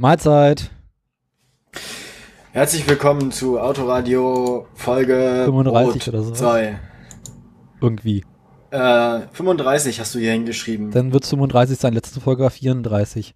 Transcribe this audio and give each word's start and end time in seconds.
Mahlzeit. 0.00 0.70
Herzlich 2.52 2.88
willkommen 2.88 3.32
zu 3.32 3.58
Autoradio 3.58 4.68
Folge 4.74 5.42
35 5.46 6.06
Rot 6.06 6.14
oder 6.14 6.22
so. 6.22 6.32
2. 6.34 6.78
Irgendwie. 7.80 8.24
Äh, 8.70 9.22
35 9.32 9.98
hast 9.98 10.14
du 10.14 10.20
hier 10.20 10.30
hingeschrieben. 10.30 10.92
Dann 10.92 11.12
wird 11.12 11.24
es 11.24 11.30
35 11.30 11.76
sein. 11.76 11.94
Letzte 11.94 12.20
Folge 12.20 12.44
war 12.44 12.50
34. 12.50 13.34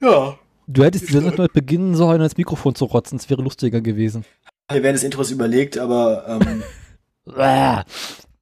Ja. 0.00 0.38
Du 0.66 0.82
hättest 0.82 1.10
die 1.10 1.12
Sendung 1.12 1.36
damit 1.36 1.52
beginnen 1.52 1.94
sollen, 1.94 2.22
ins 2.22 2.38
Mikrofon 2.38 2.74
zu 2.74 2.86
rotzen. 2.86 3.16
Es 3.16 3.28
wäre 3.28 3.42
lustiger 3.42 3.82
gewesen. 3.82 4.24
Wir 4.70 4.82
werden 4.82 4.94
des 4.94 5.04
Intros 5.04 5.30
überlegt, 5.30 5.76
aber 5.76 6.40
ähm, 6.40 6.62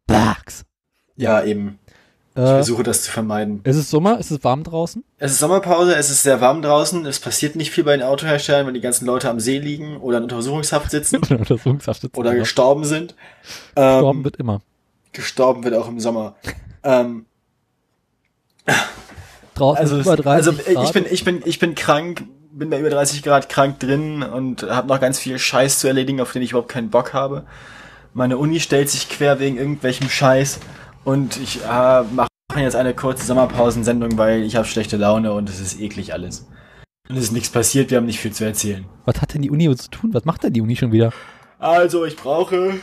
Bugs. 0.06 0.64
ja, 1.16 1.42
eben. 1.42 1.80
Ich 2.34 2.42
Äh, 2.42 2.46
versuche 2.46 2.82
das 2.84 3.02
zu 3.02 3.10
vermeiden. 3.10 3.60
ist 3.64 3.76
es 3.76 3.90
Sommer? 3.90 4.18
Ist 4.20 4.30
es 4.30 4.44
warm 4.44 4.62
draußen? 4.62 5.02
Es 5.18 5.32
ist 5.32 5.38
Sommerpause, 5.40 5.96
es 5.96 6.08
ist 6.10 6.22
sehr 6.22 6.40
warm 6.40 6.62
draußen, 6.62 7.04
es 7.06 7.18
passiert 7.18 7.56
nicht 7.56 7.70
viel 7.72 7.82
bei 7.84 7.96
den 7.96 8.06
Autoherstellern, 8.06 8.66
wenn 8.66 8.74
die 8.74 8.80
ganzen 8.80 9.06
Leute 9.06 9.28
am 9.28 9.40
See 9.40 9.58
liegen 9.58 9.96
oder 9.96 10.18
in 10.18 10.22
Untersuchungshaft 10.24 10.90
sitzen 10.90 11.16
Untersuchungshaft 11.30 12.02
sitzen 12.02 12.16
oder 12.16 12.34
gestorben 12.36 12.84
sind. 12.84 13.14
Ähm, 13.74 13.94
Gestorben 13.94 14.24
wird 14.24 14.36
immer. 14.36 14.60
gestorben 15.12 15.64
wird 15.64 15.74
auch 15.74 15.88
im 15.88 15.98
Sommer. 15.98 16.36
ähm, 16.84 17.26
Draußen 19.54 19.80
also, 19.80 19.98
über 20.00 20.16
30 20.16 20.28
also 20.28 20.52
Grad. 20.72 20.84
ich 20.84 20.92
bin, 20.92 21.06
ich 21.10 21.24
bin, 21.24 21.42
ich 21.44 21.58
bin 21.58 21.74
krank, 21.74 22.24
bin 22.52 22.70
bei 22.70 22.78
über 22.78 22.90
30 22.90 23.22
Grad 23.24 23.48
krank 23.48 23.80
drin 23.80 24.22
und 24.22 24.62
habe 24.62 24.86
noch 24.86 25.00
ganz 25.00 25.18
viel 25.18 25.38
Scheiß 25.38 25.80
zu 25.80 25.88
erledigen, 25.88 26.20
auf 26.20 26.32
den 26.32 26.42
ich 26.42 26.50
überhaupt 26.50 26.68
keinen 26.68 26.90
Bock 26.90 27.12
habe. 27.14 27.44
Meine 28.14 28.38
Uni 28.38 28.60
stellt 28.60 28.88
sich 28.88 29.08
quer 29.08 29.40
wegen 29.40 29.56
irgendwelchem 29.58 30.08
Scheiß 30.08 30.60
und 31.08 31.38
ich 31.38 31.64
äh, 31.64 32.02
mache 32.02 32.28
jetzt 32.56 32.76
eine 32.76 32.92
kurze 32.92 33.24
Sommerpausensendung, 33.24 34.18
weil 34.18 34.42
ich 34.42 34.56
habe 34.56 34.66
schlechte 34.66 34.98
Laune 34.98 35.32
und 35.32 35.48
es 35.48 35.58
ist 35.58 35.80
eklig 35.80 36.12
alles. 36.12 36.46
Und 37.08 37.16
es 37.16 37.24
ist 37.24 37.32
nichts 37.32 37.48
passiert, 37.48 37.90
wir 37.90 37.96
haben 37.96 38.04
nicht 38.04 38.20
viel 38.20 38.32
zu 38.32 38.44
erzählen. 38.44 38.84
Was 39.06 39.22
hat 39.22 39.32
denn 39.32 39.40
die 39.40 39.50
Uni 39.50 39.74
zu 39.74 39.88
tun? 39.88 40.12
Was 40.12 40.26
macht 40.26 40.42
denn 40.42 40.52
die 40.52 40.60
Uni 40.60 40.76
schon 40.76 40.92
wieder? 40.92 41.10
Also, 41.58 42.04
ich 42.04 42.14
brauche. 42.14 42.74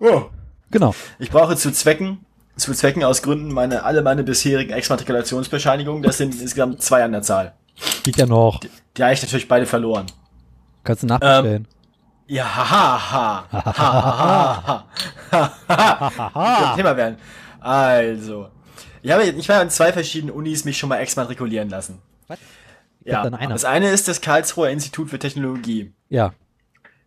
Oh. 0.00 0.24
Genau. 0.70 0.94
Ich 1.18 1.30
brauche 1.30 1.56
zu 1.56 1.72
Zwecken, 1.72 2.26
zu 2.56 2.74
Zwecken 2.74 3.02
aus 3.02 3.22
Gründen 3.22 3.50
meine, 3.50 3.82
alle 3.82 4.02
meine 4.02 4.22
bisherigen 4.22 4.74
Exmatrikulationsbescheinigungen, 4.74 6.02
das 6.02 6.18
sind 6.18 6.38
insgesamt 6.38 6.82
zwei 6.82 7.02
an 7.02 7.12
der 7.12 7.22
Zahl. 7.22 7.54
Geht 8.02 8.18
ja 8.18 8.26
noch. 8.26 8.60
Die 8.60 9.02
habe 9.02 9.14
ich 9.14 9.22
natürlich 9.22 9.48
beide 9.48 9.64
verloren. 9.64 10.04
Kannst 10.84 11.04
du 11.04 11.06
nachbestellen. 11.06 11.66
Ja, 12.30 12.44
haha. 12.44 13.44
Haha. 13.50 14.84
Haha. 15.68 16.76
Thema 16.76 16.96
werden. 16.96 17.16
Also, 17.58 18.50
ich, 19.02 19.10
habe, 19.10 19.24
ich 19.24 19.48
war 19.48 19.58
an 19.58 19.68
zwei 19.68 19.92
verschiedenen 19.92 20.32
Unis 20.32 20.64
mich 20.64 20.78
schon 20.78 20.90
mal 20.90 20.98
exmatrikulieren 20.98 21.68
lassen. 21.68 22.00
Was? 22.28 22.38
Ja, 23.02 23.28
das 23.28 23.64
eine 23.64 23.90
ist 23.90 24.06
das 24.06 24.20
Karlsruher 24.20 24.70
Institut 24.70 25.10
für 25.10 25.18
Technologie. 25.18 25.92
Ja. 26.08 26.32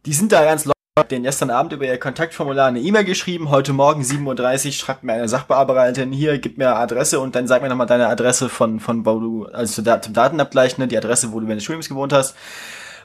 Die 0.05 0.11
sind 0.11 0.33
da 0.33 0.43
ganz 0.43 0.65
locker. 0.65 0.73
Ich 0.99 1.03
denen 1.03 1.23
gestern 1.23 1.51
Abend 1.51 1.71
über 1.71 1.85
ihr 1.85 1.97
Kontaktformular 1.97 2.67
eine 2.67 2.81
E-Mail 2.81 3.05
geschrieben. 3.05 3.49
Heute 3.49 3.71
Morgen 3.71 4.01
7.30 4.01 4.65
Uhr 4.65 4.71
schreibt 4.73 5.05
mir 5.05 5.13
eine 5.13 5.29
Sachbearbeiterin 5.29 6.11
hier, 6.11 6.37
gib 6.37 6.57
mir 6.57 6.75
Adresse 6.75 7.21
und 7.21 7.33
dann 7.33 7.47
sag 7.47 7.61
mir 7.61 7.69
nochmal 7.69 7.87
deine 7.87 8.07
Adresse 8.09 8.49
von, 8.49 8.81
von 8.81 9.05
wo 9.05 9.19
du, 9.19 9.45
also 9.45 9.81
zum 9.81 10.13
Datenabgleich, 10.13 10.77
ne, 10.77 10.89
die 10.89 10.97
Adresse, 10.97 11.31
wo 11.31 11.39
du 11.39 11.47
während 11.47 11.59
des 11.59 11.63
Studiums 11.63 11.87
gewohnt 11.87 12.11
hast. 12.11 12.35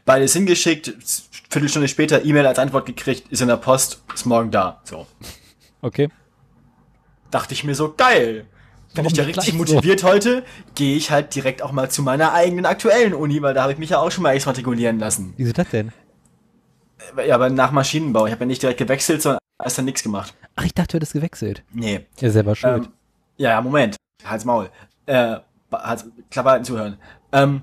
Beides 0.04 0.32
hingeschickt 0.32 0.92
Viertelstunde 1.48 1.88
später 1.88 2.24
E-Mail 2.24 2.46
als 2.46 2.58
Antwort 2.58 2.86
gekriegt, 2.86 3.28
ist 3.32 3.40
in 3.40 3.48
der 3.48 3.56
Post, 3.56 4.02
ist 4.14 4.26
morgen 4.26 4.50
da. 4.50 4.80
So. 4.84 5.06
Okay. 5.80 6.08
Dachte 7.30 7.54
ich 7.54 7.64
mir 7.64 7.74
so, 7.74 7.94
geil. 7.96 8.46
Bin 8.94 9.04
Warum 9.04 9.12
ich 9.12 9.18
ja 9.18 9.24
richtig 9.24 9.44
gleich 9.44 9.68
so? 9.68 9.74
motiviert 9.74 10.02
heute, 10.02 10.44
gehe 10.74 10.96
ich 10.96 11.10
halt 11.10 11.34
direkt 11.34 11.62
auch 11.62 11.72
mal 11.72 11.90
zu 11.90 12.02
meiner 12.02 12.32
eigenen 12.32 12.64
aktuellen 12.66 13.14
Uni, 13.14 13.40
weil 13.42 13.54
da 13.54 13.62
habe 13.62 13.72
ich 13.72 13.78
mich 13.78 13.90
ja 13.90 13.98
auch 13.98 14.10
schon 14.10 14.22
mal 14.22 14.32
exmatrikulieren 14.32 14.98
lassen. 14.98 15.34
Wieso 15.36 15.52
das 15.52 15.68
denn? 15.70 15.92
Ja, 17.26 17.34
aber 17.34 17.50
nach 17.50 17.70
Maschinenbau. 17.70 18.26
Ich 18.26 18.32
habe 18.32 18.44
ja 18.44 18.46
nicht 18.46 18.62
direkt 18.62 18.78
gewechselt, 18.78 19.22
sondern 19.22 19.38
erst 19.62 19.78
dann 19.78 19.84
nichts 19.84 20.02
gemacht. 20.02 20.34
Ach, 20.56 20.64
ich 20.64 20.74
dachte, 20.74 20.92
du 20.92 20.96
hättest 20.96 21.12
gewechselt. 21.12 21.62
Nee. 21.72 22.06
Ja, 22.18 22.30
selber 22.30 22.54
schuld. 22.56 22.86
Ähm, 22.86 22.92
ja, 23.36 23.50
ja, 23.50 23.60
Moment. 23.60 23.96
Halt's 24.24 24.44
Maul. 24.44 24.70
Äh, 25.06 25.36
Hals, 25.72 26.06
Klapper 26.30 26.50
halten, 26.50 26.64
zuhören. 26.64 26.98
Ähm, 27.32 27.62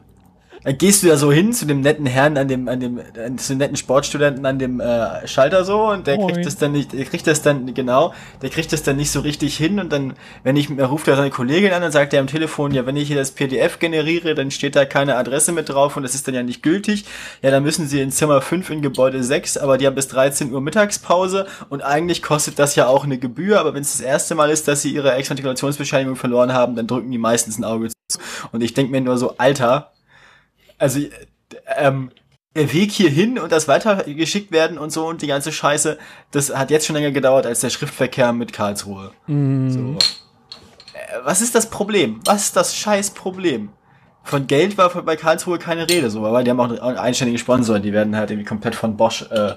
dann 0.66 0.80
gehst 0.80 1.03
du 1.03 1.08
ja 1.08 1.16
so 1.16 1.31
hin 1.31 1.53
zu 1.53 1.68
dem 1.68 1.81
netten 1.81 2.08
Herrn 2.08 2.38
an 2.38 2.48
dem, 2.48 2.68
an 2.68 2.80
dem, 2.80 2.98
äh, 2.98 3.36
zu 3.38 3.53
dem 3.53 3.59
netten 3.59 3.78
Sportstudenten 3.78 4.44
an 4.48 4.58
dem 4.58 4.80
äh, 4.80 5.28
Schalter 5.28 5.64
so 5.64 5.92
und 5.92 6.08
der 6.08 6.18
Moin. 6.18 6.34
kriegt 6.34 6.48
das 6.48 6.58
dann 6.58 6.72
nicht, 6.72 6.92
der 6.92 7.06
kriegt 7.06 7.28
das 7.28 7.44
dann, 7.44 7.72
genau, 7.76 8.16
der 8.42 8.50
kriegt 8.50 8.74
das 8.74 8.81
dann 8.81 8.98
nicht 8.98 9.12
so 9.12 9.20
richtig 9.20 9.56
hin 9.56 9.80
und 9.80 9.94
dann, 9.94 10.16
wenn 10.44 10.56
ich, 10.56 10.72
er 10.76 10.88
ruft 10.88 11.08
er 11.08 11.18
seine 11.18 11.30
Kollegin 11.30 11.72
an 11.72 11.84
und 11.84 11.92
sagt 11.92 12.16
er 12.16 12.20
am 12.20 12.26
Telefon, 12.26 12.74
ja, 12.74 12.88
wenn 12.88 12.98
ich 12.98 13.08
hier 13.08 13.16
das 13.16 13.30
PDF 13.31 13.78
generiere, 13.78 14.34
dann 14.34 14.50
steht 14.50 14.76
da 14.76 14.86
keine 14.86 15.18
Adresse 15.18 15.52
mit 15.52 15.70
drauf 15.70 15.98
und 15.98 16.03
das 16.03 16.16
ist 16.16 16.28
dann 16.28 16.34
ja 16.34 16.42
nicht 16.42 16.64
gültig. 16.64 17.06
Ja, 17.44 17.52
dann 17.52 17.62
müssen 17.62 17.88
sie 17.88 18.02
in 18.02 18.09
Zimmer 18.09 18.42
5 18.42 18.68
in 18.72 18.82
Gebäude 18.82 19.24
6, 19.24 19.58
aber 19.58 19.78
die 19.78 19.86
haben 19.86 19.96
bis 19.96 20.08
13 20.08 20.52
Uhr 20.52 20.62
Mittagspause 20.62 21.46
und 21.70 21.84
eigentlich 21.84 22.24
kostet 22.24 22.58
das 22.58 22.76
ja 22.76 22.88
auch 22.88 23.03
eine 23.03 23.20
Gebühr, 23.20 23.59
aber 23.59 23.76
wenn 23.76 23.84
es 23.84 23.92
das 23.92 24.02
erste 24.02 24.34
Mal 24.34 24.50
ist, 24.50 24.68
dass 24.68 24.82
sie 24.82 24.90
ihre 24.90 25.14
Exmatrikulationsbescheinigung 25.14 26.16
verloren 26.16 26.53
haben, 26.53 26.76
dann 26.76 26.88
drücken 26.88 27.12
die 27.12 27.20
meistens 27.20 27.59
ein 27.59 27.64
Auge 27.66 27.90
zu. 27.90 28.20
Und 28.52 28.64
ich 28.64 28.74
denke 28.74 28.92
mir 28.92 29.02
nur 29.02 29.18
so, 29.18 29.36
Alter, 29.38 29.92
also 30.78 31.00
äh, 31.00 31.09
ähm, 31.78 32.12
der 32.56 32.72
Weg 32.72 32.91
hierhin 32.91 33.38
und 33.38 33.52
das 33.52 33.68
weitergeschickt 33.68 34.52
werden 34.52 34.78
und 34.78 34.90
so 34.91 35.08
und 35.08 35.22
die 35.22 35.28
ganze 35.28 35.52
Scheiße, 35.52 35.97
das 36.31 36.56
hat 36.56 36.72
jetzt 36.72 36.86
schon 36.88 36.96
länger 36.96 37.12
gedauert 37.12 37.46
als 37.46 37.59
der 37.59 37.69
Schriftverkehr 37.69 38.31
mit 38.31 38.53
Karlsruhe. 38.53 39.12
Mm, 39.28 39.69
So. 39.69 39.80
Äh, 40.94 41.19
was 41.24 41.41
ist 41.41 41.53
das 41.56 41.69
Problem? 41.69 42.22
Was 42.25 42.44
ist 42.46 42.56
das 42.56 42.75
scheiß 42.75 43.12
Problem? 43.12 43.69
Von 44.24 44.47
Geld 44.47 44.78
war 44.78 44.90
bei 45.03 45.16
Karlsruhe 45.18 45.59
keine 45.59 45.88
Rede, 45.90 46.09
so, 46.09 46.25
aber 46.25 46.44
die 46.44 46.50
haben 46.50 46.59
auch 46.59 46.69
einen 46.69 46.97
einständigen 46.97 47.38
Sponsor, 47.38 47.80
die 47.80 47.94
werden 47.94 48.16
halt 48.16 48.31
irgendwie 48.31 48.47
komplett 48.47 48.74
von 48.74 48.97
Bosch 48.97 49.22
äh, 49.30 49.56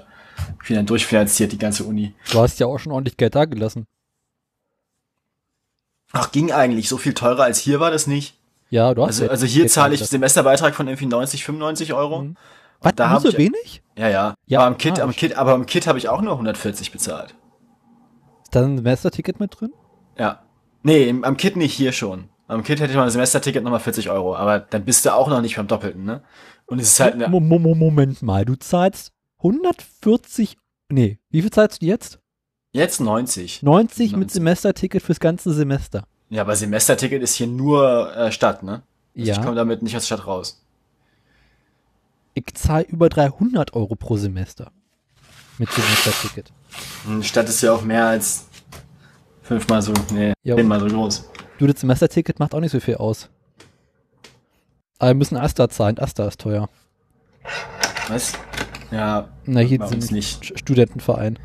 finan- 0.63 0.85
durchfinanziert, 0.85 1.51
die 1.51 1.57
ganze 1.57 1.85
Uni. 1.85 2.13
Du 2.31 2.39
hast 2.39 2.59
ja 2.59 2.67
auch 2.67 2.77
schon 2.77 2.91
ordentlich 2.91 3.17
Geld 3.17 3.33
da 3.33 3.45
gelassen. 3.45 3.85
Ach, 6.11 6.31
ging 6.31 6.51
eigentlich, 6.51 6.89
so 6.89 6.97
viel 6.97 7.13
teurer 7.13 7.43
als 7.43 7.59
hier 7.59 7.79
war 7.79 7.91
das 7.91 8.07
nicht. 8.07 8.35
Ja, 8.69 8.93
du 8.93 9.01
hast 9.01 9.07
Also, 9.07 9.23
ja 9.25 9.29
also 9.31 9.45
hier 9.45 9.67
zahle 9.67 9.95
ich. 9.95 10.03
Semesterbeitrag 10.05 10.75
von 10.75 10.87
irgendwie 10.87 11.05
90, 11.07 11.43
95 11.43 11.93
Euro. 11.93 12.21
Mhm. 12.23 12.35
Was, 12.81 12.93
da 12.95 13.11
nur 13.11 13.19
so 13.21 13.29
ich- 13.29 13.37
wenig? 13.37 13.83
Ja, 13.97 14.07
ja. 14.09 14.35
Ja, 14.45 14.59
aber 14.59 14.67
am 14.67 14.77
Kit, 14.77 14.99
ah, 14.99 15.03
am 15.03 15.11
Kit, 15.11 15.35
aber 15.35 15.53
am 15.53 15.65
Kit 15.65 15.85
habe 15.87 15.97
ich 15.97 16.07
auch 16.09 16.21
nur 16.21 16.33
140 16.33 16.91
bezahlt. 16.91 17.35
Ist 18.43 18.55
da 18.55 18.61
ein 18.63 18.77
Semesterticket 18.77 19.39
mit 19.39 19.59
drin? 19.59 19.71
Ja. 20.17 20.43
Nee, 20.83 21.13
am 21.23 21.35
Kit 21.37 21.55
nicht 21.57 21.73
hier 21.73 21.91
schon. 21.91 22.29
Am 22.47 22.63
Kit 22.63 22.79
hätte 22.79 22.91
ich 22.91 22.97
mal 22.97 23.03
ein 23.03 23.09
Semesterticket 23.11 23.63
nochmal 23.63 23.79
40 23.81 24.09
Euro, 24.09 24.35
aber 24.35 24.59
dann 24.59 24.85
bist 24.85 25.05
du 25.05 25.13
auch 25.13 25.27
noch 25.27 25.41
nicht 25.41 25.55
beim 25.57 25.67
Doppelten, 25.67 26.03
ne? 26.03 26.23
Und 26.65 26.79
es 26.79 26.87
ist 26.93 26.99
halt 26.99 27.15
eine, 27.15 27.27
Mo- 27.27 27.39
Mo- 27.39 27.59
Mo- 27.59 27.75
Moment 27.75 28.21
mal, 28.21 28.45
du 28.45 28.55
zahlst 28.55 29.11
140, 29.43 30.57
nee, 30.89 31.19
wie 31.29 31.41
viel 31.41 31.51
zahlst 31.51 31.81
du 31.81 31.85
jetzt? 31.85 32.19
jetzt 32.71 33.01
90. 33.01 33.61
90 33.63 34.11
mit 34.13 34.19
90. 34.21 34.33
Semesterticket 34.33 35.01
fürs 35.03 35.19
ganze 35.19 35.53
Semester. 35.53 36.03
Ja, 36.29 36.41
aber 36.43 36.55
Semesterticket 36.55 37.21
ist 37.23 37.35
hier 37.35 37.47
nur 37.47 38.15
äh, 38.15 38.31
Stadt, 38.31 38.63
ne? 38.63 38.71
Also 38.71 38.83
Ich 39.15 39.27
Ja, 39.27 39.41
komme 39.43 39.55
damit 39.55 39.81
nicht 39.81 39.95
aus 39.97 40.05
Stadt 40.05 40.25
raus. 40.27 40.61
ich 42.33 42.45
zahle 42.53 42.83
über 42.85 43.09
300 43.09 43.73
Euro 43.73 43.95
pro 43.95 44.15
Semester 44.17 44.71
mit 45.57 45.69
Semesterticket. 45.71 46.51
Hm, 47.05 47.23
Stadt 47.23 47.49
ist 47.49 47.61
ja 47.61 47.73
auch 47.73 47.81
mehr 47.81 48.05
als 48.07 48.47
fünfmal 49.41 49.81
so, 49.81 49.93
nee, 50.13 50.33
Ja. 50.43 50.55
zehnmal 50.55 50.79
so 50.79 50.87
groß. 50.87 51.29
Du, 51.57 51.67
das 51.67 51.81
Semesterticket 51.81 52.39
macht 52.39 52.53
auch 52.53 52.59
nicht 52.61 52.71
so 52.71 52.79
viel 52.79 52.95
aus. 52.95 53.29
Aber 54.99 55.09
wir 55.09 55.15
müssen 55.15 55.35
Asta 55.37 55.67
zahlen, 55.69 55.97
Asta 55.97 56.27
ist 56.27 56.39
teuer. 56.39 56.69
Was? 58.07 58.33
Ja, 58.91 59.29
Na, 59.45 59.59
hier 59.61 59.85
sind 59.87 60.11
nicht. 60.11 60.43
St- 60.43 60.57
Studentenverein. 60.57 61.39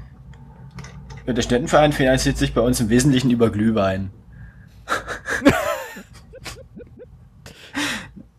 Der 1.27 1.41
Städtenverein 1.43 1.93
finanziert 1.93 2.37
sich 2.37 2.53
bei 2.55 2.61
uns 2.61 2.81
im 2.81 2.89
Wesentlichen 2.91 3.31
über 3.31 3.51
Glühwein. 3.51 4.11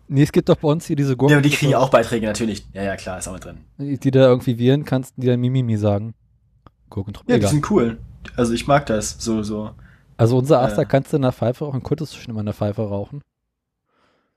Nee, 0.08 0.22
es 0.22 0.32
gibt 0.32 0.50
doch 0.50 0.56
bei 0.58 0.68
uns 0.68 0.86
hier 0.86 0.96
diese 0.96 1.10
Ja, 1.10 1.16
Gurken, 1.16 1.34
aber 1.36 1.42
die 1.42 1.50
kriegen 1.50 1.72
ja 1.72 1.80
auch 1.80 1.90
Beiträge, 1.90 2.28
natürlich. 2.28 2.66
Ja, 2.74 2.84
ja, 2.84 2.96
klar, 2.96 3.18
ist 3.18 3.28
auch 3.28 3.34
mit 3.34 3.44
drin. 3.44 3.58
die 3.80 4.12
da 4.12 4.28
irgendwie 4.28 4.60
wählen 4.60 4.86
kannst, 4.86 5.16
die 5.18 5.26
dann 5.26 5.40
Mimimi 5.40 5.78
sagen. 5.78 6.14
Gurkentrupp, 6.92 7.28
Ja, 7.30 7.38
die 7.40 7.48
sind 7.48 7.70
cool. 7.72 7.98
Also 8.36 8.54
ich 8.54 8.68
mag 8.68 8.86
das, 8.86 9.18
so, 9.20 9.42
so. 9.42 9.72
Also 10.16 10.38
unser 10.38 10.62
Asta 10.62 10.84
Ja. 10.84 10.88
kannst 10.88 11.12
du 11.12 11.18
in 11.18 11.24
der 11.24 11.32
Pfeife 11.32 11.66
rauchen, 11.66 11.82
konntest 11.82 12.14
du 12.14 12.18
schon 12.20 12.30
immer 12.32 12.42
in 12.42 12.46
der 12.46 12.54
Pfeife 12.54 12.84
rauchen. 12.84 13.22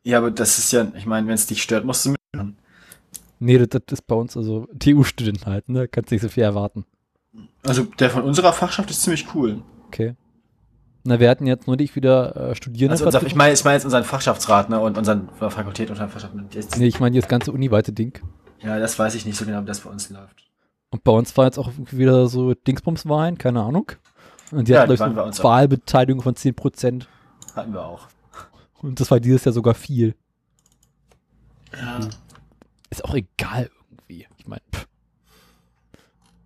Ja, 0.05 0.19
aber 0.19 0.31
das 0.31 0.59
ist 0.59 0.73
ja, 0.73 0.91
ich 0.97 1.05
meine, 1.07 1.27
wenn 1.27 1.35
es 1.35 1.47
dich 1.47 1.63
stört, 1.63 1.85
musst 1.85 2.07
du 2.07 2.15
mitmachen. 2.33 2.57
Nee, 3.39 3.59
das, 3.59 3.69
das 3.69 3.83
ist 4.01 4.07
bei 4.07 4.15
uns 4.17 4.37
also 4.37 4.67
TU-Studenten 4.79 5.47
halt, 5.47 5.69
ne? 5.69 5.87
Kannst 5.87 6.11
nicht 6.11 6.23
so 6.23 6.29
viel 6.29 6.43
erwarten. 6.45 6.87
Also 7.63 7.85
der 7.85 8.09
von 8.11 8.23
unserer 8.23 8.53
Fachschaft 8.55 8.91
ist 8.91 9.03
ziemlich 9.03 9.27
cool. 9.35 9.63
Okay. 9.89 10.15
Na, 11.05 11.21
wir 11.21 11.31
hatten 11.31 11.47
jetzt 11.47 11.67
nur 11.67 11.77
nicht 11.77 11.97
wieder 11.97 12.37
äh, 12.51 12.55
Studierende. 12.55 12.93
Also 12.93 13.07
unser, 13.07 13.23
ich 13.27 13.35
meine 13.35 13.55
ich 13.55 13.65
meine 13.65 13.77
jetzt 13.77 13.85
unseren 13.85 14.05
Fachschaftsrat, 14.05 14.69
ne, 14.69 14.81
und 14.81 14.99
unseren 14.99 15.29
Fakultät 15.39 15.91
und 15.91 15.97
Fachschaft. 15.97 16.33
Das, 16.55 16.77
nee, 16.77 16.87
ich 16.87 17.01
meine 17.01 17.19
das 17.19 17.29
ganze 17.29 17.53
uniweite 17.53 17.93
Ding. 17.93 18.19
Ja, 18.61 18.79
das 18.79 18.99
weiß 18.99 19.15
ich 19.15 19.25
nicht 19.25 19.37
so 19.37 19.45
genau, 19.45 19.63
wie 19.63 19.67
das 19.67 19.81
bei 19.81 19.91
uns 19.91 20.11
läuft. 20.11 20.45
Und 20.91 21.05
bei 21.05 21.13
uns 21.13 21.37
war 21.37 21.45
jetzt 21.45 21.59
auch 21.59 21.71
wieder 21.77 22.27
so 22.29 22.55
Dingsbumswahlen, 22.55 23.39
keine 23.39 23.63
Ahnung. 23.63 23.93
Und 24.51 24.69
die 24.69 24.73
Ja, 24.73 24.81
hatten, 24.81 24.91
die 24.91 24.97
glaub 24.97 25.09
waren 25.09 25.15
bei 25.15 25.23
ich, 25.23 25.27
uns 25.29 25.37
so 25.37 25.43
auch. 25.43 25.47
Wahlbeteiligung 25.51 26.23
von 26.23 26.35
10%. 26.35 27.05
Hatten 27.55 27.73
wir 27.73 27.85
auch. 27.85 28.09
Und 28.81 28.99
das 29.01 29.11
war 29.11 29.21
dieses 29.21 29.45
Jahr 29.45 29.53
sogar 29.53 29.75
viel. 29.75 30.15
Ja. 31.79 32.01
Ist 32.91 33.05
auch 33.05 33.15
egal 33.15 33.71
irgendwie. 33.91 34.27
Ich 34.39 34.47
meine, 34.47 34.63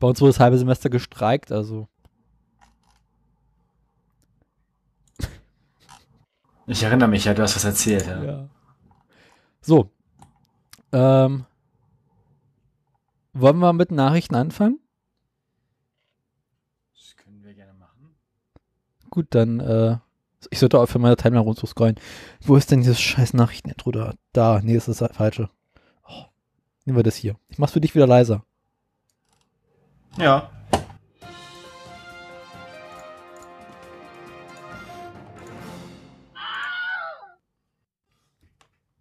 bei 0.00 0.08
uns 0.08 0.20
wurde 0.20 0.30
das 0.32 0.40
halbe 0.40 0.58
Semester 0.58 0.90
gestreikt, 0.90 1.52
also. 1.52 1.88
Ich 6.66 6.82
erinnere 6.82 7.08
mich 7.08 7.24
ja, 7.24 7.34
du 7.34 7.42
hast 7.42 7.56
was 7.56 7.64
erzählt. 7.64 8.06
Ja. 8.06 8.22
Ja. 8.22 8.48
So. 9.60 9.90
Ähm, 10.92 11.46
wollen 13.32 13.58
wir 13.58 13.72
mit 13.72 13.90
Nachrichten 13.90 14.34
anfangen? 14.34 14.78
Das 16.94 17.16
können 17.16 17.42
wir 17.42 17.54
gerne 17.54 17.72
machen. 17.74 18.14
Gut, 19.10 19.26
dann, 19.30 19.60
äh, 19.60 19.96
ich 20.50 20.58
sollte 20.58 20.78
auch 20.78 20.86
für 20.86 20.98
meine 20.98 21.16
Timeline 21.16 21.44
runterscrollen. 21.44 21.98
Wo 22.42 22.56
ist 22.56 22.70
denn 22.70 22.80
dieses 22.80 23.00
scheiß 23.00 23.34
Nachrichten-Intro 23.34 23.90
da? 23.90 24.14
Da, 24.32 24.60
nee, 24.62 24.74
das 24.74 24.88
ist 24.88 25.00
das 25.00 25.16
falsche. 25.16 25.48
Oh, 26.06 26.24
nehmen 26.84 26.98
wir 26.98 27.04
das 27.04 27.16
hier. 27.16 27.36
Ich 27.48 27.58
mach's 27.58 27.72
für 27.72 27.80
dich 27.80 27.94
wieder 27.94 28.06
leiser. 28.06 28.44
Ja. 30.18 30.50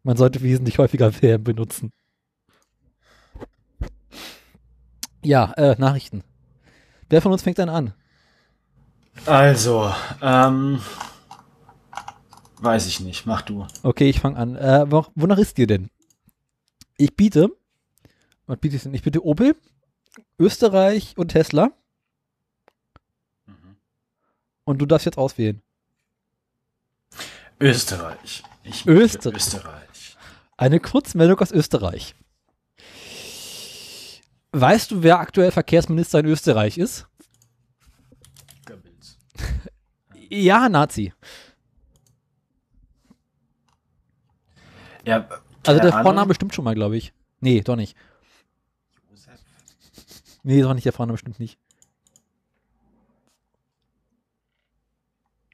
Man 0.03 0.18
sollte 0.18 0.42
wesentlich 0.42 0.77
häufiger 0.77 1.12
WM 1.21 1.44
benutzen. 1.44 1.92
Ja, 5.24 5.53
äh, 5.53 5.75
Nachrichten. 5.77 6.24
Wer 7.09 7.21
von 7.21 7.31
uns 7.31 7.44
fängt 7.44 7.59
dann 7.59 7.69
an? 7.69 7.94
Also, 9.25 9.94
ähm, 10.21 10.81
weiß 12.57 12.88
ich 12.88 13.01
nicht. 13.01 13.25
Mach 13.25 13.42
du. 13.42 13.68
Okay, 13.83 14.09
ich 14.09 14.19
fange 14.19 14.38
an. 14.38 14.56
Äh, 14.56 14.89
wo, 14.89 15.06
wonach 15.15 15.38
ist 15.38 15.57
dir 15.57 15.68
denn? 15.68 15.89
Ich 16.98 17.15
biete, 17.15 17.50
was 18.48 18.57
biete 18.57 18.75
ich 18.75 18.83
denn? 18.83 18.94
Ich 18.94 19.03
biete 19.03 19.24
Opel, 19.25 19.56
Österreich 20.39 21.13
und 21.18 21.30
Tesla. 21.30 21.71
Und 24.63 24.80
du 24.80 24.86
darfst 24.86 25.06
jetzt 25.06 25.18
auswählen. 25.18 25.62
Österreich. 27.59 28.44
Ich 28.63 28.85
Österreich. 28.85 29.35
Österreich. 29.35 30.17
Eine 30.57 30.79
Kurzmeldung 30.79 31.39
aus 31.39 31.51
Österreich. 31.51 32.15
Weißt 34.51 34.91
du, 34.91 35.01
wer 35.03 35.19
aktuell 35.19 35.51
Verkehrsminister 35.51 36.19
in 36.19 36.25
Österreich 36.27 36.77
ist? 36.77 37.07
Goebbels. 38.65 39.17
Ja, 40.29 40.69
Nazi. 40.69 41.13
Ja, 45.05 45.27
Also 45.65 45.81
der 45.81 45.91
Vorname 45.91 46.21
Ahnung. 46.21 46.33
stimmt 46.35 46.53
schon 46.53 46.63
mal, 46.63 46.75
glaube 46.75 46.95
ich. 46.95 47.11
Nee, 47.39 47.61
doch 47.61 47.75
nicht. 47.75 47.97
Josef. 49.09 49.39
Nee, 50.43 50.61
doch 50.61 50.73
nicht, 50.73 50.85
der 50.85 50.93
Vorname 50.93 51.17
stimmt 51.17 51.39
nicht. 51.39 51.57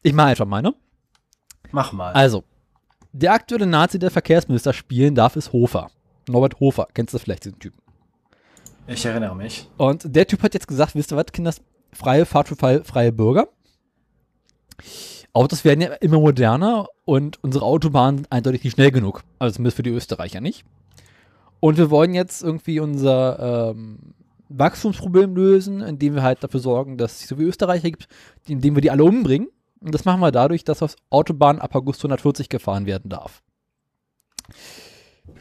Ich 0.04 0.14
mache 0.14 0.28
einfach 0.28 0.46
mal, 0.46 0.62
ne? 0.62 0.76
Mach 1.72 1.92
mal. 1.92 2.14
Also, 2.14 2.44
der 3.12 3.34
aktuelle 3.34 3.66
Nazi, 3.66 4.00
der 4.00 4.12
Verkehrsminister 4.12 4.74
spielen 4.74 5.16
darf, 5.16 5.36
ist 5.36 5.54
Hofer. 5.54 5.90
Norbert 6.28 6.60
Hofer. 6.60 6.88
Kennst 6.94 7.14
du 7.14 7.20
vielleicht 7.20 7.46
diesen 7.46 7.60
Typen? 7.60 7.80
Ich 8.88 9.06
erinnere 9.06 9.36
mich. 9.36 9.68
Und 9.78 10.16
der 10.16 10.28
Typ 10.28 10.44
hat 10.44 10.54
jetzt 10.54 10.68
gesagt, 10.68 10.96
wisst 10.96 11.12
ihr 11.12 11.18
was, 11.18 11.28
Kinders, 11.28 11.62
freie 11.92 12.26
Fahrt 12.26 12.48
für 12.48 12.56
freie, 12.56 13.12
Bürger. 13.12 13.50
Autos 15.34 15.66
werden 15.66 15.82
ja 15.82 15.94
immer 15.96 16.20
moderner 16.20 16.88
und 17.06 17.44
unsere 17.44 17.66
Autobahnen 17.66 18.20
sind 18.20 18.32
eindeutig 18.32 18.64
nicht 18.64 18.74
schnell 18.74 18.92
genug. 18.92 19.24
Also 19.40 19.56
zumindest 19.56 19.76
für 19.76 19.84
die 19.84 19.90
Österreicher 19.92 20.42
nicht. 20.42 20.66
Und 21.60 21.78
wir 21.78 21.90
wollen 21.90 22.14
jetzt 22.14 22.44
irgendwie 22.44 22.80
unser 22.80 23.72
ähm, 23.72 24.14
Wachstumsproblem 24.50 25.36
lösen, 25.36 25.82
indem 25.82 26.16
wir 26.16 26.24
halt 26.24 26.44
dafür 26.44 26.60
sorgen, 26.60 26.98
dass 26.98 27.22
es 27.22 27.28
so 27.28 27.36
viele 27.36 27.50
Österreicher 27.50 27.90
gibt, 27.90 28.08
indem 28.48 28.76
wir 28.76 28.82
die 28.82 28.92
alle 28.92 29.04
umbringen. 29.04 29.50
Und 29.80 29.94
das 29.94 30.06
machen 30.06 30.22
wir 30.22 30.32
dadurch, 30.32 30.64
dass 30.64 30.82
auf 30.82 30.96
Autobahnen 31.10 31.62
ab 31.62 31.76
August 31.76 32.00
140 32.02 32.50
gefahren 32.50 32.86
werden 32.86 33.10
darf. 33.10 33.44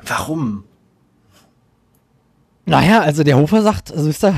Warum? 0.05 0.65
Naja, 2.65 3.01
also 3.01 3.23
der 3.23 3.37
Hofer 3.37 3.63
sagt, 3.63 3.93
also 3.93 4.09
wisst 4.09 4.25
ihr, 4.25 4.35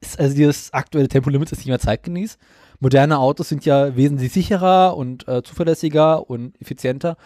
ist, 0.00 0.18
also 0.18 0.34
dieses 0.34 0.72
aktuelle 0.72 1.08
Tempolimit 1.08 1.52
ist 1.52 1.58
nicht 1.58 1.68
mehr 1.68 1.78
zeitgemäß. 1.78 2.38
Moderne 2.80 3.18
Autos 3.18 3.50
sind 3.50 3.66
ja 3.66 3.94
wesentlich 3.96 4.32
sicherer 4.32 4.96
und 4.96 5.28
äh, 5.28 5.42
zuverlässiger 5.42 6.28
und 6.30 6.58
effizienter. 6.60 7.16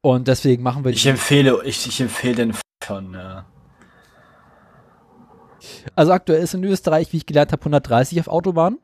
Und 0.00 0.28
deswegen 0.28 0.62
machen 0.62 0.84
wir 0.84 0.92
Ich 0.92 1.02
die, 1.02 1.10
empfehle, 1.10 1.62
ich, 1.64 1.86
ich 1.86 2.00
empfehle 2.00 2.36
den 2.36 2.54
von, 2.82 3.12
ja. 3.12 3.44
Also 5.94 6.12
aktuell 6.12 6.42
ist 6.42 6.54
in 6.54 6.64
Österreich, 6.64 7.12
wie 7.12 7.18
ich 7.18 7.26
gelernt 7.26 7.52
habe, 7.52 7.60
130 7.60 8.20
auf 8.20 8.28
Autobahnen. 8.28 8.78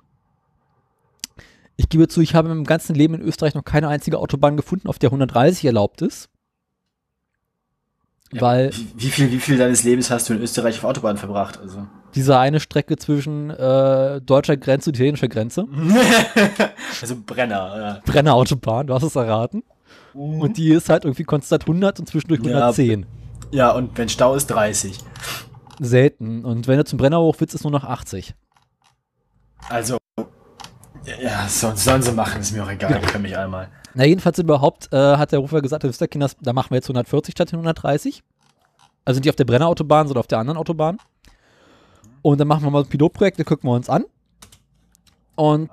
Ich 1.83 1.89
gebe 1.89 2.07
zu, 2.07 2.21
ich 2.21 2.35
habe 2.37 2.49
im 2.51 2.63
ganzen 2.65 2.95
Leben 2.95 3.15
in 3.15 3.21
Österreich 3.23 3.55
noch 3.55 3.65
keine 3.65 3.89
einzige 3.89 4.19
Autobahn 4.19 4.57
gefunden, 4.57 4.89
auf 4.89 4.99
der 5.01 5.09
130 5.09 5.65
erlaubt 5.65 6.01
ist. 6.01 6.29
Weil 8.31 8.71
Wie, 8.97 9.11
viel, 9.11 9.31
wie 9.31 9.41
viel 9.41 9.59
deines 9.59 9.83
Lebens 9.83 10.11
hast 10.11 10.29
du 10.29 10.35
in 10.35 10.41
Österreich 10.41 10.79
auf 10.79 10.85
Autobahn 10.85 11.19
verbracht? 11.19 11.59
Also. 11.61 11.87
diese 12.15 12.39
eine 12.39 12.61
Strecke 12.61 12.97
zwischen 12.97 13.51
äh, 13.51 14.21
deutscher 14.23 14.57
Grenze 14.57 14.89
und 14.91 14.97
italienischer 14.97 15.29
Grenze, 15.29 15.67
also 17.03 17.17
Brenner, 17.27 18.01
Brennerautobahn, 18.07 18.87
du 18.87 18.95
hast 18.95 19.03
es 19.03 19.17
erraten. 19.17 19.63
ja. 20.15 20.21
Und 20.21 20.57
die 20.57 20.71
ist 20.71 20.89
halt 20.89 21.05
irgendwie 21.05 21.25
konstant 21.25 21.65
100 21.65 22.01
und 22.01 22.07
zwischendurch 22.09 22.41
Ja, 22.45 22.69
110. 22.71 23.05
ja, 23.51 23.71
und 23.73 23.99
wenn 23.99 24.09
Stau 24.09 24.35
ist, 24.35 24.47
30. 24.47 24.99
Selten. 25.81 26.45
Und 26.47 26.69
wenn 26.69 26.79
du 26.79 26.85
zum 26.85 26.99
Brenner 26.99 27.21
hoch 27.21 27.37
willst, 27.39 27.55
ist 27.55 27.65
nur 27.65 27.73
noch 27.73 27.85
80. 27.85 28.35
Also. 29.69 29.99
Ja, 31.05 31.49
sollen, 31.49 31.77
sollen 31.77 32.03
sie 32.03 32.13
machen, 32.13 32.41
ist 32.41 32.53
mir 32.53 32.65
auch 32.65 32.71
egal, 32.71 33.01
die 33.01 33.07
können 33.07 33.23
mich 33.23 33.37
einmal. 33.37 33.69
Na, 33.95 34.05
jedenfalls 34.05 34.39
überhaupt 34.39 34.93
äh, 34.93 35.17
hat 35.17 35.33
der 35.33 35.41
Rufer 35.41 35.61
gesagt, 35.61 35.85
ihr, 35.85 36.09
Kinders, 36.09 36.37
da 36.41 36.53
machen 36.53 36.71
wir 36.71 36.77
jetzt 36.77 36.87
140 36.87 37.33
statt 37.33 37.51
den 37.51 37.57
130. 37.57 38.23
Also 39.05 39.21
nicht 39.21 39.29
auf 39.29 39.37
der 39.37 39.45
Brennerautobahn, 39.45 40.07
sondern 40.07 40.21
auf 40.21 40.29
der 40.29 40.39
anderen 40.39 40.59
Autobahn. 40.59 40.99
Und 42.23 42.39
dann 42.39 42.49
machen 42.49 42.63
wir 42.63 42.71
mal 42.71 42.83
ein 42.83 42.89
Pilotprojekt, 42.89 43.39
das 43.39 43.47
gucken 43.47 43.69
wir 43.69 43.75
uns 43.75 43.89
an. 43.91 44.05
Und 45.35 45.71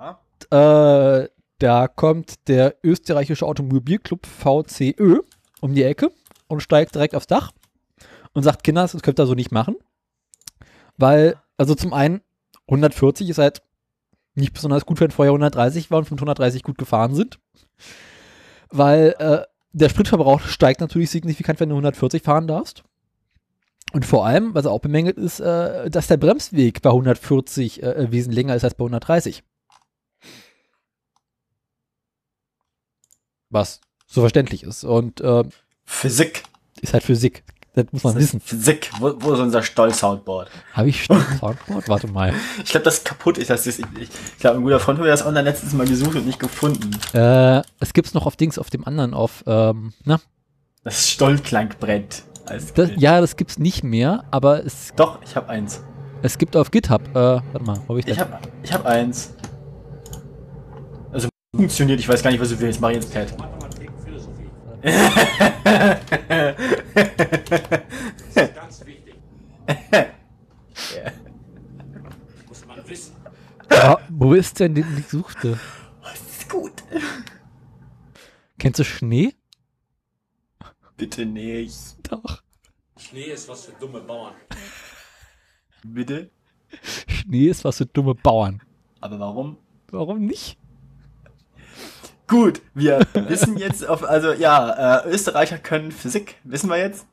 äh, 0.50 1.30
da 1.60 1.88
kommt 1.88 2.48
der 2.48 2.76
österreichische 2.84 3.46
Automobilclub 3.46 4.26
VCÖ 4.26 5.20
um 5.62 5.76
die 5.76 5.84
Ecke 5.84 6.12
und 6.48 6.62
steigt 6.62 6.96
direkt 6.96 7.16
aufs 7.16 7.28
Dach 7.28 7.52
und 8.34 8.44
sagt, 8.44 8.64
Kinders, 8.64 8.94
das 8.94 9.02
könnt 9.02 9.20
ihr 9.20 9.28
so 9.28 9.36
nicht 9.36 9.52
machen. 9.52 9.76
Weil, 10.98 11.36
also 11.58 11.76
zum 11.76 11.94
einen, 11.94 12.22
140 12.68 13.30
ist 13.30 13.38
halt 13.38 13.62
nicht 14.40 14.54
besonders 14.54 14.86
gut, 14.86 15.00
wenn 15.00 15.12
vorher 15.12 15.32
130 15.32 15.92
war 15.92 16.00
und 16.00 16.12
mit 16.12 16.20
130 16.20 16.64
gut 16.64 16.78
gefahren 16.78 17.16
sind. 17.16 17.40
Weil 18.70 19.16
äh, 19.20 19.42
der 19.72 19.90
Spritverbrauch 19.90 20.42
steigt 20.42 20.82
natürlich 20.82 21.10
signifikant, 21.12 21.60
wenn 21.60 21.70
du 21.70 21.76
140 21.76 22.24
fahren 22.24 22.48
darfst. 22.48 22.84
Und 23.92 24.06
vor 24.06 24.26
allem, 24.26 24.54
was 24.54 24.66
auch 24.66 24.80
bemängelt 24.80 25.18
ist, 25.18 25.40
äh, 25.40 25.90
dass 25.90 26.08
der 26.08 26.18
Bremsweg 26.18 26.82
bei 26.82 26.90
140 26.90 27.82
äh, 27.82 28.12
wesentlich 28.12 28.36
länger 28.36 28.56
ist 28.56 28.64
als 28.64 28.76
bei 28.76 28.84
130. 28.84 29.44
Was 33.50 33.82
so 34.06 34.22
verständlich 34.22 34.64
ist. 34.64 34.84
Und 34.84 35.22
äh, 35.22 35.44
Physik. 35.86 36.44
ist 36.82 36.94
halt 36.94 37.04
Physik. 37.04 37.44
Das 37.76 37.86
muss 37.92 38.04
man 38.04 38.16
wissen. 38.16 38.40
Physik. 38.42 38.90
Wo, 39.00 39.14
wo 39.20 39.34
ist 39.34 39.40
unser 39.40 39.62
Stolz-Soundboard? 39.62 40.50
Habe 40.74 40.90
ich 40.90 41.04
schon 41.06 41.22
Soundboard? 41.40 41.88
Warte 41.88 42.08
mal. 42.08 42.34
Ich 42.64 42.72
glaube, 42.72 42.84
das 42.84 42.96
ist 43.00 43.06
kaputt. 43.06 43.38
Ich, 43.38 43.48
das 43.48 43.66
ist, 43.68 43.80
ich, 43.80 43.86
ich 44.02 44.40
glaube, 44.40 44.58
ein 44.58 44.64
guter 44.64 44.80
Freund 44.80 45.00
hat 45.00 45.06
das 45.08 45.26
online 45.26 45.50
letztes 45.50 45.74
Mal 45.74 45.88
gesucht 45.88 46.16
und 46.16 46.26
nicht 46.26 46.40
gefunden. 46.40 46.90
Äh, 47.14 47.62
es 47.80 47.94
gibt's 47.94 48.14
noch 48.14 48.26
auf 48.26 48.36
Dings, 48.36 48.58
auf 48.58 48.70
dem 48.70 48.86
anderen, 48.86 49.14
auf, 49.14 49.44
ähm, 49.48 49.94
na, 50.04 50.20
Das 50.84 51.10
Stollklankbrett. 51.10 52.24
Das, 52.76 52.90
ja, 52.98 53.22
das 53.22 53.36
gibt's 53.36 53.60
nicht 53.60 53.84
mehr, 53.84 54.24
aber 54.32 54.66
es, 54.66 54.92
Doch, 54.96 55.20
ich 55.24 55.36
habe 55.36 55.50
eins. 55.50 55.84
es 56.24 56.40
gibt 56.40 56.56
auf 56.58 56.72
GitHub, 56.72 57.08
äh, 57.10 57.14
warte 57.14 57.64
mal, 57.64 57.80
wo 57.86 57.94
hab 57.94 58.00
ich 58.00 58.08
Ich 58.08 58.18
das? 58.18 58.28
habe 58.28 58.40
ich 58.64 58.74
hab 58.74 58.86
eins. 58.88 59.36
Also 61.12 61.30
funktioniert. 61.56 62.00
Ich 62.00 62.10
weiß 62.10 62.24
gar 62.24 62.32
nicht, 62.32 62.40
was 62.42 62.50
du 62.50 62.60
willst. 62.60 62.82
Mach 62.82 62.90
ich 62.90 62.96
jetzt 62.96 63.14
Pad. 63.14 63.28
Das 64.82 64.96
ist 68.36 68.56
ganz 68.56 68.86
wichtig. 68.86 69.16
Muss 72.48 72.66
man 72.66 72.90
wissen. 72.90 73.16
Ja, 73.72 73.98
wo 74.10 74.34
ist 74.34 74.60
denn, 74.60 74.76
den 74.76 74.98
ich 74.98 75.08
suchte? 75.08 75.60
Das 76.02 76.22
ist 76.22 76.50
gut. 76.50 76.84
Kennst 78.58 78.80
du 78.80 78.84
Schnee? 78.84 79.34
Bitte 80.98 81.26
nicht. 81.26 81.98
Doch. 82.10 82.44
Schnee 82.98 83.32
ist 83.32 83.48
was 83.48 83.66
für 83.66 83.72
dumme 83.74 84.02
Bauern. 84.02 84.36
Bitte? 85.84 86.30
Schnee 87.08 87.48
ist 87.48 87.64
was 87.64 87.78
für 87.78 87.86
dumme 87.86 88.16
Bauern. 88.16 88.62
Aber 89.00 89.18
warum? 89.20 89.58
Warum 89.92 90.26
nicht? 90.26 90.59
Gut, 92.30 92.62
wir 92.76 93.00
wissen 93.14 93.58
jetzt, 93.58 93.84
auf, 93.88 94.04
also 94.04 94.34
ja, 94.34 95.00
äh, 95.00 95.10
Österreicher 95.10 95.58
können 95.58 95.92
Physik, 95.92 96.36
wissen 96.44 96.70
wir 96.70 96.78
jetzt. 96.78 97.08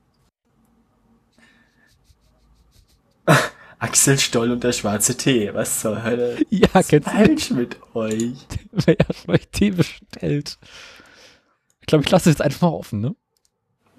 Axel 3.78 4.18
Stoll 4.18 4.50
und 4.50 4.62
der 4.62 4.72
schwarze 4.72 5.16
Tee, 5.16 5.54
was 5.54 5.80
zur 5.80 6.02
Hölle 6.02 6.36
Ja, 6.50 6.80
ist 6.80 6.90
kennst 6.90 7.08
du 7.08 7.10
falsch 7.12 7.50
mit 7.50 7.78
euch? 7.94 8.46
Wer 8.72 8.96
hat 9.08 9.28
euch 9.28 9.48
Tee 9.48 9.70
bestellt? 9.70 10.58
Ich 11.80 11.86
glaube, 11.86 12.04
ich 12.04 12.10
lasse 12.10 12.28
es 12.28 12.34
jetzt 12.36 12.42
einfach 12.42 12.68
mal 12.68 12.76
offen, 12.76 13.00
ne? 13.00 13.16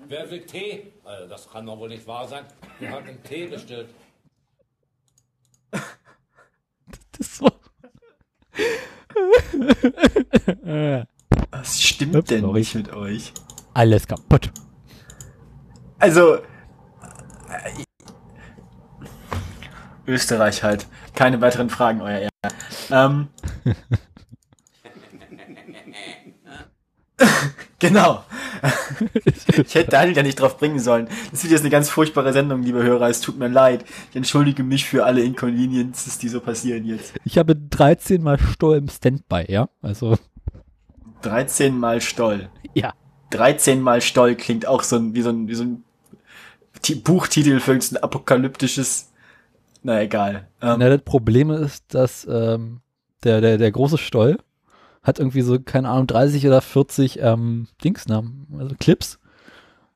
Wer 0.08 0.30
will 0.30 0.46
Tee? 0.46 0.94
Also, 1.04 1.28
das 1.28 1.50
kann 1.50 1.66
doch 1.66 1.80
wohl 1.80 1.90
nicht 1.90 2.06
wahr 2.06 2.28
sein. 2.28 2.46
Wir 2.80 2.92
haben 2.92 3.08
einen 3.08 3.24
Tee 3.24 3.48
bestellt. 3.48 3.90
Das 7.20 7.28
ist 7.28 7.38
so. 7.38 7.52
Was 11.52 11.82
stimmt 11.82 12.16
Ups, 12.16 12.30
denn 12.30 12.42
sorry. 12.42 12.60
nicht 12.60 12.76
mit 12.76 12.94
euch? 12.94 13.34
Alles 13.74 14.08
kaputt. 14.08 14.52
Also, 16.00 16.40
Österreich 20.08 20.64
halt. 20.64 20.88
Keine 21.14 21.42
weiteren 21.42 21.70
Fragen, 21.70 22.02
euer 22.02 22.20
Ehr. 22.20 22.30
Ähm, 22.92 23.28
genau. 27.80 28.24
Ich 29.66 29.76
hätte 29.76 29.92
Daniel 29.92 30.18
ja 30.18 30.24
nicht 30.24 30.40
drauf 30.40 30.58
bringen 30.58 30.80
sollen. 30.80 31.08
Das 31.32 31.44
wird 31.44 31.52
jetzt 31.52 31.62
eine 31.62 31.70
ganz 31.70 31.90
furchtbare 31.90 32.34
Sendung, 32.34 32.64
liebe 32.64 32.82
Hörer. 32.82 33.08
Es 33.10 33.22
tut 33.22 33.38
mir 33.38 33.48
leid. 33.50 33.86
Ich 34.10 34.16
entschuldige 34.16 34.64
mich 34.64 34.86
für 34.86 35.06
alle 35.06 35.22
Inconveniences, 35.22 36.18
die 36.18 36.28
so 36.30 36.40
passieren 36.40 36.86
jetzt. 36.86 37.14
Ich 37.24 37.38
habe 37.38 37.56
13 37.56 38.24
mal 38.24 38.40
Stoll 38.40 38.78
im 38.78 38.88
Standby, 38.90 39.46
ja? 39.48 39.70
Also, 39.82 40.18
13 41.22 41.78
mal 41.78 42.02
Stoll. 42.02 42.50
ja. 42.74 42.94
13 43.32 43.82
mal 43.82 44.02
Stoll 44.02 44.36
klingt 44.36 44.66
auch 44.68 44.84
so 44.84 44.96
ein, 44.96 45.14
wie 45.14 45.22
so 45.22 45.30
ein, 45.30 45.48
wie 45.50 45.56
so 45.56 45.64
ein 45.64 45.84
Ti- 46.82 46.96
Buchtitel 46.96 47.60
für 47.60 47.74
ein 47.74 47.98
apokalyptisches. 48.02 49.12
Na 49.84 50.02
egal. 50.02 50.48
Ähm, 50.62 50.78
Na, 50.80 50.90
das 50.90 51.02
Problem 51.04 51.52
ist, 51.52 51.94
dass 51.94 52.26
ähm, 52.30 52.80
der, 53.24 53.42
der, 53.42 53.58
der 53.58 53.72
große 53.72 53.98
Stoll 53.98 54.38
hat 55.08 55.20
irgendwie 55.20 55.42
so, 55.42 55.60
keine 55.60 55.90
Ahnung, 55.90 56.06
30 56.06 56.46
oder 56.46 56.62
40 56.62 57.20
ähm, 57.22 57.68
Dingsnamen, 57.84 58.48
also 58.60 58.76
Clips. 58.78 59.20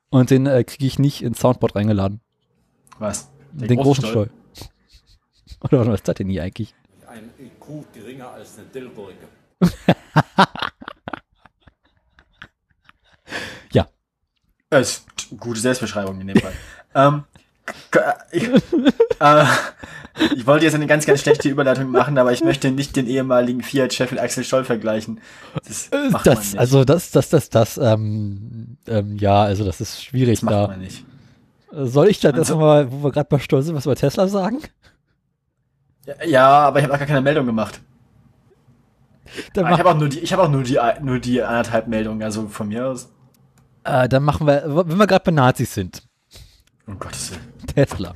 Und 0.10 0.30
den 0.30 0.46
äh, 0.46 0.64
kriege 0.64 0.86
ich 0.86 1.00
nicht 1.00 1.22
ins 1.22 1.40
Soundboard 1.40 1.76
reingeladen. 1.76 2.22
was? 2.98 3.30
Den 3.52 3.78
große 3.78 4.02
großen 4.02 4.06
Stoll. 4.06 4.30
Oder 5.62 5.86
was 5.86 5.96
ist 5.96 6.08
das 6.08 6.16
denn 6.16 6.30
hier 6.30 6.44
eigentlich? 6.44 6.74
Ein 7.08 7.30
IQ 7.38 7.94
geringer 7.94 8.32
als 8.32 8.58
eine 8.58 8.68
Dillgurke. 8.68 9.28
Ja. 13.72 13.88
Das 14.70 14.90
ist 14.90 15.06
eine 15.30 15.40
gute 15.40 15.60
Selbstbeschreibung 15.60 16.20
in 16.20 16.28
dem 16.28 16.38
Fall. 16.38 16.54
ähm, 16.96 17.24
ich, 18.32 18.50
äh, 19.20 19.46
ich 20.36 20.46
wollte 20.46 20.66
jetzt 20.66 20.76
eine 20.76 20.88
ganz, 20.88 21.06
ganz 21.06 21.22
schlechte 21.22 21.48
Überleitung 21.50 21.90
machen, 21.92 22.18
aber 22.18 22.32
ich 22.34 22.44
möchte 22.44 22.72
nicht 22.72 22.96
den 22.96 23.08
ehemaligen 23.08 23.62
Fiat-Chef 23.64 24.12
mit 24.12 24.20
Axel 24.20 24.44
Stoll 24.44 24.64
vergleichen. 24.66 25.20
Das 25.68 25.90
macht 26.12 26.26
man 26.26 26.36
Das, 26.36 26.46
nicht. 26.52 26.60
also 26.60 26.84
das, 26.84 27.12
das, 27.12 27.30
das, 27.30 27.50
das, 27.50 27.78
ähm, 27.78 28.78
ähm, 28.88 29.18
ja, 29.18 29.42
also 29.44 29.64
das 29.64 29.80
ist 29.82 30.04
schwierig 30.04 30.40
das 30.40 30.44
macht 30.44 30.54
da. 30.56 30.68
man 30.68 30.80
nicht. 30.82 31.06
Soll 31.72 32.10
ich 32.10 32.20
dann 32.20 32.34
Also- 32.36 32.54
erstmal, 32.54 32.92
wo 32.92 33.04
wir 33.04 33.12
gerade 33.12 33.30
bei 33.30 33.40
Stoll 33.40 33.62
sind, 33.64 33.76
was 33.76 33.86
über 33.86 33.96
Tesla 33.96 34.28
sagen? 34.28 34.60
Ja, 36.26 36.48
aber 36.68 36.80
ich 36.80 36.84
habe 36.86 36.94
auch 36.96 37.00
gar 37.00 37.08
keine 37.08 37.22
Meldung 37.22 37.46
gemacht. 37.46 37.80
Dann, 39.54 39.66
Ah, 39.66 39.72
Ich 39.74 39.80
habe 39.80 39.90
auch 39.92 39.98
nur 39.98 40.10
die, 40.10 40.20
ich 40.20 40.34
habe 40.34 40.44
auch 40.44 40.50
nur 40.50 40.64
die, 40.64 40.78
nur 41.02 41.20
die 41.20 41.42
anderthalb 41.42 41.88
Meldungen, 41.88 42.22
also 42.24 42.48
von 42.48 42.68
mir 42.68 42.88
aus. 42.88 43.10
äh, 43.86 44.10
dann 44.10 44.24
machen 44.24 44.46
wir, 44.46 44.64
wenn 44.66 44.98
wir 44.98 45.08
gerade 45.08 45.24
bei 45.24 45.32
Nazis 45.32 45.74
sind, 45.74 46.04
Um 46.88 47.00
Gottes 47.00 47.32
Willen. 47.32 47.42
Tesla 47.74 48.14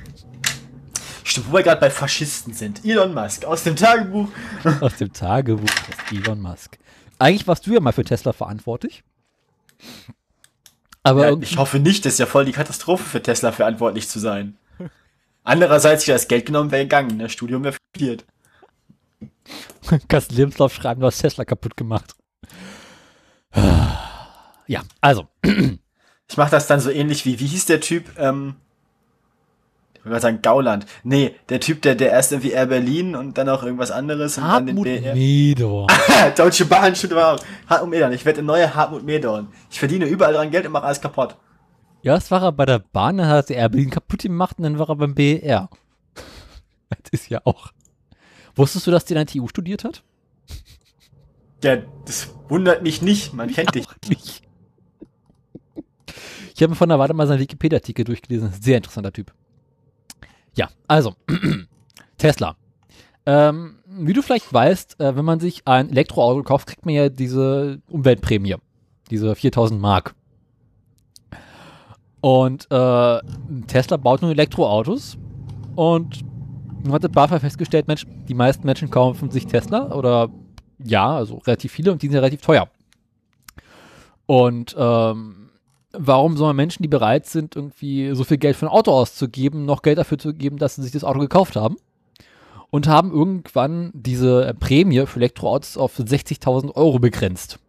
Stimmt, 1.28 1.50
wo 1.50 1.54
wir 1.54 1.64
gerade 1.64 1.82
bei 1.82 1.90
Faschisten 1.90 2.54
sind. 2.54 2.86
Elon 2.86 3.14
Musk 3.14 3.46
aus 3.46 3.64
dem 3.64 3.76
Tagebuch. 3.76 4.30
aus 4.80 4.96
dem 4.98 5.12
Tagebuch 5.12 5.66
des 5.66 6.20
Elon 6.20 6.40
Musk. 6.40 6.78
Eigentlich 7.18 7.48
warst 7.48 7.66
du 7.66 7.74
ja 7.74 7.80
mal 7.80 7.94
für 7.94 8.04
Tesla 8.04 8.32
verantwortlich. 8.32 9.04
Aber 11.02 11.32
Ja, 11.32 11.38
ich 11.42 11.58
hoffe 11.58 11.80
nicht, 11.80 12.06
das 12.06 12.14
ist 12.14 12.20
ja 12.20 12.28
voll 12.28 12.46
die 12.46 12.52
Katastrophe 12.52 13.04
für 13.04 13.24
Tesla 13.24 13.52
verantwortlich 13.52 14.08
zu 14.08 14.20
sein. 14.20 14.58
Andererseits, 15.44 16.04
ich 16.04 16.14
das 16.14 16.28
Geld 16.28 16.46
genommen 16.46 16.70
wäre 16.72 16.84
gegangen, 16.84 17.18
ne? 17.18 17.28
Studium 17.28 17.64
wäre 17.64 17.76
studiert. 17.96 18.24
kannst 20.08 20.32
Lebenslauf 20.32 20.74
schreiben, 20.74 21.02
du 21.02 21.08
hast 21.08 21.20
Tesla 21.20 21.44
kaputt 21.44 21.76
gemacht. 21.76 22.16
Ja, 24.68 24.82
also, 25.00 25.28
Ich 26.28 26.38
mache 26.38 26.50
das 26.50 26.66
dann 26.66 26.80
so 26.80 26.90
ähnlich 26.90 27.24
wie, 27.26 27.40
wie 27.40 27.46
hieß 27.46 27.68
der 27.68 27.82
Typ, 27.82 28.18
ähm, 28.18 28.56
wollte 30.06 30.10
gerade 30.10 30.22
sagen 30.22 30.42
Gauland. 30.42 30.86
Nee, 31.04 31.36
der 31.50 31.60
Typ, 31.60 31.82
der, 31.82 31.96
der 31.96 32.12
erst 32.12 32.32
irgendwie 32.32 32.52
Air 32.52 32.68
Berlin 32.68 33.16
und 33.16 33.38
dann 33.38 33.50
auch 33.50 33.64
irgendwas 33.64 33.92
anderes 33.92 34.38
und 34.38 34.44
dann 34.44 34.66
den 34.66 34.76
Hartmut 34.78 35.02
BR. 35.02 35.16
Medor. 35.16 35.88
Deutsche 36.38 36.66
Bahn, 36.66 36.96
stimmt 36.96 37.14
auch. 37.14 37.40
Hartmut 37.68 37.90
Medorn. 37.90 38.14
Ich 38.14 38.26
werde 38.26 38.38
der 38.38 38.44
neue 38.44 38.76
Hartmut 38.76 39.04
Medorn. 39.04 39.48
Ich 39.70 39.80
verdiene 39.80 40.06
überall 40.06 40.34
dran 40.34 40.52
Geld 40.52 40.66
und 40.66 40.72
mache 40.72 40.86
alles 40.86 41.02
kaputt. 41.02 41.36
Ja, 42.02 42.14
das 42.14 42.30
war 42.30 42.44
er 42.44 42.52
bei 42.52 42.66
der 42.66 42.80
Bahn, 42.80 43.18
dann 43.18 43.28
hat 43.28 43.50
er 43.50 43.68
Berlin 43.68 43.90
kaputt 43.90 44.22
gemacht 44.22 44.58
und 44.60 44.64
dann 44.64 44.78
war 44.78 44.90
er 44.90 44.96
beim 44.96 45.16
BER. 45.16 45.70
Das 46.90 47.22
ist 47.22 47.30
ja 47.30 47.42
auch. 47.46 47.72
Wusstest 48.56 48.88
du, 48.88 48.92
dass 48.92 49.06
der 49.06 49.18
in 49.18 49.26
der 49.26 49.34
TU 49.34 49.48
studiert 49.48 49.84
hat? 49.84 50.04
Ja, 51.64 51.78
das 52.06 52.30
wundert 52.48 52.84
mich 52.84 53.02
nicht. 53.02 53.34
Man 53.34 53.52
kennt 53.52 53.74
dich. 53.74 53.88
Nicht. 54.08 54.44
Ich 56.54 56.62
habe 56.62 56.70
mir 56.70 56.76
von 56.76 56.90
der 56.90 57.00
Weile 57.00 57.14
mal 57.14 57.28
seinen 57.28 57.40
Wikipedia-Artikel 57.40 58.06
durchgelesen. 58.06 58.54
Sehr 58.62 58.78
interessanter 58.78 59.12
Typ. 59.12 59.34
Ja, 60.56 60.70
also, 60.88 61.14
Tesla. 62.18 62.56
Ähm, 63.26 63.80
wie 63.88 64.14
du 64.14 64.22
vielleicht 64.22 64.52
weißt, 64.54 65.00
äh, 65.00 65.16
wenn 65.16 65.26
man 65.26 65.40
sich 65.40 65.64
ein 65.66 65.90
Elektroauto 65.90 66.44
kauft, 66.44 66.68
kriegt 66.68 66.86
man 66.86 66.96
ja 66.96 67.10
diese 67.10 67.82
Umweltprämie. 67.90 68.56
Diese 69.10 69.36
4000 69.36 69.80
Mark. 69.80 70.16
Und 72.22 72.66
äh, 72.72 73.20
Tesla 73.68 73.98
baut 73.98 74.22
nun 74.22 74.32
Elektroautos. 74.32 75.18
Und 75.76 76.24
nun 76.84 76.94
hat 76.94 77.04
der 77.04 77.10
BAFA 77.10 77.40
festgestellt, 77.40 77.88
Mensch, 77.88 78.06
die 78.28 78.34
meisten 78.34 78.66
Menschen 78.66 78.90
kaufen 78.90 79.32
sich 79.32 79.48
Tesla 79.48 79.92
oder 79.92 80.30
ja, 80.84 81.16
also 81.16 81.38
relativ 81.38 81.72
viele 81.72 81.92
und 81.92 82.02
die 82.02 82.08
sind 82.08 82.16
ja 82.16 82.20
relativ 82.20 82.42
teuer. 82.42 82.68
Und 84.26 84.76
ähm, 84.78 85.45
warum 85.98 86.38
soll 86.38 86.48
man 86.48 86.56
Menschen, 86.56 86.84
die 86.84 86.90
bereit 86.90 87.26
sind, 87.26 87.56
irgendwie 87.56 88.14
so 88.14 88.24
viel 88.24 88.38
Geld 88.38 88.56
für 88.56 88.66
ein 88.66 88.72
Auto 88.72 88.92
auszugeben, 88.92 89.66
noch 89.66 89.82
Geld 89.82 89.98
dafür 89.98 90.18
zu 90.18 90.34
geben, 90.34 90.58
dass 90.58 90.76
sie 90.76 90.84
sich 90.84 90.92
das 90.92 91.04
Auto 91.04 91.20
gekauft 91.20 91.56
haben? 91.56 91.78
Und 92.72 92.88
haben 92.88 93.12
irgendwann 93.12 93.92
diese 93.94 94.48
äh, 94.48 94.54
Prämie 94.54 95.06
für 95.06 95.20
Elektroautos 95.20 95.78
auf 95.78 95.98
60.000 95.98 96.76
Euro 96.76 97.00
begrenzt. 97.00 97.60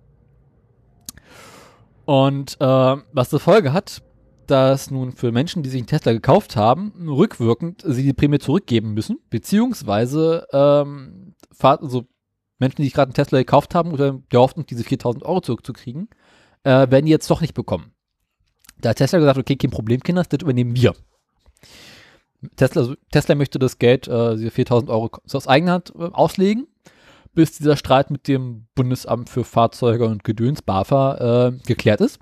Und 2.06 2.56
äh, 2.60 2.96
was 3.12 3.30
zur 3.30 3.40
Folge 3.40 3.72
hat, 3.72 4.02
dass 4.46 4.90
nun 4.90 5.12
für 5.12 5.32
Menschen, 5.32 5.62
die 5.62 5.70
sich 5.70 5.80
einen 5.80 5.88
Tesla 5.88 6.12
gekauft 6.12 6.56
haben, 6.56 6.92
rückwirkend 7.08 7.82
sie 7.84 8.02
die 8.02 8.12
Prämie 8.12 8.38
zurückgeben 8.38 8.94
müssen, 8.94 9.18
beziehungsweise 9.28 10.46
ähm, 10.52 11.34
also 11.60 12.06
Menschen, 12.58 12.76
die 12.78 12.84
sich 12.84 12.94
gerade 12.94 13.08
einen 13.08 13.14
Tesla 13.14 13.38
gekauft 13.38 13.74
haben 13.74 13.92
oder 13.92 14.20
der 14.32 14.40
Hoffnung, 14.40 14.66
diese 14.66 14.84
4000 14.84 15.24
Euro 15.24 15.40
zurückzukriegen, 15.40 16.08
äh, 16.62 16.90
werden 16.90 17.06
die 17.06 17.12
jetzt 17.12 17.30
doch 17.30 17.40
nicht 17.40 17.54
bekommen. 17.54 17.92
Da 18.80 18.90
hat 18.90 18.98
Tesla 18.98 19.18
gesagt, 19.18 19.38
okay, 19.38 19.56
kein 19.56 19.70
Problem, 19.70 20.00
Kinder, 20.00 20.22
das 20.22 20.42
übernehmen 20.42 20.74
wir. 20.76 20.94
Tesla, 22.56 22.94
Tesla 23.10 23.34
möchte 23.34 23.58
das 23.58 23.78
Geld, 23.78 24.08
äh, 24.08 24.36
diese 24.36 24.50
4000 24.50 24.90
Euro 24.90 25.10
aus 25.32 25.48
eigener 25.48 25.72
Hand 25.72 25.92
äh, 25.98 26.04
auslegen, 26.04 26.66
bis 27.34 27.52
dieser 27.52 27.76
Streit 27.76 28.10
mit 28.10 28.28
dem 28.28 28.66
Bundesamt 28.74 29.28
für 29.30 29.44
Fahrzeuge 29.44 30.06
und 30.06 30.24
Gedöns, 30.24 30.62
BAFA, 30.62 31.48
äh, 31.48 31.52
geklärt 31.66 32.00
ist. 32.00 32.18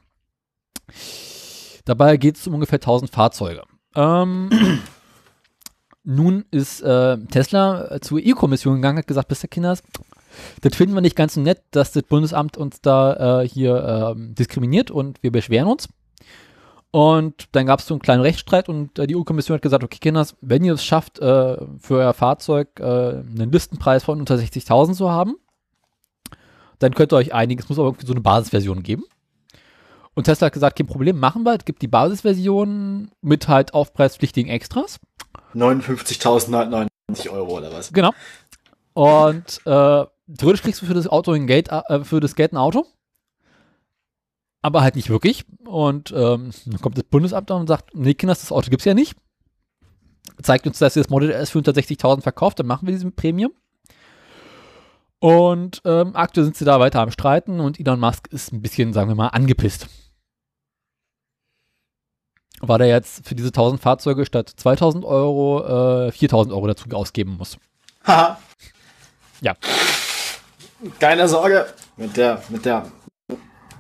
Dabei 1.84 2.16
geht 2.16 2.36
es 2.36 2.46
um 2.46 2.54
ungefähr 2.54 2.78
1000 2.78 3.10
Fahrzeuge. 3.10 3.62
Ähm, 3.94 4.50
nun 6.04 6.44
ist 6.50 6.80
äh, 6.82 7.18
Tesla 7.26 7.90
äh, 7.90 8.00
zur 8.00 8.20
EU-Kommission 8.24 8.76
gegangen, 8.76 8.98
hat 8.98 9.06
gesagt, 9.06 9.30
Mr. 9.30 9.48
Kinders, 9.48 9.82
das 10.62 10.74
finden 10.74 10.94
wir 10.94 11.00
nicht 11.00 11.16
ganz 11.16 11.34
so 11.34 11.40
nett, 11.40 11.62
dass 11.70 11.92
das 11.92 12.02
Bundesamt 12.04 12.56
uns 12.56 12.80
da 12.80 13.42
äh, 13.42 13.48
hier 13.48 14.14
ähm, 14.16 14.34
diskriminiert 14.34 14.90
und 14.90 15.22
wir 15.22 15.30
beschweren 15.30 15.68
uns. 15.68 15.88
Und 16.94 17.48
dann 17.50 17.66
gab 17.66 17.80
es 17.80 17.88
so 17.88 17.94
einen 17.94 18.02
kleinen 18.02 18.22
Rechtsstreit 18.22 18.68
und 18.68 19.00
äh, 19.00 19.08
die 19.08 19.16
EU-Kommission 19.16 19.56
hat 19.56 19.62
gesagt, 19.62 19.82
okay, 19.82 19.98
Kinders, 20.00 20.36
wenn 20.40 20.62
ihr 20.62 20.74
es 20.74 20.84
schafft, 20.84 21.18
äh, 21.18 21.56
für 21.80 21.96
euer 21.96 22.14
Fahrzeug 22.14 22.68
äh, 22.78 22.84
einen 22.84 23.50
Listenpreis 23.50 24.04
von 24.04 24.20
unter 24.20 24.36
60.000 24.36 24.94
zu 24.94 25.10
haben, 25.10 25.34
dann 26.78 26.94
könnt 26.94 27.12
ihr 27.12 27.16
euch 27.16 27.34
einigen. 27.34 27.60
Es 27.60 27.68
muss 27.68 27.80
aber 27.80 27.88
irgendwie 27.88 28.06
so 28.06 28.12
eine 28.12 28.20
Basisversion 28.20 28.84
geben. 28.84 29.02
Und 30.14 30.22
Tesla 30.22 30.46
hat 30.46 30.52
gesagt, 30.52 30.78
kein 30.78 30.86
Problem, 30.86 31.18
machen 31.18 31.42
wir. 31.42 31.56
Es 31.56 31.64
gibt 31.64 31.82
die 31.82 31.88
Basisversion 31.88 33.10
mit 33.22 33.48
halt 33.48 33.74
aufpreispflichtigen 33.74 34.48
Extras. 34.48 35.00
59.999 35.56 37.28
Euro 37.28 37.58
oder 37.58 37.72
was? 37.72 37.92
Genau. 37.92 38.12
Und 38.92 39.60
äh, 39.64 40.04
theoretisch 40.38 40.62
kriegst 40.62 40.80
du 40.80 40.86
für 40.86 40.94
das 40.94 41.08
Auto 41.08 41.32
ein 41.32 41.48
Geld, 41.48 41.70
äh, 41.70 42.04
für 42.04 42.20
das 42.20 42.36
Geld 42.36 42.52
ein 42.52 42.56
Auto. 42.56 42.86
Aber 44.64 44.80
halt 44.80 44.96
nicht 44.96 45.10
wirklich. 45.10 45.44
Und 45.66 46.10
ähm, 46.16 46.50
dann 46.64 46.80
kommt 46.80 46.96
das 46.96 47.04
Bundesamt 47.04 47.50
und 47.50 47.66
sagt, 47.66 47.94
nee, 47.94 48.14
Kinders, 48.14 48.40
das 48.40 48.50
Auto 48.50 48.70
gibt's 48.70 48.86
ja 48.86 48.94
nicht. 48.94 49.14
Zeigt 50.42 50.66
uns, 50.66 50.78
dass 50.78 50.96
ihr 50.96 51.02
das 51.02 51.10
Model 51.10 51.30
S 51.30 51.50
für 51.50 51.58
160.000 51.58 52.22
verkauft, 52.22 52.58
dann 52.58 52.66
machen 52.66 52.86
wir 52.88 52.92
diesen 52.94 53.14
Premium. 53.14 53.52
Und 55.18 55.82
ähm, 55.84 56.16
aktuell 56.16 56.44
sind 56.44 56.56
sie 56.56 56.64
da 56.64 56.80
weiter 56.80 57.00
am 57.02 57.10
Streiten 57.10 57.60
und 57.60 57.78
Elon 57.78 58.00
Musk 58.00 58.28
ist 58.28 58.52
ein 58.52 58.62
bisschen, 58.62 58.94
sagen 58.94 59.10
wir 59.10 59.14
mal, 59.14 59.28
angepisst. 59.28 59.86
Weil 62.60 62.80
er 62.80 62.86
jetzt 62.86 63.28
für 63.28 63.34
diese 63.34 63.48
1000 63.48 63.82
Fahrzeuge 63.82 64.24
statt 64.24 64.48
2000 64.48 65.04
Euro 65.04 66.06
äh, 66.06 66.12
4000 66.12 66.54
Euro 66.54 66.68
dazu 66.68 66.88
ausgeben 66.90 67.36
muss. 67.36 67.58
Haha. 68.06 68.38
Ja. 69.42 69.56
Keine 70.98 71.28
Sorge. 71.28 71.66
Mit 71.98 72.16
der, 72.16 72.42
mit 72.48 72.64
der, 72.64 72.86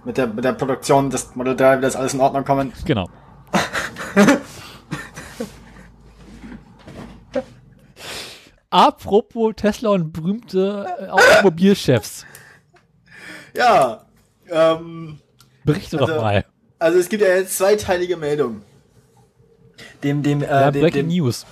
mit 0.04 0.16
der, 0.16 0.26
mit 0.26 0.44
der 0.44 0.52
Produktion 0.52 1.10
des 1.10 1.34
Model 1.34 1.56
3 1.56 1.74
wird 1.76 1.84
das 1.84 1.96
alles 1.96 2.14
in 2.14 2.20
Ordnung 2.20 2.44
kommen. 2.44 2.72
Genau. 2.84 3.08
Apropos 8.70 9.52
Tesla 9.56 9.90
und 9.90 10.12
berühmte 10.12 10.86
äh, 10.98 11.08
Automobilchefs. 11.08 12.26
Ja. 13.56 14.04
Ähm, 14.50 15.18
Berichte 15.64 15.98
Also, 15.98 16.12
doch 16.12 16.22
mal. 16.22 16.44
also 16.78 16.98
es 16.98 17.08
gibt 17.08 17.22
ja 17.22 17.28
jetzt 17.28 17.56
zweiteilige 17.56 18.16
Meldungen. 18.16 18.62
Dem, 20.02 20.22
dem, 20.22 20.42
äh, 20.42 20.46
Ja, 20.46 20.70
dem, 20.70 20.82
Breaking 20.82 21.08
dem, 21.08 21.16
News. 21.16 21.46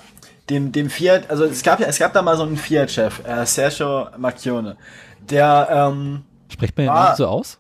dem, 0.51 0.73
dem 0.73 0.91
Fiat, 0.91 1.31
also 1.31 1.45
es 1.45 1.63
gab 1.63 1.81
ja, 1.81 1.87
es 1.87 1.99
gab 1.99 2.13
da 2.13 2.23
mal 2.23 2.37
so 2.37 2.43
einen 2.43 2.57
Fiat-Chef, 2.57 3.25
äh, 3.25 3.47
Sergio 3.47 4.09
Macchione, 4.19 4.77
der, 5.21 5.69
ähm, 5.71 6.25
Spricht 6.49 6.77
man 6.77 6.87
den. 6.87 6.93
Namen 6.95 7.17
so 7.17 7.27
aus? 7.29 7.59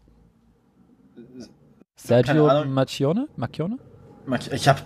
Sergio. 2.07 2.65
Macchione? 2.65 3.29
Macchione? 3.37 3.79
Mac- 4.27 4.53
ich 4.53 4.69
hab, 4.69 4.83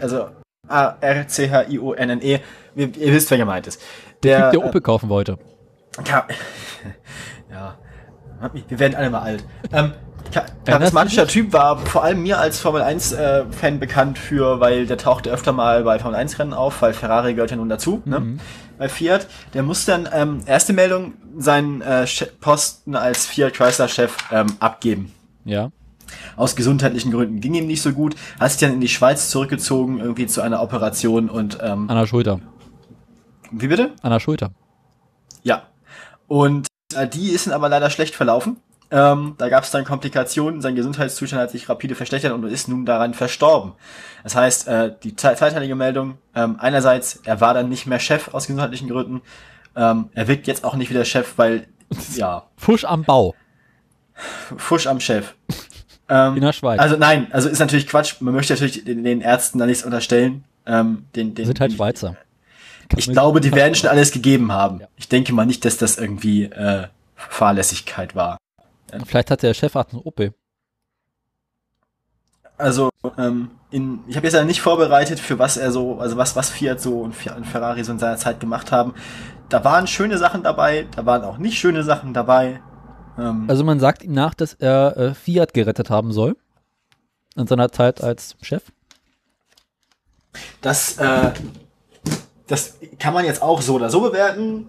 also 0.00 0.28
A-R-C-H-I-O-N-N-E, 0.68 2.40
ihr, 2.76 2.94
wisst, 3.12 3.30
wer 3.30 3.38
gemeint 3.38 3.66
ist. 3.66 3.80
Der, 4.22 4.50
Der 4.50 4.64
Opel 4.64 4.80
kaufen 4.80 5.08
wollte. 5.08 5.38
Äh, 5.98 6.02
ka- 6.02 6.26
ja, 7.50 7.76
wir 8.68 8.78
werden 8.78 8.94
alle 8.94 9.10
mal 9.10 9.20
alt. 9.22 9.44
Ähm, 9.72 9.92
cha- 10.32 10.46
charismatischer 10.64 11.26
Typ 11.26 11.52
war 11.52 11.78
vor 11.78 12.02
allem 12.04 12.22
mir 12.22 12.38
als 12.38 12.60
Formel 12.60 12.82
1 12.82 13.12
äh, 13.12 13.44
Fan 13.50 13.78
bekannt 13.78 14.18
für, 14.18 14.60
weil 14.60 14.86
der 14.86 14.96
tauchte 14.98 15.30
öfter 15.30 15.52
mal 15.52 15.84
bei 15.84 15.98
Formel 15.98 16.18
1 16.18 16.38
Rennen 16.38 16.54
auf, 16.54 16.80
weil 16.82 16.92
Ferrari 16.94 17.34
gehört 17.34 17.50
ja 17.50 17.56
nun 17.56 17.68
dazu, 17.68 18.02
ne? 18.04 18.38
Bei 18.78 18.88
Fiat. 18.88 19.28
Der 19.52 19.62
musste 19.62 19.92
dann, 19.92 20.08
ähm, 20.12 20.40
erste 20.46 20.72
Meldung, 20.72 21.14
seinen 21.36 21.80
äh, 21.82 22.06
Posten 22.40 22.96
als 22.96 23.26
Fiat 23.26 23.54
Chrysler 23.54 23.88
Chef 23.88 24.16
ähm, 24.32 24.46
abgeben. 24.60 25.12
Ja. 25.44 25.70
Aus 26.36 26.56
gesundheitlichen 26.56 27.12
Gründen 27.12 27.40
ging 27.40 27.54
ihm 27.54 27.66
nicht 27.66 27.82
so 27.82 27.92
gut, 27.92 28.16
hat 28.40 28.50
sich 28.50 28.60
dann 28.60 28.72
in 28.72 28.80
die 28.80 28.88
Schweiz 28.88 29.30
zurückgezogen, 29.30 30.00
irgendwie 30.00 30.26
zu 30.26 30.40
einer 30.40 30.62
Operation 30.62 31.28
und 31.30 31.58
ähm, 31.62 31.88
An 31.88 31.96
der 31.96 32.06
Schulter. 32.06 32.40
wie 33.50 33.68
bitte? 33.68 33.92
An 34.02 34.10
der 34.10 34.20
Schulter. 34.20 34.50
Ja. 35.42 35.64
Und 36.26 36.66
äh, 36.94 37.06
die 37.06 37.30
ist 37.30 37.46
dann 37.46 37.54
aber 37.54 37.68
leider 37.68 37.90
schlecht 37.90 38.14
verlaufen. 38.14 38.56
Ähm, 38.90 39.34
da 39.38 39.48
gab 39.48 39.64
es 39.64 39.70
dann 39.70 39.84
Komplikationen, 39.84 40.60
sein 40.60 40.76
Gesundheitszustand 40.76 41.42
hat 41.42 41.50
sich 41.50 41.68
rapide 41.68 41.94
verschlechtert 41.94 42.32
und 42.32 42.44
ist 42.44 42.68
nun 42.68 42.86
daran 42.86 43.14
verstorben. 43.14 43.72
Das 44.22 44.36
heißt, 44.36 44.68
äh, 44.68 44.94
die 45.02 45.16
zweiteilige 45.16 45.74
Meldung, 45.74 46.18
ähm, 46.34 46.56
einerseits, 46.60 47.20
er 47.24 47.40
war 47.40 47.54
dann 47.54 47.68
nicht 47.68 47.86
mehr 47.86 47.98
Chef 47.98 48.32
aus 48.34 48.46
gesundheitlichen 48.46 48.88
Gründen, 48.88 49.22
ähm, 49.74 50.10
er 50.14 50.28
wirkt 50.28 50.46
jetzt 50.46 50.64
auch 50.64 50.76
nicht 50.76 50.90
wieder 50.90 51.04
Chef, 51.04 51.32
weil, 51.36 51.66
ja, 52.14 52.44
Fusch 52.56 52.84
am 52.84 53.02
Bau. 53.04 53.34
Fusch 54.56 54.86
am 54.86 55.00
Chef. 55.00 55.34
Ähm, 56.08 56.36
In 56.36 56.42
der 56.42 56.52
Schweiz. 56.52 56.78
Also 56.80 56.96
nein, 56.96 57.28
also 57.30 57.48
ist 57.48 57.58
natürlich 57.58 57.86
Quatsch. 57.86 58.20
Man 58.20 58.34
möchte 58.34 58.52
natürlich 58.52 58.84
den, 58.84 59.04
den 59.04 59.20
Ärzten 59.20 59.58
da 59.58 59.66
nichts 59.66 59.84
unterstellen. 59.84 60.44
Ähm, 60.66 61.06
den, 61.14 61.34
den, 61.34 61.46
sind 61.46 61.60
halt 61.60 61.72
Schweizer. 61.72 62.16
Ich 62.96 63.10
glaube, 63.10 63.40
die 63.40 63.52
werden 63.52 63.74
schon 63.74 63.88
alles 63.88 64.12
gegeben 64.12 64.52
haben. 64.52 64.80
Ja. 64.80 64.88
Ich 64.96 65.08
denke 65.08 65.32
mal 65.32 65.46
nicht, 65.46 65.64
dass 65.64 65.78
das 65.78 65.96
irgendwie 65.96 66.44
äh, 66.44 66.86
Fahrlässigkeit 67.14 68.14
war. 68.14 68.36
Vielleicht 69.06 69.30
hat 69.30 69.42
der 69.42 69.54
Chefarzt 69.54 69.92
einen 69.92 70.02
Opel. 70.02 70.34
Also 72.56 72.90
ähm, 73.18 73.50
in, 73.70 74.00
ich 74.06 74.16
habe 74.16 74.26
jetzt 74.26 74.34
ja 74.34 74.44
nicht 74.44 74.60
vorbereitet, 74.60 75.18
für 75.18 75.38
was 75.38 75.56
er 75.56 75.72
so, 75.72 75.98
also 75.98 76.16
was 76.16 76.36
was 76.36 76.50
Fiat 76.50 76.80
so 76.80 77.00
und 77.00 77.14
Fi- 77.14 77.30
und 77.30 77.46
Ferrari 77.46 77.82
so 77.82 77.92
in 77.92 77.98
seiner 77.98 78.16
Zeit 78.16 78.38
gemacht 78.38 78.70
haben. 78.70 78.94
Da 79.48 79.64
waren 79.64 79.86
schöne 79.88 80.18
Sachen 80.18 80.44
dabei, 80.44 80.86
da 80.94 81.04
waren 81.04 81.24
auch 81.24 81.38
nicht 81.38 81.58
schöne 81.58 81.82
Sachen 81.82 82.14
dabei. 82.14 82.60
Ähm, 83.18 83.44
Also 83.48 83.64
man 83.64 83.80
sagt 83.80 84.02
ihm 84.02 84.12
nach, 84.12 84.34
dass 84.34 84.54
er 84.54 84.96
äh, 84.96 85.14
Fiat 85.14 85.54
gerettet 85.54 85.90
haben 85.90 86.12
soll. 86.12 86.36
In 87.36 87.46
seiner 87.46 87.72
Zeit 87.72 88.02
als 88.02 88.36
Chef. 88.42 88.62
Das, 90.60 90.98
äh, 90.98 91.32
das 92.46 92.78
kann 92.98 93.14
man 93.14 93.24
jetzt 93.24 93.42
auch 93.42 93.60
so 93.60 93.74
oder 93.74 93.90
so 93.90 94.00
bewerten, 94.00 94.68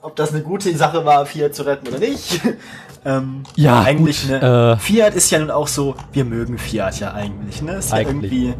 ob 0.00 0.16
das 0.16 0.32
eine 0.32 0.42
gute 0.42 0.76
Sache 0.76 1.04
war, 1.04 1.26
Fiat 1.26 1.54
zu 1.54 1.62
retten 1.64 1.86
oder 1.88 1.98
nicht. 1.98 2.40
ähm, 3.04 3.44
Ja, 3.54 3.82
eigentlich 3.82 4.22
gut, 4.22 4.30
ne, 4.30 4.72
äh. 4.72 4.76
Fiat 4.78 5.14
ist 5.14 5.30
ja 5.30 5.38
nun 5.38 5.50
auch 5.50 5.68
so, 5.68 5.94
wir 6.12 6.24
mögen 6.24 6.58
Fiat 6.58 6.98
ja 7.00 7.12
eigentlich, 7.14 7.62
ne? 7.62 7.74
Ist 7.76 7.90
ja 7.90 7.96
Eigentlich. 7.98 8.32
irgendwie. 8.32 8.54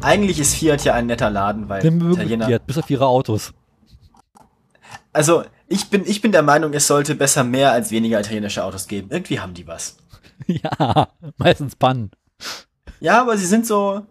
Eigentlich 0.00 0.38
ist 0.38 0.54
Fiat 0.54 0.84
ja 0.84 0.94
ein 0.94 1.06
netter 1.06 1.30
Laden, 1.30 1.68
weil 1.68 1.82
Wir 1.82 1.90
mögen 1.90 2.12
Italiener. 2.20 2.46
Fiat, 2.46 2.66
bis 2.66 2.78
auf 2.78 2.88
ihre 2.90 3.06
Autos. 3.06 3.52
Also 5.12 5.42
ich 5.68 5.90
bin, 5.90 6.04
ich 6.06 6.20
bin 6.20 6.32
der 6.32 6.42
Meinung, 6.42 6.72
es 6.72 6.86
sollte 6.86 7.14
besser 7.14 7.44
mehr 7.44 7.72
als 7.72 7.90
weniger 7.90 8.20
italienische 8.20 8.64
Autos 8.64 8.86
geben. 8.88 9.08
Irgendwie 9.10 9.40
haben 9.40 9.54
die 9.54 9.66
was. 9.66 9.96
ja, 10.46 11.08
meistens 11.36 11.76
Pannen. 11.76 12.10
Ja, 13.00 13.20
aber 13.20 13.36
sie 13.36 13.46
sind 13.46 13.66
so 13.66 14.02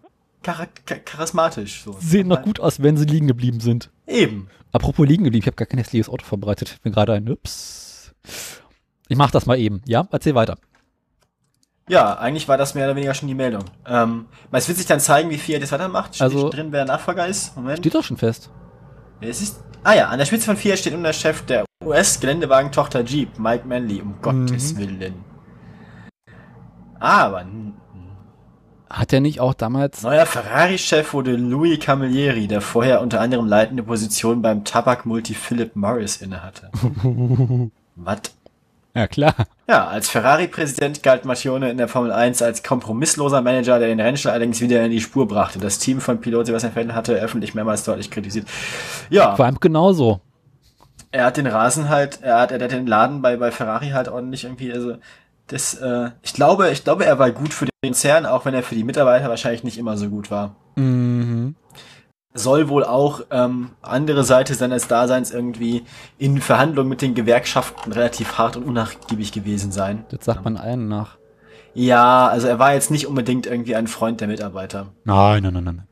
chara 0.42 0.66
cha- 0.86 0.98
charismatisch. 1.04 1.82
So. 1.84 1.96
Sie 2.00 2.06
sehen 2.06 2.28
noch 2.28 2.42
gut 2.42 2.60
aus, 2.60 2.82
wenn 2.82 2.96
sie 2.96 3.04
liegen 3.06 3.26
geblieben 3.26 3.60
sind. 3.60 3.90
Eben. 4.06 4.48
Apropos 4.72 5.06
liegen 5.06 5.24
geblieben, 5.24 5.42
ich 5.42 5.46
habe 5.46 5.56
gar 5.56 5.66
kein 5.66 5.78
hässliches 5.78 6.08
Auto 6.08 6.24
vorbereitet. 6.24 6.70
Ich 6.74 6.80
bin 6.80 6.92
gerade 6.92 7.12
ein 7.14 7.28
Ups. 7.28 8.12
Ich 9.08 9.16
mach 9.16 9.30
das 9.30 9.46
mal 9.46 9.58
eben. 9.58 9.82
Ja, 9.86 10.06
erzähl 10.10 10.34
weiter. 10.34 10.58
Ja, 11.88 12.18
eigentlich 12.18 12.46
war 12.48 12.58
das 12.58 12.74
mehr 12.74 12.84
oder 12.84 12.96
weniger 12.96 13.14
schon 13.14 13.28
die 13.28 13.34
Meldung. 13.34 13.64
Ähm, 13.86 14.26
es 14.52 14.68
wird 14.68 14.76
sich 14.76 14.86
dann 14.86 15.00
zeigen, 15.00 15.30
wie 15.30 15.38
Fiat 15.38 15.62
das 15.62 15.72
weitermacht. 15.72 16.14
Steht 16.14 16.22
Also- 16.24 16.50
drin, 16.50 16.68
wer 16.70 16.84
Nachfolger 16.84 17.26
ist. 17.26 17.56
Moment. 17.56 17.78
Steht 17.78 17.94
doch 17.94 18.04
schon 18.04 18.18
fest. 18.18 18.50
Es 19.20 19.42
ist, 19.42 19.60
ah 19.82 19.94
ja, 19.94 20.08
an 20.08 20.18
der 20.18 20.26
Spitze 20.26 20.46
von 20.46 20.56
Fiat 20.56 20.78
steht 20.78 20.92
nun 20.92 21.02
der 21.02 21.12
Chef 21.12 21.42
der 21.42 21.64
US-Geländewagen-Tochter 21.84 23.02
Jeep, 23.04 23.38
Mike 23.38 23.66
Manley, 23.66 24.00
um 24.00 24.14
Gottes 24.22 24.76
Willen. 24.76 25.14
Aber 27.00 27.44
Hat 28.90 29.12
er 29.12 29.20
nicht 29.20 29.40
auch 29.40 29.54
damals. 29.54 30.02
neuer 30.02 30.26
Ferrari-Chef 30.26 31.12
wurde 31.12 31.36
Louis 31.36 31.78
Camilleri, 31.80 32.46
der 32.48 32.60
vorher 32.60 33.00
unter 33.00 33.20
anderem 33.20 33.46
leitende 33.46 33.82
Position 33.82 34.42
beim 34.42 34.64
Tabak-Multi 34.64 35.34
Philip 35.34 35.74
Morris 35.76 36.16
innehatte. 36.18 36.70
Was? 37.96 38.20
Ja, 38.94 39.06
klar. 39.06 39.34
Ja, 39.68 39.86
als 39.86 40.08
Ferrari-Präsident 40.08 41.02
galt 41.02 41.26
Marchione 41.26 41.70
in 41.70 41.76
der 41.76 41.88
Formel 41.88 42.10
1 42.10 42.40
als 42.40 42.62
kompromissloser 42.62 43.42
Manager, 43.42 43.78
der 43.78 43.88
den 43.88 44.00
Rennstall 44.00 44.32
allerdings 44.32 44.62
wieder 44.62 44.82
in 44.82 44.90
die 44.90 45.00
Spur 45.00 45.28
brachte. 45.28 45.58
Das 45.58 45.78
Team 45.78 46.00
von 46.00 46.20
Pilot 46.22 46.46
Sebastian 46.46 46.72
Vettel 46.72 46.94
hatte 46.94 47.18
er 47.18 47.22
öffentlich 47.24 47.54
mehrmals 47.54 47.84
deutlich 47.84 48.10
kritisiert. 48.10 48.46
Ja, 49.10 49.36
Vor 49.36 49.44
allem 49.44 49.60
genauso. 49.60 50.20
er 51.12 51.26
hat 51.26 51.36
den 51.36 51.46
Rasen 51.46 51.90
halt, 51.90 52.20
er 52.22 52.40
hat, 52.40 52.50
er 52.50 52.62
hat 52.62 52.72
den 52.72 52.86
Laden 52.86 53.20
bei, 53.20 53.36
bei 53.36 53.50
Ferrari 53.50 53.90
halt 53.90 54.08
ordentlich 54.08 54.44
irgendwie, 54.44 54.72
also 54.72 54.96
das, 55.48 55.74
äh, 55.74 56.10
ich 56.22 56.32
glaube, 56.32 56.70
ich 56.70 56.84
glaube, 56.84 57.04
er 57.04 57.18
war 57.18 57.30
gut 57.30 57.52
für 57.52 57.66
den 57.66 57.90
Konzern, 57.90 58.24
auch 58.24 58.46
wenn 58.46 58.54
er 58.54 58.62
für 58.62 58.74
die 58.74 58.84
Mitarbeiter 58.84 59.28
wahrscheinlich 59.28 59.64
nicht 59.64 59.76
immer 59.76 59.98
so 59.98 60.08
gut 60.08 60.30
war. 60.30 60.56
Mhm. 60.76 61.56
Soll 62.38 62.68
wohl 62.68 62.84
auch 62.84 63.22
ähm, 63.30 63.70
andere 63.82 64.24
Seite 64.24 64.54
seines 64.54 64.88
Daseins 64.88 65.30
irgendwie 65.30 65.84
in 66.18 66.40
Verhandlungen 66.40 66.88
mit 66.88 67.02
den 67.02 67.14
Gewerkschaften 67.14 67.92
relativ 67.92 68.38
hart 68.38 68.56
und 68.56 68.64
unnachgiebig 68.64 69.32
gewesen 69.32 69.72
sein. 69.72 70.04
Das 70.10 70.24
sagt 70.24 70.44
man 70.44 70.56
allen 70.56 70.88
nach. 70.88 71.18
Ja, 71.74 72.28
also 72.28 72.48
er 72.48 72.58
war 72.58 72.74
jetzt 72.74 72.90
nicht 72.90 73.06
unbedingt 73.06 73.46
irgendwie 73.46 73.76
ein 73.76 73.86
Freund 73.86 74.20
der 74.20 74.28
Mitarbeiter. 74.28 74.86
Nein, 75.04 75.42
nein, 75.42 75.54
nein, 75.54 75.64
nein. 75.64 75.82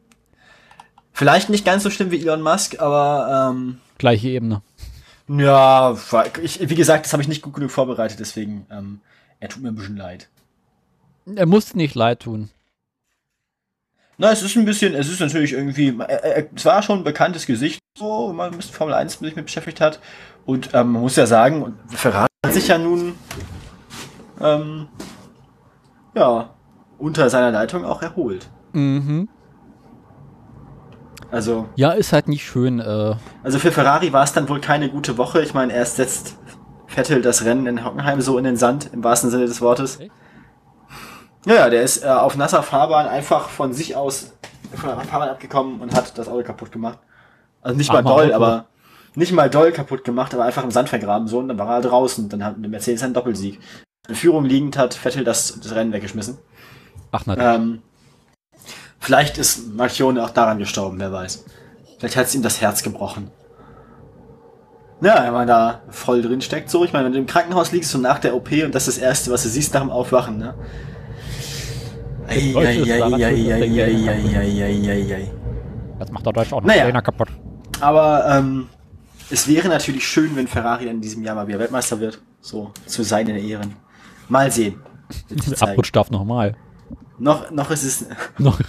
Vielleicht 1.12 1.48
nicht 1.48 1.64
ganz 1.64 1.82
so 1.82 1.90
schlimm 1.90 2.10
wie 2.10 2.20
Elon 2.20 2.42
Musk, 2.42 2.80
aber 2.80 3.50
ähm, 3.50 3.78
Gleiche 3.98 4.28
Ebene. 4.28 4.62
ja, 5.28 5.96
ich, 6.42 6.68
wie 6.68 6.74
gesagt, 6.74 7.06
das 7.06 7.12
habe 7.12 7.22
ich 7.22 7.28
nicht 7.28 7.42
gut 7.42 7.54
genug 7.54 7.70
vorbereitet, 7.70 8.20
deswegen 8.20 8.66
ähm, 8.70 9.00
er 9.40 9.48
tut 9.48 9.62
mir 9.62 9.68
ein 9.68 9.74
bisschen 9.74 9.96
leid. 9.96 10.28
Er 11.34 11.46
musste 11.46 11.76
nicht 11.76 11.94
leid 11.94 12.20
tun. 12.20 12.50
Na, 14.18 14.30
es 14.32 14.42
ist 14.42 14.56
ein 14.56 14.64
bisschen, 14.64 14.94
es 14.94 15.10
ist 15.10 15.20
natürlich 15.20 15.52
irgendwie, 15.52 15.94
er, 15.98 16.24
er, 16.24 16.46
es 16.54 16.64
war 16.64 16.82
schon 16.82 17.00
ein 17.00 17.04
bekanntes 17.04 17.46
Gesicht, 17.46 17.80
so, 17.98 18.28
wenn 18.30 18.36
man 18.36 18.50
mit 18.50 18.64
Formel 18.64 18.94
1 18.94 19.18
sich 19.18 19.36
mit 19.36 19.44
beschäftigt 19.44 19.80
hat. 19.80 20.00
Und 20.46 20.70
ähm, 20.72 20.92
man 20.92 21.02
muss 21.02 21.16
ja 21.16 21.26
sagen, 21.26 21.76
Ferrari 21.88 22.28
hat 22.44 22.54
sich 22.54 22.68
ja 22.68 22.78
nun, 22.78 23.14
ähm, 24.40 24.88
ja, 26.14 26.50
unter 26.98 27.28
seiner 27.28 27.50
Leitung 27.50 27.84
auch 27.84 28.00
erholt. 28.00 28.48
Mhm. 28.72 29.28
Also, 31.30 31.66
Ja, 31.74 31.90
ist 31.90 32.12
halt 32.12 32.28
nicht 32.28 32.46
schön. 32.46 32.78
Äh, 32.78 33.16
also 33.42 33.58
für 33.58 33.72
Ferrari 33.72 34.12
war 34.12 34.22
es 34.22 34.32
dann 34.32 34.48
wohl 34.48 34.60
keine 34.60 34.88
gute 34.88 35.18
Woche. 35.18 35.42
Ich 35.42 35.52
meine, 35.52 35.74
erst 35.74 35.96
setzt 35.96 36.36
Vettel 36.86 37.20
das 37.20 37.44
Rennen 37.44 37.66
in 37.66 37.84
Hockenheim 37.84 38.20
so 38.22 38.38
in 38.38 38.44
den 38.44 38.56
Sand, 38.56 38.90
im 38.92 39.04
wahrsten 39.04 39.28
Sinne 39.30 39.44
des 39.46 39.60
Wortes. 39.60 40.00
Echt? 40.00 40.12
Ja, 41.46 41.70
der 41.70 41.82
ist 41.82 42.04
äh, 42.04 42.08
auf 42.08 42.36
nasser 42.36 42.62
Fahrbahn 42.62 43.06
einfach 43.06 43.48
von 43.48 43.72
sich 43.72 43.94
aus 43.94 44.32
von 44.74 44.90
der 44.90 45.00
Fahrbahn 45.00 45.28
abgekommen 45.28 45.80
und 45.80 45.94
hat 45.94 46.18
das 46.18 46.28
Auto 46.28 46.42
kaputt 46.42 46.72
gemacht. 46.72 46.98
Also 47.62 47.78
nicht 47.78 47.88
mal 47.88 47.98
Armer 47.98 48.10
doll, 48.10 48.26
Auto. 48.26 48.34
aber 48.34 48.66
nicht 49.14 49.32
mal 49.32 49.48
doll 49.48 49.70
kaputt 49.72 50.04
gemacht, 50.04 50.34
aber 50.34 50.44
einfach 50.44 50.64
im 50.64 50.72
Sand 50.72 50.88
vergraben 50.88 51.28
so 51.28 51.38
und 51.38 51.48
dann 51.48 51.58
war 51.58 51.76
er 51.76 51.80
draußen. 51.82 52.28
Dann 52.28 52.44
hat 52.44 52.56
der 52.58 52.68
Mercedes 52.68 53.02
einen 53.02 53.14
Doppelsieg. 53.14 53.60
In 54.08 54.14
Führung 54.16 54.44
liegend 54.44 54.76
hat 54.76 54.94
Vettel 54.94 55.24
das, 55.24 55.58
das 55.60 55.74
Rennen 55.74 55.92
weggeschmissen. 55.92 56.38
Ach, 57.12 57.22
na, 57.26 57.54
Ähm, 57.54 57.80
vielleicht 58.98 59.38
ist 59.38 59.74
Marchione 59.74 60.22
auch 60.24 60.30
daran 60.30 60.58
gestorben, 60.58 60.98
wer 60.98 61.12
weiß. 61.12 61.44
Vielleicht 61.98 62.16
hat 62.16 62.26
es 62.26 62.34
ihm 62.34 62.42
das 62.42 62.60
Herz 62.60 62.82
gebrochen. 62.82 63.30
Ja, 65.00 65.24
wenn 65.24 65.32
man 65.32 65.46
da 65.46 65.82
voll 65.90 66.22
drin 66.22 66.40
steckt, 66.40 66.70
so. 66.70 66.84
Ich 66.84 66.92
meine, 66.92 67.04
wenn 67.04 67.12
du 67.12 67.18
im 67.18 67.26
Krankenhaus 67.26 67.70
liegst 67.70 67.94
und 67.94 68.02
nach 68.02 68.18
der 68.18 68.34
OP 68.34 68.50
und 68.64 68.74
das 68.74 68.88
ist 68.88 68.98
das 68.98 69.02
Erste, 69.04 69.30
was 69.30 69.42
du 69.44 69.48
siehst 69.48 69.74
nach 69.74 69.82
dem 69.82 69.90
Aufwachen, 69.90 70.38
ne? 70.38 70.54
Das 75.98 76.10
macht 76.10 76.26
doch 76.26 76.32
Deutsch 76.32 76.52
auch 76.52 76.60
noch 76.60 76.68
Naja. 76.68 76.84
Trainer 76.84 77.02
kaputt. 77.02 77.28
Aber 77.80 78.26
ähm, 78.28 78.68
es 79.30 79.48
wäre 79.48 79.68
natürlich 79.68 80.06
schön, 80.06 80.34
wenn 80.36 80.46
Ferrari 80.46 80.88
in 80.88 81.00
diesem 81.00 81.22
Jahr 81.22 81.34
mal 81.34 81.46
wieder 81.46 81.58
Weltmeister 81.58 82.00
wird. 82.00 82.20
So, 82.40 82.72
zu 82.86 83.02
seinen 83.02 83.36
Ehren. 83.36 83.74
Mal 84.28 84.50
sehen. 84.50 84.80
Abrutsch 85.60 85.92
darf 85.92 86.10
nochmal. 86.10 86.56
Noch, 87.18 87.50
noch 87.50 87.70
ist 87.70 87.82
es, 87.82 88.06
Noch. 88.38 88.60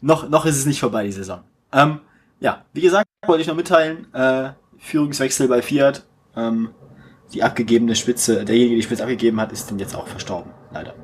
noch, 0.00 0.28
noch 0.28 0.46
ist 0.46 0.56
es 0.56 0.66
nicht 0.66 0.80
vorbei, 0.80 1.04
die 1.04 1.12
Saison. 1.12 1.40
Ähm, 1.72 2.00
ja, 2.40 2.64
wie 2.72 2.80
gesagt, 2.80 3.08
wollte 3.26 3.42
ich 3.42 3.48
noch 3.48 3.56
mitteilen, 3.56 4.12
äh, 4.14 4.50
Führungswechsel 4.78 5.48
bei 5.48 5.62
Fiat. 5.62 6.04
Ähm, 6.36 6.70
die 7.34 7.42
abgegebene 7.42 7.94
Spitze, 7.94 8.44
derjenige, 8.44 8.70
der 8.70 8.76
die 8.76 8.82
Spitze 8.82 9.02
abgegeben 9.02 9.40
hat, 9.40 9.52
ist 9.52 9.70
denn 9.70 9.78
jetzt 9.78 9.94
auch 9.94 10.06
verstorben. 10.06 10.50
Leider. 10.72 10.94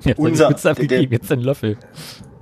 Jetzt 0.00 0.18
Unser- 0.18 0.50
Witz 0.50 0.62
der- 0.62 0.72
abgegeben, 0.72 1.10
der- 1.10 1.18
jetzt 1.18 1.32
ein 1.32 1.40
Löffel. 1.40 1.76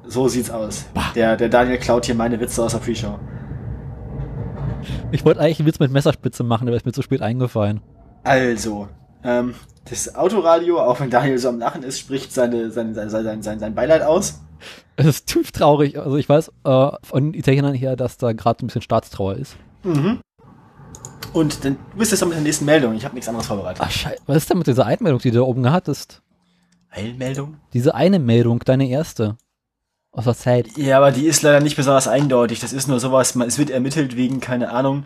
So 0.06 0.26
sieht's 0.28 0.50
aus. 0.50 0.86
Der, 1.14 1.36
der 1.36 1.48
Daniel 1.48 1.78
klaut 1.78 2.04
hier 2.06 2.14
meine 2.14 2.40
Witze 2.40 2.62
aus 2.64 2.72
der 2.72 2.78
Pre-Show. 2.80 3.18
Ich 5.12 5.24
wollte 5.24 5.40
eigentlich 5.40 5.60
einen 5.60 5.68
Witz 5.68 5.78
mit 5.78 5.92
Messerspitze 5.92 6.42
machen, 6.42 6.66
aber 6.68 6.76
ist 6.76 6.86
mir 6.86 6.92
zu 6.92 7.02
spät 7.02 7.22
eingefallen. 7.22 7.80
Also, 8.24 8.88
ähm, 9.24 9.54
das 9.88 10.14
Autoradio, 10.14 10.80
auch 10.80 11.00
wenn 11.00 11.10
Daniel 11.10 11.38
so 11.38 11.48
am 11.48 11.58
Lachen 11.58 11.82
ist, 11.82 11.98
spricht 11.98 12.32
seine, 12.32 12.70
seine, 12.70 12.94
sein, 12.94 13.08
sein, 13.10 13.42
sein, 13.42 13.58
sein 13.58 13.74
Beileid 13.74 14.02
aus. 14.02 14.40
Es 14.96 15.06
ist 15.06 15.26
tief 15.26 15.52
traurig. 15.52 15.98
Also 15.98 16.16
ich 16.16 16.28
weiß 16.28 16.50
äh, 16.64 16.88
von 17.02 17.32
Italienern 17.34 17.74
her, 17.74 17.96
dass 17.96 18.18
da 18.18 18.32
gerade 18.32 18.64
ein 18.64 18.66
bisschen 18.66 18.82
Staatstrauer 18.82 19.36
ist. 19.36 19.56
Und 21.32 21.64
dann 21.64 21.76
du 21.92 21.98
bist 21.98 22.10
jetzt 22.10 22.20
noch 22.20 22.28
mit 22.28 22.36
der 22.36 22.42
nächsten 22.42 22.64
Meldung. 22.64 22.94
Ich 22.94 23.04
habe 23.04 23.14
nichts 23.14 23.28
anderes 23.28 23.46
vorbereitet. 23.46 23.82
Ach 23.84 23.90
scheiße. 23.90 24.22
Was 24.26 24.36
ist 24.36 24.50
denn 24.50 24.58
mit 24.58 24.66
dieser 24.66 24.86
Einmeldung, 24.86 25.20
die 25.20 25.30
du 25.30 25.38
da 25.38 25.44
oben 25.44 25.70
hattest? 25.70 26.22
Eilmeldung? 26.90 27.58
Diese 27.72 27.94
eine 27.94 28.18
Meldung, 28.18 28.60
deine 28.64 28.88
erste. 28.88 29.36
Aus 30.12 30.24
der 30.24 30.34
Zeit. 30.34 30.76
Ja, 30.76 30.96
aber 30.96 31.12
die 31.12 31.26
ist 31.26 31.42
leider 31.42 31.60
nicht 31.60 31.76
besonders 31.76 32.08
eindeutig. 32.08 32.58
Das 32.58 32.72
ist 32.72 32.88
nur 32.88 32.98
sowas, 32.98 33.36
man, 33.36 33.46
es 33.46 33.58
wird 33.58 33.70
ermittelt 33.70 34.16
wegen, 34.16 34.40
keine 34.40 34.72
Ahnung. 34.72 35.04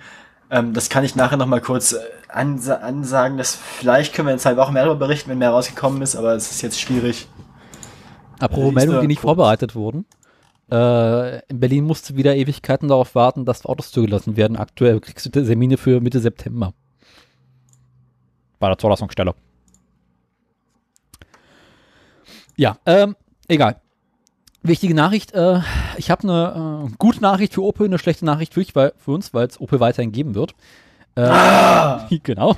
Ähm, 0.51 0.73
das 0.73 0.89
kann 0.89 1.05
ich 1.05 1.15
nachher 1.15 1.37
nochmal 1.37 1.61
kurz 1.61 1.93
äh, 1.93 1.99
ansa 2.29 2.77
ansagen. 2.77 3.37
Dass 3.37 3.55
vielleicht 3.55 4.15
können 4.15 4.29
wir 4.29 4.33
in 4.33 4.39
zwei 4.39 4.57
Wochen 4.57 4.73
mehr 4.73 4.85
darüber 4.85 5.07
berichten, 5.07 5.29
wenn 5.31 5.39
mehr 5.39 5.51
rausgekommen 5.51 6.01
ist, 6.01 6.17
aber 6.17 6.35
es 6.35 6.51
ist 6.51 6.63
jetzt 6.63 6.81
schwierig. 6.81 7.29
Apropos 8.39 8.65
Siehste, 8.65 8.75
Meldungen, 8.75 9.01
die 9.03 9.07
nicht 9.09 9.21
vorbereitet 9.21 9.75
wurden. 9.75 10.07
Äh, 10.71 11.39
in 11.49 11.61
Berlin 11.61 11.85
musste 11.85 12.17
wieder 12.17 12.35
Ewigkeiten 12.37 12.89
darauf 12.89 13.15
warten, 13.15 13.45
dass 13.45 13.67
Autos 13.67 13.91
zugelassen 13.91 14.37
werden. 14.37 14.57
Aktuell 14.57 15.01
kriegst 15.01 15.27
du 15.27 15.31
Termine 15.31 15.77
für 15.77 16.01
Mitte 16.01 16.21
September. 16.21 16.73
Bei 18.59 18.69
der 18.69 18.79
Zulassungsstelle. 18.79 19.35
Ja, 22.57 22.77
ähm, 22.87 23.17
egal. 23.49 23.77
Wichtige 24.63 24.95
Nachricht, 24.95 25.33
äh, 25.33 25.61
ich 25.99 26.11
habe 26.11 26.23
eine 26.23 26.87
äh, 26.89 26.95
gute 26.99 27.21
Nachricht 27.21 27.53
für 27.53 27.63
Opel, 27.63 27.87
eine 27.87 27.99
schlechte 27.99 28.25
Nachricht 28.25 28.55
für, 28.55 28.63
ich, 28.63 28.75
weil, 28.75 28.95
für 28.97 29.11
uns, 29.11 29.35
weil 29.35 29.47
es 29.47 29.61
Opel 29.61 29.81
weiterhin 29.81 30.13
geben 30.13 30.35
wird. 30.35 30.55
Äh, 31.17 32.19
Genau. 32.23 32.57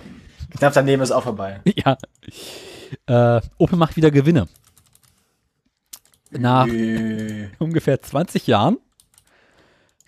Knapp 0.56 0.74
daneben 0.74 1.02
ist 1.02 1.10
auch 1.10 1.24
vorbei. 1.24 1.60
Ja. 1.74 1.96
Äh, 3.06 3.40
Opel 3.58 3.76
macht 3.76 3.96
wieder 3.96 4.12
Gewinne. 4.12 4.46
Nach 6.38 6.66
Äh, 6.66 7.48
ungefähr 7.58 8.00
20 8.00 8.46
Jahren 8.46 8.78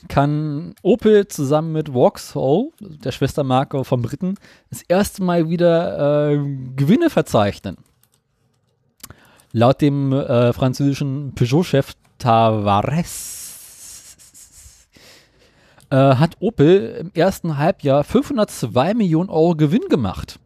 kann 0.08 0.74
Opel 0.82 1.26
zusammen 1.26 1.72
mit 1.72 1.88
Vauxhall, 1.88 2.68
der 2.80 3.10
Schwestermarke 3.10 3.84
von 3.84 4.00
Briten, 4.00 4.36
das 4.70 4.82
erste 4.82 5.24
Mal 5.24 5.48
wieder 5.48 6.30
äh, 6.30 6.38
Gewinne 6.76 7.10
verzeichnen. 7.10 7.78
Laut 9.52 9.80
dem 9.80 10.12
äh, 10.12 10.52
französischen 10.52 11.34
Peugeot-Chef 11.34 11.94
Tavares 12.18 13.38
äh, 15.90 15.96
hat 15.96 16.36
Opel 16.40 16.96
im 17.00 17.10
ersten 17.14 17.56
Halbjahr 17.56 18.04
502 18.04 18.94
Millionen 18.94 19.30
Euro 19.30 19.56
Gewinn 19.56 19.88
gemacht. 19.88 20.38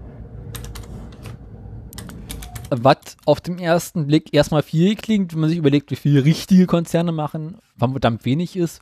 Was 2.75 3.19
auf 3.27 3.43
den 3.43 3.59
ersten 3.59 4.07
Blick 4.07 4.33
erstmal 4.33 4.63
viel 4.63 4.97
klingt, 4.97 5.35
wenn 5.35 5.41
man 5.41 5.51
sich 5.51 5.59
überlegt, 5.59 5.91
wie 5.91 5.97
viele 5.97 6.25
richtige 6.25 6.67
Konzerne 6.67 7.13
machen, 7.13 7.59
wann 7.77 7.91
verdammt 7.91 8.25
wenig 8.25 8.57
ist. 8.57 8.81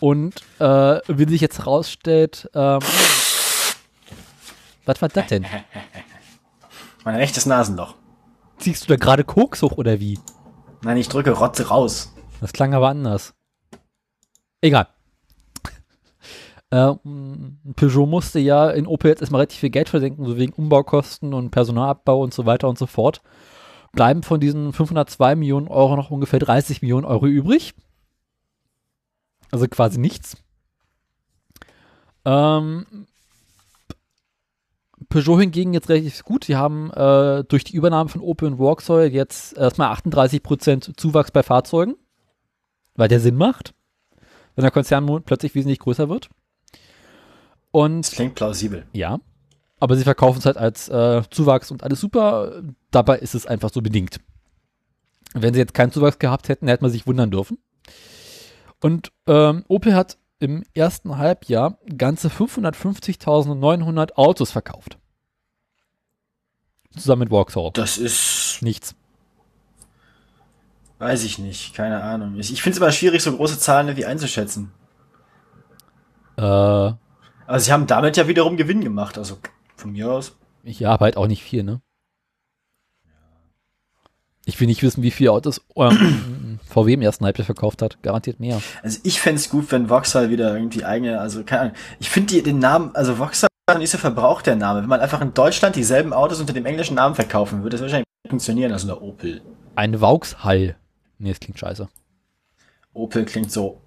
Und 0.00 0.34
äh, 0.58 0.64
wie 1.08 1.28
sich 1.28 1.42
jetzt 1.42 1.58
herausstellt, 1.58 2.48
ähm, 2.54 2.80
was 4.86 5.02
war 5.02 5.10
das 5.10 5.26
denn? 5.26 5.44
mein 7.04 7.16
rechtes 7.16 7.44
Nasenloch. 7.44 7.96
Ziehst 8.56 8.84
du 8.84 8.88
da 8.88 8.96
gerade 8.96 9.24
Koks 9.24 9.60
hoch 9.60 9.72
oder 9.72 10.00
wie? 10.00 10.18
Nein, 10.82 10.96
ich 10.96 11.08
drücke 11.08 11.32
Rotze 11.32 11.68
raus. 11.68 12.14
Das 12.40 12.54
klang 12.54 12.72
aber 12.72 12.88
anders. 12.88 13.34
Egal. 14.62 14.88
Äh, 16.72 16.94
m, 17.04 17.58
Peugeot 17.76 18.06
musste 18.06 18.38
ja 18.38 18.70
in 18.70 18.86
Opel 18.86 19.10
jetzt 19.10 19.20
erstmal 19.20 19.40
relativ 19.40 19.60
viel 19.60 19.68
Geld 19.68 19.90
versenken, 19.90 20.24
so 20.24 20.38
wegen 20.38 20.54
Umbaukosten 20.54 21.34
und 21.34 21.50
Personalabbau 21.50 22.22
und 22.22 22.32
so 22.32 22.46
weiter 22.46 22.66
und 22.66 22.78
so 22.78 22.86
fort. 22.86 23.20
Bleiben 23.92 24.22
von 24.22 24.40
diesen 24.40 24.72
502 24.72 25.36
Millionen 25.36 25.68
Euro 25.68 25.96
noch 25.96 26.10
ungefähr 26.10 26.38
30 26.38 26.80
Millionen 26.80 27.04
Euro 27.04 27.26
übrig. 27.26 27.74
Also 29.50 29.68
quasi 29.68 30.00
nichts. 30.00 30.38
Ähm, 32.24 32.86
Peugeot 35.10 35.40
hingegen 35.40 35.74
jetzt 35.74 35.90
relativ 35.90 36.24
gut. 36.24 36.44
Sie 36.44 36.56
haben 36.56 36.90
äh, 36.92 37.44
durch 37.44 37.64
die 37.64 37.76
Übernahme 37.76 38.08
von 38.08 38.22
Opel 38.22 38.48
und 38.48 38.56
Vauxhall 38.56 39.08
jetzt 39.08 39.58
erstmal 39.58 39.94
38% 39.94 40.96
Zuwachs 40.96 41.32
bei 41.32 41.42
Fahrzeugen, 41.42 41.96
weil 42.94 43.08
der 43.08 43.20
Sinn 43.20 43.36
macht, 43.36 43.74
wenn 44.54 44.62
der 44.62 44.70
Konzern 44.70 45.22
plötzlich 45.22 45.54
wesentlich 45.54 45.80
größer 45.80 46.08
wird. 46.08 46.30
Und 47.72 48.02
Das 48.02 48.12
klingt 48.12 48.34
plausibel. 48.36 48.86
ja, 48.92 49.18
aber 49.80 49.96
sie 49.96 50.04
verkaufen 50.04 50.38
es 50.38 50.46
halt 50.46 50.56
als 50.58 50.88
äh, 50.88 51.22
Zuwachs 51.30 51.72
und 51.72 51.82
alles 51.82 51.98
super. 52.00 52.62
Dabei 52.92 53.18
ist 53.18 53.34
es 53.34 53.46
einfach 53.46 53.70
so 53.72 53.82
bedingt. 53.82 54.20
Wenn 55.34 55.54
sie 55.54 55.60
jetzt 55.60 55.74
keinen 55.74 55.90
Zuwachs 55.90 56.20
gehabt 56.20 56.48
hätten, 56.48 56.68
hätte 56.68 56.84
man 56.84 56.92
sich 56.92 57.06
wundern 57.06 57.30
dürfen. 57.32 57.58
Und 58.80 59.10
ähm, 59.26 59.64
Opel 59.66 59.94
hat 59.96 60.18
im 60.38 60.62
ersten 60.74 61.18
Halbjahr 61.18 61.78
ganze 61.96 62.28
550.900 62.28 64.12
Autos 64.14 64.50
verkauft. 64.52 64.98
Zusammen 66.96 67.20
mit 67.20 67.30
Vauxhall. 67.30 67.70
Das 67.72 67.96
ist, 67.98 68.58
Nichts. 68.60 68.94
weiß 70.98 71.24
ich 71.24 71.38
nicht, 71.38 71.74
keine 71.74 72.02
Ahnung. 72.02 72.38
Ich, 72.38 72.52
ich 72.52 72.62
finde 72.62 72.74
es 72.74 72.78
immer 72.82 72.92
schwierig, 72.92 73.22
so 73.22 73.34
große 73.36 73.58
Zahlen 73.58 73.88
irgendwie 73.88 74.04
einzuschätzen. 74.06 74.70
Äh, 76.36 76.92
Also 77.52 77.66
sie 77.66 77.72
haben 77.72 77.86
damit 77.86 78.16
ja 78.16 78.26
wiederum 78.28 78.56
Gewinn 78.56 78.80
gemacht, 78.80 79.18
also 79.18 79.36
von 79.76 79.92
mir 79.92 80.10
aus. 80.10 80.34
ich 80.64 80.84
habe 80.84 81.04
halt 81.04 81.18
auch 81.18 81.26
nicht 81.26 81.42
viel, 81.42 81.62
ne? 81.62 81.82
Ich 84.46 84.58
will 84.58 84.66
nicht 84.66 84.82
wissen, 84.82 85.02
wie 85.02 85.10
viele 85.10 85.32
Autos 85.32 85.60
ähm, 85.76 86.58
VW 86.66 86.94
im 86.94 87.02
ersten 87.02 87.26
Halbjahr 87.26 87.44
verkauft 87.44 87.82
hat. 87.82 88.02
Garantiert 88.02 88.40
mehr. 88.40 88.62
Also 88.82 89.00
ich 89.02 89.20
fände 89.20 89.38
es 89.38 89.50
gut, 89.50 89.70
wenn 89.70 89.88
Vauxhall 89.88 90.30
wieder 90.30 90.54
irgendwie 90.54 90.82
eigene, 90.82 91.20
also 91.20 91.44
keine 91.44 91.60
Ahnung. 91.60 91.74
Ich 92.00 92.08
finde 92.08 92.42
den 92.42 92.58
Namen, 92.58 92.96
also 92.96 93.16
Vauxhall 93.16 93.50
ist 93.80 93.92
ja 93.92 93.98
verbraucht 93.98 94.46
der 94.46 94.56
Name. 94.56 94.80
Wenn 94.80 94.88
man 94.88 95.00
einfach 95.00 95.20
in 95.20 95.34
Deutschland 95.34 95.76
dieselben 95.76 96.14
Autos 96.14 96.40
unter 96.40 96.54
dem 96.54 96.64
englischen 96.64 96.94
Namen 96.94 97.14
verkaufen 97.14 97.62
würde, 97.62 97.74
das 97.74 97.82
wahrscheinlich 97.82 98.06
funktionieren, 98.26 98.72
also 98.72 98.90
eine 98.90 98.98
Opel. 98.98 99.42
Ein 99.76 99.98
Vauxhall. 99.98 100.76
Nee, 101.18 101.28
das 101.28 101.38
klingt 101.40 101.58
scheiße. 101.58 101.86
Opel 102.94 103.26
klingt 103.26 103.52
so. 103.52 103.82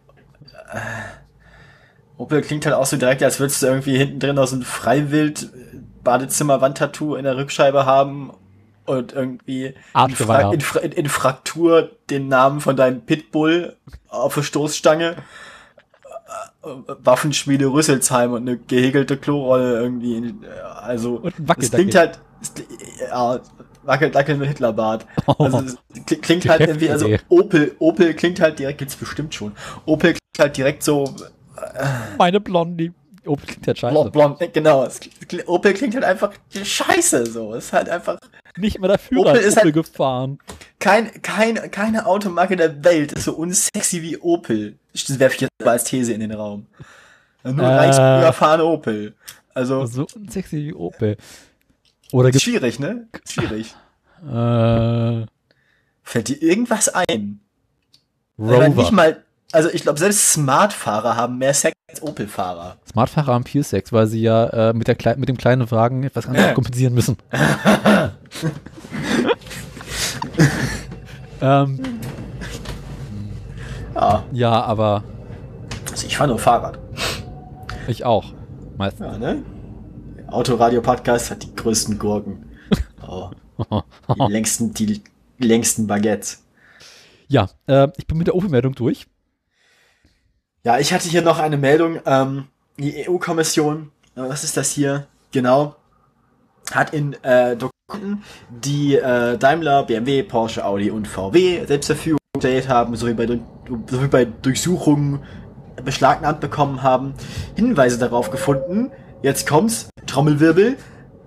Äh, 0.71 1.24
Opel 2.17 2.41
klingt 2.41 2.65
halt 2.65 2.75
auch 2.75 2.85
so 2.85 2.97
direkt, 2.97 3.21
als 3.23 3.39
würdest 3.39 3.61
du 3.61 3.67
irgendwie 3.67 3.97
hinten 3.97 4.19
drin 4.19 4.35
noch 4.35 4.47
so 4.47 4.55
ein 4.55 4.63
Freiwild-Badezimmer-Wandtattoo 4.63 7.15
in 7.15 7.23
der 7.25 7.37
Rückscheibe 7.37 7.85
haben 7.85 8.31
und 8.85 9.13
irgendwie 9.13 9.73
in, 10.09 10.15
Fra 10.15 10.37
in, 10.53 10.61
Fra 10.61 10.79
in, 10.79 11.09
Fraktur 11.09 11.91
den 12.09 12.27
Namen 12.27 12.61
von 12.61 12.75
deinem 12.75 13.01
Pitbull 13.01 13.75
auf 14.09 14.33
der 14.35 14.43
Stoßstange. 14.43 15.15
Waffenschmiede 17.03 17.67
Rüsselsheim 17.67 18.31
und 18.33 18.41
eine 18.41 18.57
gehäkelte 18.57 19.17
Klorolle 19.17 19.79
irgendwie. 19.79 20.17
in- 20.17 20.45
Also, 20.81 21.21
Wackeldackel. 21.23 21.69
klingt 21.69 21.95
halt. 21.95 22.19
es- 22.41 22.53
Ja, 23.09 23.39
Wackeldackel 23.83 24.35
mit 24.37 24.47
Hitlerbart. 24.47 25.05
Also 25.37 25.59
es 25.59 25.77
kli- 26.07 26.19
klingt 26.21 26.49
halt 26.49 26.61
irgendwie, 26.61 26.89
also. 26.89 27.07
Opel, 27.29 27.75
Opel 27.77 28.15
klingt 28.15 28.39
halt 28.41 28.57
direkt, 28.57 28.79
gibt's 28.79 28.95
bestimmt 28.95 29.35
schon. 29.35 29.51
Opel 29.85 30.13
klingt 30.13 30.39
halt 30.39 30.57
direkt 30.57 30.81
so 30.83 31.13
Meine 32.17 32.39
Blondie. 32.39 32.91
Oh, 33.27 33.35
klingt 33.35 33.65
ja 33.65 33.75
scheiße. 33.75 34.11
blond, 34.11 34.39
genau. 34.53 34.87
Opel 35.47 35.73
klingt 35.73 35.95
halt 35.95 36.03
einfach 36.05 36.31
scheiße 36.53 37.25
so. 37.25 37.55
Es 37.55 37.65
ist 37.65 37.73
halt 37.73 37.89
einfach 37.89 38.17
Nicht 38.57 38.79
mehr 38.79 38.99
Führer 38.99 39.21
Opel 39.21 39.31
Opel 39.31 39.41
ist 39.47 39.57
halt- 39.57 39.73
gefahren. 39.73 40.37
kein, 40.79 41.11
kein, 41.23 41.55
keine 41.71 42.05
Automarke 42.05 42.55
der 42.55 42.83
Welt 42.83 43.13
ist 43.13 43.23
so 43.25 43.33
unsexy 43.33 44.03
wie 44.03 44.17
Opel. 44.19 44.77
Das 44.93 45.17
werfe 45.19 45.35
ich 45.35 45.41
jetzt 45.41 45.51
mal 45.63 45.71
als 45.71 45.85
These 45.85 46.13
in 46.13 46.19
den 46.19 46.31
Raum. 46.33 46.67
Nur 47.43 47.65
Äh. 47.65 47.75
Reichsbürger 47.75 48.33
fahren 48.33 48.61
Opel. 48.61 49.15
Also, 49.55 49.85
So 49.87 50.05
sexy 50.29 50.57
wie 50.67 50.73
Opel. 50.73 51.17
Oder 52.11 52.29
gibt 52.29 52.43
schwierig, 52.43 52.79
ne? 52.79 53.07
Schwierig. 53.27 53.73
äh, 54.23 55.25
Fällt 56.03 56.27
dir 56.27 56.41
irgendwas 56.43 56.89
ein? 56.89 57.39
Aber 58.37 58.67
Nicht 58.67 58.77
Rover. 58.77 58.91
mal, 58.91 59.23
also 59.51 59.69
ich 59.69 59.83
glaube, 59.83 59.99
selbst 59.99 60.33
Smart-Fahrer 60.33 61.15
haben 61.15 61.37
mehr 61.37 61.53
Sex 61.53 61.75
als 61.89 62.01
Opel-Fahrer. 62.01 62.77
Smartfahrer 62.91 63.33
haben 63.33 63.45
viel 63.45 63.63
Sex, 63.63 63.93
weil 63.93 64.07
sie 64.07 64.21
ja 64.21 64.47
äh, 64.47 64.73
mit, 64.73 64.87
der 64.87 65.17
mit 65.17 65.29
dem 65.29 65.37
kleinen 65.37 65.69
Wagen 65.71 66.03
etwas 66.03 66.27
anderes 66.27 66.53
kompensieren 66.55 66.93
müssen. 66.93 67.17
ähm, 71.41 71.79
Ja, 73.93 74.23
ja, 74.31 74.63
aber 74.63 75.03
also 75.91 76.07
ich 76.07 76.17
fahre 76.17 76.29
nur 76.29 76.39
Fahrrad. 76.39 76.79
ich 77.87 78.03
auch. 78.03 78.33
Meistens. 78.77 79.05
Ja, 79.05 79.17
ne? 79.17 79.43
Autoradio-Podcast 80.27 81.31
hat 81.31 81.43
die 81.43 81.55
größten 81.55 81.97
Gurken. 81.97 82.45
Oh, 83.07 83.29
die 84.27 84.31
längsten, 84.31 84.73
die 84.73 85.01
längsten 85.37 85.87
Baguettes. 85.87 86.43
Ja, 87.27 87.49
äh, 87.67 87.87
ich 87.95 88.07
bin 88.07 88.17
mit 88.17 88.27
der 88.27 88.35
Opel-Meldung 88.35 88.75
durch. 88.75 89.07
Ja, 90.65 90.79
ich 90.79 90.91
hatte 90.91 91.07
hier 91.07 91.21
noch 91.21 91.37
eine 91.37 91.57
Meldung. 91.57 91.99
Ähm, 92.07 92.47
die 92.77 93.07
EU-Kommission, 93.07 93.91
äh, 94.15 94.21
was 94.21 94.43
ist 94.43 94.57
das 94.57 94.71
hier? 94.71 95.05
Genau, 95.31 95.75
hat 96.71 96.91
in 96.91 97.13
äh, 97.21 97.55
Dokumenten, 97.55 98.23
die 98.49 98.95
äh, 98.95 99.37
Daimler, 99.37 99.83
BMW, 99.83 100.23
Porsche, 100.23 100.65
Audi 100.65 100.89
und 100.89 101.07
VW 101.07 101.63
selbst 101.67 101.85
zur 101.85 101.95
Verfügung 101.95 102.19
gestellt 102.33 102.67
haben, 102.67 102.95
sowie 102.95 103.13
bei, 103.13 103.27
sowie 103.27 104.07
bei 104.07 104.25
Durchsuchungen 104.25 105.19
beschlagnahmt 105.83 106.39
bekommen 106.39 106.81
haben, 106.81 107.13
Hinweise 107.55 107.99
darauf 107.99 108.31
gefunden. 108.31 108.91
Jetzt 109.21 109.47
kommt's, 109.47 109.89
Trommelwirbel. 110.07 110.77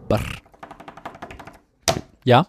Brr. 0.09 0.19
Ja, 2.25 2.49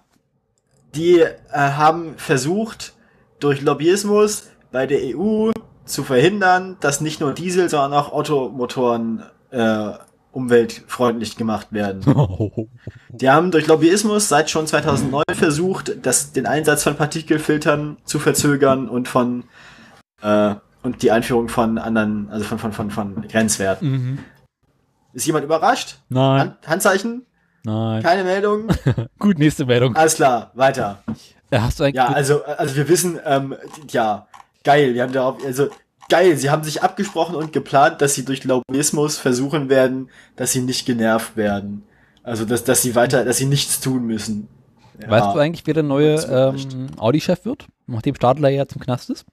Die 0.95 1.19
äh, 1.19 1.35
haben 1.51 2.15
versucht, 2.17 2.93
durch 3.39 3.61
Lobbyismus 3.61 4.49
bei 4.71 4.87
der 4.87 5.15
EU 5.15 5.51
zu 5.89 6.03
verhindern, 6.03 6.77
dass 6.79 7.01
nicht 7.01 7.19
nur 7.19 7.33
Diesel, 7.33 7.69
sondern 7.69 7.93
auch 7.93 8.11
Automotoren 8.11 9.23
äh, 9.51 9.91
umweltfreundlich 10.31 11.35
gemacht 11.35 11.67
werden. 11.71 12.01
Die 13.09 13.29
haben 13.29 13.51
durch 13.51 13.67
Lobbyismus 13.67 14.29
seit 14.29 14.49
schon 14.49 14.67
2009 14.67 15.23
versucht, 15.33 16.05
das, 16.05 16.31
den 16.31 16.45
Einsatz 16.45 16.83
von 16.83 16.95
Partikelfiltern 16.95 17.97
zu 18.03 18.19
verzögern 18.19 18.87
und 18.87 19.07
von 19.07 19.43
äh, 20.21 20.55
und 20.81 21.01
die 21.01 21.11
Einführung 21.11 21.49
von 21.49 21.77
anderen, 21.77 22.29
also 22.29 22.45
von 22.45 22.59
von 22.59 22.71
von, 22.71 22.91
von 22.91 23.27
Grenzwerten. 23.27 23.91
mhm. 23.91 24.19
Ist 25.11 25.25
jemand 25.25 25.43
überrascht? 25.43 25.97
nein, 26.09 26.41
Hand, 26.41 26.67
Handzeichen? 26.67 27.25
nein. 27.63 28.03
Keine 28.03 28.23
Meldung? 28.23 28.67
Gut, 29.19 29.39
nächste 29.39 29.65
Meldung. 29.65 29.95
Alles 29.95 30.15
klar, 30.15 30.51
weiter. 30.53 31.03
Äh, 31.49 31.59
Hast 31.59 31.79
du 31.79 31.85
Ja, 31.85 32.09
also, 32.09 32.43
also 32.45 32.75
wir 32.75 32.87
wissen, 32.87 33.19
ähm, 33.25 33.55
ja, 33.89 34.27
geil, 34.63 34.93
wir 34.93 35.03
haben 35.03 35.13
darauf, 35.13 35.43
also 35.45 35.69
geil, 36.09 36.37
sie 36.37 36.49
haben 36.49 36.63
sich 36.63 36.83
abgesprochen 36.83 37.35
und 37.35 37.53
geplant, 37.53 38.01
dass 38.01 38.15
sie 38.15 38.25
durch 38.25 38.43
Lobbyismus 38.43 39.17
versuchen 39.17 39.69
werden, 39.69 40.09
dass 40.35 40.51
sie 40.51 40.61
nicht 40.61 40.85
genervt 40.85 41.37
werden. 41.37 41.83
Also 42.23 42.45
dass, 42.45 42.63
dass 42.63 42.81
sie 42.81 42.95
weiter, 42.95 43.25
dass 43.25 43.37
sie 43.37 43.45
nichts 43.45 43.79
tun 43.79 44.05
müssen. 44.05 44.47
Ja. 45.01 45.09
weißt 45.09 45.35
du 45.35 45.39
eigentlich, 45.39 45.65
wer 45.65 45.73
der 45.73 45.83
neue 45.83 46.15
ähm, 46.15 46.87
Audi-Chef 46.97 47.45
wird? 47.45 47.67
Nachdem 47.87 48.15
Stadler 48.15 48.49
ja 48.49 48.67
zum 48.67 48.81
Knast 48.81 49.09
ist? 49.09 49.25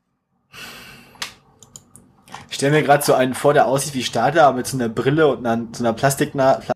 Ich 2.49 2.55
stelle 2.55 2.73
mir 2.73 2.83
gerade 2.83 3.05
so 3.05 3.15
einen 3.15 3.35
vor, 3.35 3.53
der 3.53 3.67
aussieht 3.67 3.95
wie 3.95 4.05
Stadler, 4.05 4.47
aber 4.47 4.59
mit 4.59 4.67
so 4.67 4.77
einer 4.77 4.89
Brille 4.89 5.27
und 5.27 5.45
einer, 5.45 5.67
so 5.73 5.83
einer 5.83 5.93
Plastiknase 5.93 6.73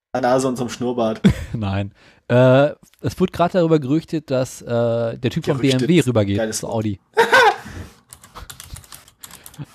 und 0.48 0.56
so 0.56 0.64
einem 0.64 0.68
Schnurrbart. 0.68 1.20
Nein. 1.52 1.92
Äh, 2.28 2.70
es 3.00 3.18
wird 3.18 3.32
gerade 3.32 3.54
darüber 3.54 3.78
gerüchtet, 3.78 4.30
dass 4.30 4.60
äh, 4.62 4.66
der 4.66 5.30
Typ 5.30 5.44
von 5.44 5.56
Gerüchtet. 5.56 5.86
BMW 5.86 6.00
rübergeht 6.00 6.54
zu. 6.54 6.68
Audi. 6.68 7.00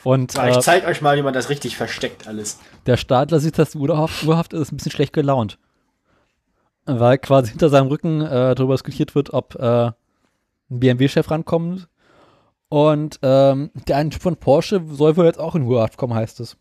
Und 0.04 0.34
ich 0.36 0.40
äh, 0.40 0.60
zeig 0.60 0.86
euch 0.88 1.02
mal, 1.02 1.18
wie 1.18 1.22
man 1.22 1.34
das 1.34 1.50
richtig 1.50 1.78
versteckt 1.78 2.28
alles. 2.28 2.60
der 2.86 2.98
Stadler 2.98 3.40
sieht 3.40 3.58
das 3.58 3.76
urhaft, 3.76 4.24
urhaft 4.24 4.54
ist 4.54 4.72
ein 4.72 4.78
bisschen 4.78 4.92
schlecht 4.92 5.14
gelaunt. 5.14 5.58
Weil 6.86 7.18
quasi 7.18 7.50
hinter 7.52 7.70
seinem 7.70 7.88
Rücken 7.88 8.22
äh, 8.22 8.54
darüber 8.56 8.74
diskutiert 8.76 9.16
wird, 9.16 9.34
ob 9.34 9.56
äh, 9.56 9.88
ein 9.88 9.94
BMW-Chef 10.70 11.30
rankommt. 11.32 11.88
Und 12.70 13.20
ähm, 13.22 13.72
der 13.88 13.98
eine 13.98 14.10
Typ 14.10 14.22
von 14.22 14.38
Porsche 14.38 14.82
soll 14.92 15.18
wohl 15.18 15.26
jetzt 15.26 15.40
auch 15.40 15.56
in 15.56 15.64
Ruhehaft 15.64 15.98
kommen, 15.98 16.14
heißt 16.14 16.40
es. 16.40 16.58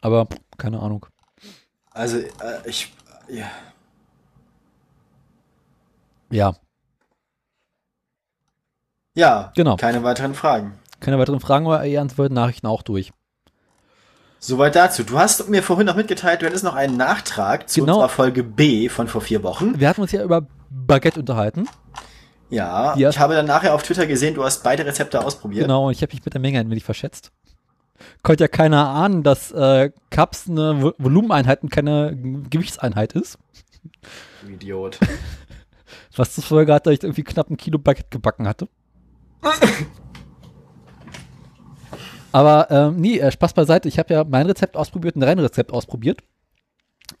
Aber 0.00 0.26
keine 0.58 0.80
Ahnung. 0.80 1.06
Also, 1.92 2.18
äh, 2.18 2.28
ich, 2.64 2.92
ja. 3.28 3.46
Ja, 6.30 6.54
Ja, 9.14 9.52
Genau. 9.56 9.76
keine 9.76 10.02
weiteren 10.04 10.34
Fragen. 10.34 10.78
Keine 11.00 11.18
weiteren 11.18 11.40
Fragen, 11.40 11.66
eher 11.66 12.06
wollten 12.16 12.34
Nachrichten 12.34 12.66
auch 12.66 12.82
durch. 12.82 13.12
Soweit 14.38 14.74
dazu. 14.74 15.02
Du 15.04 15.18
hast 15.18 15.48
mir 15.50 15.62
vorhin 15.62 15.86
noch 15.86 15.96
mitgeteilt, 15.96 16.40
du 16.40 16.46
hättest 16.46 16.64
noch 16.64 16.74
einen 16.74 16.96
Nachtrag 16.96 17.68
zu 17.68 17.80
Genau. 17.80 17.94
unserer 17.96 18.08
Folge 18.08 18.42
B 18.42 18.88
von 18.88 19.06
vor 19.06 19.20
vier 19.20 19.42
Wochen. 19.42 19.78
Wir 19.78 19.88
hatten 19.88 20.00
uns 20.00 20.12
ja 20.12 20.22
über 20.22 20.46
Baguette 20.70 21.20
unterhalten. 21.20 21.68
Ja, 22.48 22.96
Ja. 22.96 23.10
ich 23.10 23.18
habe 23.18 23.34
dann 23.34 23.46
nachher 23.46 23.74
auf 23.74 23.82
Twitter 23.82 24.06
gesehen, 24.06 24.34
du 24.34 24.42
hast 24.42 24.62
beide 24.64 24.84
Rezepte 24.86 25.22
ausprobiert. 25.24 25.64
Genau, 25.64 25.86
und 25.88 25.92
ich 25.92 26.00
habe 26.02 26.12
mich 26.14 26.24
mit 26.24 26.32
der 26.32 26.40
Menge 26.40 26.58
ein 26.58 26.70
wenig 26.70 26.84
verschätzt. 26.84 27.32
Konnte 28.22 28.44
ja 28.44 28.48
keiner 28.48 28.88
ahnen, 28.88 29.22
dass 29.22 29.52
äh, 29.52 29.90
Cups 30.10 30.48
eine 30.48 30.72
Vo- 30.82 30.94
Volumeneinheit 30.96 31.62
und 31.62 31.68
keine 31.70 32.16
Gewichtseinheit 32.48 33.12
ist. 33.12 33.38
Du 34.42 34.48
Idiot. 34.48 34.98
Was 36.16 36.34
zur 36.34 36.44
Folge 36.44 36.72
hat, 36.72 36.86
dass 36.86 36.94
ich 36.94 37.02
irgendwie 37.02 37.24
knapp 37.24 37.50
ein 37.50 37.58
Kilo 37.58 37.78
Baguette 37.78 38.08
gebacken 38.10 38.48
hatte. 38.48 38.68
Aber 42.32 42.70
ähm, 42.70 42.96
nee, 42.96 43.18
äh, 43.18 43.30
Spaß 43.30 43.54
beiseite. 43.54 43.88
Ich 43.88 43.98
habe 43.98 44.14
ja 44.14 44.24
mein 44.24 44.46
Rezept 44.46 44.76
ausprobiert 44.76 45.16
und 45.16 45.22
dein 45.22 45.38
Rezept 45.38 45.72
ausprobiert. 45.72 46.20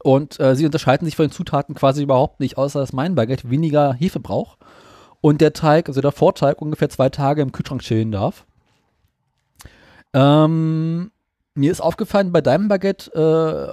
Und 0.02 0.38
äh, 0.38 0.54
sie 0.54 0.66
unterscheiden 0.66 1.04
sich 1.04 1.16
von 1.16 1.26
den 1.26 1.32
Zutaten 1.32 1.74
quasi 1.74 2.02
überhaupt 2.02 2.40
nicht, 2.40 2.56
außer 2.56 2.78
dass 2.80 2.92
mein 2.92 3.14
Baguette 3.14 3.50
weniger 3.50 3.92
Hefe 3.92 4.20
braucht. 4.20 4.58
Und 5.20 5.40
der 5.40 5.52
Teig, 5.52 5.88
also 5.88 6.00
der 6.00 6.12
Vorteig, 6.12 6.62
ungefähr 6.62 6.88
zwei 6.88 7.08
Tage 7.08 7.42
im 7.42 7.52
Kühlschrank 7.52 7.82
chillen 7.82 8.12
darf. 8.12 8.46
Ähm, 10.12 11.10
mir 11.54 11.70
ist 11.70 11.80
aufgefallen, 11.80 12.32
bei 12.32 12.40
deinem 12.40 12.68
Baguette 12.68 13.10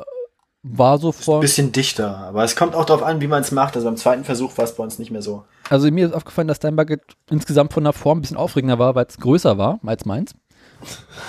äh, 0.04 0.18
war 0.64 0.98
so 0.98 1.10
Ein 1.10 1.14
vor. 1.14 1.40
bisschen 1.40 1.72
dichter, 1.72 2.18
aber 2.18 2.44
es 2.44 2.56
kommt 2.56 2.76
auch 2.76 2.86
darauf 2.86 3.04
an, 3.04 3.22
wie 3.22 3.28
man 3.28 3.42
es 3.42 3.52
macht. 3.52 3.76
Also 3.76 3.88
beim 3.88 3.96
zweiten 3.96 4.24
Versuch 4.24 4.58
war 4.58 4.66
es 4.66 4.76
bei 4.76 4.84
uns 4.84 5.00
nicht 5.00 5.12
mehr 5.12 5.22
so. 5.22 5.46
Also 5.70 5.90
mir 5.92 6.08
ist 6.08 6.14
aufgefallen, 6.14 6.48
dass 6.48 6.60
dein 6.60 6.76
Baguette 6.76 7.16
insgesamt 7.30 7.74
von 7.74 7.84
der 7.84 7.94
Form 7.94 8.18
ein 8.18 8.22
bisschen 8.22 8.38
aufregender 8.38 8.80
war, 8.80 8.96
weil 8.96 9.06
es 9.08 9.18
größer 9.18 9.58
war 9.58 9.80
als 9.86 10.06
meins. 10.06 10.36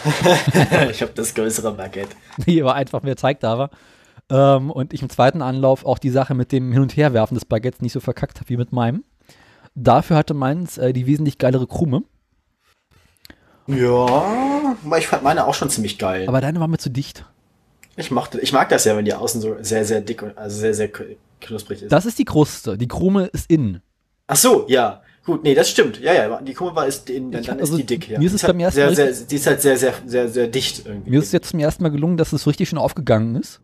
ich 0.90 1.02
habe 1.02 1.12
das 1.14 1.34
größere 1.34 1.72
Baguette. 1.72 2.14
Nee, 2.46 2.62
war 2.64 2.74
einfach 2.74 3.02
mehr 3.02 3.16
Teig 3.16 3.40
da 3.40 3.58
war. 3.58 3.70
Ähm, 4.30 4.70
und 4.70 4.92
ich 4.92 5.02
im 5.02 5.08
zweiten 5.08 5.42
Anlauf 5.42 5.84
auch 5.84 5.98
die 5.98 6.11
Sache 6.11 6.34
mit 6.34 6.52
dem 6.52 6.72
Hin- 6.72 6.82
und 6.82 6.96
Herwerfen 6.96 7.34
des 7.34 7.44
Baguettes 7.44 7.80
nicht 7.80 7.92
so 7.92 8.00
verkackt 8.00 8.38
habe 8.38 8.48
wie 8.50 8.56
mit 8.56 8.72
meinem. 8.72 9.04
Dafür 9.74 10.16
hatte 10.16 10.34
meins 10.34 10.76
äh, 10.78 10.92
die 10.92 11.06
wesentlich 11.06 11.38
geilere 11.38 11.66
Krume. 11.66 12.02
Ja, 13.66 14.76
ich 14.96 15.06
fand 15.06 15.22
meine 15.22 15.46
auch 15.46 15.54
schon 15.54 15.70
ziemlich 15.70 15.98
geil. 15.98 16.26
Aber 16.26 16.40
deine 16.40 16.58
war 16.58 16.68
mir 16.68 16.78
zu 16.78 16.90
dicht. 16.90 17.24
ich, 17.96 18.11
mochte, 18.11 18.40
ich 18.40 18.52
mag 18.52 18.68
das 18.70 18.84
ja, 18.84 18.96
wenn 18.96 19.04
die 19.04 19.14
außen 19.14 19.40
so 19.40 19.56
sehr, 19.61 19.84
sehr 19.84 20.00
dick 20.00 20.22
und 20.22 20.37
also 20.38 20.58
sehr, 20.58 20.74
sehr 20.74 20.90
knusprig 21.40 21.82
ist. 21.82 21.92
Das 21.92 22.06
ist 22.06 22.18
die 22.18 22.24
Kruste. 22.24 22.78
Die 22.78 22.88
Krume 22.88 23.26
ist 23.26 23.50
innen. 23.50 23.82
Ach 24.26 24.37
so, 24.37 24.66
ja. 24.68 25.02
Gut, 25.28 25.44
nee, 25.44 25.54
das 25.54 25.68
stimmt. 25.68 26.00
Ja, 26.00 26.14
ja, 26.14 26.40
die 26.40 26.54
Krume 26.54 26.74
war 26.74 26.86
ist 26.86 27.10
in, 27.10 27.30
dann, 27.30 27.42
Ich- 27.42 27.46
dann 27.48 27.60
also, 27.60 27.74
ist 27.74 27.80
die 27.80 27.84
dick. 27.86 28.08
Ja. 28.08 28.18
mir 28.18 28.24
ist 28.26 28.32
es 28.32 28.42
halt 28.42 28.54
beim 28.54 28.60
ersten 28.60 28.76
sehr, 28.76 28.86
Mal 28.86 28.94
sehr, 29.14 29.26
Die 29.26 29.34
ist 29.36 29.46
halt 29.46 29.60
sehr, 29.60 29.76
sehr, 29.76 29.92
sehr, 30.06 30.28
sehr 30.30 30.46
dicht 30.46 30.86
irgendwie. 30.86 31.10
Mir 31.10 31.18
ist 31.18 31.26
es 31.26 31.32
jetzt 31.32 31.50
zum 31.50 31.60
ersten 31.60 31.82
Mal 31.82 31.90
gelungen, 31.90 32.16
dass 32.16 32.32
es 32.32 32.46
richtig 32.46 32.70
schön 32.70 32.78
aufgegangen 32.78 33.36
ist. 33.36 33.60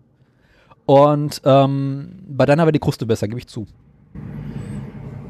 Und 0.84 1.40
ähm, 1.46 2.18
bei 2.28 2.44
deiner 2.44 2.66
war 2.66 2.72
die 2.72 2.78
Kruste 2.80 3.06
besser, 3.06 3.28
gebe 3.28 3.38
ich 3.40 3.46
zu. 3.46 3.66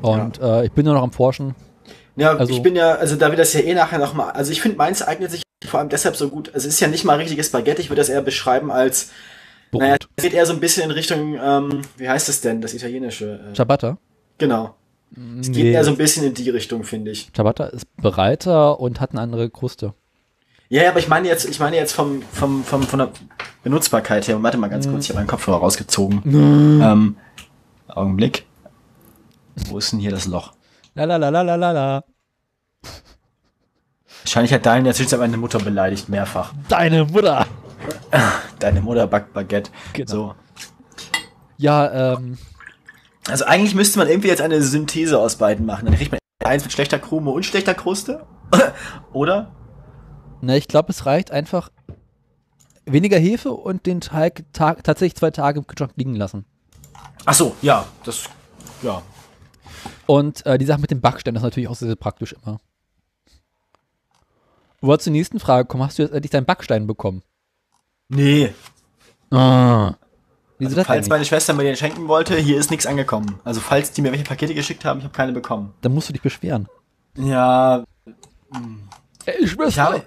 Und 0.03 0.40
äh, 0.40 0.64
ich 0.64 0.73
bin 0.73 0.85
nur 0.85 0.94
noch 0.94 1.03
am 1.05 1.12
Forschen. 1.12 1.55
Ja, 2.16 2.37
Also- 2.37 2.53
ich 2.53 2.62
bin 2.62 2.75
ja, 2.77 2.97
also 2.97 3.16
da 3.16 3.31
wir 3.31 3.37
das 3.37 3.53
ja 3.53 3.61
eh 3.61 3.75
nachher 3.75 3.99
nochmal, 4.01 4.33
also 4.33 4.53
ich 4.53 4.61
finde, 4.61 4.77
meins 4.77 5.03
eignet 5.03 5.31
sich 5.31 5.42
vor 5.64 5.81
allem 5.81 5.88
deshalb 5.88 6.14
so 6.16 6.29
gut, 6.29 6.49
also 6.53 6.66
es 6.68 6.75
ist 6.75 6.81
ja 6.81 6.88
nicht 6.88 7.05
mal 7.05 7.16
richtiges 7.16 7.51
Baguette, 7.51 7.81
ich 7.81 7.88
würde 7.90 8.01
das 8.01 8.09
eher 8.09 8.20
beschreiben 8.23 8.70
als, 8.70 9.11
Brot. 9.70 9.83
naja, 9.83 9.97
es 10.16 10.23
geht 10.25 10.35
eher 10.35 10.44
so 10.47 10.53
ein 10.53 10.61
bisschen 10.61 10.85
in 10.85 10.90
Richtung, 10.90 11.38
ähm, 11.42 11.83
wie 11.97 12.09
heißt 12.09 12.29
es 12.29 12.40
denn, 12.42 12.61
das 12.61 12.75
italienische? 12.75 13.40
Äh, 13.51 13.55
Ciabatta. 13.55 13.99
genau. 14.38 14.75
Es 15.40 15.46
geht 15.53 15.64
Nee. 15.64 15.72
ja 15.72 15.85
so 15.85 15.90
ein 15.90 15.96
bisschen 15.96 16.24
in 16.24 16.35
die 16.35 16.50
Richtung, 16.50 16.85
finde 16.85 17.11
ich. 17.12 17.31
Ciabatta 17.35 17.64
ist 17.66 17.87
breiter 17.96 18.81
und 18.81 19.00
hat 19.00 19.11
eine 19.12 19.20
andere 19.20 19.48
Kruste. 19.50 19.94
Ja, 20.68 20.83
ja, 20.83 20.90
aber 20.90 20.98
ich 20.98 21.09
meine 21.09 21.29
jetzt, 21.29 21.44
ich 21.44 21.61
meine 21.61 21.77
jetzt 21.77 21.92
vom, 21.92 22.22
vom, 22.33 22.64
vom, 22.64 22.83
von 22.83 22.98
der 22.98 23.11
Benutzbarkeit 23.62 24.27
her. 24.27 24.42
Warte 24.42 24.57
mal 24.59 24.68
ganz 24.70 24.88
kurz, 24.88 25.05
ich 25.05 25.11
habe 25.11 25.18
meinen 25.20 25.27
Kopfhörer 25.29 25.59
rausgezogen. 25.59 26.22
Ähm, 26.83 27.16
Augenblick. 27.88 28.46
Wo 29.68 29.79
ist 29.79 29.92
denn 29.92 30.00
hier 30.00 30.11
das 30.11 30.27
Loch? 30.27 30.53
La 30.94 31.05
la 31.05 31.16
la 31.16 31.29
la 31.29 31.42
la 31.42 31.55
la 31.55 31.70
la. 31.72 32.05
Wahrscheinlich 34.22 34.53
hat 34.53 34.64
Daniel 34.66 34.81
in 34.81 34.85
der 34.87 34.94
Zwischenzeit 34.94 35.20
meine 35.20 35.37
Mutter 35.37 35.59
beleidigt, 35.59 36.09
mehrfach. 36.09 36.53
Deine 36.68 37.05
Mutter. 37.05 37.46
Deine 38.59 38.81
Mutter 38.81 39.07
backt 39.07 39.33
Baguette. 39.35 39.70
Genau. 39.92 40.11
So. 40.11 40.35
Ja, 41.59 42.14
ähm, 42.14 42.38
Also 43.29 43.45
eigentlich 43.45 43.75
müsste 43.75 43.99
man 43.99 44.09
irgendwie 44.09 44.29
jetzt 44.29 44.43
eine 44.43 44.61
Synthese 44.63 45.19
aus 45.19 45.37
beiden 45.37 45.67
machen. 45.67 45.87
Dann 45.87 45.97
kriegt 45.97 46.13
man 46.13 46.21
eins 46.45 46.63
mit 46.65 46.73
schlechter 46.73 46.99
Krume 46.99 47.31
und 47.31 47.45
schlechter 47.45 47.75
Kruste. 47.75 48.27
Oder? 49.13 49.53
na, 50.45 50.57
ich 50.57 50.69
glaube, 50.69 50.91
es 50.91 51.07
reicht 51.07 51.31
einfach 51.31 51.71
weniger 52.87 53.19
Hefe 53.19 53.51
und 53.51 53.87
den 53.87 54.01
Teig 54.01 54.45
tatsächlich 54.53 55.15
zwei 55.15 55.31
Tage 55.31 55.59
im 55.59 55.67
Kühlschrank 55.67 55.93
liegen 55.97 56.15
lassen. 56.15 56.45
Ach 57.25 57.35
so, 57.35 57.57
ja, 57.63 57.87
das, 58.05 58.25
ja. 58.83 59.03
Und 60.07 60.45
äh, 60.45 60.59
die 60.59 60.67
Sache 60.67 60.81
mit 60.81 60.91
dem 60.91 61.01
Backstein 61.01 61.35
das 61.35 61.43
ist 61.43 61.45
natürlich 61.45 61.69
auch 61.69 61.75
sehr, 61.75 61.89
sehr 61.89 61.97
praktisch 61.97 62.35
immer. 62.35 62.59
Wo 64.83 64.95
zur 64.99 65.13
nächsten 65.13 65.41
Frage 65.41 65.67
kommen, 65.67 65.83
hast 65.83 65.99
du 65.99 66.03
jetzt 66.03 66.13
endlich 66.13 66.31
deinen 66.31 66.45
Backstein 66.45 66.87
bekommen? 66.87 67.23
Nee. 68.09 68.53
Ah. 69.31 69.95
Wieso 70.59 70.69
Also, 70.69 70.77
das 70.77 70.87
falls 70.87 71.09
meine 71.09 71.25
Schwester 71.25 71.53
mir 71.53 71.64
den 71.64 71.77
schenken 71.77 72.09
wollte, 72.09 72.37
hier 72.37 72.59
ist 72.59 72.71
nichts 72.71 72.87
angekommen. 72.87 73.40
Also 73.45 73.61
falls 73.61 73.93
die 73.93 74.03
mir 74.03 74.12
welche 74.12 74.25
Pakete 74.25 74.55
geschickt 74.55 74.85
haben, 74.85 74.99
ich 74.99 75.05
habe 75.05 75.14
keine 75.14 75.33
bekommen. 75.33 75.75
Dann 75.81 75.93
musst 75.93 76.09
du 76.09 76.12
dich 76.12 76.23
beschweren. 76.23 76.69
Ja, 77.17 77.85
Ey, 79.27 79.45
ich 79.45 79.79
habe. 79.79 80.03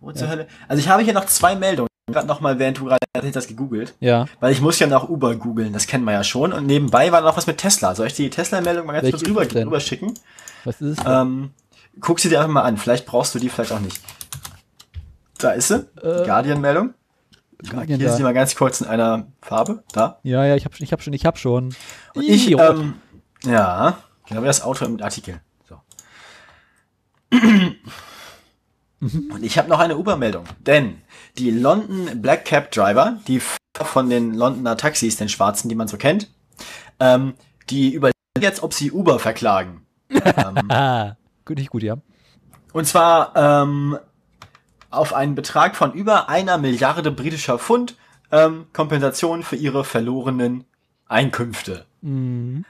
Wo 0.00 0.12
zur 0.12 0.28
Hölle? 0.28 0.46
Also 0.68 0.80
ich 0.80 0.88
habe 0.88 1.02
hier 1.02 1.12
noch 1.12 1.26
zwei 1.26 1.56
Meldungen. 1.56 1.88
Gerade 2.10 2.26
nochmal, 2.26 2.58
während 2.58 2.78
du 2.78 2.84
gerade 2.84 2.98
das 3.32 3.48
gegoogelt. 3.48 3.94
Ja. 4.00 4.26
Weil 4.40 4.52
ich 4.52 4.60
muss 4.60 4.78
ja 4.78 4.86
nach 4.86 5.08
Uber 5.08 5.34
googeln, 5.36 5.72
das 5.72 5.86
kennen 5.86 6.04
wir 6.04 6.12
ja 6.12 6.24
schon. 6.24 6.52
Und 6.52 6.66
nebenbei 6.66 7.12
war 7.12 7.20
noch 7.20 7.36
was 7.36 7.46
mit 7.46 7.58
Tesla. 7.58 7.94
Soll 7.94 8.06
ich 8.06 8.14
die 8.14 8.30
Tesla-Meldung 8.30 8.86
mal 8.86 8.94
ganz 8.94 9.04
Welche 9.04 9.18
kurz 9.18 9.28
rüber, 9.28 9.66
rüber 9.66 9.80
schicken? 9.80 10.14
Was 10.64 10.80
ist 10.80 10.98
es? 10.98 11.04
Ähm, 11.06 11.50
guck 12.00 12.20
sie 12.20 12.28
dir 12.28 12.38
einfach 12.38 12.52
mal 12.52 12.62
an. 12.62 12.78
Vielleicht 12.78 13.04
brauchst 13.04 13.34
du 13.34 13.38
die, 13.38 13.48
vielleicht 13.50 13.72
auch 13.72 13.80
nicht. 13.80 14.00
Da 15.38 15.50
ist 15.50 15.68
sie. 15.68 15.86
Äh, 16.00 16.22
die 16.22 16.26
Guardian-Meldung. 16.26 16.94
Hier 17.60 17.98
ist 17.98 18.02
da. 18.02 18.16
sie 18.16 18.22
mal 18.22 18.34
ganz 18.34 18.54
kurz 18.54 18.80
in 18.80 18.86
einer 18.86 19.26
Farbe. 19.42 19.82
Da. 19.92 20.20
Ja, 20.22 20.44
ja, 20.44 20.54
ich 20.54 20.64
hab 20.64 20.76
schon, 20.76 20.84
ich 20.84 20.92
hab 20.92 21.02
schon, 21.02 21.12
ich 21.12 21.26
hab 21.26 21.38
schon. 21.38 21.74
Und 22.14 22.22
ich, 22.22 22.52
ähm, 22.52 22.94
ja, 23.44 23.98
genau 24.26 24.42
wie 24.42 24.46
das 24.46 24.62
Auto 24.62 24.84
im 24.84 25.02
Artikel. 25.02 25.40
So. 25.68 25.80
Und 29.00 29.42
ich 29.42 29.58
habe 29.58 29.68
noch 29.68 29.80
eine 29.80 29.96
Uber-Meldung, 29.96 30.44
denn 30.60 31.02
die 31.36 31.50
London 31.50 32.22
Black 32.22 32.44
Cab 32.44 32.70
Driver, 32.70 33.18
die 33.26 33.40
von 33.76 34.08
den 34.08 34.34
Londoner 34.34 34.76
Taxis, 34.76 35.16
den 35.16 35.28
schwarzen, 35.28 35.68
die 35.68 35.74
man 35.74 35.88
so 35.88 35.96
kennt, 35.96 36.30
ähm, 37.00 37.34
die 37.70 37.92
überlegen 37.92 38.14
jetzt, 38.40 38.62
ob 38.62 38.72
sie 38.72 38.92
Uber 38.92 39.18
verklagen. 39.18 39.82
ähm, 40.10 40.70
ah, 40.70 41.16
gut, 41.44 41.58
nicht 41.58 41.70
gut, 41.70 41.82
ja. 41.82 41.96
und 42.72 42.86
zwar 42.86 43.32
ähm, 43.36 43.98
auf 44.90 45.14
einen 45.14 45.34
Betrag 45.34 45.76
von 45.76 45.92
über 45.92 46.28
einer 46.28 46.58
Milliarde 46.58 47.10
britischer 47.10 47.58
Pfund 47.58 47.96
ähm, 48.30 48.66
Kompensation 48.72 49.42
für 49.42 49.56
ihre 49.56 49.84
verlorenen 49.84 50.64
Einkünfte. 51.06 51.86
Mhm. 52.02 52.64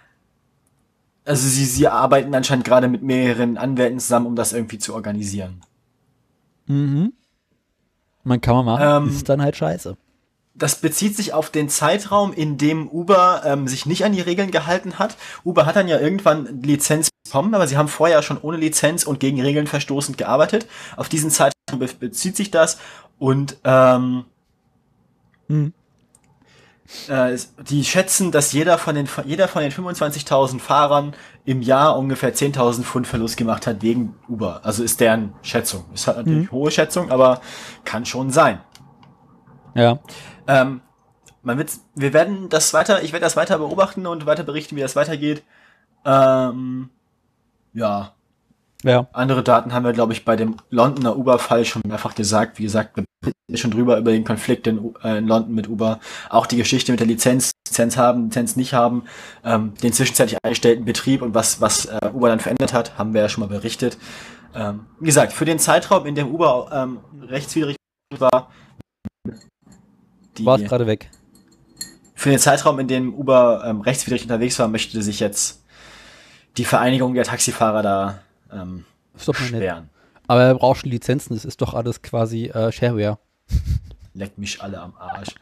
Also 1.25 1.47
sie, 1.47 1.65
sie 1.65 1.89
arbeiten 1.89 2.35
anscheinend 2.35 2.65
gerade 2.65 2.89
mit 2.89 3.03
mehreren 3.03 3.59
Anwälten 3.59 4.01
zusammen, 4.01 4.27
um 4.27 4.37
das 4.37 4.53
irgendwie 4.53 4.79
zu 4.79 4.95
organisieren. 4.95 5.61
Mhm. 6.67 7.13
Man 8.25 8.41
kann 8.41 8.57
man 8.57 8.65
machen, 8.65 9.05
Ähm, 9.05 9.09
ist 9.15 9.29
dann 9.29 9.43
halt 9.43 9.57
scheiße. 9.57 9.97
Das 10.55 10.81
bezieht 10.81 11.17
sich 11.17 11.33
auf 11.35 11.51
den 11.51 11.69
Zeitraum, 11.69 12.33
in 12.33 12.59
dem 12.59 12.89
Uber 12.89 13.43
ähm, 13.45 13.69
sich 13.69 13.87
nicht 13.87 14.05
an 14.05 14.13
die 14.13 14.21
Regeln 14.21 14.51
gehalten 14.51 14.99
hat. 14.99 15.17
Uber 15.45 15.67
hat 15.67 15.77
dann 15.77 15.87
ja 15.87 16.01
irgendwann 16.01 16.63
Lizenz 16.63 17.11
bekommen, 17.25 17.55
aber 17.55 17.69
sie 17.69 17.77
haben 17.77 17.89
vorher 17.89 18.23
schon 18.23 18.41
ohne 18.41 18.57
Lizenz 18.57 19.05
und 19.05 19.21
gegen 19.21 19.41
Regeln 19.41 19.67
verstoßend 19.67 20.19
gearbeitet. 20.19 20.67
Auf 20.97 21.09
diesen 21.09 21.31
Zeitraum 21.31 21.58
bezieht 21.77 22.37
sich 22.37 22.51
das 22.51 22.79
und 23.19 23.57
ähm, 23.65 24.25
Mhm. 25.49 25.73
äh, 27.09 27.37
die 27.69 27.85
schätzen, 27.85 28.33
dass 28.33 28.53
jeder 28.53 28.77
von 28.79 28.95
den 28.95 29.09
jeder 29.25 29.49
von 29.49 29.63
den 29.63 29.73
25.000 29.73 30.61
Fahrern 30.61 31.15
im 31.45 31.63
Jahr 31.63 31.97
ungefähr 31.97 32.35
10.000 32.35 32.83
Pfund 32.83 33.07
Verlust 33.07 33.37
gemacht 33.39 33.67
hat 33.67 33.83
wegen 33.83 34.15
Uber. 34.29 34.61
Also 34.65 34.83
ist 34.85 35.01
deren 35.01 35.33
Schätzung. 35.43 35.87
Ist 35.95 36.07
halt 36.07 36.19
natürlich 36.19 36.51
hohe 36.53 36.71
Schätzung, 36.71 37.11
aber 37.11 37.41
kann 37.85 38.05
schon 38.05 38.31
sein. 38.31 38.61
Ja. 39.75 39.99
Ähm, 40.47 40.83
man 41.43 41.57
wird, 41.57 41.71
wir 41.95 42.13
werden 42.13 42.49
das 42.51 42.75
weiter, 42.75 43.03
ich 43.03 43.13
werde 43.13 43.25
das 43.25 43.37
weiter 43.37 43.59
beobachten 43.59 44.07
und 44.07 44.27
weiter 44.27 44.43
berichten, 44.43 44.77
wie 44.77 44.81
das 44.81 44.97
weitergeht. 44.97 45.43
Ähm, 46.05 46.91
ja, 47.73 48.13
Ja. 48.85 49.09
andere 49.12 49.43
Daten 49.43 49.73
haben 49.73 49.85
wir, 49.85 49.93
glaube 49.93 50.12
ich, 50.12 50.25
bei 50.25 50.37
dem 50.37 50.57
Londoner 50.71 51.17
Uber-Fall 51.17 51.64
schon 51.64 51.83
mehrfach 51.87 52.14
gesagt. 52.14 52.59
Wie 52.59 52.62
gesagt, 52.62 52.97
wir 52.97 53.05
berichten 53.21 53.57
schon 53.57 53.71
drüber 53.73 53.99
über 53.99 54.12
den 54.12 54.25
Konflikt 54.25 54.67
in, 54.69 54.95
äh, 55.03 55.19
in 55.19 55.27
London 55.27 55.53
mit 55.55 55.69
Uber. 55.69 55.99
Auch 56.31 56.47
die 56.47 56.57
Geschichte 56.57 56.93
mit 56.93 57.01
der 57.01 57.09
Lizenz, 57.09 57.51
Lizenz 57.67 57.97
haben, 57.97 58.25
Lizenz 58.27 58.55
nicht 58.55 58.75
haben, 58.75 59.05
ähm, 59.45 59.75
den 59.83 59.93
zwischenzeitlich 59.93 60.38
eingestellten 60.45 60.85
Betrieb 60.85 61.23
und 61.23 61.35
was, 61.35 61.61
was 61.61 61.87
äh, 61.87 62.11
Uber 62.14 62.29
dann 62.29 62.38
verändert 62.41 62.73
hat, 62.73 62.97
haben 62.99 63.14
wir 63.14 63.23
ja 63.23 63.29
schon 63.29 63.43
mal 63.43 63.49
berichtet. 63.49 63.99
Ähm, 64.55 64.87
wie 65.01 65.07
gesagt, 65.07 65.33
für 65.33 65.45
den 65.45 65.59
Zeitraum, 65.59 66.07
in 66.07 66.14
dem 66.14 66.29
Uber 66.33 66.71
ähm, 66.73 66.99
rechtswidrig 67.27 67.77
war, 68.19 68.51
die, 70.38 70.47
War 70.47 70.61
es 70.61 70.69
gerade 70.69 70.87
weg. 70.87 71.11
für 72.14 72.31
den 72.31 72.38
Zeitraum, 72.38 72.79
in 72.79 72.87
dem 72.87 73.12
Uber 73.12 73.64
ähm, 73.67 73.81
rechtswidrig 73.81 74.23
unterwegs 74.23 74.57
war, 74.61 74.69
möchte 74.69 75.03
sich 75.03 75.19
jetzt 75.19 75.64
die 76.57 76.64
Vereinigung 76.64 77.14
der 77.14 77.25
Taxifahrer 77.25 77.83
da 77.83 78.21
ähm, 78.53 78.85
sperren. 79.17 79.91
Aber 80.27 80.43
er 80.43 80.55
braucht 80.55 80.81
schon 80.81 80.91
Lizenzen, 80.91 81.35
das 81.35 81.45
ist 81.45 81.61
doch 81.61 81.75
alles 81.75 82.03
quasi 82.03 82.47
äh, 82.47 82.71
Shareware. 82.73 83.19
Leckt 84.15 84.37
mich 84.39 84.61
alle 84.61 84.81
am 84.81 84.95
Arsch. 84.99 85.35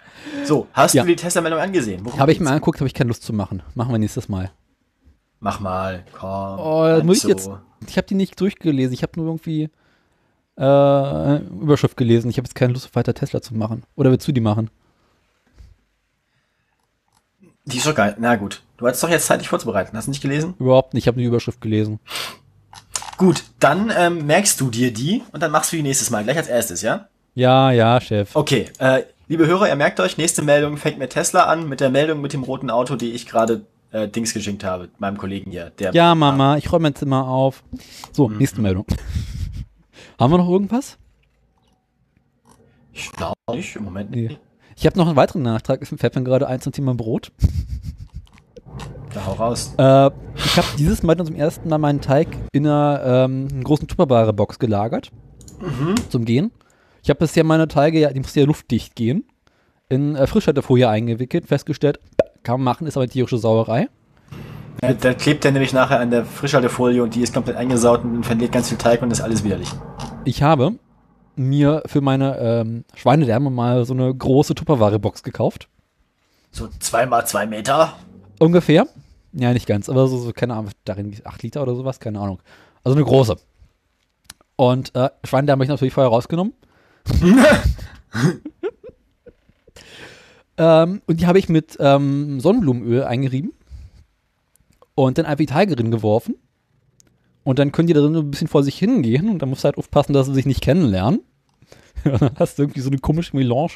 So, 0.45 0.67
hast 0.73 0.95
Ja. 0.95 1.03
du 1.03 1.09
die 1.09 1.17
Tesla-Meldung 1.17 1.61
angesehen? 1.61 2.07
Habe 2.19 2.33
ich 2.33 2.41
mir 2.41 2.51
angeguckt, 2.51 2.79
habe 2.81 2.87
ich 2.87 2.95
keine 2.95 3.09
Lust 3.09 3.23
zu 3.23 3.33
machen. 3.33 3.63
Machen 3.75 3.93
wir 3.93 3.99
nächstes 3.99 4.29
Mal. 4.29 4.51
Mach 5.41 5.61
mal, 5.61 6.05
komm. 6.13 6.59
Oh, 6.59 7.03
muss 7.03 7.19
ich 7.19 7.23
so. 7.23 7.29
jetzt. 7.29 7.51
Ich 7.89 7.97
habe 7.97 8.07
die 8.07 8.15
nicht 8.15 8.41
durchgelesen. 8.41 8.93
Ich 8.95 9.03
habe 9.03 9.13
nur 9.17 9.27
irgendwie 9.27 9.71
äh, 10.59 11.37
Überschrift 11.47 11.97
gelesen. 11.97 12.31
Ich 12.31 12.37
habe 12.39 12.47
jetzt 12.47 12.55
keine 12.55 12.73
Lust, 12.73 12.95
weiter 12.95 13.15
Tesla 13.15 13.41
zu 13.43 13.55
machen. 13.55 13.83
Oder 13.97 14.11
willst 14.11 14.27
du 14.29 14.33
die 14.33 14.41
machen? 14.41 14.71
Die 17.67 17.79
ist 17.79 17.87
doch 17.87 17.95
geil. 17.95 18.17
Na 18.19 18.37
gut. 18.37 18.63
Du 18.77 18.87
hattest 18.87 19.03
doch 19.03 19.09
jetzt 19.09 19.27
Zeit, 19.27 19.41
dich 19.41 19.49
vorzubereiten. 19.49 19.97
Hast 19.97 20.07
du 20.07 20.11
nicht 20.11 20.23
gelesen? 20.23 20.55
Überhaupt 20.59 20.95
nicht. 20.95 21.05
Ich 21.05 21.09
habe 21.09 21.19
die 21.19 21.25
Überschrift 21.25 21.61
gelesen. 21.61 21.99
Gut, 23.17 23.45
dann 23.61 23.93
ähm, 23.97 24.27
merkst 24.27 24.61
du 24.61 24.71
dir 24.71 24.93
die 24.93 25.23
und 25.33 25.43
dann 25.43 25.51
machst 25.51 25.73
du 25.73 25.77
die 25.77 25.83
nächstes 25.83 26.11
Mal. 26.11 26.25
Gleich 26.25 26.37
als 26.37 26.49
erstes, 26.49 26.83
ja? 26.83 27.09
Ja, 27.35 27.71
ja, 27.71 28.01
Chef. 28.01 28.35
Okay, 28.35 28.67
äh, 28.79 29.03
liebe 29.29 29.47
Hörer, 29.47 29.69
ihr 29.69 29.77
merkt 29.77 30.01
euch, 30.01 30.19
nächste 30.19 30.43
Meldung 30.43 30.77
fängt 30.77 30.99
mit 30.99 31.11
Tesla 31.11 31.45
an, 31.45 31.69
mit 31.69 31.81
der 31.81 31.91
Meldung 31.91 32.21
mit 32.21 32.33
dem 32.33 32.43
roten 32.43 32.71
Auto, 32.71 32.97
die 32.97 33.13
ich 33.13 33.27
gerade 33.27 33.65
äh, 33.91 34.09
Dings 34.09 34.35
geschenkt 34.35 34.65
habe, 34.65 34.89
meinem 34.99 35.17
Kollegen 35.17 35.51
hier. 35.51 35.73
Ja, 35.93 36.15
Mama, 36.15 36.57
ich 36.57 36.71
räume 36.73 36.85
mein 36.85 36.95
Zimmer 36.95 37.27
auf. 37.29 37.63
So, 38.13 38.29
nächste 38.29 38.61
Meldung. 38.61 38.87
Haben 40.19 40.33
wir 40.33 40.39
noch 40.39 40.49
irgendwas? 40.49 40.99
Ich 42.93 43.13
glaube 43.13 43.35
nicht, 43.53 43.77
im 43.77 43.85
Moment 43.85 44.11
Nee. 44.11 44.29
nicht. 44.29 44.41
Ich 44.77 44.85
habe 44.87 44.99
noch 44.99 45.07
einen 45.07 45.17
weiteren 45.17 45.43
Nachtrag. 45.43 45.81
Es 45.83 45.89
fällt 45.89 46.15
mir 46.17 46.23
gerade 46.23 46.47
ein 46.49 46.61
zum 46.61 46.73
Thema 46.73 46.95
Brot. 46.95 47.33
Da 49.17 49.25
hau 49.25 49.33
raus. 49.33 49.73
Äh, 49.79 50.11
ich 50.37 50.57
habe 50.59 50.67
dieses 50.79 51.03
Mal 51.03 51.17
zum 51.17 51.35
ersten 51.35 51.71
Mal 51.71 51.79
meinen 51.79 52.03
Teig 52.03 52.29
in 52.53 52.67
einer 52.67 53.25
ähm, 53.25 53.65
großen 53.65 53.89
Tupperware-Box 53.89 54.59
gelagert. 54.59 55.11
Zum 56.11 56.27
Gehen. 56.27 56.53
Ich 57.03 57.09
habe 57.09 57.21
bisher 57.21 57.43
meine 57.43 57.67
Teige, 57.67 57.99
ja, 57.99 58.13
die 58.13 58.21
mussten 58.21 58.41
ja 58.41 58.45
luftdicht 58.45 58.95
gehen. 58.95 59.25
In 59.89 60.17
äh, 60.17 60.27
Frischhaltefolie 60.27 60.87
eingewickelt. 60.87 61.47
Festgestellt, 61.47 61.99
kann 62.43 62.61
man 62.61 62.65
machen, 62.65 62.87
ist 62.87 62.99
aber 62.99 63.09
tierische 63.09 63.39
Sauerei. 63.39 63.89
Ja, 64.83 64.93
da 64.93 65.15
klebt 65.15 65.45
der 65.45 65.53
nämlich 65.53 65.73
nachher 65.73 65.99
an 65.99 66.11
der 66.11 66.27
Frischhaltefolie 66.27 67.03
und 67.03 67.15
die 67.15 67.23
ist 67.23 67.33
komplett 67.33 67.57
eingesaut 67.57 68.05
und 68.05 68.23
verliert 68.25 68.53
ganz 68.53 68.69
viel 68.69 68.77
Teig 68.77 69.01
und 69.01 69.11
ist 69.11 69.23
alles 69.23 69.43
widerlich. 69.43 69.71
Ich 70.27 70.43
habe 70.43 70.75
mir 71.37 71.83
für 71.87 72.03
meine 72.03 72.37
ähm, 72.39 72.85
Schweinedärme 72.95 73.49
mal 73.49 73.87
so 73.87 73.95
eine 73.95 74.15
große 74.15 74.55
Tupperware-Box 74.55 75.23
gekauft. 75.23 75.71
So 76.51 76.69
zwei 76.81 77.07
mal 77.07 77.25
zwei 77.25 77.47
Meter. 77.47 77.95
Ungefähr. 78.39 78.87
Ja, 79.39 79.53
nicht 79.53 79.67
ganz, 79.67 79.91
aber 79.91 80.09
so, 80.09 80.17
so 80.17 80.33
keine 80.33 80.55
Ahnung, 80.55 80.71
darin 80.85 81.15
8 81.23 81.43
Liter 81.43 81.63
oder 81.63 81.75
sowas, 81.75 82.01
keine 82.01 82.21
Ahnung. 82.21 82.41
Also 82.83 82.97
eine 82.97 83.05
große. 83.05 83.37
Und 84.57 84.95
äh, 84.95 85.11
Schweinedärme 85.25 85.61
habe 85.61 85.65
ich 85.65 85.69
natürlich 85.69 85.93
vorher 85.93 86.11
rausgenommen. 86.11 86.55
ähm, 90.57 91.03
und 91.07 91.21
die 91.21 91.27
habe 91.27 91.39
ich 91.39 91.51
mit 91.51 91.77
ähm, 91.79 92.41
Sonnenblumenöl 92.41 93.05
eingerieben. 93.05 93.53
und 94.95 95.19
dann 95.19 95.27
einfach 95.27 95.37
die 95.37 95.47
Teige 95.47 95.77
drin 95.77 95.91
geworfen. 95.91 96.37
Und 97.45 97.59
dann 97.59 97.73
können 97.73 97.89
die 97.89 97.95
da 97.95 98.01
drin 98.01 98.15
so 98.15 98.21
ein 98.21 98.31
bisschen 98.31 98.49
vor 98.49 98.63
sich 98.63 98.79
hingehen 98.79 99.29
und 99.29 99.41
dann 99.41 99.51
musst 99.51 99.65
du 99.65 99.67
halt 99.67 99.77
aufpassen, 99.77 100.15
dass 100.15 100.29
sie 100.29 100.35
sich 100.35 100.47
nicht 100.47 100.63
kennenlernen. 100.63 101.21
Und 102.05 102.23
dann 102.23 102.37
hast 102.39 102.59
du 102.59 102.63
irgendwie 102.63 102.81
so 102.81 102.89
eine 102.89 102.99
komische 102.99 103.37
Melange 103.37 103.73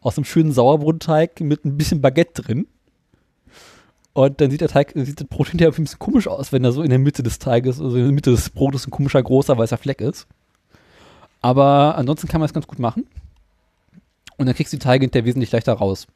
aus 0.00 0.18
einem 0.18 0.24
schönen 0.24 0.50
Sauerbrotteig 0.50 1.40
mit 1.40 1.64
ein 1.64 1.76
bisschen 1.76 2.00
Baguette 2.00 2.42
drin. 2.42 2.66
Und 4.14 4.40
dann 4.40 4.50
sieht 4.50 4.60
der 4.60 4.68
Teig, 4.68 4.92
sieht 4.94 5.20
das 5.20 5.26
Brot 5.26 5.48
hinterher 5.48 5.72
ein 5.72 5.84
bisschen 5.84 5.98
komisch 5.98 6.28
aus, 6.28 6.52
wenn 6.52 6.62
da 6.62 6.70
so 6.70 6.82
in 6.82 6.90
der 6.90 7.00
Mitte 7.00 7.24
des 7.24 7.40
Teiges, 7.40 7.80
also 7.80 7.96
in 7.96 8.04
der 8.04 8.12
Mitte 8.12 8.30
des 8.30 8.48
Brotes 8.48 8.86
ein 8.86 8.92
komischer, 8.92 9.22
großer, 9.22 9.58
weißer 9.58 9.76
Fleck 9.76 10.00
ist. 10.00 10.28
Aber 11.42 11.96
ansonsten 11.96 12.28
kann 12.28 12.40
man 12.40 12.46
es 12.46 12.54
ganz 12.54 12.68
gut 12.68 12.78
machen. 12.78 13.06
Und 14.36 14.46
dann 14.46 14.54
kriegst 14.54 14.72
du 14.72 14.76
die 14.76 14.84
Teige 14.84 15.04
hinterher 15.04 15.26
wesentlich 15.26 15.50
leichter 15.50 15.74
raus. 15.74 16.06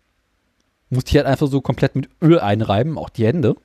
Musst 0.90 1.12
die 1.12 1.18
halt 1.18 1.26
einfach 1.26 1.48
so 1.48 1.60
komplett 1.60 1.96
mit 1.96 2.08
Öl 2.22 2.38
einreiben, 2.38 2.96
auch 2.96 3.10
die 3.10 3.26
Hände. 3.26 3.56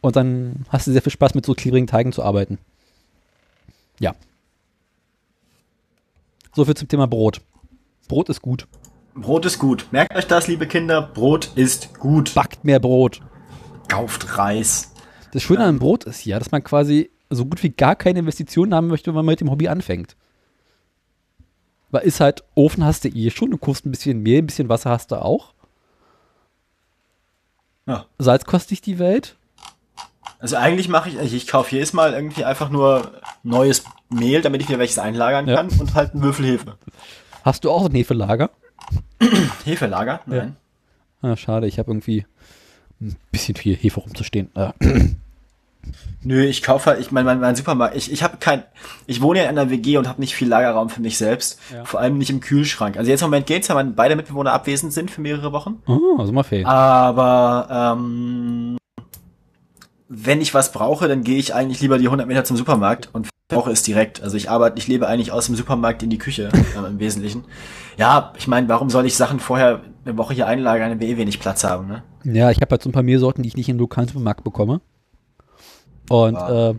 Und 0.00 0.16
dann 0.16 0.64
hast 0.70 0.86
du 0.86 0.92
sehr 0.92 1.02
viel 1.02 1.12
Spaß 1.12 1.34
mit 1.34 1.44
so 1.46 1.54
klebrigen 1.54 1.86
Teigen 1.86 2.12
zu 2.12 2.22
arbeiten. 2.22 2.58
Ja. 4.00 4.14
So 6.54 6.64
viel 6.64 6.74
zum 6.74 6.88
Thema 6.88 7.06
Brot. 7.06 7.42
Brot 8.08 8.30
ist 8.30 8.42
gut. 8.42 8.66
Brot 9.14 9.44
ist 9.46 9.58
gut. 9.58 9.86
Merkt 9.90 10.16
euch 10.16 10.26
das, 10.26 10.48
liebe 10.48 10.66
Kinder. 10.66 11.02
Brot 11.02 11.50
ist 11.54 11.98
gut. 11.98 12.34
Backt 12.34 12.64
mehr 12.64 12.80
Brot. 12.80 13.20
Kauft 13.88 14.38
Reis. 14.38 14.92
Das 15.32 15.42
Schöne 15.42 15.64
an 15.64 15.78
Brot 15.78 16.04
ist 16.04 16.24
ja, 16.24 16.38
dass 16.38 16.50
man 16.50 16.64
quasi 16.64 17.10
so 17.30 17.44
gut 17.44 17.62
wie 17.62 17.70
gar 17.70 17.94
keine 17.96 18.20
Investitionen 18.20 18.74
haben 18.74 18.88
möchte, 18.88 19.10
wenn 19.10 19.16
man 19.16 19.26
mit 19.26 19.40
dem 19.40 19.50
Hobby 19.50 19.68
anfängt. 19.68 20.16
Weil 21.90 22.02
ist 22.04 22.20
halt, 22.20 22.42
Ofen 22.54 22.84
hast 22.84 23.04
du 23.04 23.08
eh 23.08 23.30
schon, 23.30 23.50
du 23.50 23.58
kaufst 23.58 23.84
ein 23.84 23.90
bisschen 23.90 24.22
Mehl, 24.22 24.38
ein 24.38 24.46
bisschen 24.46 24.68
Wasser 24.68 24.90
hast 24.90 25.10
du 25.10 25.16
auch. 25.22 25.52
Ja. 27.86 28.06
Salz 28.18 28.44
kostet 28.44 28.70
dich 28.70 28.80
die 28.80 28.98
Welt. 28.98 29.36
Also 30.38 30.56
eigentlich 30.56 30.88
mache 30.88 31.08
ich, 31.10 31.18
ich, 31.18 31.34
ich 31.34 31.46
kaufe 31.46 31.74
jedes 31.74 31.92
Mal 31.92 32.14
irgendwie 32.14 32.44
einfach 32.44 32.70
nur 32.70 33.12
neues 33.42 33.84
Mehl, 34.08 34.40
damit 34.40 34.62
ich 34.62 34.68
mir 34.68 34.78
welches 34.78 34.98
einlagern 34.98 35.46
Ja. 35.46 35.56
kann 35.56 35.68
und 35.78 35.94
halt 35.94 36.12
einen 36.12 36.22
Würfel 36.22 36.46
Hefe. 36.46 36.76
Hast 37.44 37.64
du 37.64 37.70
auch 37.70 37.84
ein 37.86 37.94
Hefelager? 37.94 38.50
Hefelager? 39.64 40.20
Nein. 40.26 40.56
Ah, 41.20 41.36
schade, 41.36 41.66
ich 41.66 41.78
habe 41.78 41.90
irgendwie 41.90 42.26
ein 43.00 43.16
bisschen 43.30 43.54
viel 43.54 43.76
Hefe 43.76 44.00
rumzustehen. 44.00 44.50
Äh, 44.54 44.72
Nö, 46.22 46.44
ich 46.44 46.62
kaufe 46.62 46.90
halt, 46.90 47.00
ich 47.00 47.10
meine, 47.10 47.24
mein, 47.24 47.40
mein 47.40 47.56
Supermarkt, 47.56 47.96
ich, 47.96 48.12
ich 48.12 48.22
habe 48.22 48.36
kein, 48.38 48.62
ich 49.06 49.20
wohne 49.20 49.40
ja 49.40 49.44
in 49.44 49.58
einer 49.58 49.70
WG 49.70 49.96
und 49.98 50.08
habe 50.08 50.20
nicht 50.20 50.34
viel 50.36 50.48
Lagerraum 50.48 50.88
für 50.88 51.00
mich 51.00 51.18
selbst. 51.18 51.58
Ja. 51.72 51.84
Vor 51.84 51.98
allem 51.98 52.18
nicht 52.18 52.30
im 52.30 52.38
Kühlschrank. 52.40 52.96
Also 52.96 53.10
jetzt 53.10 53.22
im 53.22 53.26
Moment 53.26 53.46
geht's, 53.46 53.68
weil 53.68 53.84
beide 53.86 54.14
Mitbewohner 54.14 54.52
abwesend 54.52 54.92
sind 54.92 55.10
für 55.10 55.20
mehrere 55.20 55.52
Wochen. 55.52 55.82
oh, 55.86 56.24
Sommerferien. 56.24 56.66
Aber 56.66 57.96
ähm, 57.96 58.78
wenn 60.08 60.40
ich 60.40 60.54
was 60.54 60.70
brauche, 60.70 61.08
dann 61.08 61.24
gehe 61.24 61.38
ich 61.38 61.54
eigentlich 61.54 61.80
lieber 61.80 61.98
die 61.98 62.06
100 62.06 62.28
Meter 62.28 62.44
zum 62.44 62.56
Supermarkt 62.56 63.10
und 63.12 63.28
brauche 63.52 63.70
es 63.70 63.82
direkt. 63.82 64.22
Also 64.22 64.36
ich 64.36 64.50
arbeite, 64.50 64.78
ich 64.78 64.88
lebe 64.88 65.06
eigentlich 65.06 65.30
aus 65.32 65.46
dem 65.46 65.54
Supermarkt 65.56 66.02
in 66.02 66.10
die 66.10 66.18
Küche 66.18 66.48
äh, 66.76 66.86
im 66.86 66.98
Wesentlichen. 66.98 67.44
Ja, 67.98 68.32
ich 68.38 68.48
meine, 68.48 68.68
warum 68.68 68.90
soll 68.90 69.06
ich 69.06 69.16
Sachen 69.16 69.38
vorher 69.40 69.80
eine 70.04 70.16
Woche 70.16 70.34
hier 70.34 70.46
einlagern, 70.46 70.90
wenn 70.90 71.00
wir 71.00 71.08
eh 71.08 71.16
wenig 71.16 71.38
Platz 71.40 71.62
haben, 71.64 71.86
ne? 71.88 72.02
Ja, 72.24 72.50
ich 72.50 72.60
habe 72.60 72.70
halt 72.70 72.82
so 72.82 72.88
ein 72.88 72.92
paar 72.92 73.02
Mehlsorten, 73.02 73.42
die 73.42 73.48
ich 73.48 73.56
nicht 73.56 73.68
im 73.68 73.78
lokalen 73.78 74.08
Supermarkt 74.08 74.44
bekomme. 74.44 74.80
Und 76.08 76.36
äh, 76.36 76.74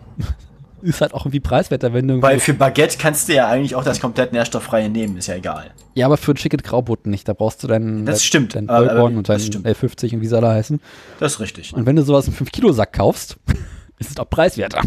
ist 0.82 1.01
halt 1.01 1.13
auch 1.13 1.21
irgendwie 1.26 1.39
preiswerter, 1.39 1.93
wenn 1.93 2.07
du. 2.07 2.21
Weil 2.21 2.39
für 2.39 2.53
Baguette 2.53 2.97
kannst 2.97 3.30
du 3.30 3.34
ja 3.34 3.47
eigentlich 3.47 3.76
auch 3.76 3.84
das 3.84 3.99
komplett 3.99 4.34
nährstofffreie 4.34 4.89
nehmen, 4.89 5.17
ist 5.17 5.28
ja 5.28 5.36
egal. 5.36 5.71
ja, 5.93 6.05
aber 6.05 6.17
für 6.17 6.32
ein 6.32 6.38
schickes 6.38 6.61
Graubrot 6.63 7.05
nicht. 7.07 7.28
Da 7.28 7.34
brauchst 7.34 7.63
du 7.63 7.67
dein, 7.67 8.05
Das 8.05 8.19
dein, 8.19 8.26
stimmt. 8.26 8.55
dein 8.55 8.69
Aber- 8.69 8.91
aber 8.91 9.03
und 9.05 9.15
dein 9.15 9.24
das 9.38 9.45
stimmt. 9.45 9.65
L50 9.67 10.15
und 10.15 10.21
wie 10.21 10.28
sie 10.28 10.36
alle 10.36 10.49
heißen. 10.49 10.82
Das 11.19 11.34
ist 11.34 11.39
richtig. 11.39 11.74
Und 11.74 11.86
wenn 11.86 11.95
du 11.95 12.03
sowas 12.03 12.28
im 12.28 12.34
5-Kilo-Sack 12.34 12.93
kaufst, 12.93 13.38
ist 13.99 14.11
es 14.11 14.17
auch 14.17 14.30
preiswerter. 14.30 14.82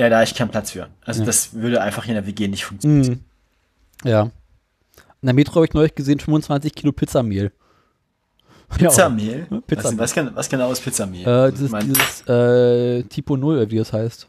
Ja, 0.00 0.08
da 0.08 0.22
ich 0.22 0.34
keinen 0.34 0.48
Platz 0.50 0.70
für. 0.70 0.88
Also 1.04 1.20
Ja. 1.20 1.26
das 1.26 1.52
würde 1.52 1.82
einfach 1.82 2.04
hier 2.04 2.16
in 2.16 2.22
der 2.22 2.26
WG 2.26 2.48
nicht 2.48 2.64
funktionieren. 2.64 3.22
Mhm. 4.02 4.08
Ja. 4.08 4.22
In 5.20 5.26
der 5.26 5.34
Metro 5.34 5.56
habe 5.56 5.66
ich 5.66 5.74
neulich 5.74 5.94
gesehen, 5.94 6.18
25 6.20 6.74
Kilo 6.74 6.90
Pizzamehl. 6.92 7.52
Pizzamehl? 8.70 9.40
Ja, 9.50 9.56
Was, 9.58 9.62
Pizzamehl. 9.66 9.98
was, 9.98 10.14
gen- 10.14 10.30
was 10.34 10.48
genau 10.48 10.72
ist 10.72 10.80
Pizzamehl? 10.82 11.26
Äh, 11.26 11.30
Also, 11.30 11.50
dieses, 11.50 11.66
ich 11.66 11.72
mein, 11.72 11.92
dieses 11.92 12.22
äh, 12.28 13.02
Tipo 13.02 13.36
0, 13.36 13.56
oder 13.56 13.70
wie 13.70 13.76
das 13.76 13.92
heißt. 13.92 14.26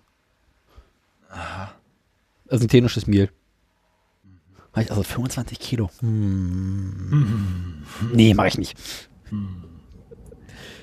Also 2.50 2.62
synthetisches 2.62 3.08
Mehl. 3.08 3.30
Mach 4.76 4.82
ich 4.82 4.90
Also 4.90 5.04
25 5.04 5.58
Kilo. 5.58 5.90
Hm. 6.02 7.84
Nee, 8.12 8.34
mache 8.34 8.48
ich 8.50 8.58
nicht. 8.58 8.78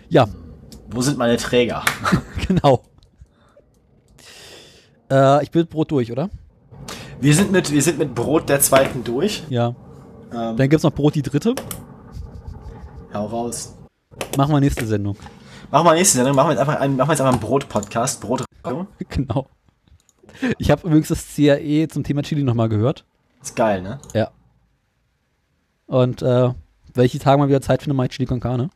Ja, 0.09 0.26
wo 0.91 1.03
sind 1.03 1.18
meine 1.18 1.36
Träger? 1.36 1.84
genau. 2.49 2.82
Äh, 5.11 5.42
ich 5.42 5.50
bin 5.50 5.62
mit 5.62 5.70
Brot 5.70 5.90
durch, 5.90 6.12
oder? 6.12 6.30
Wir 7.20 7.34
sind 7.34 7.50
mit, 7.50 7.72
wir 7.72 7.82
sind 7.82 7.98
mit 7.98 8.14
Brot 8.14 8.48
der 8.48 8.61
zweiten 8.61 9.02
durch. 9.04 9.42
Ja. 9.48 9.74
Ähm, 10.32 10.56
Dann 10.56 10.68
gibt's 10.68 10.84
noch 10.84 10.92
Brot 10.92 11.14
die 11.14 11.22
dritte. 11.22 11.54
hau 13.12 13.26
raus. 13.26 13.74
Machen 14.36 14.52
wir 14.52 14.61
nächste 14.61 14.86
Sendung. 14.86 15.16
Machen 15.70 15.86
wir 15.86 15.94
nächste 15.94 16.18
Sendung. 16.18 16.36
Machen 16.36 16.48
wir 16.48 16.52
jetzt 16.52 16.61
einfach 16.61 16.80
einen, 16.80 16.96
machen 16.96 17.09
wir 17.09 17.12
jetzt 17.12 17.20
einfach 17.20 17.32
einen 17.32 17.40
Brot-Podcast. 17.40 18.20
Brot. 18.20 18.44
genau. 19.09 19.48
Ich 20.59 20.70
habe 20.70 20.86
übrigens 20.86 21.09
das 21.09 21.24
CAE 21.34 21.88
zum 21.88 22.04
Thema 22.04 22.22
Chili 22.22 22.42
nochmal 22.42 22.68
gehört. 22.68 23.04
Ist 23.42 23.56
geil, 23.56 23.82
ne? 23.82 23.98
Ja. 24.14 24.30
Und 25.86 26.22
äh, 26.22 26.50
welche 26.94 27.18
Tage 27.18 27.38
mal 27.38 27.48
wieder 27.48 27.61
Zeit 27.61 27.82
finde, 27.82 27.94
mache 27.94 28.06
ich 28.06 28.12
Chili 28.12 28.26
con 28.26 28.40
Carne. 28.40 28.70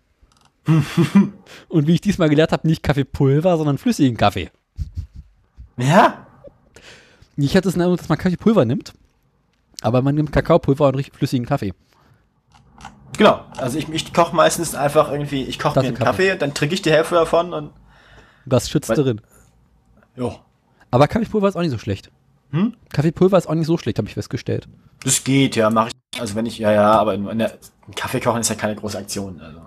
Und 1.69 1.87
wie 1.87 1.95
ich 1.95 2.01
diesmal 2.01 2.29
gelernt 2.29 2.53
habe, 2.53 2.67
nicht 2.67 2.83
Kaffeepulver, 2.83 3.57
sondern 3.57 3.79
flüssigen 3.79 4.17
Kaffee. 4.17 4.51
Ja. 5.77 6.27
Ich 7.37 7.57
hatte 7.57 7.69
es 7.69 7.75
in 7.75 7.81
Erinnerung, 7.81 7.97
dass 7.99 8.09
man 8.09 8.19
Kaffeepulver 8.19 8.65
nimmt, 8.65 8.93
aber 9.81 10.03
man 10.03 10.15
nimmt 10.15 10.33
Kakaopulver 10.33 10.89
und 10.89 10.95
richtig 10.97 11.17
flüssigen 11.17 11.47
Kaffee. 11.47 11.73
Genau. 13.17 13.41
Also 13.57 13.79
ich, 13.79 13.89
ich 13.89 14.13
koche 14.13 14.35
meistens 14.35 14.75
einfach 14.75 15.11
irgendwie, 15.11 15.43
ich 15.45 15.59
koche 15.59 15.81
mir 15.81 15.87
einen 15.89 15.97
Kaffee. 15.97 16.29
Kaffee, 16.29 16.39
dann 16.39 16.55
trinke 16.55 16.75
ich 16.75 16.83
die 16.83 16.91
Hälfte 16.93 17.15
davon 17.15 17.53
und 17.53 17.71
Das 18.47 18.69
schützt 18.71 18.89
Weil- 18.91 18.97
drin. 18.97 19.21
jo. 20.17 20.39
Aber 20.91 21.09
Kaffeepulver 21.09 21.49
ist 21.49 21.57
auch 21.57 21.63
nicht 21.63 21.71
so 21.71 21.79
schlecht. 21.79 22.11
Hm? 22.51 22.75
Kaffeepulver 22.93 23.39
ist 23.39 23.47
auch 23.49 23.55
nicht 23.55 23.67
so 23.67 23.79
schlecht, 23.79 23.97
habe 23.99 24.09
ich 24.09 24.15
festgestellt. 24.15 24.69
Das 25.05 25.25
geht, 25.25 25.57
ja, 25.57 25.71
mache 25.71 25.89
ich. 26.15 26.21
Also 26.21 26.35
wenn 26.35 26.45
ich, 26.45 26.59
ja, 26.59 26.71
ja, 26.71 26.93
aber 26.93 27.15
in, 27.15 27.27
in 27.29 27.39
der, 27.39 27.53
Kaffee 27.97 28.21
kochen 28.21 28.43
ist 28.43 28.51
ja 28.51 28.55
keine 28.57 28.77
große 28.77 28.99
Aktion. 28.99 29.41
Also, 29.41 29.61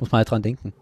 Muss 0.00 0.10
man 0.10 0.18
halt 0.18 0.30
dran 0.30 0.42
denken. 0.42 0.72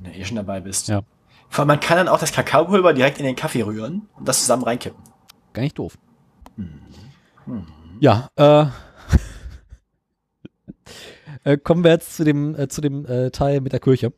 wenn 0.00 0.12
du 0.12 0.18
eh 0.18 0.24
schon 0.24 0.36
dabei 0.36 0.60
bist. 0.60 0.88
Ja. 0.88 1.02
Vor 1.50 1.62
allem, 1.62 1.68
man 1.68 1.80
kann 1.80 1.96
dann 1.96 2.08
auch 2.08 2.20
das 2.20 2.32
Kakaopulver 2.32 2.94
direkt 2.94 3.18
in 3.18 3.24
den 3.24 3.34
Kaffee 3.34 3.62
rühren 3.62 4.08
und 4.16 4.26
das 4.26 4.40
zusammen 4.40 4.62
reinkippen. 4.62 5.02
Gar 5.52 5.62
nicht 5.62 5.78
doof. 5.78 5.98
Ja, 7.98 8.30
äh, 8.36 8.66
äh, 11.52 11.58
kommen 11.58 11.82
wir 11.82 11.90
jetzt 11.90 12.16
zu 12.16 12.24
dem, 12.24 12.54
äh, 12.54 12.68
zu 12.68 12.80
dem 12.80 13.04
äh, 13.04 13.30
Teil 13.30 13.60
mit 13.60 13.72
der 13.72 13.80
Kirche. 13.80 14.12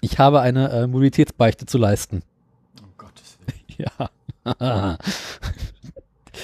Ich 0.00 0.18
habe 0.18 0.40
eine 0.40 0.70
äh, 0.70 0.86
Mobilitätsbeichte 0.86 1.66
zu 1.66 1.76
leisten. 1.76 2.22
Oh 2.82 2.86
Gottes 2.96 3.38
Willen. 3.46 3.60
Ja. 4.56 4.98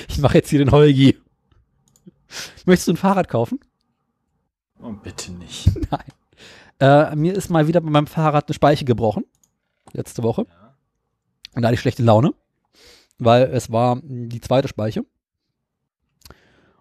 ich 0.09 0.18
mache 0.18 0.39
jetzt 0.39 0.51
hier 0.51 0.59
den 0.59 0.70
Holgi. 0.72 1.18
Möchtest 2.64 2.89
du 2.89 2.93
ein 2.93 2.97
Fahrrad 2.97 3.28
kaufen? 3.28 3.61
Oh, 4.83 4.93
bitte 4.93 5.33
nicht. 5.33 5.70
Nein. 5.91 6.05
Äh, 6.81 7.16
mir 7.16 7.35
ist 7.35 7.51
mal 7.51 7.66
wieder 7.66 7.81
bei 7.81 7.91
meinem 7.91 8.07
Fahrrad 8.07 8.49
eine 8.49 8.55
Speiche 8.55 8.85
gebrochen. 8.85 9.24
Letzte 9.93 10.22
Woche. 10.22 10.47
Ja. 10.49 10.76
Und 11.55 11.62
da 11.62 11.68
hatte 11.68 11.74
ich 11.74 11.80
schlechte 11.80 12.03
Laune. 12.03 12.32
Weil 13.18 13.45
es 13.53 13.70
war 13.70 14.01
die 14.03 14.41
zweite 14.41 14.68
Speiche. 14.68 15.01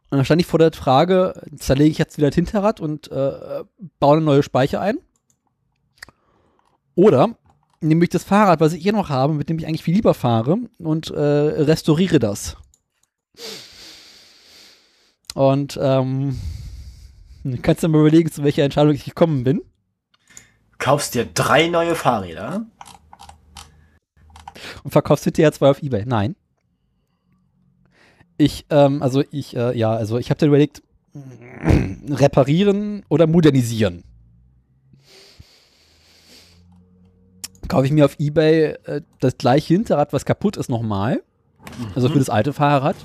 Und 0.09 0.17
dann 0.17 0.25
stand 0.25 0.41
ich 0.41 0.47
vor 0.47 0.59
der 0.59 0.71
Frage, 0.71 1.39
zerlege 1.57 1.91
ich 1.91 1.97
jetzt 1.99 2.17
wieder 2.17 2.29
das 2.29 2.35
Hinterrad 2.35 2.79
und 2.79 3.11
äh, 3.11 3.63
baue 3.99 4.17
eine 4.17 4.25
neue 4.25 4.41
Speiche 4.41 4.79
ein? 4.79 4.97
Oder 6.95 7.37
nehme 7.81 8.03
ich 8.03 8.09
das 8.09 8.23
Fahrrad, 8.23 8.59
was 8.59 8.73
ich 8.73 8.81
hier 8.81 8.93
noch 8.93 9.09
habe, 9.09 9.33
mit 9.33 9.49
dem 9.49 9.59
ich 9.59 9.67
eigentlich 9.67 9.83
viel 9.83 9.93
lieber 9.93 10.13
fahre 10.13 10.57
und 10.79 11.11
äh, 11.11 11.19
restauriere 11.19 12.19
das. 12.19 12.57
Und 15.35 15.79
ähm, 15.81 16.39
kannst 17.61 17.83
du 17.83 17.87
mal 17.87 18.01
überlegen, 18.01 18.31
zu 18.31 18.43
welcher 18.43 18.63
Entscheidung 18.63 18.93
ich 18.93 19.05
gekommen 19.05 19.43
bin. 19.43 19.61
Kaufst 20.79 21.13
dir 21.13 21.25
drei 21.25 21.67
neue 21.67 21.95
Fahrräder. 21.95 22.65
Und 24.83 24.91
verkaufst 24.91 25.23
hinterher 25.23 25.51
zwei 25.51 25.69
auf 25.69 25.81
Ebay. 25.81 26.05
Nein. 26.05 26.35
Ich, 28.37 28.65
ähm, 28.69 29.01
also 29.01 29.23
ich, 29.31 29.55
äh, 29.55 29.77
ja, 29.77 29.91
also 29.91 30.17
ich 30.17 30.29
habe 30.29 30.39
dann 30.39 30.49
überlegt, 30.49 30.81
reparieren 32.09 33.03
oder 33.09 33.27
modernisieren. 33.27 34.03
Kaufe 37.67 37.85
ich 37.85 37.91
mir 37.91 38.05
auf 38.05 38.15
Ebay 38.19 38.77
äh, 38.85 39.01
das 39.19 39.37
gleiche 39.37 39.73
Hinterrad, 39.73 40.13
was 40.13 40.25
kaputt 40.25 40.57
ist, 40.57 40.69
nochmal. 40.69 41.21
Also 41.95 42.09
für 42.09 42.19
das 42.19 42.29
alte 42.29 42.53
Fahrrad. 42.53 42.95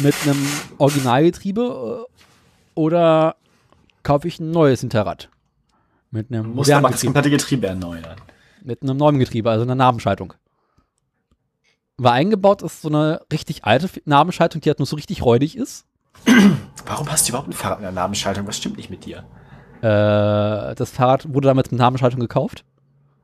Mit 0.00 0.14
einem 0.22 0.46
Originalgetriebe. 0.78 2.06
Äh, 2.06 2.18
oder 2.74 3.36
kaufe 4.02 4.28
ich 4.28 4.38
ein 4.38 4.50
neues 4.50 4.80
Hinterrad. 4.80 5.30
Mit 6.10 6.30
einem 6.30 6.54
Musst 6.54 6.70
aber 6.70 6.90
das 6.90 7.02
komplette 7.02 7.30
Getriebe 7.30 7.66
erneuern. 7.66 8.16
Mit 8.68 8.82
einem 8.82 8.98
neuen 8.98 9.18
Getriebe, 9.18 9.50
also 9.50 9.62
einer 9.64 9.74
Nabenschaltung. 9.74 10.34
War 11.96 12.12
eingebaut 12.12 12.62
ist 12.62 12.82
so 12.82 12.88
eine 12.88 13.22
richtig 13.32 13.64
alte 13.64 13.88
Nabenschaltung, 14.04 14.60
die 14.60 14.68
halt 14.68 14.78
nur 14.78 14.86
so 14.86 14.94
richtig 14.94 15.24
räudig 15.24 15.56
ist. 15.56 15.86
Warum 16.86 17.10
hast 17.10 17.26
du 17.26 17.32
überhaupt 17.32 17.48
ein 17.48 17.54
Fahrrad 17.54 17.80
mit 17.80 17.88
einer 17.88 17.94
Nabenschaltung? 17.94 18.46
Was 18.46 18.58
stimmt 18.58 18.76
nicht 18.76 18.90
mit 18.90 19.04
dir? 19.04 19.24
Äh, 19.80 20.74
das 20.74 20.90
Fahrrad 20.90 21.32
wurde 21.32 21.48
damals 21.48 21.70
mit 21.70 21.80
Nabenschaltung 21.80 22.20
gekauft. 22.20 22.64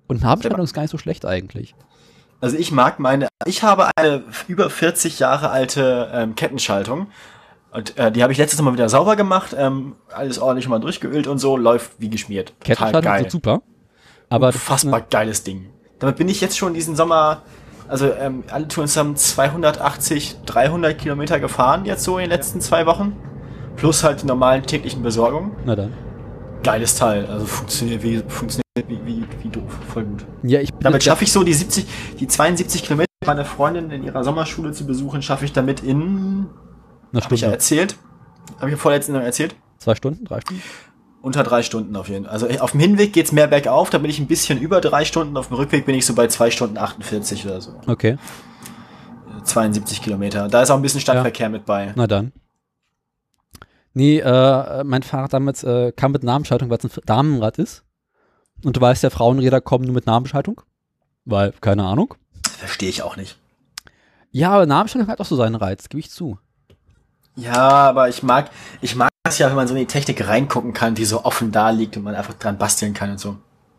Und 0.07 0.23
Nabenschaltung 0.23 0.65
ist 0.65 0.75
gar 0.75 0.83
nicht 0.83 0.91
so 0.91 0.99
schlecht 0.99 1.25
eigentlich. 1.25 1.75
Also 2.41 2.57
ich 2.57 2.73
mag 2.73 2.99
meine, 2.99 3.29
ich 3.47 3.63
habe 3.63 3.91
eine 3.97 4.25
über 4.49 4.71
40 4.71 5.19
Jahre 5.19 5.51
alte 5.51 6.11
ähm, 6.13 6.35
Kettenschaltung. 6.35 7.09
Und 7.71 7.97
äh, 7.99 8.11
die 8.11 8.23
habe 8.23 8.33
ich 8.33 8.39
letztes 8.39 8.61
Mal 8.63 8.73
wieder 8.73 8.89
sauber 8.89 9.15
gemacht, 9.17 9.55
ähm, 9.57 9.97
alles 10.13 10.39
ordentlich 10.39 10.69
mal 10.69 10.79
durchgeölt 10.79 11.27
und 11.27 11.39
so, 11.39 11.57
läuft 11.57 11.93
wie 11.99 12.09
geschmiert. 12.09 12.55
Total 12.61 12.93
Kettenschaltung 12.93 13.03
geil. 13.03 13.31
super. 13.31 13.63
Aber 14.35 14.47
das 14.49 14.57
Unfassbar 14.57 14.95
eine- 15.01 15.07
geiles 15.11 15.45
Ding. 15.45 15.67
Damit 16.01 16.17
bin 16.17 16.29
ich 16.29 16.41
jetzt 16.41 16.59
schon 16.59 16.75
diesen 16.75 16.97
Sommer, 16.97 17.43
also 17.89 18.11
ähm, 18.13 18.43
alle 18.51 18.67
Touren 18.69 18.89
zusammen 18.89 19.17
280, 19.17 20.39
300 20.47 20.99
Kilometer 20.99 21.39
gefahren 21.41 21.85
jetzt 21.85 22.03
so 22.05 22.19
in 22.19 22.23
den 22.25 22.31
letzten 22.31 22.61
zwei 22.61 22.85
Wochen. 22.87 23.17
Plus 23.77 24.03
halt 24.05 24.23
die 24.23 24.27
normalen 24.27 24.63
täglichen 24.65 25.03
Besorgungen. 25.03 25.53
Na 25.65 25.75
dann. 25.77 25.93
Geiles 26.63 26.97
Teil, 26.97 27.27
also 27.27 27.45
funktioniert 27.47 28.03
wie, 28.03 28.19
funktioniert 28.27 28.65
wie, 28.89 28.99
wie, 29.05 29.25
wie 29.43 29.49
doof, 29.49 29.71
voll 29.93 30.05
gut. 30.05 30.25
Ja, 30.43 30.61
ich 30.61 30.71
Damit 30.81 31.03
schaffe 31.03 31.25
ich 31.25 31.33
so 31.33 31.43
die 31.45 31.53
70, 31.55 31.87
die 32.21 32.27
72 32.27 32.83
Kilometer 32.83 33.09
meine 33.27 33.45
Freundin 33.45 33.91
in 33.91 34.03
ihrer 34.03 34.25
Sommerschule 34.25 34.73
zu 34.73 34.87
besuchen, 34.87 35.23
schaffe 35.23 35.45
ich 35.45 35.53
damit 35.53 35.81
in, 35.83 36.47
eine 37.13 37.23
habe 37.23 37.35
ich 37.35 37.41
ja 37.43 37.49
Stunde. 37.49 37.53
erzählt, 37.55 37.97
habe 38.57 38.67
ich 38.67 38.73
ja 38.73 38.77
vorletzten 38.79 39.13
Mal 39.13 39.23
erzählt, 39.23 39.55
Zwei 39.79 39.95
Stunden, 39.95 40.25
drei 40.25 40.41
Stunden? 40.41 40.63
Unter 41.25 41.43
drei 41.43 41.63
Stunden 41.63 41.97
auf 41.97 42.09
jeden 42.09 42.27
Fall. 42.27 42.33
Also 42.33 42.49
auf 42.61 42.73
dem 42.73 42.81
Hinweg 42.81 43.13
geht's 43.13 43.33
mehr 43.33 43.47
bergauf, 43.47 43.91
da 43.91 43.99
bin 43.99 44.11
ich 44.11 44.19
ein 44.19 44.27
bisschen 44.27 44.61
über 44.61 44.81
drei 44.81 45.05
Stunden, 45.05 45.37
auf 45.37 45.49
dem 45.49 45.57
Rückweg 45.57 45.87
bin 45.87 45.95
ich 45.95 46.05
so 46.05 46.15
bei 46.15 46.29
zwei 46.29 46.51
Stunden 46.51 46.77
48 46.77 47.47
oder 47.47 47.61
so. 47.61 47.75
Okay, 47.87 48.19
72 49.45 50.03
Kilometer. 50.03 50.49
Da 50.49 50.63
ist 50.63 50.71
auch 50.71 50.77
ein 50.77 50.83
bisschen 50.83 51.01
Stadtverkehr 51.01 51.49
mit 51.49 51.65
bei. 51.65 51.93
na 51.97 52.07
dann. 52.07 52.33
Nee, 53.95 54.19
äh, 54.19 54.85
mein 54.85 55.03
Fahrrad 55.03 55.33
damals 55.33 55.63
äh, 55.63 55.93
kam 55.93 56.13
mit 56.13 56.25
Nabenschaltung, 56.25 56.69
weil 56.69 56.79
es 56.79 56.85
ein 56.85 57.03
Damenrad 57.07 57.59
ist. 57.59 57.85
Und 58.65 58.77
du 58.77 58.81
weißt 58.81 59.05
ja, 59.05 59.11
Frauenräder 59.11 59.61
kommen 59.61 59.85
nur 59.85 59.95
mit 59.95 60.07
Nabenschaltung. 60.07 60.61
Weil, 61.25 61.53
keine 61.61 61.85
Ahnung. 61.85 62.15
Verstehe 62.59 62.89
ich 62.89 63.03
auch 63.03 63.17
nicht. 63.17 63.39
Ja, 64.33 64.51
aber 64.51 64.67
Nabenschaltung 64.67 65.09
hat 65.09 65.21
auch 65.21 65.27
so 65.27 65.37
seinen 65.37 65.55
Reiz, 65.55 65.89
gebe 65.89 66.01
ich 66.01 66.11
zu. 66.11 66.39
Ja, 67.37 67.55
aber 67.55 68.09
ich 68.09 68.23
mag, 68.23 68.51
ich 68.81 68.95
mag 68.95 69.11
das 69.25 69.39
ja, 69.39 69.49
wenn 69.49 69.57
man 69.57 69.67
so 69.67 69.75
in 69.75 69.81
die 69.81 69.87
Technik 69.87 70.27
reingucken 70.27 70.73
kann, 70.73 70.95
die 70.95 71.05
so 71.05 71.25
offen 71.25 71.51
da 71.51 71.71
liegt 71.71 71.97
und 71.97 72.05
man 72.05 72.15
einfach 72.15 72.35
dran 72.35 72.59
basteln 72.59 72.95
kann 72.95 73.11
und 73.11 73.19
so. 73.19 73.37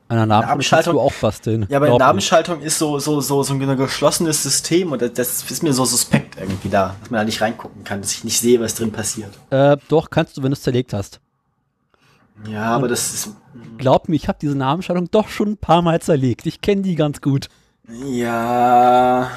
An 0.08 0.18
der 0.18 0.26
Nabenschaltung 0.28 0.93
du 0.93 0.99
auch 0.99 1.14
basteln. 1.14 1.66
Ja, 1.70 1.78
aber 1.78 1.88
Glaub. 1.88 1.99
Nabenschaltung 1.99 2.62
ist 2.62 2.78
so, 2.78 2.99
so, 2.99 3.22
so, 3.22 3.41
so 3.41 3.53
ein 3.53 3.78
geschlossenes 3.78 4.43
System 4.43 4.91
und 4.91 5.01
das, 5.01 5.49
ist 5.49 5.64
mir 5.64 5.74
so 5.74 5.84
suspekt 5.84 6.38
irgendwie 6.39 6.70
da, 6.70 6.95
dass 6.99 7.10
man 7.10 7.20
da 7.20 7.24
nicht 7.24 7.41
reingucken 7.41 7.84
kann, 7.84 8.01
dass 8.01 8.12
ich 8.12 8.24
nicht 8.24 8.39
sehe, 8.39 8.60
was 8.60 8.76
drin 8.76 8.91
passiert. 8.91 9.32
Äh, 9.49 9.78
doch, 9.88 10.12
kannst 10.12 10.38
du, 10.38 10.43
wenn 10.43 10.51
du 10.51 10.53
es 10.53 10.62
zerlegt 10.62 10.93
hast. 10.93 11.20
Ja, 12.47 12.76
aber 12.76 12.88
das 12.88 13.14
ist, 13.14 13.30
Glaub 13.78 14.10
mir, 14.10 14.16
ich 14.16 14.28
habe 14.28 14.38
diese 14.41 14.56
Nabenschaltung 14.56 15.10
doch 15.10 15.30
schon 15.30 15.53
ein 15.53 15.58
paar 15.58 15.82
Mal 15.82 16.01
zerlegt. 16.01 16.45
Ich 16.45 16.62
kenne 16.62 16.82
die 16.82 16.95
ganz 16.95 17.22
gut. 17.22 17.47
ja, 17.88 19.30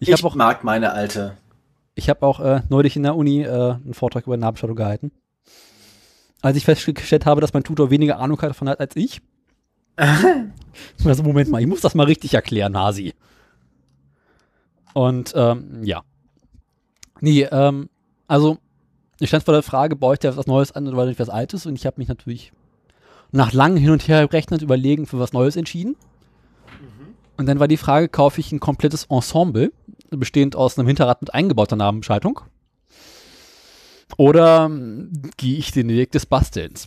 Ich, 0.00 0.08
ich, 0.08 0.14
habe 0.14 0.26
auch, 0.26 0.34
mag 0.34 0.64
meine 0.64 0.92
alte. 0.92 1.36
Ich 1.94 2.08
hab 2.08 2.22
auch 2.22 2.40
äh, 2.40 2.62
neulich 2.68 2.96
in 2.96 3.02
der 3.02 3.16
Uni 3.16 3.42
äh, 3.42 3.48
einen 3.48 3.94
Vortrag 3.94 4.26
über 4.26 4.36
Nabenschaltung 4.36 4.76
gehalten. 4.76 5.12
Als 6.40 6.56
ich 6.56 6.64
festgestellt 6.64 7.26
habe, 7.26 7.40
dass 7.40 7.52
mein 7.52 7.62
Tutor 7.62 7.90
weniger 7.90 8.18
Ahnung 8.18 8.38
davon 8.38 8.68
hat 8.68 8.80
als 8.80 8.96
ich. 8.96 9.20
also 11.04 11.22
Moment 11.22 11.50
mal, 11.50 11.60
ich 11.60 11.66
muss 11.66 11.82
das 11.82 11.94
mal 11.94 12.06
richtig 12.06 12.34
erklären, 12.34 12.76
Hasi. 12.76 13.14
Und 14.94 15.32
ähm, 15.36 15.84
ja. 15.84 16.02
Nee, 17.20 17.44
ähm, 17.44 17.88
also 18.26 18.58
ich 19.20 19.28
stand 19.28 19.44
vor 19.44 19.54
der 19.54 19.62
Frage, 19.62 19.94
baue 19.94 20.14
ich 20.14 20.20
dir 20.20 20.36
was 20.36 20.46
Neues 20.46 20.72
an 20.72 20.88
oder 20.88 21.06
etwas 21.06 21.28
Altes? 21.28 21.66
Und 21.66 21.76
ich 21.76 21.86
habe 21.86 22.00
mich 22.00 22.08
natürlich 22.08 22.52
nach 23.30 23.52
langem 23.52 23.78
Hin 23.78 23.90
und 23.90 24.08
Her 24.08 24.30
rechnen 24.32 24.60
überlegen 24.60 25.06
für 25.06 25.18
was 25.18 25.32
Neues 25.32 25.56
entschieden. 25.56 25.96
Und 27.36 27.46
dann 27.46 27.60
war 27.60 27.68
die 27.68 27.76
Frage, 27.76 28.08
kaufe 28.08 28.40
ich 28.40 28.52
ein 28.52 28.60
komplettes 28.60 29.04
Ensemble, 29.04 29.72
bestehend 30.18 30.56
aus 30.56 30.78
einem 30.78 30.88
Hinterrad 30.88 31.20
mit 31.20 31.34
eingebauter 31.34 31.76
Nabenschaltung? 31.76 32.40
Oder 34.16 34.66
ähm, 34.66 35.10
gehe 35.36 35.56
ich 35.58 35.70
den 35.72 35.88
Weg 35.88 36.12
des 36.12 36.26
Bastelns? 36.26 36.86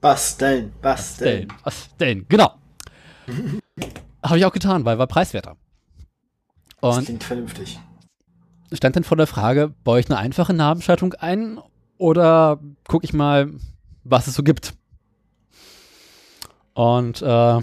Basteln, 0.00 0.72
basteln. 0.80 1.48
Basteln, 1.48 1.62
basteln, 1.62 2.26
genau. 2.28 2.54
Habe 4.22 4.38
ich 4.38 4.44
auch 4.44 4.52
getan, 4.52 4.84
weil 4.84 4.98
war 4.98 5.06
preiswerter. 5.06 5.56
Das 6.80 6.96
Und 6.96 7.04
klingt 7.04 7.24
vernünftig. 7.24 7.78
stand 8.72 8.96
dann 8.96 9.04
vor 9.04 9.16
der 9.16 9.26
Frage, 9.26 9.74
baue 9.84 10.00
ich 10.00 10.08
eine 10.08 10.18
einfache 10.18 10.54
Nabenschaltung 10.54 11.14
ein 11.14 11.58
oder 11.98 12.58
gucke 12.88 13.04
ich 13.04 13.12
mal, 13.12 13.50
was 14.04 14.26
es 14.26 14.34
so 14.34 14.42
gibt. 14.42 14.74
Und 16.72 17.20
äh, 17.20 17.60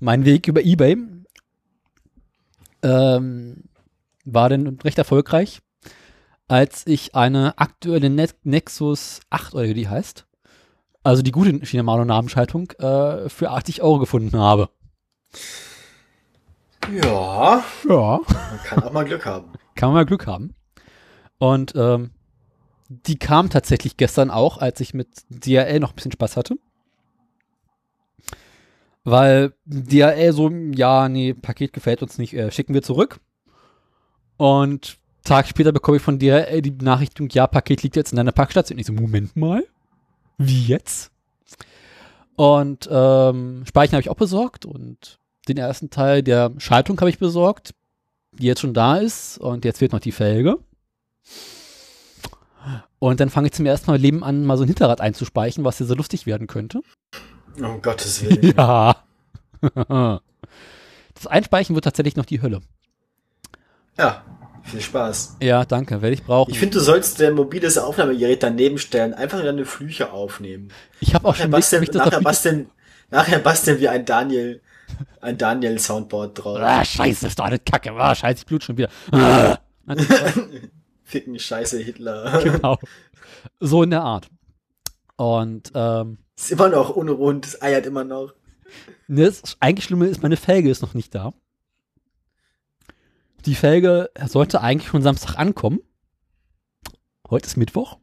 mein 0.00 0.24
Weg 0.24 0.48
über 0.48 0.62
Ebay 0.62 0.96
ähm, 2.82 3.64
war 4.24 4.48
dann 4.48 4.78
recht 4.84 4.98
erfolgreich, 4.98 5.60
als 6.48 6.86
ich 6.86 7.14
eine 7.14 7.58
aktuelle 7.58 8.10
Net 8.10 8.34
Nexus 8.44 9.20
8 9.30 9.54
oder 9.54 9.64
wie 9.64 9.74
die 9.74 9.88
heißt, 9.88 10.26
also 11.02 11.22
die 11.22 11.32
gute 11.32 11.64
Shimano-Nabenschaltung, 11.64 12.70
äh, 12.78 13.28
für 13.28 13.50
80 13.50 13.82
Euro 13.82 13.98
gefunden 13.98 14.38
habe. 14.38 14.68
Ja, 16.92 17.62
Ja. 17.88 18.20
man 18.28 18.60
kann 18.64 18.82
auch 18.82 18.92
mal 18.92 19.04
Glück 19.04 19.24
haben. 19.24 19.52
Kann 19.74 19.88
man 19.88 19.94
mal 19.94 20.06
Glück 20.06 20.26
haben. 20.26 20.54
Und 21.38 21.72
ähm, 21.76 22.10
die 22.88 23.18
kam 23.18 23.48
tatsächlich 23.48 23.96
gestern 23.96 24.30
auch, 24.30 24.58
als 24.58 24.80
ich 24.80 24.92
mit 24.92 25.08
DRL 25.30 25.80
noch 25.80 25.92
ein 25.92 25.94
bisschen 25.96 26.12
Spaß 26.12 26.36
hatte. 26.36 26.56
Weil 29.04 29.52
DRL 29.64 30.32
so, 30.32 30.48
ja, 30.48 31.08
nee, 31.08 31.34
Paket 31.34 31.72
gefällt 31.72 32.02
uns 32.02 32.18
nicht, 32.18 32.34
äh, 32.34 32.50
schicken 32.50 32.74
wir 32.74 32.82
zurück. 32.82 33.20
Und 34.36 34.98
Tag 35.24 35.46
später 35.46 35.72
bekomme 35.72 35.96
ich 35.96 36.02
von 36.02 36.18
DRL 36.18 36.62
die 36.62 36.70
Benachrichtigung, 36.70 37.28
ja, 37.30 37.46
Paket 37.46 37.82
liegt 37.82 37.96
jetzt 37.96 38.12
in 38.12 38.16
deiner 38.16 38.32
Packstation. 38.32 38.78
Ich 38.78 38.86
so, 38.86 38.92
Moment 38.92 39.36
mal, 39.36 39.64
wie 40.38 40.66
jetzt? 40.66 41.10
Und 42.36 42.88
ähm, 42.90 43.64
Speichen 43.66 43.92
habe 43.92 44.02
ich 44.02 44.10
auch 44.10 44.16
besorgt 44.16 44.64
und 44.64 45.18
den 45.48 45.58
ersten 45.58 45.90
Teil 45.90 46.22
der 46.22 46.52
Schaltung 46.58 46.98
habe 47.00 47.10
ich 47.10 47.18
besorgt 47.18 47.74
die 48.38 48.46
jetzt 48.46 48.60
schon 48.60 48.74
da 48.74 48.96
ist 48.96 49.38
und 49.38 49.64
jetzt 49.64 49.78
fehlt 49.78 49.92
noch 49.92 50.00
die 50.00 50.12
Felge. 50.12 50.58
Und 52.98 53.20
dann 53.20 53.30
fange 53.30 53.48
ich 53.48 53.52
zum 53.52 53.66
ersten 53.66 53.90
Mal 53.90 53.98
Leben 53.98 54.22
an, 54.22 54.46
mal 54.46 54.56
so 54.56 54.64
ein 54.64 54.68
Hinterrad 54.68 55.00
einzuspeichen, 55.00 55.64
was 55.64 55.78
hier 55.78 55.86
so 55.86 55.94
lustig 55.94 56.26
werden 56.26 56.46
könnte. 56.46 56.82
Um 57.58 57.82
Gottes 57.82 58.22
Willen. 58.22 58.54
Ja. 58.56 58.96
Das 61.14 61.26
Einspeichen 61.30 61.76
wird 61.76 61.84
tatsächlich 61.84 62.16
noch 62.16 62.24
die 62.24 62.42
Hölle. 62.42 62.62
Ja, 63.96 64.24
viel 64.64 64.80
Spaß. 64.80 65.36
Ja, 65.40 65.64
danke, 65.64 66.02
werde 66.02 66.14
ich 66.14 66.24
brauchen. 66.24 66.50
Ich 66.50 66.58
finde, 66.58 66.78
du 66.78 66.84
sollst 66.84 67.20
dein 67.20 67.34
mobiles 67.34 67.78
Aufnahmegerät 67.78 68.42
daneben 68.42 68.76
stellen, 68.78 69.14
einfach 69.14 69.40
deine 69.40 69.64
Flüche 69.64 70.10
aufnehmen. 70.10 70.72
Ich 70.98 71.14
habe 71.14 71.28
auch 71.28 71.32
Nachher 71.32 71.42
schon 71.44 71.50
basteln, 71.52 71.84
ob 71.88 71.94
nachher 71.94 72.20
basteln, 72.20 72.70
nachher 73.10 73.38
basteln 73.38 73.78
wir 73.78 73.92
ein 73.92 74.04
Daniel, 74.04 74.62
ein 75.20 75.38
Daniel 75.38 75.78
Soundboard 75.78 76.42
drauf. 76.42 76.58
Ah, 76.60 76.84
scheiße, 76.84 77.28
ist 77.28 77.38
doch 77.38 77.44
eine 77.44 77.60
Kacke. 77.60 77.92
Ah, 77.92 78.14
scheiße, 78.16 78.40
ich 78.40 78.46
blut 78.46 78.64
schon 78.64 78.76
wieder. 78.76 78.88
Ah. 79.84 79.96
Ficken 81.04 81.38
Scheiße 81.38 81.78
Hitler. 81.78 82.40
genau. 82.42 82.78
So 83.60 83.82
in 83.82 83.90
der 83.90 84.02
Art. 84.02 84.28
Und 85.16 85.70
ähm, 85.74 86.18
Ist 86.42 86.50
immer 86.50 86.68
noch 86.68 86.90
unrund, 86.90 87.46
es 87.46 87.62
eiert 87.62 87.86
immer 87.86 88.02
noch. 88.02 88.34
Ne, 89.06 89.26
das 89.26 89.56
eigentlich 89.60 89.84
Schlimme 89.84 90.08
ist, 90.08 90.24
meine 90.24 90.36
Felge 90.36 90.70
ist 90.70 90.82
noch 90.82 90.92
nicht 90.92 91.14
da. 91.14 91.34
Die 93.46 93.54
Felge 93.54 94.10
sollte 94.26 94.60
eigentlich 94.60 94.88
schon 94.88 95.02
Samstag 95.02 95.36
ankommen. 95.36 95.78
Heute 97.30 97.46
ist 97.46 97.56
Mittwoch. 97.56 97.98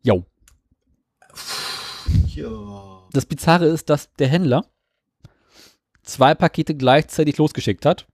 Jo. 0.00 0.24
Ja. 2.28 3.06
Das 3.12 3.26
Bizarre 3.26 3.66
ist, 3.66 3.90
dass 3.90 4.10
der 4.14 4.28
Händler 4.28 4.64
zwei 6.02 6.34
Pakete 6.34 6.74
gleichzeitig 6.74 7.36
losgeschickt 7.36 7.84
hat. 7.84 8.06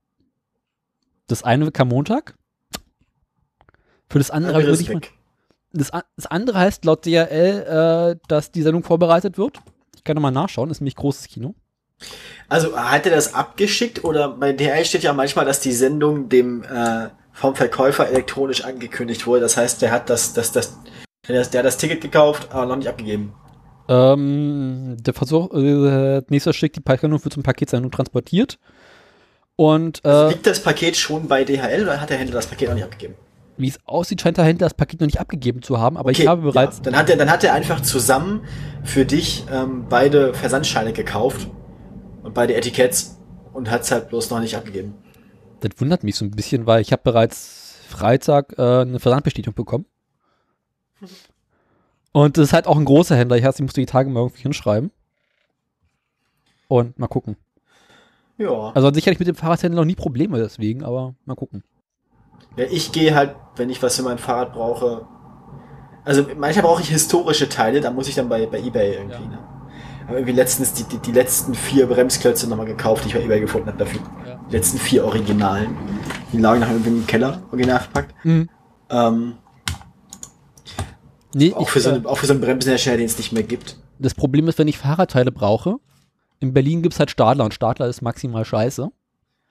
Das 1.27 1.43
eine 1.43 1.71
kam 1.71 1.87
Montag. 1.87 2.37
Für 4.09 4.17
das 4.17 4.29
andere 4.29 4.55
habe 4.55 4.63
ich 4.73 4.89
das, 5.71 5.91
das 6.15 6.25
andere 6.25 6.59
heißt 6.59 6.85
laut 6.85 7.05
DRL, 7.05 8.15
äh, 8.15 8.19
dass 8.27 8.51
die 8.51 8.61
Sendung 8.61 8.83
vorbereitet 8.83 9.37
wird. 9.37 9.59
Ich 9.95 10.03
kann 10.03 10.15
nochmal 10.15 10.31
nachschauen, 10.31 10.69
ist 10.69 10.81
nämlich 10.81 10.95
großes 10.95 11.27
Kino. 11.27 11.55
Also 12.47 12.75
hat 12.75 13.05
er 13.05 13.11
das 13.13 13.33
abgeschickt 13.33 14.03
oder 14.03 14.29
bei 14.29 14.53
DHL 14.53 14.85
steht 14.85 15.03
ja 15.03 15.13
manchmal, 15.13 15.45
dass 15.45 15.59
die 15.59 15.73
Sendung 15.73 16.29
dem 16.29 16.63
äh, 16.63 17.09
vom 17.33 17.55
Verkäufer 17.55 18.07
elektronisch 18.07 18.63
angekündigt 18.63 19.27
wurde. 19.27 19.41
Das 19.41 19.57
heißt, 19.57 19.81
der 19.81 19.91
hat 19.91 20.09
das, 20.09 20.33
das, 20.33 20.51
das, 20.51 20.77
der, 21.27 21.45
der 21.45 21.59
hat 21.59 21.65
das 21.65 21.77
Ticket 21.77 22.01
gekauft, 22.01 22.47
aber 22.51 22.65
noch 22.65 22.75
nicht 22.77 22.87
abgegeben. 22.87 23.33
Ähm, 23.87 24.97
der 24.99 25.13
Versuch, 25.13 25.51
äh, 25.53 26.21
nächster 26.29 26.53
Schritt, 26.53 26.75
die 26.75 26.81
Paketsendung 26.81 27.23
wird 27.23 27.33
zum 27.33 27.43
Paketsendung 27.43 27.91
transportiert. 27.91 28.59
Und 29.55 30.03
äh, 30.05 30.29
Liegt 30.29 30.47
das 30.47 30.61
Paket 30.61 30.95
schon 30.95 31.27
bei 31.27 31.43
DHL 31.43 31.83
oder 31.83 31.99
hat 31.99 32.09
der 32.09 32.17
Händler 32.17 32.35
das 32.35 32.47
Paket 32.47 32.69
noch 32.69 32.75
nicht 32.75 32.85
abgegeben? 32.85 33.15
Wie 33.59 33.67
es 33.67 33.79
aussieht, 33.85 34.21
scheint 34.21 34.37
der 34.37 34.45
Händler 34.45 34.65
das 34.65 34.73
Paket 34.73 35.01
noch 35.01 35.05
nicht 35.05 35.19
abgegeben 35.19 35.61
zu 35.61 35.79
haben, 35.79 35.97
aber 35.97 36.11
ich 36.11 36.25
habe 36.25 36.41
bereits. 36.41 36.77
Ja. 36.77 36.83
Dann, 36.83 36.95
hat 36.95 37.09
er, 37.09 37.17
dann 37.17 37.29
hat 37.29 37.43
er 37.43 37.53
einfach 37.53 37.81
zusammen 37.81 38.41
für 38.83 39.05
dich 39.05 39.43
ähm, 39.51 39.85
beide 39.89 40.33
Versandscheine 40.33 40.93
gekauft 40.93 41.49
und 42.23 42.33
beide 42.33 42.55
Etiketts 42.55 43.19
und 43.53 43.69
hat 43.69 43.81
es 43.81 43.91
halt 43.91 44.09
bloß 44.09 44.29
noch 44.29 44.39
nicht 44.39 44.55
abgegeben. 44.55 44.93
Das 45.59 45.71
wundert 45.77 46.03
mich 46.03 46.15
so 46.15 46.23
ein 46.23 46.31
bisschen, 46.31 46.65
weil 46.65 46.81
ich 46.81 46.93
habe 46.93 47.01
bereits 47.03 47.79
Freitag 47.87 48.57
äh, 48.57 48.81
eine 48.81 48.99
Versandbestätigung 48.99 49.55
bekommen. 49.55 49.85
Und 52.11 52.37
das 52.37 52.47
ist 52.47 52.53
halt 52.53 52.65
auch 52.65 52.77
ein 52.77 52.85
großer 52.85 53.15
Händler. 53.15 53.37
Ich 53.37 53.43
heißt, 53.43 53.59
ich 53.59 53.63
musste 53.63 53.81
die 53.81 53.85
Tage 53.85 54.09
mal 54.09 54.21
irgendwie 54.21 54.43
hinschreiben. 54.43 54.91
Und 56.67 56.97
mal 56.97 57.07
gucken. 57.07 57.35
Ja. 58.37 58.71
Also 58.73 58.93
sicherlich 58.93 59.19
mit 59.19 59.27
dem 59.27 59.35
Fahrradhändler 59.35 59.81
noch 59.81 59.85
nie 59.85 59.95
Probleme 59.95 60.37
deswegen, 60.37 60.83
aber 60.83 61.15
mal 61.25 61.35
gucken. 61.35 61.63
Ja 62.57 62.65
ich 62.69 62.91
gehe 62.91 63.15
halt, 63.15 63.35
wenn 63.55 63.69
ich 63.69 63.81
was 63.81 63.95
für 63.95 64.03
mein 64.03 64.17
Fahrrad 64.17 64.53
brauche. 64.53 65.05
Also 66.05 66.25
manchmal 66.37 66.63
brauche 66.63 66.81
ich 66.81 66.89
historische 66.89 67.49
Teile, 67.49 67.81
da 67.81 67.91
muss 67.91 68.07
ich 68.07 68.15
dann 68.15 68.29
bei, 68.29 68.45
bei 68.45 68.59
Ebay 68.59 68.93
irgendwie. 68.93 69.23
Ja. 69.23 69.29
Ne? 69.29 69.39
Aber 70.07 70.17
irgendwie 70.17 70.33
letztens 70.33 70.73
die, 70.73 70.83
die, 70.83 70.97
die 70.97 71.11
letzten 71.11 71.53
vier 71.53 71.85
Bremsklötze 71.85 72.49
nochmal 72.49 72.65
gekauft, 72.65 73.03
die 73.03 73.09
ich 73.09 73.13
bei 73.13 73.23
Ebay 73.23 73.41
gefunden 73.41 73.67
habe 73.67 73.77
dafür. 73.77 74.01
Ja. 74.25 74.39
Die 74.49 74.55
letzten 74.55 74.79
vier 74.79 75.05
Originalen. 75.05 75.77
Die 76.33 76.37
lagen 76.37 76.61
nach 76.61 76.69
irgendwie 76.69 76.89
im 76.89 77.07
Keller, 77.07 77.43
original 77.51 77.79
verpackt. 77.79 78.13
Mhm. 78.25 78.49
Ähm, 78.89 79.33
Nee, 81.33 81.53
auch, 81.53 81.61
ich, 81.61 81.69
für 81.69 81.79
so 81.79 81.89
äh, 81.89 81.93
eine, 81.95 82.07
auch 82.07 82.17
für 82.17 82.25
so 82.25 82.33
einen 82.33 82.41
Bremsenhersteller, 82.41 82.97
den 82.97 83.05
es 83.05 83.17
nicht 83.17 83.31
mehr 83.31 83.43
gibt. 83.43 83.77
das 83.99 84.15
Problem 84.15 84.47
ist, 84.47 84.57
wenn 84.57 84.67
ich 84.67 84.77
Fahrradteile 84.77 85.31
brauche, 85.31 85.75
in 86.39 86.53
Berlin 86.53 86.81
gibt 86.81 86.93
es 86.93 86.99
halt 86.99 87.11
Stadler 87.11 87.45
und 87.45 87.53
Stadler 87.53 87.87
ist 87.87 88.01
maximal 88.01 88.45
scheiße. 88.45 88.89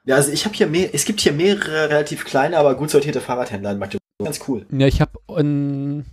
Ja, 0.05 0.17
also 0.17 0.33
ich 0.33 0.45
habe 0.45 0.55
hier 0.55 0.67
mehr, 0.67 0.95
es 0.95 1.05
gibt 1.05 1.21
hier 1.21 1.33
mehrere 1.33 1.91
relativ 1.91 2.25
kleine, 2.25 2.59
aber 2.59 2.75
gut 2.75 2.91
sortierte 2.91 3.21
Fahrradhändler 3.21 3.73
in 3.73 3.79
Magdeburg. 3.79 4.03
Ganz 4.23 4.41
cool. 4.49 4.67
Ja, 4.71 4.87
ich 4.87 5.01
habe 5.01 5.19
in, 5.37 6.07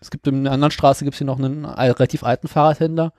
es 0.00 0.10
gibt 0.10 0.26
in 0.26 0.40
einer 0.40 0.52
anderen 0.52 0.70
Straße 0.70 1.04
gibt 1.04 1.14
es 1.14 1.18
hier 1.18 1.26
noch 1.26 1.38
einen 1.38 1.64
relativ 1.64 2.24
alten 2.24 2.48
Fahrradhändler, 2.48 3.12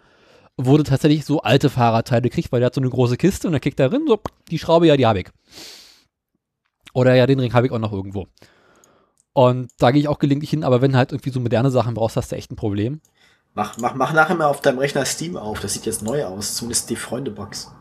wo 0.58 0.78
du 0.78 0.84
tatsächlich 0.84 1.26
so 1.26 1.42
alte 1.42 1.70
Fahrradteile 1.70 2.30
kriegst, 2.30 2.52
weil 2.52 2.60
der 2.60 2.68
hat 2.68 2.76
so 2.76 2.82
eine 2.82 2.90
große 2.90 3.18
Kiste 3.18 3.48
und 3.48 3.54
der 3.54 3.60
kriegt 3.60 3.80
da 3.80 3.88
drin 3.88 4.06
so 4.08 4.20
die 4.50 4.60
Schraube, 4.60 4.88
ja, 4.88 4.98
die 4.98 5.06
habe 5.06 5.20
ich. 5.20 5.28
Oder 6.94 7.14
ja, 7.16 7.28
den 7.28 7.40
Ring 7.40 7.54
habe 7.54 7.68
ich 7.68 7.74
auch 7.74 7.80
noch 7.80 7.94
irgendwo. 7.94 8.28
Und 9.34 9.70
da 9.80 9.92
gehe 9.92 10.00
ich 10.00 10.08
auch 10.08 10.20
gelegentlich 10.20 10.50
hin, 10.50 10.64
aber 10.64 10.82
wenn 10.82 10.94
du 10.94 10.98
halt 10.98 11.12
irgendwie 11.12 11.30
so 11.30 11.42
moderne 11.42 11.70
Sachen 11.70 11.94
brauchst, 11.94 12.16
hast 12.16 12.32
du 12.32 12.38
echt 12.38 12.52
ein 12.52 12.56
Problem. 12.56 13.02
Mach, 13.54 13.78
mach, 13.78 13.96
mach 13.96 14.14
nachher 14.14 14.36
mal 14.36 14.48
auf 14.48 14.62
deinem 14.62 14.80
Rechner 14.80 15.06
Steam 15.06 15.38
auf. 15.38 15.62
Das 15.62 15.74
sieht 15.74 15.86
jetzt 15.86 16.02
neu 16.02 16.26
aus. 16.26 16.56
Zumindest 16.56 16.90
die 16.90 16.98
Freunde-Box. 16.98 17.72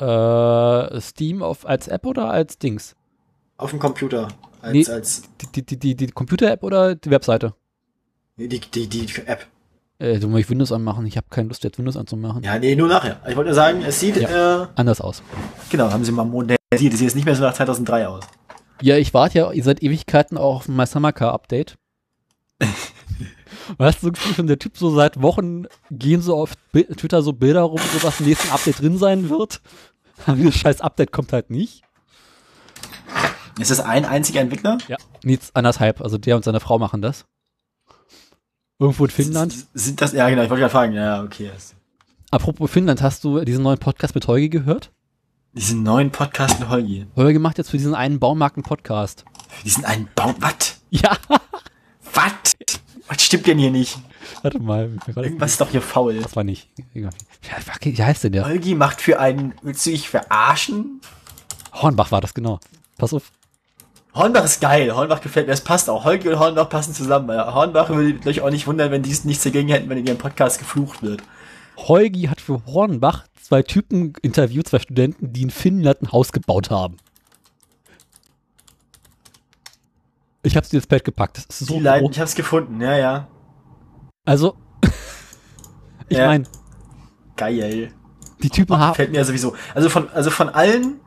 Äh, 0.00 1.00
Steam 1.00 1.42
auf, 1.42 1.66
als 1.66 1.88
App 1.88 2.06
oder 2.06 2.30
als 2.30 2.58
Dings? 2.58 2.94
Auf 3.56 3.70
dem 3.70 3.78
Computer. 3.78 4.28
Als, 4.60 4.72
Nee. 4.72 4.86
als 4.88 5.22
Die, 5.54 5.62
die, 5.64 5.78
die, 5.78 5.94
die 5.94 6.06
Computer-App 6.08 6.62
oder 6.62 6.94
die 6.94 7.10
Webseite? 7.10 7.54
nee, 8.36 8.48
die, 8.48 8.60
die, 8.60 8.86
die 8.88 9.06
App. 9.26 9.46
Äh, 9.98 10.18
du 10.18 10.28
musst 10.28 10.50
Windows 10.50 10.72
anmachen. 10.72 11.06
Ich 11.06 11.16
habe 11.16 11.26
keine 11.30 11.48
Lust, 11.48 11.64
jetzt 11.64 11.78
Windows 11.78 11.96
anzumachen. 11.96 12.42
Ja, 12.42 12.58
nee, 12.58 12.74
nur 12.76 12.88
nachher. 12.88 13.20
Ich 13.26 13.36
wollte 13.36 13.48
nur 13.48 13.54
sagen, 13.54 13.82
es 13.82 13.98
sieht, 14.00 14.16
äh, 14.18 14.66
Anders 14.74 15.00
aus. 15.00 15.22
genau, 15.70 15.90
haben 15.90 16.04
sie 16.04 16.12
mal 16.12 16.24
modernisiert. 16.24 16.58
Es 16.70 16.80
sieht 16.80 17.00
jetzt 17.00 17.14
nicht 17.14 17.24
mehr 17.24 17.34
so 17.34 17.42
nach 17.42 17.54
2003 17.54 18.08
aus. 18.08 18.24
Ja, 18.82 18.96
ich 18.96 19.14
warte 19.14 19.38
ja 19.38 19.50
seit 19.62 19.82
Ewigkeiten 19.82 20.36
auch 20.36 20.56
auf 20.56 20.68
mein 20.68 20.86
Summer 20.86 21.12
Car 21.12 21.32
Update. 21.32 21.76
Weißt 23.78 24.02
du, 24.02 24.10
so 24.14 24.34
schon 24.34 24.46
der 24.46 24.58
Typ 24.58 24.76
so 24.76 24.94
seit 24.94 25.20
Wochen 25.22 25.66
gehen 25.90 26.22
so 26.22 26.36
auf 26.36 26.54
Twitter 26.72 27.22
so 27.22 27.32
Bilder 27.32 27.62
rum, 27.62 27.80
so 27.92 28.02
was 28.06 28.20
im 28.20 28.26
nächsten 28.26 28.50
Update 28.50 28.80
drin 28.80 28.98
sein 28.98 29.30
wird. 29.30 29.60
Aber 30.26 30.36
dieses 30.36 30.56
scheiß 30.56 30.80
Update 30.80 31.12
kommt 31.12 31.32
halt 31.32 31.50
nicht. 31.50 31.82
Ist 33.58 33.70
das 33.70 33.80
ein 33.80 34.04
einziger 34.04 34.40
Entwickler? 34.40 34.78
Ja. 34.88 34.96
Nichts 35.22 35.54
anderthalb. 35.54 36.00
Also 36.00 36.18
der 36.18 36.36
und 36.36 36.44
seine 36.44 36.60
Frau 36.60 36.78
machen 36.78 37.00
das. 37.02 37.24
Irgendwo 38.78 39.04
in 39.04 39.10
Finnland. 39.10 39.54
Sind 39.72 40.00
das, 40.00 40.12
ja 40.12 40.28
genau, 40.28 40.42
ich 40.42 40.50
wollte 40.50 40.60
gerade 40.60 40.72
fragen. 40.72 40.92
Ja, 40.92 41.22
okay. 41.22 41.50
Apropos 42.30 42.70
Finnland, 42.70 43.00
hast 43.00 43.24
du 43.24 43.42
diesen 43.44 43.62
neuen 43.62 43.78
Podcast 43.78 44.14
mit 44.14 44.26
Holgi 44.26 44.50
gehört? 44.50 44.92
Diesen 45.54 45.82
neuen 45.82 46.10
Podcast 46.10 46.60
mit 46.60 46.68
Holgi. 46.68 47.06
Holgi 47.16 47.38
macht 47.38 47.56
jetzt 47.56 47.70
für 47.70 47.78
diesen 47.78 47.94
einen 47.94 48.18
Baumarkt 48.18 48.56
einen 48.56 48.64
Podcast. 48.64 49.24
Für 49.48 49.64
diesen 49.64 49.86
einen 49.86 50.08
Baum. 50.14 50.34
Was? 50.40 50.82
Ja. 50.90 51.16
Was? 52.12 52.56
Was 53.08 53.22
stimmt 53.22 53.46
denn 53.46 53.58
hier 53.58 53.70
nicht? 53.70 53.98
Warte 54.42 54.58
mal. 54.58 54.90
Irgendwas 55.06 55.52
ist 55.52 55.60
doch 55.60 55.70
hier 55.70 55.82
faul. 55.82 56.20
Das 56.20 56.34
war 56.34 56.44
nicht. 56.44 56.68
Egal. 56.94 57.12
Wie 57.80 58.02
heißt 58.02 58.24
denn 58.24 58.32
der? 58.32 58.44
Holgi 58.44 58.74
macht 58.74 59.00
für 59.00 59.20
einen, 59.20 59.54
willst 59.62 59.86
du 59.86 59.90
dich 59.90 60.08
verarschen? 60.08 61.00
Hornbach 61.72 62.10
war 62.10 62.20
das, 62.20 62.34
genau. 62.34 62.58
Pass 62.98 63.14
auf. 63.14 63.30
Hornbach 64.14 64.44
ist 64.44 64.60
geil. 64.60 64.94
Hornbach 64.94 65.20
gefällt 65.20 65.46
mir. 65.46 65.52
Es 65.52 65.60
passt 65.60 65.88
auch. 65.90 66.04
Holgi 66.04 66.28
und 66.28 66.38
Hornbach 66.38 66.68
passen 66.68 66.94
zusammen. 66.94 67.28
Hornbach 67.28 67.90
würde 67.90 68.28
euch 68.28 68.40
auch 68.40 68.50
nicht 68.50 68.66
wundern, 68.66 68.90
wenn 68.90 69.02
die 69.02 69.10
es 69.12 69.24
nichts 69.24 69.44
dagegen 69.44 69.68
hätten, 69.68 69.88
wenn 69.88 69.98
in 69.98 70.06
ihrem 70.06 70.18
Podcast 70.18 70.58
geflucht 70.58 71.02
wird. 71.02 71.22
Holgi 71.76 72.22
hat 72.22 72.40
für 72.40 72.64
Hornbach 72.66 73.26
zwei 73.40 73.62
Typen 73.62 74.14
interviewt, 74.22 74.68
zwei 74.68 74.78
Studenten, 74.78 75.32
die 75.32 75.42
in 75.42 75.50
Finnland 75.50 76.02
ein 76.02 76.12
Haus 76.12 76.32
gebaut 76.32 76.70
haben. 76.70 76.96
Ich 80.46 80.56
hab's 80.56 80.68
dir 80.68 80.76
ins 80.76 80.86
Pad 80.86 81.02
gepackt. 81.04 81.38
Das 81.48 81.60
ist 81.60 81.66
so 81.68 81.74
Die 81.74 81.80
Leiden, 81.80 82.08
ich 82.10 82.20
hab's 82.20 82.34
gefunden. 82.36 82.80
Ja, 82.80 82.96
ja. 82.96 83.26
Also, 84.24 84.54
ich 86.08 86.16
Ja. 86.18 86.26
meine, 86.26 86.44
Geil. 87.36 87.90
die 88.42 88.48
Typen 88.50 88.78
haben. 88.78 88.94
Fällt 88.94 89.10
mir 89.10 89.24
sowieso. 89.24 89.54
Also 89.74 89.88
von, 89.88 90.08
also 90.10 90.30
von 90.30 90.48
allen, 90.48 91.00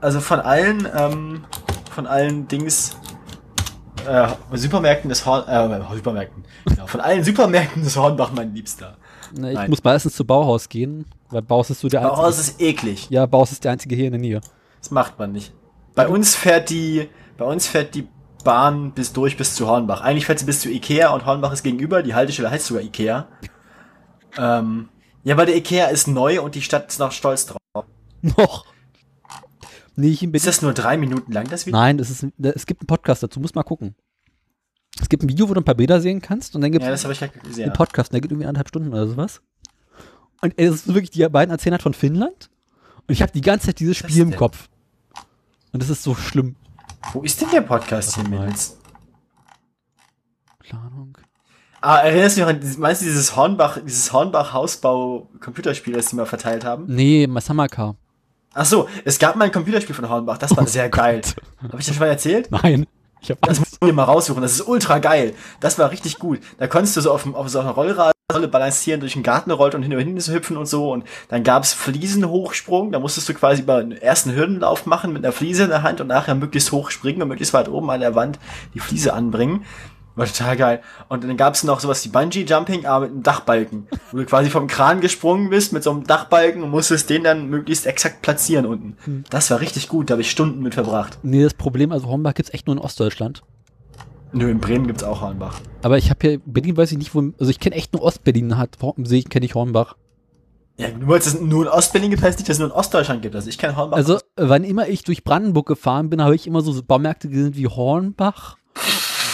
also 0.00 0.18
von 0.20 0.40
allen, 0.40 0.88
ähm, 0.92 1.44
von 1.92 2.06
allen 2.08 2.48
Dings, 2.48 2.96
äh, 4.08 4.28
Supermärkten 4.54 5.08
des 5.08 5.24
Horn, 5.24 5.46
äh, 5.48 5.94
Supermärkten. 5.94 6.44
Genau, 6.66 6.86
von 6.88 7.00
allen 7.00 7.22
Supermärkten 7.22 7.82
ist 7.84 7.96
Hornbach 7.96 8.32
mein 8.32 8.54
Liebster. 8.54 8.96
Na, 9.36 9.50
ich 9.50 9.54
Nein. 9.54 9.70
muss 9.70 9.82
meistens 9.84 10.16
zu 10.16 10.24
Bauhaus 10.24 10.68
gehen, 10.68 11.06
weil 11.30 11.42
Bauhaus 11.42 11.70
ist 11.70 11.80
so 11.80 11.88
der 11.88 12.02
oh, 12.02 12.22
einzige. 12.22 12.28
es 12.28 12.38
ist 12.40 12.60
eklig. 12.60 13.06
Ja, 13.10 13.24
Bauhaus 13.26 13.52
ist 13.52 13.62
der 13.64 13.70
einzige 13.72 13.94
hier 13.94 14.06
in 14.06 14.12
der 14.12 14.20
Nähe. 14.20 14.40
Das 14.80 14.90
macht 14.90 15.16
man 15.18 15.30
nicht. 15.32 15.52
Bei 15.94 16.08
uns 16.08 16.34
fährt 16.34 16.70
die, 16.70 17.08
bei 17.36 17.44
uns 17.44 17.66
fährt 17.66 17.94
die 17.94 18.08
Bahn 18.44 18.92
bis 18.92 19.12
durch 19.12 19.36
bis 19.36 19.54
zu 19.54 19.66
Hornbach. 19.66 20.00
Eigentlich 20.02 20.26
fährt 20.26 20.38
sie 20.38 20.44
bis 20.44 20.60
zu 20.60 20.70
Ikea 20.70 21.10
und 21.10 21.24
Hornbach 21.26 21.52
ist 21.52 21.62
gegenüber. 21.62 22.02
Die 22.02 22.14
Haltestelle 22.14 22.50
heißt 22.50 22.66
sogar 22.66 22.82
Ikea. 22.82 23.28
Ähm, 24.36 24.88
ja, 25.22 25.36
weil 25.36 25.46
der 25.46 25.56
Ikea 25.56 25.86
ist 25.86 26.06
neu 26.08 26.42
und 26.42 26.54
die 26.54 26.62
Stadt 26.62 26.88
ist 26.88 26.98
noch 26.98 27.12
stolz 27.12 27.46
drauf. 27.46 27.86
Noch. 28.22 28.66
Nee, 29.96 30.08
ich 30.08 30.20
bin 30.20 30.34
Ist 30.34 30.46
das 30.46 30.60
nur 30.60 30.72
drei 30.74 30.96
Minuten 30.96 31.32
lang, 31.32 31.48
das 31.48 31.66
Video? 31.66 31.78
Nein, 31.78 31.98
das 31.98 32.10
ist, 32.10 32.26
es 32.38 32.66
gibt 32.66 32.82
einen 32.82 32.86
Podcast 32.88 33.22
dazu, 33.22 33.38
muss 33.40 33.54
mal 33.54 33.62
gucken. 33.62 33.94
Es 35.00 35.08
gibt 35.08 35.22
ein 35.22 35.28
Video, 35.28 35.48
wo 35.48 35.54
du 35.54 35.60
ein 35.60 35.64
paar 35.64 35.74
Bilder 35.74 36.00
sehen 36.00 36.20
kannst 36.20 36.54
und 36.54 36.60
dann 36.60 36.72
gibt 36.72 36.84
Ja, 36.84 36.90
es 36.90 37.02
gesehen. 37.02 37.64
einen 37.64 37.72
Podcast, 37.72 38.12
der 38.12 38.20
geht 38.20 38.30
irgendwie 38.30 38.46
anderthalb 38.46 38.68
Stunden 38.68 38.88
oder 38.92 39.06
sowas. 39.06 39.40
Und 40.40 40.54
es 40.56 40.74
ist 40.74 40.88
wirklich, 40.88 41.10
die 41.10 41.26
beiden 41.28 41.50
erzählen 41.52 41.72
halt 41.74 41.82
von 41.82 41.94
Finnland 41.94 42.50
und 43.06 43.12
ich 43.12 43.22
habe 43.22 43.32
die 43.32 43.40
ganze 43.40 43.66
Zeit 43.66 43.80
dieses 43.80 43.96
Spiel 43.96 44.22
im? 44.22 44.36
Kopf. 44.36 44.68
Und 45.72 45.82
das 45.82 45.90
ist 45.90 46.02
so 46.02 46.14
schlimm. 46.14 46.56
Wo 47.12 47.22
ist 47.22 47.40
denn 47.40 47.50
der 47.50 47.60
Podcast 47.60 48.14
hier. 48.16 48.28
Mädels? 48.28 48.78
Planung. 50.58 51.16
Ah, 51.80 51.98
erinnerst 51.98 52.36
du 52.36 52.40
dich 52.40 52.46
noch 52.48 52.54
an, 52.54 52.60
dieses- 52.60 52.78
meinst 52.78 53.02
du 53.02 53.06
dieses 53.06 53.36
Hornbach, 53.36 53.78
dieses 53.84 54.12
Hornbach-Hausbau-Computerspiel, 54.12 55.92
das 55.94 56.06
die 56.06 56.16
mal 56.16 56.24
verteilt 56.26 56.64
haben? 56.64 56.86
Nee, 56.88 57.26
Masamaka. 57.26 57.94
Ach 58.54 58.64
so, 58.64 58.88
es 59.04 59.18
gab 59.18 59.36
mal 59.36 59.46
ein 59.46 59.52
Computerspiel 59.52 59.94
von 59.94 60.08
Hornbach, 60.08 60.38
das 60.38 60.56
war 60.56 60.66
sehr 60.66 60.88
geil. 60.88 61.20
Habe 61.62 61.78
ich 61.80 61.86
das 61.86 61.94
schon 61.94 61.98
mal 61.98 62.06
erzählt? 62.10 62.50
Nein. 62.50 62.86
Ich 63.24 63.30
habe 63.30 63.40
Das 63.40 63.58
musst 63.58 63.78
du 63.80 63.86
dir 63.86 63.92
mal 63.94 64.04
raussuchen, 64.04 64.42
das 64.42 64.52
ist 64.52 64.68
ultra 64.68 64.98
geil. 64.98 65.34
Das 65.60 65.78
war 65.78 65.90
richtig 65.90 66.18
gut. 66.18 66.40
Da 66.58 66.66
konntest 66.66 66.94
du 66.98 67.00
so 67.00 67.10
auf, 67.10 67.26
auf 67.34 67.48
so 67.48 67.58
einer 67.58 67.70
Rollrolle 67.70 68.48
balancieren, 68.50 69.00
durch 69.00 69.14
den 69.14 69.22
Garten 69.22 69.50
rollt 69.50 69.74
und 69.74 69.82
hin 69.82 69.94
und 69.94 69.98
hin 69.98 70.18
hüpfen 70.18 70.58
und 70.58 70.66
so. 70.66 70.92
Und 70.92 71.04
dann 71.28 71.42
gab's 71.42 71.72
Fliesenhochsprung, 71.72 72.92
da 72.92 72.98
musstest 72.98 73.26
du 73.30 73.32
quasi 73.32 73.62
über 73.62 73.82
den 73.82 73.92
ersten 73.92 74.34
Hürdenlauf 74.34 74.84
machen 74.84 75.14
mit 75.14 75.24
einer 75.24 75.32
Fliese 75.32 75.64
in 75.64 75.70
der 75.70 75.82
Hand 75.82 76.02
und 76.02 76.08
nachher 76.08 76.34
möglichst 76.34 76.70
hoch 76.70 76.90
springen 76.90 77.22
und 77.22 77.28
möglichst 77.28 77.54
weit 77.54 77.70
oben 77.70 77.88
an 77.88 78.00
der 78.00 78.14
Wand 78.14 78.38
die 78.74 78.80
Fliese 78.80 79.14
anbringen. 79.14 79.64
War 80.16 80.26
total 80.26 80.56
geil. 80.56 80.82
Und 81.08 81.24
dann 81.24 81.36
gab's 81.36 81.64
noch 81.64 81.80
sowas 81.80 82.04
wie 82.04 82.08
Bungee-Jumping, 82.08 82.86
aber 82.86 83.06
mit 83.06 83.10
einem 83.10 83.22
Dachbalken. 83.24 83.88
Wo 84.12 84.18
du 84.18 84.24
quasi 84.24 84.48
vom 84.48 84.68
Kran 84.68 85.00
gesprungen 85.00 85.50
bist 85.50 85.72
mit 85.72 85.82
so 85.82 85.90
einem 85.90 86.04
Dachbalken 86.04 86.62
und 86.62 86.70
musstest 86.70 87.10
den 87.10 87.24
dann 87.24 87.48
möglichst 87.48 87.86
exakt 87.86 88.22
platzieren 88.22 88.64
unten. 88.64 89.24
Das 89.30 89.50
war 89.50 89.60
richtig 89.60 89.88
gut, 89.88 90.10
da 90.10 90.12
habe 90.12 90.22
ich 90.22 90.30
Stunden 90.30 90.62
mit 90.62 90.74
verbracht. 90.74 91.18
Nee, 91.22 91.42
das 91.42 91.54
Problem, 91.54 91.90
also 91.90 92.06
Hornbach 92.06 92.34
gibt's 92.34 92.54
echt 92.54 92.66
nur 92.66 92.76
in 92.76 92.82
Ostdeutschland. 92.82 93.42
Nö, 94.32 94.50
in 94.50 94.60
Bremen 94.60 94.86
gibt's 94.86 95.02
auch 95.02 95.20
Hornbach. 95.20 95.60
Aber 95.82 95.98
ich 95.98 96.10
habe 96.10 96.18
hier, 96.20 96.40
Berlin 96.44 96.76
weiß 96.76 96.92
ich 96.92 96.98
nicht, 96.98 97.14
wo, 97.14 97.32
also 97.38 97.50
ich 97.50 97.58
kenne 97.58 97.74
echt 97.74 97.92
nur 97.92 98.02
Ostberlin, 98.02 98.56
hat, 98.56 98.78
sehe 98.98 99.20
ich, 99.20 99.28
kenne 99.28 99.46
ich 99.46 99.54
Hornbach. 99.54 99.96
Ja, 100.76 100.88
nur 100.90 101.08
weil 101.08 101.18
es 101.18 101.40
nur 101.40 101.66
in 101.66 101.68
Ostberlin 101.68 102.10
gibt, 102.10 102.22
heißt 102.22 102.38
nicht, 102.38 102.48
dass 102.48 102.56
es 102.56 102.60
nur 102.60 102.68
in 102.68 102.74
Ostdeutschland 102.74 103.22
gibt. 103.22 103.36
Also 103.36 103.48
ich 103.48 103.58
kenne 103.58 103.76
Hornbach. 103.76 103.96
Also, 103.96 104.18
wann 104.36 104.64
immer 104.64 104.88
ich 104.88 105.04
durch 105.04 105.22
Brandenburg 105.22 105.66
gefahren 105.66 106.10
bin, 106.10 106.20
habe 106.22 106.34
ich 106.34 106.46
immer 106.48 106.62
so 106.62 106.82
Baumärkte 106.82 107.28
gesehen 107.28 107.56
wie 107.56 107.68
Hornbach 107.68 108.56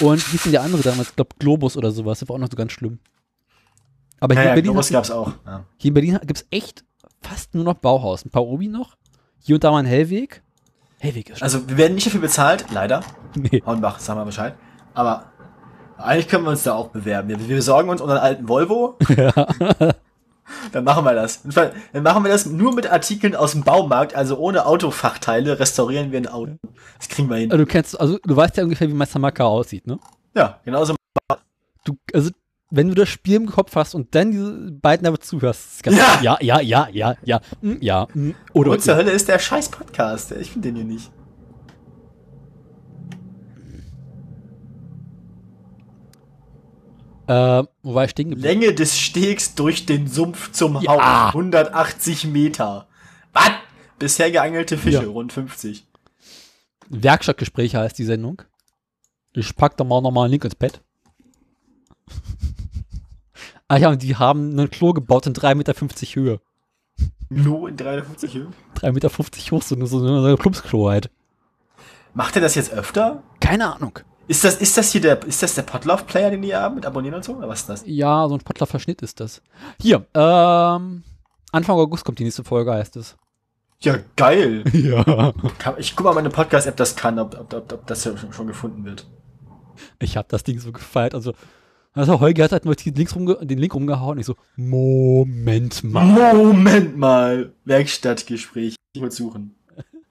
und 0.01 0.33
wie 0.33 0.37
ist 0.37 0.45
denn 0.45 0.53
der 0.53 0.63
andere 0.63 0.83
damals? 0.83 1.11
Ich 1.11 1.17
glaube 1.17 1.31
Globus 1.39 1.77
oder 1.77 1.91
sowas, 1.91 2.21
das 2.21 2.29
war 2.29 2.37
auch 2.37 2.41
noch 2.41 2.51
so 2.51 2.57
ganz 2.57 2.73
schlimm. 2.73 2.99
Aber 4.21 4.35
hier 4.35 4.43
Ja, 4.43 4.43
in 4.43 4.49
ja, 4.49 4.55
Berlin, 4.55 4.73
Globus 4.73 4.89
du- 4.89 4.93
gab's 4.95 5.11
auch. 5.11 5.33
Ja. 5.47 5.65
hier 5.79 5.89
in 5.89 5.95
Berlin 5.95 6.19
gibt 6.27 6.39
es 6.41 6.47
echt 6.51 6.85
fast 7.23 7.55
nur 7.55 7.65
noch 7.65 7.75
Bauhaus. 7.75 8.25
Ein 8.25 8.31
paar 8.31 8.45
Obi 8.47 8.69
noch. 8.69 8.97
Hier 9.43 9.57
und 9.57 9.65
da 9.65 9.71
mal 9.71 9.79
ein 9.79 9.87
Hellweg. 9.87 10.43
Hellweg 10.99 11.31
ist 11.31 11.39
schon. 11.39 11.45
Also 11.47 11.69
wir 11.69 11.77
werden 11.79 11.95
nicht 11.95 12.07
dafür 12.07 12.21
bezahlt, 12.21 12.67
leider. 12.73 13.03
Nee. 13.35 13.63
Hornbach, 13.65 13.99
sagen 14.01 14.19
wir 14.21 14.25
Bescheid. 14.25 14.57
Aber 14.93 15.27
eigentlich 15.97 16.27
können 16.29 16.45
wir 16.45 16.51
uns 16.51 16.65
da 16.65 16.75
auch 16.75 16.89
bewerben. 16.89 17.29
Wir, 17.29 17.49
wir 17.49 17.57
besorgen 17.57 17.89
uns 17.89 18.01
unseren 18.01 18.19
alten 18.19 18.49
Volvo. 18.49 18.99
Dann 20.73 20.85
machen 20.85 21.05
wir 21.05 21.15
das. 21.15 21.43
Dann 21.45 22.03
machen 22.03 22.25
wir 22.25 22.31
das 22.31 22.47
nur 22.47 22.75
mit 22.75 22.91
Artikeln 22.91 23.35
aus 23.35 23.53
dem 23.53 23.63
Baumarkt, 23.63 24.15
also 24.15 24.37
ohne 24.39 24.67
Autofachteile, 24.67 25.59
restaurieren 25.59 26.13
wir 26.13 26.19
ein 26.19 26.27
Auto. 26.27 26.57
Das 26.99 27.09
kriegen 27.09 27.29
wir 27.29 27.37
hin. 27.37 27.51
Also 27.51 27.65
du 27.65 27.71
kennst, 27.71 27.99
also 28.01 28.19
du 28.25 28.37
weißt 28.37 28.57
ja 28.57 28.65
ungefähr, 28.65 28.89
wie 28.89 28.95
Meister 28.95 29.19
Maka 29.19 29.45
aussieht, 29.45 29.87
ne? 29.87 29.99
Ja, 30.35 30.61
genauso. 30.65 30.95
Du, 31.85 31.97
also 32.13 32.31
wenn 32.71 32.89
du 32.89 32.95
das 32.95 33.09
Spiel 33.09 33.37
im 33.37 33.47
Kopf 33.47 33.75
hast 33.75 33.95
und 33.95 34.15
dann 34.15 34.31
diese 34.31 34.71
beiden 34.71 35.07
aber 35.07 35.19
zuhörst, 35.19 35.75
ist 35.75 35.83
ganz 35.83 35.97
Ja. 35.97 36.19
ja, 36.23 36.39
ja, 36.41 36.61
ja, 36.61 36.89
ja, 36.93 37.17
ja, 37.25 37.41
mm, 37.61 37.77
ja, 37.81 38.07
mm, 38.15 38.31
oder 38.53 38.73
Wo 38.73 38.77
zur 38.77 38.97
Hölle 38.97 39.11
ist 39.11 39.29
der 39.29 39.39
scheiß 39.39 39.71
Podcast? 39.71 40.33
Ich 40.33 40.53
finde 40.53 40.69
den 40.69 40.77
hier 40.77 40.85
nicht. 40.85 41.11
Äh, 47.31 47.65
wo 47.83 47.95
war 47.95 48.05
ich 48.05 48.11
stehen 48.11 48.31
geblieben? 48.31 48.61
Länge 48.61 48.75
des 48.75 48.99
Stegs 48.99 49.55
durch 49.55 49.87
den 49.87 50.09
Sumpf 50.09 50.51
zum 50.51 50.81
Ja. 50.81 51.27
Haus. 51.29 51.35
180 51.35 52.27
Meter. 52.27 52.89
Was? 53.33 53.51
Bisher 54.01 54.31
geangelte 54.33 54.77
Fische, 54.77 55.03
Ja. 55.03 55.09
rund 55.09 55.33
50. 55.33 55.87
Werkstattgespräche 56.89 57.79
heißt 57.79 57.97
die 57.99 58.05
Sendung. 58.05 58.43
Ich 59.33 59.55
pack 59.55 59.77
da 59.77 59.85
mal 59.85 60.01
nochmal 60.01 60.25
einen 60.25 60.33
Link 60.33 60.45
ins 60.45 60.57
Bett. 60.57 60.81
ah 63.69 63.77
ja, 63.77 63.91
und 63.91 64.03
die 64.03 64.17
haben 64.17 64.59
ein 64.59 64.71
Klo 64.71 64.93
gebaut 64.93 65.27
in 65.27 65.35
3,50 65.35 65.55
Meter 65.55 65.75
Höhe. 66.15 66.41
Nur 67.29 67.69
in 67.69 67.77
350 67.77 68.35
Höhe. 68.35 68.49
3,50 68.77 68.93
Meter 68.93 69.09
hoch, 69.09 69.63
so, 69.63 69.87
so, 69.87 69.99
so 70.01 70.27
ein 70.27 70.37
Plumpsklo 70.37 70.91
halt. 70.91 71.11
Macht 72.13 72.35
er 72.35 72.43
das 72.43 72.57
jetzt 72.57 72.73
öfter? 72.73 73.23
Keine 73.39 73.73
Ahnung. 73.73 74.01
Ist 74.31 74.45
das, 74.45 74.55
ist 74.59 74.77
das 74.77 74.93
hier 74.93 75.01
der, 75.01 75.27
ist 75.27 75.43
das 75.43 75.57
der 75.57 75.63
Potlauf-Player, 75.63 76.31
den 76.31 76.43
die 76.43 76.55
haben 76.55 76.77
mit 76.77 76.87
Abonnieren 76.87 77.17
und 77.17 77.25
so? 77.25 77.35
Oder 77.35 77.49
was 77.49 77.63
ist 77.63 77.69
das? 77.69 77.83
Ja, 77.85 78.29
so 78.29 78.37
ein 78.37 78.41
Pottler-Verschnitt 78.41 79.03
ist 79.03 79.19
das. 79.19 79.43
Hier, 79.83 80.07
ähm, 80.15 81.03
Anfang 81.51 81.77
August 81.77 82.05
kommt 82.05 82.21
die 82.21 82.23
nächste 82.23 82.45
Folge, 82.45 82.73
heißt 82.73 82.95
es. 82.95 83.17
Ja, 83.81 83.99
geil. 84.15 84.63
Ja. 84.73 85.33
Ich 85.79 85.97
guck 85.97 86.05
mal, 86.05 86.15
meine 86.15 86.31
Podcast-App 86.31 86.77
das 86.77 86.95
kann, 86.95 87.19
ob, 87.19 87.37
ob, 87.41 87.53
ob, 87.53 87.73
ob 87.73 87.87
das 87.89 88.05
ja 88.05 88.13
schon, 88.17 88.47
gefunden 88.47 88.85
wird. 88.85 89.05
Ich 89.99 90.17
habe 90.17 90.29
das 90.31 90.45
Ding 90.45 90.61
so 90.61 90.71
gefeiert. 90.71 91.17
Also, 91.17 91.33
also 91.93 92.21
Holger 92.21 92.45
hat 92.45 92.53
halt 92.53 92.67
nur 92.67 92.77
die 92.77 92.91
Links 92.91 93.17
rumge 93.17 93.35
den 93.45 93.59
Link 93.59 93.75
rumgehauen. 93.75 94.21
Ich 94.21 94.27
so, 94.27 94.37
Moment 94.55 95.83
mal. 95.83 96.35
Moment 96.35 96.97
mal. 96.97 97.53
Werkstattgespräch. 97.65 98.77
Ich 98.93 99.03
wollte 99.03 99.17
suchen. 99.17 99.57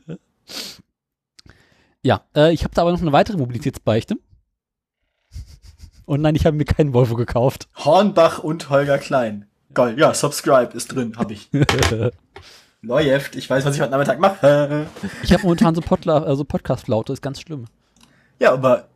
Ja, 2.04 2.22
äh, 2.36 2.54
ich 2.54 2.64
habe 2.64 2.74
da 2.74 2.82
aber 2.82 2.92
noch 2.92 3.02
eine 3.02 3.12
weitere 3.12 3.38
Mobilitätsbeichte. 3.38 4.16
Und 6.06 6.22
nein, 6.22 6.36
ich 6.36 6.46
habe 6.46 6.58
mir 6.58 6.66
keinen 6.66 6.94
Volvo 6.94 7.16
gekauft. 7.16 7.68
Hornbach 7.76 8.40
und 8.40 8.70
Holger 8.70 8.98
Klein. 8.98 9.46
Geil. 9.74 10.00
Ja, 10.00 10.14
subscribe 10.14 10.76
ist 10.76 10.88
drin, 10.96 11.14
hab 11.18 11.30
ich. 11.30 11.50
Läuft. 12.82 13.36
Ich 13.36 13.50
weiß, 13.50 13.66
was 13.66 13.76
ich 13.76 13.82
heute 13.82 13.92
Nachmittag 13.92 14.20
mache. 14.20 14.88
Ich 15.22 15.32
habe 15.34 15.44
momentan 15.44 15.76
so, 15.76 15.82
Podla 15.82 16.26
äh, 16.26 16.36
so 16.36 16.46
Podcast-Flaute, 16.46 17.14
ist 17.14 17.22
ganz 17.22 17.42
schlimm. 17.42 17.66
Ja, 18.40 18.54
aber 18.54 18.88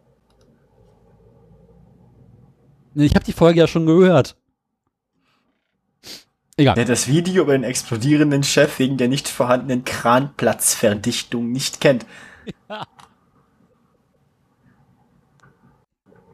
Nee, 2.96 3.06
Ich 3.06 3.16
habe 3.16 3.26
die 3.26 3.34
Folge 3.34 3.60
ja 3.60 3.68
schon 3.68 3.86
gehört. 3.86 4.36
Egal. 6.56 6.76
wer 6.76 6.86
das 6.86 7.08
Video 7.08 7.44
über 7.44 7.54
den 7.54 7.64
explodierenden 7.64 8.44
Chef 8.44 8.78
wegen 8.78 8.98
der 8.98 9.08
nicht 9.08 9.28
vorhandenen 9.28 9.84
Kranplatzverdichtung 9.86 11.52
nicht 11.52 11.82
kennt. 11.82 12.06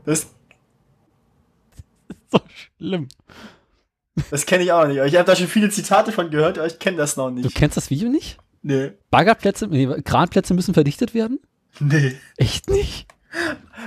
Das, 0.05 0.27
so 2.31 2.39
schlimm. 2.77 3.07
das 4.31 4.45
kenne 4.45 4.63
ich 4.63 4.71
auch 4.71 4.87
nicht. 4.87 4.97
Ich 4.97 5.15
habe 5.15 5.25
da 5.25 5.35
schon 5.35 5.47
viele 5.47 5.69
Zitate 5.69 6.11
von 6.11 6.31
gehört, 6.31 6.57
aber 6.57 6.65
ich 6.67 6.79
kenne 6.79 6.97
das 6.97 7.15
noch 7.17 7.29
Du 7.29 7.35
nicht. 7.35 7.53
kennst 7.55 7.77
das 7.77 7.89
Video 7.89 8.09
nicht? 8.09 8.37
Nee. 8.61 8.93
Baggerplätze, 9.11 9.67
nee, 9.67 9.87
Kranplätze 10.01 10.53
müssen 10.53 10.73
verdichtet 10.73 11.13
werden? 11.13 11.39
Nee. 11.79 12.15
Echt 12.37 12.69
nicht? 12.69 13.07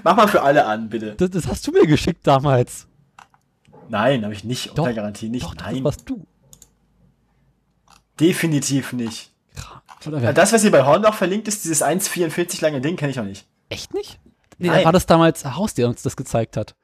Mach 0.04 0.16
mal 0.16 0.28
für 0.28 0.42
alle 0.42 0.64
an, 0.66 0.88
bitte. 0.90 1.14
Das, 1.16 1.30
das 1.30 1.46
hast 1.48 1.66
du 1.66 1.72
mir 1.72 1.86
geschickt 1.86 2.24
damals. 2.26 2.86
Nein, 3.88 4.22
habe 4.22 4.32
ich 4.34 4.44
nicht. 4.44 4.70
Doch, 4.78 4.84
Unter 4.84 4.94
Garantie 4.94 5.28
nicht. 5.28 5.42
Doch, 5.44 5.54
das 5.54 5.66
Nein, 5.72 5.82
warst 5.84 6.08
du. 6.08 6.24
definitiv 8.20 8.92
nicht. 8.92 9.31
Wer? 10.04 10.32
Das, 10.32 10.52
was 10.52 10.62
hier 10.62 10.70
bei 10.70 10.84
Hornbach 10.84 11.14
verlinkt 11.14 11.48
ist, 11.48 11.64
dieses 11.64 11.82
1,44 11.82 12.62
lange 12.62 12.80
Ding, 12.80 12.96
kenne 12.96 13.10
ich 13.10 13.20
auch 13.20 13.24
nicht. 13.24 13.46
Echt 13.68 13.94
nicht? 13.94 14.20
Nee, 14.58 14.68
Nein. 14.68 14.84
war 14.84 14.92
das 14.92 15.06
damals 15.06 15.44
Haus, 15.44 15.74
der 15.74 15.88
uns 15.88 16.02
das 16.02 16.16
gezeigt 16.16 16.56
hat. 16.56 16.74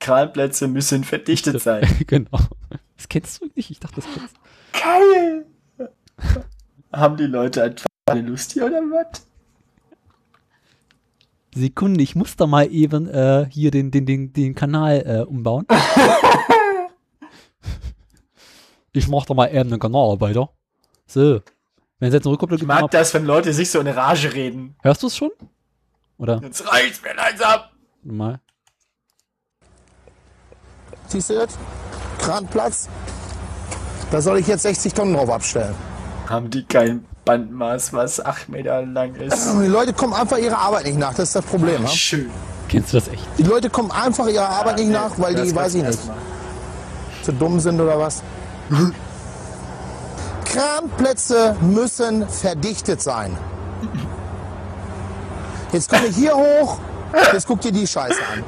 Kranplätze 0.00 0.68
müssen 0.68 1.04
verdichtet 1.04 1.60
sein. 1.60 1.86
genau. 2.06 2.38
Das 2.96 3.08
kennst 3.08 3.40
du 3.40 3.46
nicht? 3.54 3.70
Ich 3.70 3.80
dachte, 3.80 3.96
das 3.96 4.04
kennst 4.04 4.36
du. 4.36 4.80
Geil! 4.80 5.46
Haben 6.92 7.16
die 7.16 7.24
Leute 7.24 7.62
einfach 7.62 7.86
eine 8.06 8.22
Lust 8.22 8.52
hier 8.52 8.66
oder 8.66 8.80
was? 8.80 9.26
Sekunde, 11.54 12.02
ich 12.02 12.14
muss 12.14 12.36
da 12.36 12.46
mal 12.46 12.70
eben 12.70 13.08
äh, 13.08 13.46
hier 13.50 13.70
den, 13.70 13.90
den, 13.90 14.06
den, 14.06 14.32
den 14.32 14.54
Kanal 14.54 15.02
äh, 15.04 15.28
umbauen. 15.28 15.66
ich 18.92 19.08
mach 19.08 19.26
da 19.26 19.34
mal 19.34 19.48
eben 19.48 19.72
einen 19.72 19.80
Kanal 19.80 20.20
weiter. 20.20 20.50
So. 21.08 21.40
Wenn 21.98 22.08
es 22.08 22.14
jetzt 22.14 22.26
eine 22.26 22.32
Rückkopplung 22.34 22.60
Ich 22.60 22.66
mag 22.66 22.82
mal- 22.82 22.88
das, 22.88 23.12
wenn 23.14 23.24
Leute 23.24 23.52
sich 23.52 23.70
so 23.70 23.80
in 23.80 23.88
Rage 23.88 24.32
reden. 24.32 24.76
hörst 24.82 25.02
du 25.02 25.08
es 25.08 25.16
schon? 25.16 25.30
Oder? 26.18 26.40
Jetzt 26.42 26.70
reicht's 26.70 27.00
mir 27.02 27.14
langsam. 27.14 27.60
Mal. 28.04 28.40
Siehst 31.08 31.30
du 31.30 31.34
das? 31.34 31.58
Kranplatz. 32.18 32.88
Da 34.10 34.20
soll 34.20 34.38
ich 34.38 34.46
jetzt 34.46 34.62
60 34.62 34.92
Tonnen 34.94 35.14
drauf 35.14 35.30
abstellen. 35.30 35.74
Haben 36.28 36.50
die 36.50 36.64
kein 36.64 37.04
Bandmaß, 37.24 37.92
was 37.94 38.24
8 38.24 38.48
Meter 38.48 38.84
lang 38.84 39.14
ist? 39.16 39.54
Die 39.54 39.66
Leute 39.66 39.92
kommen 39.92 40.12
einfach 40.12 40.38
ihrer 40.38 40.58
Arbeit 40.58 40.84
nicht 40.84 40.98
nach. 40.98 41.10
Das 41.14 41.28
ist 41.28 41.36
das 41.36 41.44
Problem. 41.44 41.82
Ja? 41.82 41.88
Schön. 41.88 42.30
Kennst 42.68 42.92
du 42.92 42.98
das 42.98 43.08
echt? 43.08 43.26
Die 43.38 43.42
Leute 43.42 43.70
kommen 43.70 43.90
einfach 43.90 44.26
ihrer 44.28 44.48
Arbeit 44.48 44.76
nicht 44.78 44.90
nach, 44.90 45.18
weil 45.18 45.34
die, 45.34 45.54
weiß 45.54 45.74
ich 45.76 45.82
nicht, 45.82 45.98
zu 47.22 47.32
dumm 47.32 47.58
sind 47.60 47.80
oder 47.80 47.98
was. 47.98 48.22
Kranplätze 50.52 51.56
müssen 51.60 52.28
verdichtet 52.28 53.02
sein. 53.02 53.36
Jetzt 55.72 55.90
komme 55.90 56.06
ich 56.06 56.16
hier 56.16 56.34
hoch, 56.34 56.78
jetzt 57.32 57.46
guck 57.46 57.60
dir 57.60 57.72
die 57.72 57.86
Scheiße 57.86 58.18
an. 58.32 58.44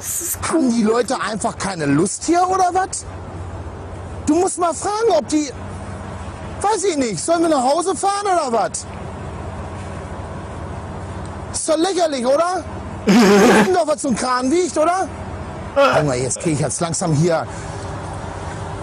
Haben 0.49 0.71
die 0.71 0.83
Leute 0.83 1.21
einfach 1.21 1.57
keine 1.57 1.85
Lust 1.85 2.23
hier 2.25 2.47
oder 2.49 2.69
was? 2.73 3.05
Du 4.25 4.35
musst 4.35 4.59
mal 4.59 4.73
fragen, 4.73 5.11
ob 5.17 5.27
die. 5.27 5.51
Weiß 6.61 6.83
ich 6.83 6.97
nicht, 6.97 7.19
sollen 7.19 7.41
wir 7.41 7.49
nach 7.49 7.63
Hause 7.63 7.95
fahren 7.95 8.25
oder 8.25 8.51
was? 8.51 8.85
Ist 11.51 11.67
doch 11.67 11.77
lächerlich, 11.77 12.25
oder? 12.25 12.63
Wir 13.05 13.73
doch, 13.73 13.87
was 13.87 14.03
so 14.03 14.09
ein 14.09 14.15
Kran 14.15 14.51
wiegt, 14.51 14.77
oder? 14.77 15.07
Junge, 15.97 16.15
jetzt 16.17 16.39
kriege 16.39 16.55
ich 16.55 16.59
jetzt 16.59 16.79
langsam 16.79 17.13
hier. 17.13 17.47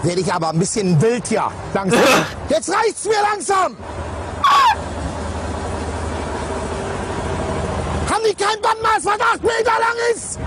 Werde 0.03 0.21
ich 0.21 0.33
aber 0.33 0.49
ein 0.49 0.59
bisschen 0.59 1.01
wild 1.01 1.27
hier. 1.27 1.51
Langsam. 1.73 1.99
Jetzt 2.49 2.69
reicht's 2.73 3.05
mir 3.05 3.21
langsam! 3.21 3.75
Ah! 4.43 4.75
Haben 8.09 8.23
die 8.29 8.35
kein 8.35 8.61
Bandmaß, 8.61 9.05
was 9.05 9.19
8 9.19 9.43
Meter 9.43 9.71
lang 9.79 10.15
ist? 10.15 10.39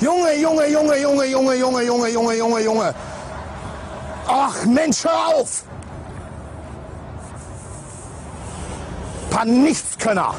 Junge, 0.00 0.32
Junge, 0.36 0.66
Junge, 0.68 0.96
Junge, 0.96 1.24
Junge, 1.24 1.54
Junge, 1.56 1.82
Junge, 1.82 2.08
Junge, 2.08 2.34
Junge, 2.36 2.60
Junge. 2.60 2.94
Ach 4.28 4.64
Mensch, 4.64 5.04
hör 5.04 5.34
auf! 5.34 5.64
Paar 9.30 9.44
Nichtskönner. 9.44 10.34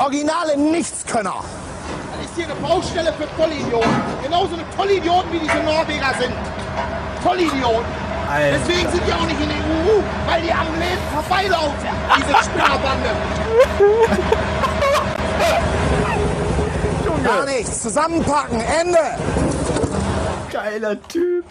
Originale 0.00 0.56
Nichtskönner. 0.56 1.44
Das 2.16 2.24
ist 2.24 2.34
hier 2.34 2.46
eine 2.46 2.54
Baustelle 2.54 3.12
für 3.12 3.28
Vollidioten. 3.36 4.02
Genauso 4.22 4.54
eine 4.54 4.64
Vollidioten 4.74 5.30
wie 5.30 5.40
diese 5.40 5.58
Norweger 5.58 6.14
sind. 6.18 6.32
Vollidioten. 7.22 7.84
Alter. 8.26 8.58
Deswegen 8.58 8.90
sind 8.90 9.06
die 9.06 9.12
auch 9.12 9.26
nicht 9.26 9.38
in 9.40 9.48
der 9.48 9.58
EU, 9.58 10.00
weil 10.26 10.40
die 10.40 10.52
am 10.52 10.66
Leben 10.78 11.02
vorbeilaufen, 11.12 11.74
diese 12.16 12.34
Spinnerbande. 12.44 13.10
Gar 17.22 17.44
nichts. 17.44 17.82
Zusammenpacken. 17.82 18.62
Ende. 18.80 19.18
Geiler 20.50 20.96
Typ. 21.08 21.44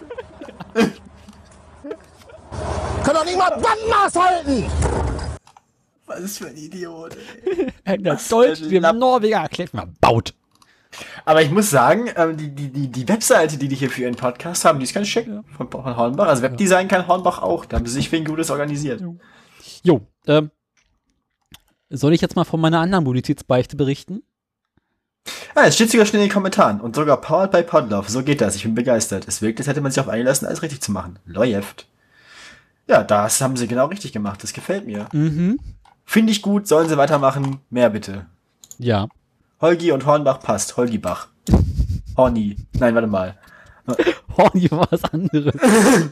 Können 0.74 0.98
doch 3.14 3.24
nicht 3.24 3.38
mal 3.38 3.50
Bandmaß 3.50 4.16
halten. 4.16 4.68
Was 6.10 6.20
ist 6.20 6.38
für 6.38 6.48
ein 6.48 6.56
Idiot, 6.56 7.16
ey. 7.84 7.98
Der 8.02 8.18
Deutsch, 8.28 8.60
dem 8.62 8.82
Lapp- 8.82 8.96
Norweger 8.96 9.38
erklärt 9.42 9.72
mal, 9.72 9.86
baut. 10.00 10.34
Aber 11.24 11.40
ich 11.40 11.52
muss 11.52 11.70
sagen, 11.70 12.10
ähm, 12.16 12.36
die, 12.36 12.48
die, 12.52 12.68
die, 12.72 12.88
die 12.88 13.08
Webseite, 13.08 13.56
die 13.58 13.68
die 13.68 13.76
hier 13.76 13.90
für 13.90 14.02
ihren 14.02 14.16
Podcast 14.16 14.64
haben, 14.64 14.80
die 14.80 14.84
ist 14.86 14.92
ganz 14.92 15.06
schick. 15.06 15.28
Von, 15.56 15.70
von 15.70 15.96
Hornbach. 15.96 16.26
Also 16.26 16.42
Webdesign 16.42 16.88
kann 16.88 17.06
Hornbach 17.06 17.40
auch. 17.42 17.64
Da 17.64 17.76
haben 17.76 17.86
sie 17.86 17.92
sich 17.92 18.08
für 18.10 18.16
ein 18.16 18.24
Gutes 18.24 18.50
organisiert. 18.50 19.00
Jo, 19.84 20.00
ähm, 20.26 20.50
soll 21.90 22.12
ich 22.12 22.20
jetzt 22.20 22.34
mal 22.34 22.42
von 22.44 22.60
meiner 22.60 22.80
anderen 22.80 23.04
Mobilitätsbeichte 23.04 23.76
berichten? 23.76 24.24
Ah, 25.54 25.66
es 25.66 25.76
steht 25.76 25.92
sogar 25.92 26.06
schon 26.06 26.16
in 26.16 26.22
den 26.26 26.32
Kommentaren. 26.32 26.80
Und 26.80 26.96
sogar 26.96 27.20
powered 27.20 27.52
by 27.52 27.62
Podlove. 27.62 28.10
So 28.10 28.24
geht 28.24 28.40
das. 28.40 28.56
Ich 28.56 28.64
bin 28.64 28.74
begeistert. 28.74 29.28
Es 29.28 29.42
wirkt, 29.42 29.60
als 29.60 29.68
hätte 29.68 29.80
man 29.80 29.92
sich 29.92 30.00
auf 30.00 30.08
eingelassen, 30.08 30.46
alles 30.46 30.62
richtig 30.62 30.80
zu 30.80 30.90
machen. 30.90 31.20
Läuft. 31.24 31.86
Ja, 32.88 33.04
das 33.04 33.40
haben 33.40 33.56
sie 33.56 33.68
genau 33.68 33.86
richtig 33.86 34.12
gemacht. 34.12 34.42
Das 34.42 34.52
gefällt 34.52 34.86
mir. 34.86 35.08
Mhm. 35.12 35.60
Finde 36.10 36.32
ich 36.32 36.42
gut. 36.42 36.66
Sollen 36.66 36.88
sie 36.88 36.96
weitermachen? 36.96 37.60
Mehr 37.70 37.88
bitte. 37.88 38.26
Ja. 38.78 39.06
Holgi 39.60 39.92
und 39.92 40.06
Hornbach 40.06 40.40
passt. 40.40 40.76
Holgi 40.76 40.98
Bach. 40.98 41.28
Horny. 42.16 42.56
Nein, 42.80 42.96
warte 42.96 43.06
mal. 43.06 43.38
Horny 44.36 44.68
war 44.72 44.88
was 44.90 45.04
anderes. 45.04 45.54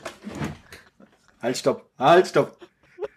Halt, 1.43 1.57
stopp. 1.57 1.91
Halt, 1.99 2.29
stopp. 2.29 2.59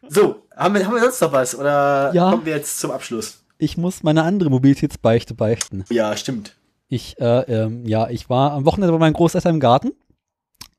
So, 0.07 0.41
haben 0.57 0.73
wir, 0.73 0.83
haben 0.87 0.95
wir 0.95 1.01
sonst 1.01 1.21
noch 1.21 1.31
was? 1.31 1.53
Oder 1.53 2.11
Ja. 2.15 2.31
kommen 2.31 2.45
wir 2.47 2.55
jetzt 2.55 2.79
zum 2.79 2.89
Abschluss? 2.89 3.43
Ich 3.59 3.77
muss 3.77 4.01
meine 4.01 4.23
andere 4.23 4.49
Mobilitätsbeichte 4.49 5.35
beichten. 5.35 5.85
Ja, 5.91 6.17
stimmt. 6.17 6.55
Ich, 6.87 7.19
äh, 7.19 7.41
ähm, 7.41 7.85
ja, 7.85 8.09
ich 8.09 8.27
war 8.27 8.53
am 8.53 8.65
Wochenende 8.65 8.91
bei 8.91 8.97
meinem 8.97 9.13
Großeltern 9.13 9.53
im 9.53 9.59
Garten 9.59 9.91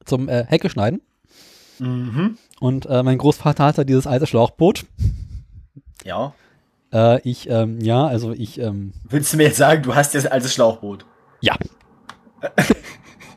zum 0.05 0.29
äh, 0.29 0.47
Hecke 0.49 0.69
schneiden. 0.69 1.01
Mhm. 1.79 2.39
Und 2.59 2.87
äh, 2.87 3.05
mein 3.05 3.19
Großvater 3.19 3.65
hatte 3.67 3.87
dieses 3.87 4.09
alte 4.09 4.27
Schlauchboot. 4.27 4.85
Ja. 6.05 6.35
Äh, 6.93 7.21
ich, 7.29 7.49
ähm, 7.49 7.81
ja, 7.81 8.07
also 8.07 8.33
ich, 8.33 8.59
ähm, 8.59 8.93
Willst 9.09 9.33
du 9.33 9.37
mir 9.37 9.45
jetzt 9.45 9.57
sagen, 9.57 9.83
du 9.83 9.95
hast 9.95 10.15
jetzt 10.15 10.27
ein 10.27 10.33
altes 10.33 10.55
Schlauchboot? 10.55 11.05
ja. 11.41 11.57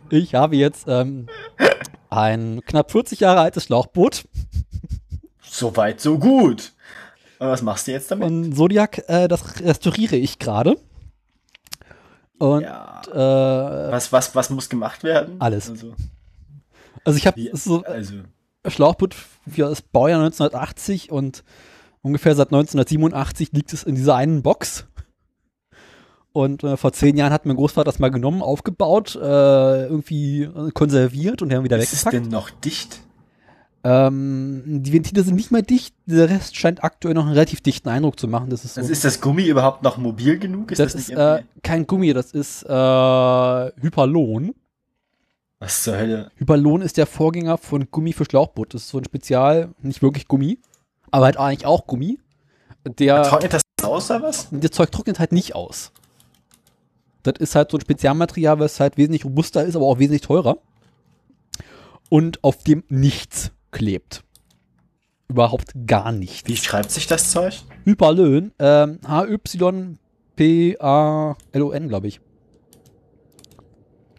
ich 0.10 0.36
habe 0.36 0.56
jetzt 0.56 0.86
ähm, 0.88 1.28
ein 2.10 2.62
knapp 2.66 2.92
40 2.92 3.20
Jahre 3.20 3.42
altes 3.42 3.66
Schlauchboot 3.66 4.26
So 5.42 5.76
weit, 5.78 6.02
so 6.02 6.18
gut. 6.18 6.74
Und 7.40 7.48
was 7.48 7.62
machst 7.62 7.88
du 7.88 7.92
jetzt 7.92 8.10
damit? 8.12 8.28
von 8.28 8.54
Zodiac. 8.54 9.04
Äh, 9.08 9.28
das 9.28 9.60
restauriere 9.60 10.16
ich 10.16 10.40
gerade. 10.40 10.78
Und 12.38 12.64
ja. 12.64 13.02
äh, 13.12 13.92
Was, 13.92 14.12
was, 14.12 14.36
was 14.36 14.50
muss 14.50 14.70
gemacht 14.70 15.04
werden? 15.04 15.36
Alles. 15.40 15.70
Also, 15.70 15.94
also 17.04 17.18
ich 17.18 17.28
habe 17.28 17.50
so 17.54 17.84
also 17.84 18.16
Schlauchboot 18.68 19.14
für 19.14 19.70
das 19.70 19.82
Baujahr 19.82 20.20
1980 20.20 21.12
und 21.12 21.44
ungefähr 22.06 22.36
seit 22.36 22.50
1987 22.50 23.52
liegt 23.52 23.74
es 23.74 23.84
in 23.84 23.96
dieser 23.96 24.16
einen 24.16 24.44
Box. 24.44 24.86
Und 26.32 26.64
äh, 26.64 26.78
vor 26.78 26.94
zehn 26.94 27.18
Jahren 27.18 27.34
hat 27.34 27.46
mein 27.46 27.56
Großvater 27.56 27.86
das 27.86 28.00
mal 28.00 28.12
genommen, 28.12 28.42
aufgebaut, 28.42 29.16
äh, 29.16 29.86
irgendwie 29.86 30.50
konserviert 30.74 31.42
und 31.42 31.50
dann 31.50 31.64
wieder 31.64 31.78
ist 31.78 31.94
es 31.94 32.06
weggepackt. 32.06 32.26
denn 32.26 32.32
noch 32.32 32.50
dicht? 32.50 33.02
Ähm, 33.84 34.64
die 34.66 34.94
Ventile 34.94 35.24
sind 35.24 35.36
nicht 35.36 35.52
mehr 35.52 35.62
dicht, 35.62 35.96
der 36.06 36.30
Rest 36.30 36.56
scheint 36.58 36.84
aktuell 36.84 37.14
noch 37.14 37.24
einen 37.24 37.34
relativ 37.34 37.62
dichten 37.62 37.90
Eindruck 37.90 38.20
zu 38.20 38.28
machen. 38.28 38.50
Das 38.50 38.66
ist 38.66 38.76
so. 38.76 38.82
Also 38.82 38.92
ist 38.92 39.06
das 39.06 39.22
Gummi 39.22 39.48
überhaupt 39.48 39.82
noch 39.84 39.98
mobil 39.98 40.38
genug? 40.38 40.72
Ist 40.72 40.80
das 40.80 40.94
das, 40.94 41.10
ist 41.10 41.10
äh, 41.12 41.44
kein 41.64 41.88
Gummi, 41.88 42.14
das 42.14 42.32
ist 42.32 42.64
äh, 42.64 42.68
Hyperlon. 43.82 44.54
Was 45.60 45.84
zur 45.84 45.98
Hölle? 45.98 46.32
Hyperlon 46.36 46.82
ist 46.82 46.98
der 46.98 47.06
Vorgänger 47.06 47.58
von 47.58 47.88
Gummi 47.90 48.14
für 48.14 48.26
Schlauchboot. 48.26 48.74
Das 48.74 48.84
ist 48.84 48.90
so 48.90 48.98
ein 48.98 49.06
Spezial, 49.06 49.70
nicht 49.82 50.02
wirklich 50.02 50.28
Gummi, 50.28 50.60
aber 51.16 51.26
halt 51.28 51.38
eigentlich 51.38 51.66
auch 51.66 51.88
Gummi. 51.88 52.20
Der, 52.84 53.24
Trocknet 53.24 53.54
das 53.54 53.62
aus 53.84 54.12
oder 54.12 54.22
was? 54.24 54.50
das 54.52 54.72
Zeug 54.72 54.92
trocknet 54.92 55.18
halt 55.18 55.32
nicht 55.32 55.56
aus. 55.56 55.94
Das 57.24 57.36
ist 57.40 57.56
halt 57.56 57.72
so 57.72 57.78
ein 57.78 57.82
Spezialmaterial, 57.82 58.60
was 58.60 58.82
halt 58.82 58.98
wesentlich 58.98 59.24
robuster 59.24 59.64
ist, 59.64 59.78
aber 59.78 59.86
auch 59.86 59.98
wesentlich 59.98 60.24
teurer. 60.24 60.58
Und 62.10 62.44
auf 62.44 62.64
dem 62.64 62.84
nichts 62.90 63.52
klebt. 63.72 64.26
Überhaupt 65.30 65.72
gar 65.88 66.12
nichts. 66.12 66.50
Wie 66.50 66.58
schreibt 66.58 66.92
sich 66.92 67.08
das 67.08 67.32
Zeug? 67.32 67.62
Hyperlön, 67.86 68.52
ähm, 68.60 69.00
H-Y-P-A-L-O-N, 69.08 69.98
glaube 71.88 72.08
ich. 72.08 72.20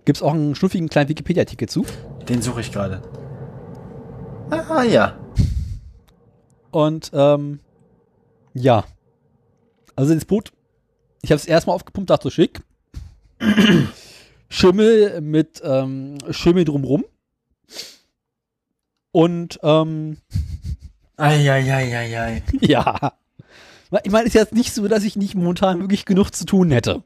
Gibt 0.07 0.17
es 0.17 0.23
auch 0.23 0.33
einen 0.33 0.55
schnuffigen 0.55 0.89
kleinen 0.89 1.11
Wikipedia-Artikel 1.11 1.69
zu. 1.69 1.85
Den 2.27 2.41
suche 2.41 2.63
ich 2.63 2.73
gerade. 2.73 3.03
Ah, 4.51 4.83
ja. 4.83 5.19
Und 6.77 7.11
ähm, 7.15 7.61
ja. 8.53 8.85
Also 9.95 10.13
das 10.13 10.27
Boot, 10.27 10.53
ich 11.23 11.31
habe 11.31 11.39
es 11.39 11.47
erstmal 11.47 11.75
aufgepumpt, 11.75 12.11
dachte 12.11 12.25
so 12.25 12.31
schick. 12.31 12.61
Schimmel 14.51 15.23
mit 15.23 15.63
ähm, 15.65 16.19
Schimmel 16.33 16.67
drumrum. 16.67 17.07
Und 19.11 19.59
ähm, 19.63 20.19
Eieieiei. 21.17 22.43
ja. 22.61 23.15
Ich 24.05 24.13
meine, 24.13 24.25
es 24.29 24.35
ist 24.35 24.41
jetzt 24.41 24.53
nicht 24.53 24.75
so, 24.75 24.87
dass 24.87 25.05
ich 25.05 25.17
nicht 25.17 25.35
momentan 25.35 25.81
wirklich 25.81 26.05
genug 26.05 26.35
zu 26.35 26.45
tun 26.45 26.71
hätte. 26.71 27.03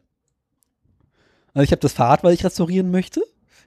Also 1.54 1.62
ich 1.62 1.70
habe 1.70 1.80
das 1.80 1.92
Fahrrad, 1.92 2.24
weil 2.24 2.34
ich 2.34 2.44
restaurieren 2.44 2.90
möchte. 2.90 3.22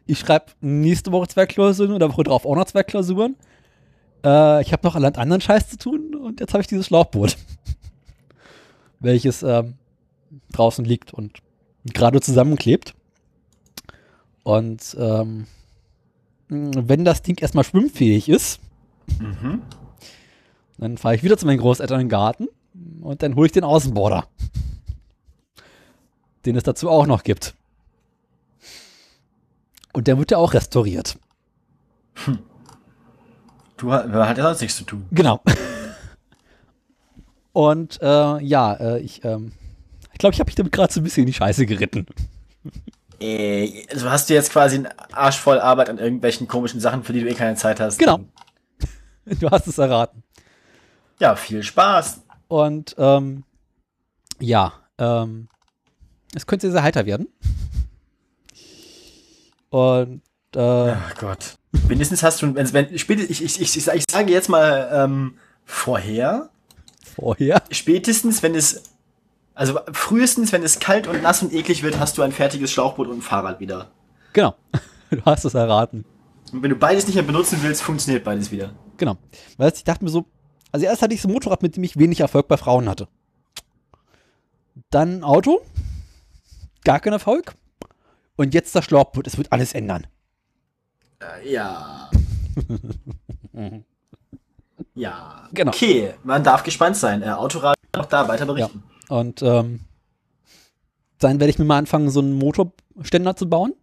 Ich 0.05 0.19
schreibe 0.19 0.47
nächste 0.59 1.13
Woche 1.13 1.29
zwei 1.29 1.45
Klausuren 1.45 1.93
oder 1.93 2.11
Woche 2.11 2.23
drauf 2.23 2.45
auch 2.45 2.57
noch 2.57 2.65
zwei 2.65 2.83
Klausuren. 2.83 3.37
Äh, 4.23 4.61
ich 4.61 4.71
habe 4.73 4.85
noch 4.85 4.95
allerhand 4.95 5.17
anderen 5.17 5.41
Scheiß 5.41 5.69
zu 5.69 5.77
tun 5.77 6.15
und 6.15 6.39
jetzt 6.39 6.53
habe 6.53 6.61
ich 6.61 6.67
dieses 6.67 6.87
Schlauchboot. 6.87 7.37
welches 9.03 9.43
ähm, 9.43 9.75
draußen 10.51 10.83
liegt 10.83 11.13
und 11.13 11.39
gerade 11.85 12.21
zusammenklebt. 12.21 12.95
Und 14.43 14.95
ähm, 14.99 15.47
wenn 16.49 17.05
das 17.05 17.21
Ding 17.21 17.39
erstmal 17.39 17.63
schwimmfähig 17.63 18.29
ist, 18.29 18.59
dann 20.77 20.97
fahre 20.97 21.15
ich 21.15 21.23
wieder 21.23 21.37
zu 21.37 21.45
meinen 21.45 21.59
Großeltern 21.59 21.99
in 21.99 22.05
den 22.05 22.09
Garten 22.09 22.47
und 23.01 23.21
dann 23.21 23.35
hole 23.35 23.45
ich 23.45 23.51
den 23.51 23.63
Außenborder. 23.63 24.27
Den 26.45 26.55
es 26.55 26.63
dazu 26.63 26.89
auch 26.89 27.05
noch 27.07 27.23
gibt. 27.23 27.55
Und 29.93 30.07
der 30.07 30.17
wird 30.17 30.31
ja 30.31 30.37
auch 30.37 30.53
restauriert. 30.53 31.17
Du 33.83 33.89
man 33.89 34.29
hat 34.29 34.37
ja 34.37 34.45
sonst 34.45 34.61
nichts 34.61 34.77
zu 34.77 34.85
tun. 34.85 35.05
Genau. 35.11 35.41
Und 37.51 38.01
äh, 38.01 38.41
ja, 38.41 38.73
äh, 38.75 38.99
ich 39.01 39.25
ähm, 39.25 39.51
ich 40.13 40.19
glaube, 40.19 40.33
ich 40.33 40.39
habe 40.39 40.47
mich 40.47 40.55
damit 40.55 40.71
gerade 40.71 40.93
so 40.93 41.01
ein 41.01 41.03
bisschen 41.03 41.23
in 41.23 41.27
die 41.27 41.33
Scheiße 41.33 41.65
geritten. 41.65 42.05
Äh, 43.19 43.85
also 43.91 44.09
hast 44.09 44.29
du 44.29 44.35
jetzt 44.35 44.53
quasi 44.53 44.77
einen 44.77 44.87
Arsch 45.11 45.37
voll 45.37 45.59
Arbeit 45.59 45.89
an 45.89 45.97
irgendwelchen 45.97 46.47
komischen 46.47 46.79
Sachen, 46.79 47.03
für 47.03 47.11
die 47.11 47.19
du 47.19 47.29
eh 47.29 47.33
keine 47.33 47.57
Zeit 47.57 47.81
hast. 47.81 47.99
Genau. 47.99 48.21
Du 49.25 49.49
hast 49.49 49.67
es 49.67 49.77
erraten. 49.77 50.23
Ja, 51.19 51.35
viel 51.35 51.63
Spaß. 51.63 52.21
Und 52.49 52.95
ähm, 52.97 53.43
ja, 54.39 54.73
ähm, 54.97 55.47
es 56.33 56.45
könnte 56.45 56.71
sehr 56.71 56.83
heiter 56.83 57.05
werden. 57.05 57.27
Und 59.69 60.21
äh, 60.55 60.91
Ach 60.91 61.15
Gott. 61.15 61.57
Wenigstens 61.87 62.23
hast 62.23 62.41
du, 62.41 62.55
wenn, 62.55 62.73
wenn 62.73 62.97
spätestens, 62.97 63.41
ich, 63.41 63.59
ich, 63.59 63.77
ich, 63.77 63.87
ich, 63.87 64.05
sage 64.09 64.31
jetzt 64.31 64.47
mal 64.49 64.89
ähm, 64.93 65.37
vorher, 65.65 66.49
vorher. 67.15 67.61
spätestens, 67.71 68.43
wenn 68.43 68.55
es, 68.55 68.83
also 69.55 69.79
frühestens, 69.91 70.51
wenn 70.51 70.63
es 70.63 70.79
kalt 70.79 71.07
und 71.07 71.21
nass 71.21 71.41
und 71.41 71.51
eklig 71.51 71.83
wird, 71.83 71.99
hast 71.99 72.17
du 72.17 72.21
ein 72.21 72.31
fertiges 72.31 72.71
Schlauchboot 72.71 73.07
und 73.07 73.17
ein 73.17 73.21
Fahrrad 73.21 73.59
wieder. 73.59 73.91
Genau. 74.33 74.55
Du 75.13 75.23
hast 75.25 75.45
es 75.45 75.53
erraten. 75.53 76.05
Und 76.51 76.63
wenn 76.63 76.71
du 76.71 76.75
beides 76.75 77.05
nicht 77.05 77.13
mehr 77.13 77.23
benutzen 77.23 77.59
willst, 77.61 77.83
funktioniert 77.83 78.23
beides 78.23 78.49
wieder. 78.49 78.71
Genau. 78.97 79.17
Weil 79.57 79.71
ich 79.71 79.83
dachte 79.83 80.03
mir 80.03 80.09
so, 80.09 80.25
also 80.71 80.87
erst 80.87 81.03
hatte 81.03 81.13
ich 81.13 81.21
so 81.21 81.27
ein 81.27 81.33
Motorrad, 81.33 81.61
mit 81.61 81.75
dem 81.75 81.83
ich 81.83 81.97
wenig 81.97 82.19
Erfolg 82.19 82.47
bei 82.47 82.57
Frauen 82.57 82.89
hatte. 82.89 83.07
Dann 84.89 85.19
ein 85.19 85.23
Auto, 85.23 85.61
gar 86.83 86.99
kein 86.99 87.13
Erfolg. 87.13 87.53
Und 88.35 88.55
jetzt 88.55 88.75
das 88.75 88.85
Schlauchboot, 88.85 89.27
es 89.27 89.37
wird 89.37 89.51
alles 89.51 89.73
ändern. 89.73 90.07
Äh, 91.43 91.51
ja. 91.51 92.09
ja. 94.95 95.49
Genau. 95.53 95.71
Okay, 95.71 96.13
man 96.23 96.43
darf 96.43 96.63
gespannt 96.63 96.97
sein. 96.97 97.21
Äh, 97.21 97.29
Autoradio 97.29 97.81
noch 97.95 98.05
da, 98.07 98.27
weiter 98.27 98.45
berichten. 98.45 98.83
Und 99.09 99.41
ähm, 99.41 99.81
dann 101.19 101.39
werde 101.39 101.51
ich 101.51 101.59
mir 101.59 101.65
mal 101.65 101.77
anfangen, 101.77 102.09
so 102.09 102.19
einen 102.19 102.33
Motorständer 102.33 103.35
zu 103.35 103.47
bauen, 103.47 103.73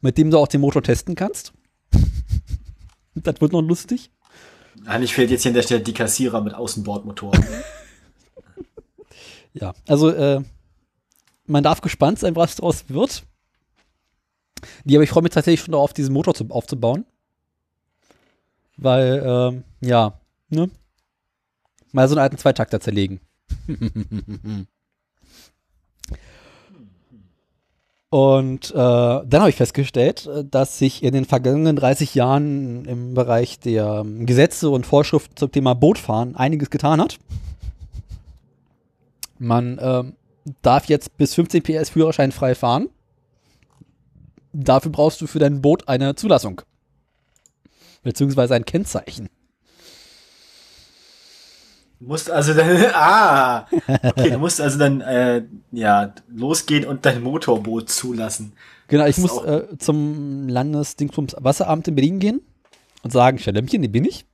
mit 0.00 0.18
dem 0.18 0.30
du 0.30 0.38
auch 0.38 0.48
den 0.48 0.60
Motor 0.60 0.82
testen 0.82 1.14
kannst. 1.14 1.52
das 3.14 3.40
wird 3.40 3.52
noch 3.52 3.60
lustig. 3.60 4.10
Eigentlich 4.86 5.14
fehlt 5.14 5.30
jetzt 5.30 5.42
hier 5.42 5.50
an 5.50 5.54
der 5.54 5.62
Stelle 5.62 5.82
die 5.82 5.92
Kassierer 5.92 6.40
mit 6.40 6.54
Außenbordmotor. 6.54 7.32
Ja, 9.54 9.74
also 9.86 10.08
äh, 10.08 10.40
man 11.44 11.62
darf 11.62 11.82
gespannt 11.82 12.18
sein, 12.18 12.36
was 12.36 12.56
daraus 12.56 12.88
wird. 12.88 13.24
Die, 14.84 14.96
aber 14.96 15.04
ich 15.04 15.10
freue 15.10 15.22
mich 15.22 15.32
tatsächlich 15.32 15.60
schon 15.60 15.72
darauf, 15.72 15.92
diesen 15.92 16.12
Motor 16.12 16.34
zu, 16.34 16.46
aufzubauen. 16.50 17.04
Weil, 18.76 19.22
ähm, 19.24 19.64
ja, 19.80 20.20
ne? 20.48 20.70
Mal 21.92 22.08
so 22.08 22.14
einen 22.14 22.22
alten 22.22 22.38
Zweitakter 22.38 22.80
zerlegen. 22.80 23.20
Und 28.12 28.70
äh, 28.72 28.74
dann 28.74 29.40
habe 29.40 29.48
ich 29.48 29.56
festgestellt, 29.56 30.26
äh, 30.26 30.44
dass 30.44 30.78
sich 30.78 31.02
in 31.02 31.14
den 31.14 31.24
vergangenen 31.24 31.76
30 31.76 32.14
Jahren 32.14 32.84
im 32.84 33.14
Bereich 33.14 33.58
der 33.58 34.02
ähm, 34.04 34.26
Gesetze 34.26 34.68
und 34.68 34.84
Vorschriften 34.84 35.34
zum 35.34 35.50
Thema 35.50 35.74
Bootfahren 35.74 36.36
einiges 36.36 36.68
getan 36.68 37.00
hat. 37.00 37.18
Man 39.38 39.78
ähm, 39.80 40.12
darf 40.60 40.90
jetzt 40.90 41.16
bis 41.16 41.34
15 41.34 41.62
PS 41.62 41.88
Führerschein 41.88 42.32
frei 42.32 42.54
fahren. 42.54 42.90
Dafür 44.52 44.92
brauchst 44.92 45.20
du 45.20 45.26
für 45.26 45.38
dein 45.38 45.62
Boot 45.62 45.88
eine 45.88 46.14
Zulassung. 46.14 46.62
Beziehungsweise 48.02 48.54
ein 48.54 48.64
Kennzeichen. 48.64 49.28
Du 52.00 52.08
musst 52.08 52.30
also 52.30 52.52
dann, 52.52 52.84
ah, 52.94 53.66
okay, 54.02 54.30
du 54.30 54.38
musst 54.38 54.60
also 54.60 54.78
dann, 54.78 55.00
äh, 55.00 55.44
ja, 55.70 56.12
losgehen 56.28 56.84
und 56.84 57.06
dein 57.06 57.22
Motorboot 57.22 57.88
zulassen. 57.88 58.54
Genau, 58.88 59.06
ich 59.06 59.18
muss 59.18 59.42
äh, 59.44 59.78
zum 59.78 60.48
Landesdingsbums 60.48 61.36
Wasseramt 61.38 61.88
in 61.88 61.94
Berlin 61.94 62.18
gehen 62.18 62.40
und 63.02 63.12
sagen, 63.12 63.38
Schalömmchen, 63.38 63.82
die 63.82 63.88
bin 63.88 64.04
ich. 64.04 64.26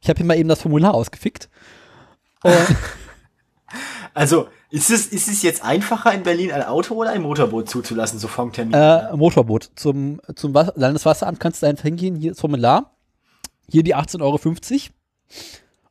Ich 0.00 0.08
habe 0.08 0.16
hier 0.16 0.26
mal 0.26 0.36
eben 0.36 0.48
das 0.48 0.62
Formular 0.62 0.94
ausgefickt. 0.94 1.48
Also, 4.16 4.46
ist 4.74 4.90
es, 4.90 5.06
ist 5.06 5.28
es 5.28 5.42
jetzt 5.42 5.62
einfacher 5.64 6.12
in 6.12 6.22
Berlin 6.24 6.50
ein 6.52 6.62
Auto 6.64 6.94
oder 6.94 7.10
ein 7.10 7.22
Motorboot 7.22 7.68
zuzulassen, 7.68 8.18
so 8.18 8.26
vom 8.28 8.52
Termin? 8.52 8.74
äh, 8.74 9.14
Motorboot. 9.16 9.70
Zum, 9.76 10.20
zum 10.34 10.52
Was- 10.54 10.72
Landeswasseramt 10.74 11.38
kannst 11.38 11.62
du 11.62 11.66
einfach 11.66 11.84
hingehen, 11.84 12.16
hier 12.16 12.32
das 12.32 12.40
Formular. 12.40 12.94
Hier 13.70 13.82
die 13.82 13.94
18,50 13.94 14.20
Euro. 14.20 14.40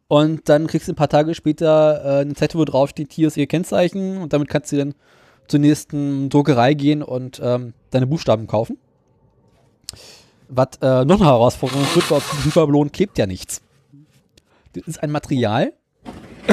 Und 0.10 0.50
dann 0.50 0.68
kriegst 0.68 0.88
du 0.88 0.92
ein 0.92 0.96
paar 0.96 1.08
Tage 1.10 1.34
später 1.34 2.04
äh, 2.20 2.22
eine 2.22 2.34
Zettel, 2.36 2.60
wo 2.60 2.66
drauf 2.66 2.90
steht, 2.90 3.14
hier 3.14 3.28
ist 3.30 3.38
ihr 3.38 3.48
Kennzeichen. 3.48 4.18
Und 4.18 4.34
damit 4.34 4.50
kannst 4.50 4.72
du 4.72 4.78
dann 4.78 4.94
zur 5.48 5.60
nächsten 5.60 6.30
Druckerei 6.30 6.74
gehen 6.74 7.02
und 7.02 7.42
ähm, 7.44 7.74
deine 7.92 8.06
Buchstaben 8.08 8.48
kaufen. 8.48 8.78
Was 10.50 10.68
äh, 10.82 11.06
noch 11.06 11.20
eine 11.22 11.26
Herausforderung 11.30 11.84
wird, 11.96 12.12
weil 12.12 12.18
auf 12.18 12.30
diesem 12.32 12.46
Hyperballon 12.46 12.92
klebt 12.92 13.18
ja 13.18 13.26
nichts. 13.26 13.62
Das 14.74 14.84
ist 14.88 15.02
ein 15.02 15.10
Material, 15.12 15.74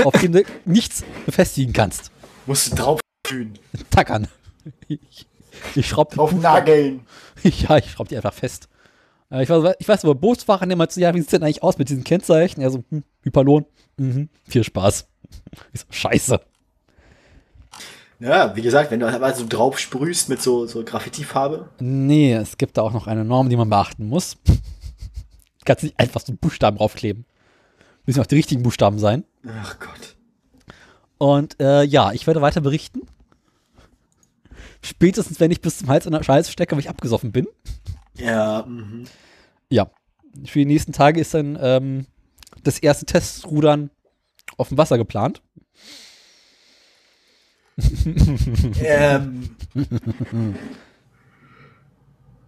auf 0.04 0.14
dem 0.20 0.32
du 0.32 0.42
nichts 0.64 1.04
befestigen 1.26 1.72
kannst. 1.72 2.10
Musst 2.46 2.72
du 2.72 2.76
drauf 2.76 3.00
fühlen, 3.26 3.58
Tackern. 3.90 4.28
Ich, 4.88 5.26
ich 5.74 5.88
schraub 5.88 6.10
drauf 6.10 6.32
nageln. 6.32 7.06
ja, 7.42 7.76
ich 7.78 7.90
schraub 7.90 8.08
die 8.08 8.16
einfach 8.16 8.34
fest. 8.34 8.68
Äh, 9.30 9.42
Ich 9.42 9.48
weiß, 9.48 9.74
ich 9.78 9.88
weiß 9.88 10.04
aber, 10.04 10.14
Bootsfahrer 10.14 10.66
nehmen 10.66 10.78
mal 10.78 10.88
zu, 10.88 11.00
ja, 11.00 11.14
wie 11.14 11.18
sieht's 11.20 11.30
denn 11.30 11.42
eigentlich 11.42 11.62
aus 11.62 11.78
mit 11.78 11.88
diesen 11.88 12.04
Kennzeichen? 12.04 12.60
Ja, 12.60 12.70
so, 12.70 12.84
hm, 12.90 13.04
Hyperlon, 13.22 13.64
mhm, 13.96 14.28
viel 14.48 14.64
Spaß. 14.64 15.06
So, 15.72 15.84
scheiße. 15.90 16.40
Ja, 18.18 18.54
wie 18.56 18.62
gesagt, 18.62 18.90
wenn 18.90 19.00
du 19.00 19.06
aber 19.08 19.32
so 19.32 19.46
drauf 19.48 19.78
sprühst 19.78 20.28
mit 20.28 20.42
so, 20.42 20.66
so 20.66 20.84
Graffiti-Farbe. 20.84 21.70
Nee, 21.78 22.34
es 22.34 22.58
gibt 22.58 22.76
da 22.76 22.82
auch 22.82 22.92
noch 22.92 23.06
eine 23.06 23.24
Norm, 23.24 23.48
die 23.48 23.56
man 23.56 23.70
beachten 23.70 24.06
muss. 24.08 24.36
Du 24.44 24.54
kannst 25.64 25.84
nicht 25.84 25.98
einfach 25.98 26.20
so 26.20 26.34
Buchstaben 26.34 26.76
draufkleben. 26.78 27.24
Müssen 28.04 28.20
auch 28.20 28.26
die 28.26 28.34
richtigen 28.34 28.62
Buchstaben 28.62 28.98
sein. 28.98 29.24
Ach 29.46 29.78
Gott. 29.78 30.16
Und 31.20 31.60
äh, 31.60 31.82
ja, 31.82 32.12
ich 32.12 32.26
werde 32.26 32.40
weiter 32.40 32.62
berichten. 32.62 33.02
Spätestens, 34.82 35.38
wenn 35.38 35.50
ich 35.50 35.60
bis 35.60 35.76
zum 35.76 35.88
Hals 35.88 36.06
in 36.06 36.12
der 36.12 36.22
Scheiße 36.22 36.50
stecke, 36.50 36.72
weil 36.72 36.80
ich 36.80 36.88
abgesoffen 36.88 37.30
bin. 37.30 37.46
Ja, 38.16 38.64
mhm. 38.66 39.04
Ja. 39.68 39.90
Für 40.46 40.60
die 40.60 40.64
nächsten 40.64 40.92
Tage 40.92 41.20
ist 41.20 41.34
dann 41.34 41.58
ähm, 41.60 42.06
das 42.62 42.78
erste 42.78 43.04
Testrudern 43.04 43.90
auf 44.56 44.68
dem 44.68 44.78
Wasser 44.78 44.96
geplant. 44.96 45.42
ähm, 48.80 49.56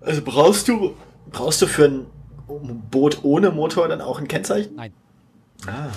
also 0.00 0.22
brauchst 0.24 0.66
du, 0.68 0.96
brauchst 1.30 1.60
du 1.60 1.66
für 1.66 1.84
ein 1.84 2.06
Boot 2.90 3.22
ohne 3.22 3.50
Motor 3.50 3.88
dann 3.88 4.00
auch 4.00 4.18
ein 4.18 4.28
Kennzeichen? 4.28 4.76
Nein. 4.76 4.94
Ah. 5.66 5.90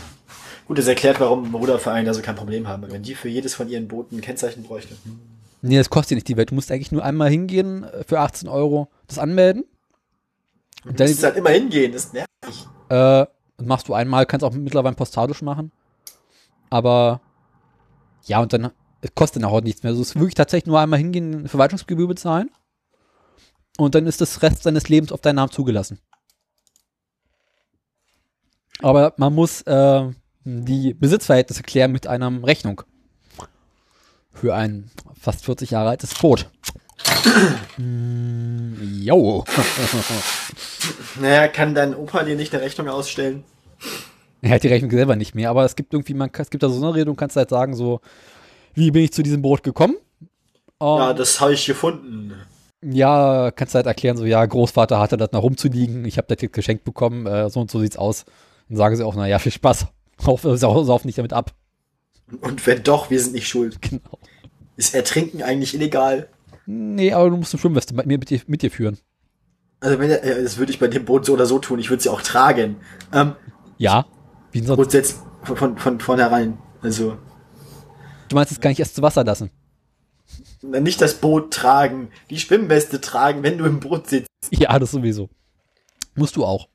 Gut, 0.65 0.77
das 0.77 0.87
erklärt, 0.87 1.19
warum 1.19 1.53
Rudervereine 1.53 2.07
da 2.07 2.13
so 2.13 2.21
kein 2.21 2.35
Problem 2.35 2.67
haben. 2.67 2.89
Wenn 2.91 3.03
die 3.03 3.15
für 3.15 3.29
jedes 3.29 3.53
von 3.53 3.69
ihren 3.69 3.87
Booten 3.87 4.17
ein 4.17 4.21
Kennzeichen 4.21 4.63
bräuchten. 4.63 4.97
Nee, 5.61 5.77
das 5.77 5.89
kostet 5.89 6.11
ja 6.11 6.15
nicht 6.15 6.27
die 6.27 6.37
Welt. 6.37 6.51
Du 6.51 6.55
musst 6.55 6.71
eigentlich 6.71 6.91
nur 6.91 7.03
einmal 7.03 7.29
hingehen 7.29 7.83
äh, 7.83 8.03
für 8.03 8.19
18 8.19 8.47
Euro 8.49 8.89
das 9.07 9.19
anmelden. 9.19 9.65
Du 10.83 10.89
Und 10.89 10.99
dann 10.99 11.07
musst 11.07 11.23
halt 11.23 11.37
immer 11.37 11.49
hingehen, 11.49 11.91
das 11.91 12.13
nervt 12.13 12.29
mich. 12.45 12.65
äh, 12.89 13.25
das 13.57 13.65
machst 13.65 13.87
du 13.87 13.93
einmal, 13.93 14.25
kannst 14.25 14.43
auch 14.43 14.53
mittlerweile 14.53 14.95
postalisch 14.95 15.41
machen. 15.41 15.71
Aber 16.69 17.21
ja, 18.25 18.39
und 18.41 18.51
dann 18.53 18.71
es 19.01 19.13
kostet 19.13 19.43
dann 19.43 19.51
auch 19.51 19.61
nichts 19.61 19.83
mehr. 19.83 19.91
Also 19.91 20.01
es 20.01 20.09
ist 20.09 20.15
wirklich 20.15 20.33
tatsächlich 20.33 20.65
nur 20.65 20.79
einmal 20.79 20.97
hingehen, 20.97 21.47
Verwaltungsgebühr 21.47 22.07
bezahlen. 22.07 22.49
Und 23.77 23.93
dann 23.93 24.07
ist 24.07 24.19
das 24.19 24.41
Rest 24.41 24.65
deines 24.65 24.89
Lebens 24.89 25.11
auf 25.11 25.21
deinen 25.21 25.35
Namen 25.35 25.51
zugelassen. 25.51 25.99
Aber 28.81 29.13
man 29.17 29.33
muss 29.33 29.61
äh, 29.61 30.09
die 30.45 30.93
Besitzverhältnisse 30.93 31.63
klären 31.63 31.91
mit 31.91 32.07
einer 32.07 32.43
Rechnung. 32.43 32.83
Für 34.31 34.55
ein 34.55 34.91
fast 35.19 35.43
40 35.45 35.71
Jahre 35.71 35.89
altes 35.89 36.13
Boot. 36.13 36.49
mm, 37.77 39.01
jo. 39.01 39.43
Naja, 41.19 41.47
kann 41.47 41.73
dein 41.73 41.95
Opa 41.95 42.23
dir 42.23 42.35
nicht 42.35 42.53
eine 42.53 42.63
Rechnung 42.63 42.87
ausstellen? 42.89 43.43
Er 44.41 44.51
hat 44.51 44.63
die 44.63 44.67
Rechnung 44.67 44.91
selber 44.91 45.15
nicht 45.15 45.33
mehr, 45.33 45.49
aber 45.49 45.65
es 45.65 45.75
gibt 45.75 45.93
irgendwie, 45.93 46.13
man, 46.13 46.29
es 46.37 46.49
gibt 46.49 46.61
da 46.63 46.69
so 46.69 46.83
eine 46.85 46.93
Rede 46.93 47.09
und 47.09 47.15
kannst 47.17 47.35
halt 47.35 47.49
sagen, 47.49 47.73
so, 47.75 48.01
wie 48.73 48.91
bin 48.91 49.03
ich 49.03 49.13
zu 49.13 49.23
diesem 49.23 49.41
Boot 49.41 49.63
gekommen? 49.63 49.95
Ähm, 50.79 50.87
Ja, 50.97 51.13
das 51.13 51.39
habe 51.41 51.53
ich 51.53 51.65
gefunden. 51.65 52.33
ja, 52.83 53.49
kannst 53.51 53.73
halt 53.73 53.87
erklären, 53.87 54.17
so, 54.17 54.25
ja, 54.25 54.45
Großvater 54.45 54.99
hatte 54.99 55.17
das 55.17 55.31
noch 55.31 55.41
rumzuliegen, 55.41 56.05
ich 56.05 56.17
habe 56.17 56.27
das 56.27 56.41
jetzt 56.41 56.53
geschenkt 56.53 56.83
bekommen, 56.83 57.25
äh, 57.25 57.49
so 57.49 57.61
und 57.61 57.71
so 57.71 57.79
sieht's 57.79 57.97
aus. 57.97 58.25
Dann 58.69 58.77
sagen 58.77 58.95
sie 58.95 59.03
auch, 59.05 59.15
naja, 59.15 59.39
viel 59.39 59.51
Spaß. 59.53 59.87
Sauf, 60.17 60.41
sauf, 60.41 60.85
sauf 60.85 61.05
nicht 61.05 61.17
damit 61.17 61.33
ab. 61.33 61.53
Und 62.41 62.65
wenn 62.65 62.83
doch, 62.83 63.09
wir 63.09 63.19
sind 63.21 63.33
nicht 63.33 63.47
schuld. 63.47 63.81
Genau. 63.81 64.19
Ist 64.77 64.93
Ertrinken 64.95 65.41
eigentlich 65.43 65.73
illegal? 65.73 66.27
Nee, 66.65 67.13
aber 67.13 67.29
du 67.29 67.37
musst 67.37 67.53
eine 67.53 67.61
Schwimmweste 67.61 67.93
mit 67.93 68.29
dir, 68.29 68.41
mit 68.47 68.61
dir 68.61 68.71
führen. 68.71 68.97
Also 69.79 69.99
wenn, 69.99 70.09
äh, 70.09 70.41
das 70.43 70.57
würde 70.57 70.71
ich 70.71 70.79
bei 70.79 70.87
dem 70.87 71.05
Boot 71.05 71.25
so 71.25 71.33
oder 71.33 71.45
so 71.45 71.59
tun. 71.59 71.79
Ich 71.79 71.89
würde 71.89 72.01
sie 72.03 72.09
auch 72.09 72.21
tragen. 72.21 72.77
Ähm, 73.13 73.33
Ja. 73.77 74.05
Wie 74.51 74.61
sonst? 74.61 74.77
grundsätzlich 74.77 75.17
von, 75.43 75.55
von, 75.57 75.77
von 75.77 75.99
vornherein. 75.99 76.57
Also 76.81 77.17
Du 78.29 78.35
meinst 78.35 78.51
es 78.51 78.59
gar 78.59 78.69
nicht 78.69 78.79
erst 78.79 78.95
zu 78.95 79.01
Wasser 79.01 79.23
lassen. 79.23 79.51
nicht 80.63 80.99
das 81.01 81.13
Boot 81.15 81.53
tragen, 81.53 82.09
die 82.29 82.39
Schwimmweste 82.39 82.99
tragen, 82.99 83.43
wenn 83.43 83.57
du 83.59 83.65
im 83.65 83.79
Boot 83.79 84.07
sitzt. 84.07 84.27
Ja, 84.51 84.77
das 84.79 84.91
sowieso. 84.91 85.29
Musst 86.15 86.35
du 86.35 86.43
auch. 86.45 86.67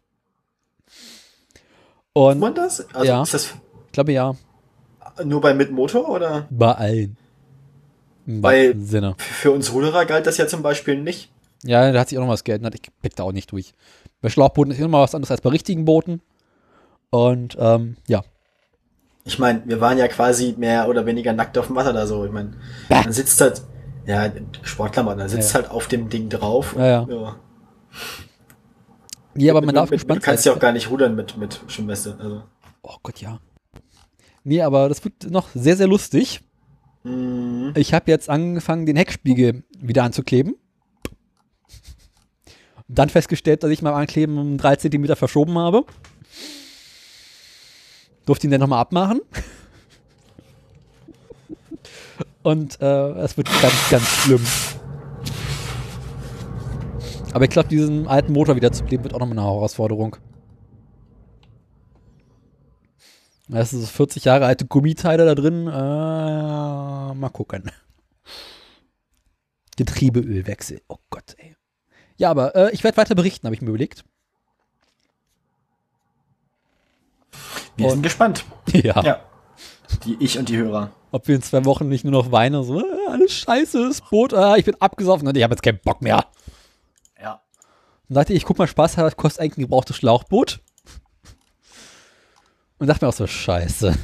Und 2.12 2.38
man 2.40 2.54
das? 2.54 2.86
Also 2.94 3.06
Ja. 3.06 3.22
ist 3.22 3.34
das 3.34 3.54
ich 3.86 3.92
glaube 3.92 4.12
ja, 4.12 4.34
nur 5.24 5.40
bei 5.40 5.52
mit 5.54 5.70
Motor 5.72 6.08
oder? 6.08 6.46
bei 6.50 6.72
allen. 6.72 7.16
Im 8.26 8.40
Bei- 8.40 8.74
Sinne. 8.78 9.14
Für 9.18 9.50
uns 9.50 9.72
Ruderer 9.72 10.04
galt 10.04 10.26
das 10.26 10.36
ja 10.36 10.46
zum 10.46 10.62
Beispiel 10.62 11.00
nicht. 11.00 11.30
Ja, 11.64 11.90
da 11.90 11.98
hat 12.00 12.08
sich 12.08 12.18
auch 12.18 12.22
noch 12.22 12.28
was 12.30 12.44
geändert. 12.44 12.74
Ich 12.74 12.82
blick 13.00 13.16
da 13.16 13.24
auch 13.24 13.32
nicht 13.32 13.50
durch. 13.52 13.74
Bei 14.20 14.28
Schlauchbooten 14.28 14.72
ist 14.72 14.78
immer 14.80 15.00
was 15.00 15.14
anderes 15.14 15.30
als 15.30 15.40
bei 15.40 15.50
richtigen 15.50 15.84
Booten. 15.84 16.20
Und 17.11 17.56
ähm, 17.61 17.96
ja. 18.06 18.22
Ich 19.24 19.38
meine, 19.38 19.62
wir 19.66 19.80
waren 19.80 19.98
ja 19.98 20.06
quasi 20.08 20.54
mehr 20.56 20.88
oder 20.88 21.04
weniger 21.06 21.32
nackt 21.32 21.58
auf 21.58 21.66
dem 21.66 21.76
Wasser 21.76 21.92
da 21.92 22.06
so. 22.06 22.24
Ich 22.24 22.30
meine, 22.32 22.52
man 22.88 23.12
sitzt 23.12 23.40
halt, 23.40 23.62
ja, 24.06 24.30
Sportklamotten, 24.62 25.18
dann 25.18 25.28
sitzt 25.28 25.50
Ja. 25.54 25.61
halt 25.61 25.70
auf 25.70 25.88
dem 25.88 26.08
Ding 26.08 26.28
drauf. 26.28 26.74
Ja, 26.78 27.02
ja. 27.08 27.36
Nee, 29.34 29.50
aber 29.50 29.62
man 29.62 29.74
darf 29.74 29.90
mit, 29.90 29.92
mit, 29.92 30.00
gespannt 30.00 30.22
Du 30.22 30.24
kannst 30.24 30.44
sein. 30.44 30.52
ja 30.52 30.56
auch 30.56 30.60
gar 30.60 30.72
nicht 30.72 30.90
rudern 30.90 31.14
mit, 31.14 31.36
mit 31.36 31.60
Schwimmweste. 31.68 32.16
Also. 32.20 32.42
Oh 32.82 32.96
Gott, 33.02 33.20
ja. 33.20 33.40
Nee, 34.42 34.62
aber 34.62 34.88
das 34.88 35.04
wird 35.04 35.30
noch 35.30 35.48
sehr, 35.54 35.76
sehr 35.76 35.86
lustig. 35.86 36.40
Mhm. 37.04 37.72
Ich 37.76 37.94
habe 37.94 38.10
jetzt 38.10 38.28
angefangen, 38.28 38.86
den 38.86 38.96
Heckspiegel 38.96 39.64
wieder 39.78 40.02
anzukleben. 40.04 40.56
Dann 42.88 43.08
festgestellt, 43.08 43.62
dass 43.62 43.70
ich 43.70 43.82
beim 43.82 43.94
Ankleben 43.94 44.36
um 44.36 44.58
drei 44.58 44.74
Zentimeter 44.76 45.14
verschoben 45.14 45.56
habe. 45.58 45.84
Durfte 48.26 48.46
ihn 48.46 48.50
dann 48.50 48.60
nochmal 48.60 48.80
abmachen. 48.80 49.20
Und 52.42 52.80
äh, 52.80 53.10
es 53.18 53.36
wird 53.36 53.48
ganz, 53.60 53.90
ganz 53.90 54.06
schlimm. 54.06 54.44
Aber 57.32 57.44
ich 57.44 57.50
glaube, 57.50 57.68
diesen 57.68 58.08
alten 58.08 58.32
Motor 58.32 58.56
wieder 58.56 58.72
zu 58.72 58.84
kleben, 58.84 59.04
wird 59.04 59.14
auch 59.14 59.20
nochmal 59.20 59.38
eine 59.38 59.46
Herausforderung. 59.46 60.16
Das 63.48 63.70
sind 63.70 63.80
so 63.80 63.86
40 63.86 64.24
Jahre 64.24 64.46
alte 64.46 64.66
Gummiteile 64.66 65.24
da 65.24 65.34
drin. 65.34 65.66
Äh, 65.66 67.14
mal 67.14 67.30
gucken. 67.32 67.70
Getriebeölwechsel. 69.76 70.82
Oh 70.88 70.98
Gott, 71.10 71.34
ey. 71.38 71.56
Ja, 72.16 72.30
aber 72.30 72.54
äh, 72.54 72.70
ich 72.72 72.84
werde 72.84 72.96
weiter 72.96 73.14
berichten, 73.14 73.46
habe 73.46 73.54
ich 73.54 73.62
mir 73.62 73.68
überlegt. 73.70 74.04
Wir 77.76 77.90
sind 77.90 78.02
gespannt. 78.02 78.44
Ja. 78.72 79.02
Ja. 79.02 79.20
Die 80.04 80.16
ich 80.20 80.38
und 80.38 80.48
die 80.48 80.56
Hörer. 80.56 80.92
Ob 81.10 81.26
wir 81.26 81.34
in 81.34 81.42
zwei 81.42 81.64
Wochen 81.64 81.88
nicht 81.88 82.04
nur 82.04 82.12
noch 82.12 82.30
weinen, 82.30 82.62
so, 82.62 82.78
äh, 82.78 83.08
alles 83.08 83.32
scheiße, 83.32 83.88
das 83.88 84.00
Boot, 84.00 84.32
äh, 84.32 84.58
ich 84.58 84.64
bin 84.64 84.76
abgesoffen 84.80 85.26
und 85.26 85.36
ich 85.36 85.42
habe 85.42 85.54
jetzt 85.54 85.62
keinen 85.62 85.80
Bock 85.82 86.02
mehr. 86.02 86.24
Und 88.11 88.16
dachte 88.16 88.32
ich, 88.32 88.44
guck 88.44 88.58
mal 88.58 88.66
Spaß, 88.66 88.96
was 88.96 89.16
kostet 89.16 89.40
eigentlich 89.40 89.58
ein 89.58 89.62
gebrauchtes 89.62 89.94
Schlauchboot? 89.94 90.61
Und 92.78 92.88
dachte 92.88 93.04
mir 93.04 93.08
auch 93.08 93.14
so, 93.14 93.28
scheiße. 93.28 93.96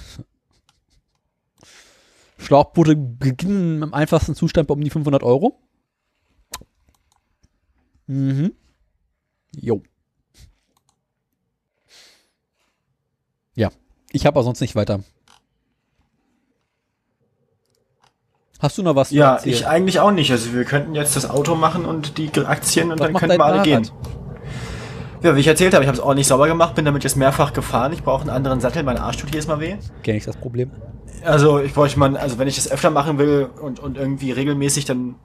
Schlauchboote 2.38 2.94
beginnen 2.94 3.82
im 3.82 3.92
einfachsten 3.92 4.36
Zustand 4.36 4.68
bei 4.68 4.74
um 4.74 4.80
die 4.80 4.90
500 4.90 5.24
Euro. 5.24 5.59
Mhm. 8.07 8.54
Jo. 9.57 9.82
Ja, 13.57 13.72
ich 14.12 14.24
habe 14.24 14.38
auch 14.38 14.44
sonst 14.44 14.61
nicht 14.61 14.76
weiter. 14.76 15.02
Hast 18.59 18.78
du 18.78 18.82
noch 18.82 18.94
was? 18.94 19.09
zu 19.11 19.14
Ja, 19.14 19.38
ich 19.44 19.66
eigentlich 19.66 20.00
auch 20.00 20.11
nicht. 20.11 20.30
Also 20.30 20.52
wir 20.54 20.64
könnten 20.64 20.94
jetzt 20.94 21.16
das 21.16 21.28
Auto 21.28 21.54
machen 21.54 21.84
und 21.84 22.18
die 22.18 22.30
Aktien 22.44 22.90
und 22.90 23.00
Was 23.00 23.07
dann 23.07 23.14
könnten 23.14 23.38
wir 23.38 23.44
alle 23.44 23.62
gehen. 23.62 23.88
Ja, 25.22 25.34
wie 25.34 25.40
ich 25.40 25.46
erzählt 25.46 25.74
habe, 25.74 25.82
ich 25.82 25.88
habe 25.88 25.98
es 25.98 26.02
auch 26.02 26.14
nicht 26.14 26.26
sauber 26.26 26.46
gemacht, 26.46 26.74
bin 26.74 26.84
damit 26.84 27.02
jetzt 27.04 27.16
mehrfach 27.16 27.52
gefahren. 27.52 27.92
Ich 27.92 28.02
brauche 28.02 28.20
einen 28.20 28.30
anderen 28.30 28.61
Sattel, 28.61 28.82
mein 28.82 28.98
Arsch 28.98 29.16
tut 29.16 29.30
jedes 29.30 29.46
Mal 29.46 29.61
weh. 29.61 29.76
Kenn 30.02 30.16
ich 30.16 30.24
das 30.24 30.36
Problem. 30.36 30.70
Also 31.24 31.59
ich 31.59 31.74
bräuchte 31.74 31.98
mal, 31.98 32.16
also 32.16 32.38
wenn 32.38 32.48
ich 32.48 32.57
das 32.57 32.70
öfter 32.70 32.90
machen 32.90 33.18
will 33.18 33.48
und, 33.61 33.80
und 33.80 33.96
irgendwie 33.96 34.30
regelmäßig, 34.30 34.84
dann, 34.84 35.16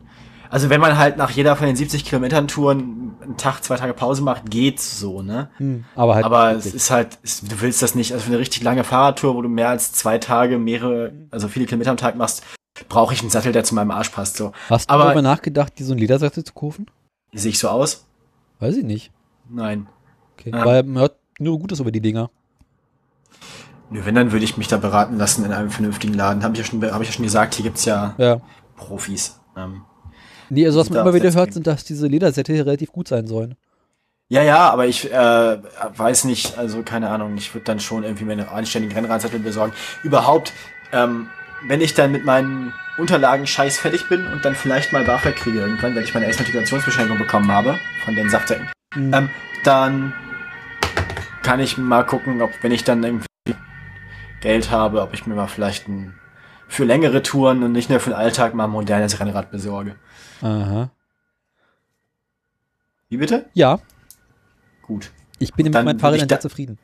also 0.49 0.69
wenn 0.69 0.81
man 0.81 0.97
halt 0.97 1.17
nach 1.17 1.29
jeder 1.29 1.55
von 1.55 1.67
den 1.67 1.75
70 1.75 2.05
Kilometern 2.05 2.47
Touren 2.47 3.13
einen 3.21 3.37
Tag, 3.37 3.63
zwei 3.63 3.75
Tage 3.75 3.93
Pause 3.93 4.23
macht, 4.23 4.49
geht's 4.49 4.99
so, 4.99 5.21
ne? 5.21 5.49
Aber 5.95 6.15
halt. 6.15 6.25
Aber 6.25 6.53
es 6.53 6.65
ist 6.65 6.89
halt, 6.89 7.19
es, 7.21 7.41
du 7.41 7.61
willst 7.61 7.81
das 7.81 7.93
nicht, 7.93 8.13
also 8.13 8.23
für 8.23 8.31
eine 8.31 8.39
richtig 8.39 8.63
lange 8.63 8.83
Fahrradtour, 8.83 9.35
wo 9.35 9.41
du 9.41 9.49
mehr 9.49 9.69
als 9.69 9.91
zwei 9.91 10.17
Tage, 10.17 10.57
mehrere, 10.57 11.11
also 11.29 11.47
viele 11.47 11.65
Kilometer 11.65 11.91
am 11.91 11.97
Tag 11.97 12.15
machst, 12.15 12.43
brauche 12.89 13.13
ich 13.13 13.21
einen 13.21 13.29
Sattel, 13.29 13.51
der 13.51 13.63
zu 13.63 13.75
meinem 13.75 13.91
Arsch 13.91 14.09
passt, 14.09 14.37
so. 14.37 14.51
Hast 14.69 14.89
du 14.89 14.93
aber- 14.93 15.05
darüber 15.05 15.21
nachgedacht, 15.21 15.77
dir 15.79 15.85
so 15.85 15.91
einen 15.93 15.99
Ledersattel 15.99 16.43
zu 16.43 16.53
kaufen? 16.53 16.85
Sehe 17.33 17.49
ich 17.51 17.59
so 17.59 17.69
aus? 17.69 18.05
Weiß 18.59 18.75
ich 18.77 18.83
nicht. 18.83 19.11
Nein. 19.49 19.87
Okay. 20.37 20.51
Ja. 20.51 20.65
Weil 20.65 20.83
man 20.83 21.01
hört 21.03 21.15
nur 21.39 21.59
Gutes 21.59 21.79
über 21.79 21.91
die 21.91 22.01
Dinger. 22.01 22.29
Nö, 23.89 24.01
wenn, 24.05 24.15
dann 24.15 24.31
würde 24.31 24.45
ich 24.45 24.57
mich 24.57 24.67
da 24.67 24.77
beraten 24.77 25.17
lassen 25.17 25.43
in 25.43 25.51
einem 25.51 25.69
vernünftigen 25.69 26.13
Laden. 26.13 26.43
Habe 26.43 26.53
ich 26.53 26.59
ja 26.59 26.65
schon, 26.65 26.81
habe 26.91 27.03
ich 27.03 27.09
ja 27.09 27.13
schon 27.15 27.25
gesagt, 27.25 27.55
hier 27.55 27.63
gibt's 27.63 27.85
ja 27.85 28.15
Ja. 28.17 28.39
Profis. 28.77 29.39
Ähm, 29.57 29.81
Nee, 30.49 30.65
also 30.65 30.79
was 30.81 30.89
man 30.89 30.99
immer 30.99 31.13
wieder 31.13 31.31
hört, 31.33 31.53
sind, 31.53 31.65
dass 31.65 31.85
diese 31.85 32.07
Ledersättel 32.07 32.55
hier 32.55 32.65
relativ 32.65 32.91
gut 32.91 33.07
sein 33.07 33.25
sollen. 33.25 33.55
Ja, 34.27 34.43
ja, 34.43 34.69
aber 34.69 34.85
ich 34.85 35.09
äh, 35.11 35.57
weiß 35.97 36.25
nicht, 36.25 36.57
also 36.57 36.83
keine 36.83 37.09
Ahnung, 37.09 37.35
ich 37.37 37.53
würde 37.53 37.63
dann 37.65 37.79
schon 37.79 38.03
irgendwie 38.03 38.25
mir 38.25 38.33
einen 38.33 38.47
anständigen 38.49 38.93
Rennradsattel 38.95 39.39
besorgen. 39.39 39.73
Überhaupt, 40.03 40.51
ähm, 40.91 41.27
wenn 41.67 41.81
ich 41.81 41.93
dann 41.93 42.11
mit 42.11 42.25
meinen 42.25 42.73
Unterlagen 42.97 43.47
scheiß 43.47 43.77
fertig 43.77 44.07
bin 44.09 44.27
und 44.27 44.43
dann 44.45 44.55
vielleicht 44.55 44.91
mal 44.93 45.03
BAföG 45.03 45.35
kriege 45.35 45.59
irgendwann, 45.59 45.95
weil 45.95 46.03
ich 46.03 46.13
meine 46.13 46.25
Exmatrikulationsbeschränkung 46.27 47.17
bekommen 47.17 47.51
habe 47.51 47.79
von 48.03 48.15
den 48.15 48.29
Saftsäcken, 48.29 48.67
ähm, 48.95 49.29
dann 49.63 50.13
kann 51.43 51.59
ich 51.59 51.77
mal 51.77 52.03
gucken, 52.05 52.41
ob, 52.41 52.51
wenn 52.61 52.71
ich 52.71 52.83
dann 52.83 53.03
irgendwie 53.03 53.27
Geld 54.41 54.71
habe, 54.71 55.01
ob 55.01 55.13
ich 55.13 55.25
mir 55.27 55.35
mal 55.35 55.47
vielleicht 55.47 55.87
ein, 55.87 56.15
für 56.67 56.83
längere 56.83 57.21
Touren 57.21 57.63
und 57.63 57.71
nicht 57.71 57.89
nur 57.89 57.99
für 57.99 58.11
den 58.11 58.15
Alltag 58.17 58.53
mal 58.53 58.65
ein 58.65 58.69
modernes 58.71 59.19
Rennrad 59.19 59.51
besorge. 59.51 59.95
Aha. 60.41 60.89
Wie 63.09 63.17
bitte? 63.17 63.45
Ja, 63.53 63.79
Gut. 64.81 65.11
ich 65.39 65.53
bin 65.53 65.65
mit 65.65 65.75
Dann 65.75 65.85
ich 66.15 66.21
da- 66.21 66.27
sehr 66.27 66.39
zufrieden. 66.39 66.77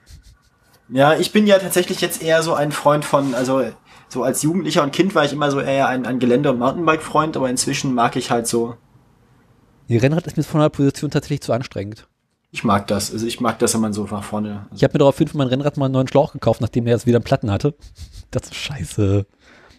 Ja, 0.90 1.16
ich 1.16 1.32
bin 1.34 1.48
ja 1.48 1.60
tatsächlich 1.60 2.00
jetzt 2.00 2.22
eher 2.22 2.42
so 2.44 2.54
ein 2.54 2.72
Freund 2.72 3.04
von, 3.04 3.34
also 3.36 3.62
so 4.10 4.24
als 4.24 4.42
Jugendlicher 4.44 4.84
und 4.84 4.92
Kind 4.94 5.16
war 5.16 5.26
ich 5.26 5.34
immer 5.34 5.52
so 5.52 5.60
eher 5.60 5.88
ein, 5.88 6.06
ein 6.06 6.20
Gelände- 6.20 6.50
und 6.52 6.60
Mountainbike-Freund, 6.60 7.36
aber 7.38 7.50
inzwischen 7.50 7.94
mag 7.94 8.16
ich 8.16 8.32
halt 8.32 8.48
so, 8.48 8.76
Die 9.90 9.98
Rennrad 9.98 10.28
ist 10.28 10.38
mir 10.38 10.44
von 10.44 10.62
der 10.62 10.70
Position 10.70 11.12
tatsächlich 11.12 11.42
zu 11.42 11.54
anstrengend. 11.54 12.08
ich 12.52 12.64
mag 12.64 12.88
das. 12.88 13.12
Also 13.12 13.26
ich 13.28 13.40
mag 13.42 13.60
das, 13.60 13.74
wenn 13.74 13.82
man 13.82 13.94
so 13.94 14.06
nach 14.06 14.24
vorne. 14.24 14.66
Ich 14.74 14.84
habe 14.84 14.94
mir 14.94 15.00
daraufhin 15.00 15.28
für 15.28 15.38
mein 15.38 15.48
Rennrad 15.48 15.78
mal 15.78 15.86
einen 15.86 15.94
neuen 15.94 16.08
Schlauch 16.08 16.32
gekauft, 16.34 16.62
nachdem 16.62 16.86
der 16.86 16.94
jetzt 16.96 17.06
wieder 17.06 17.18
einen 17.18 17.24
Platten 17.26 17.52
hatte. 17.52 17.76
Das 18.32 18.44
ist 18.44 18.56
scheiße. 18.56 19.26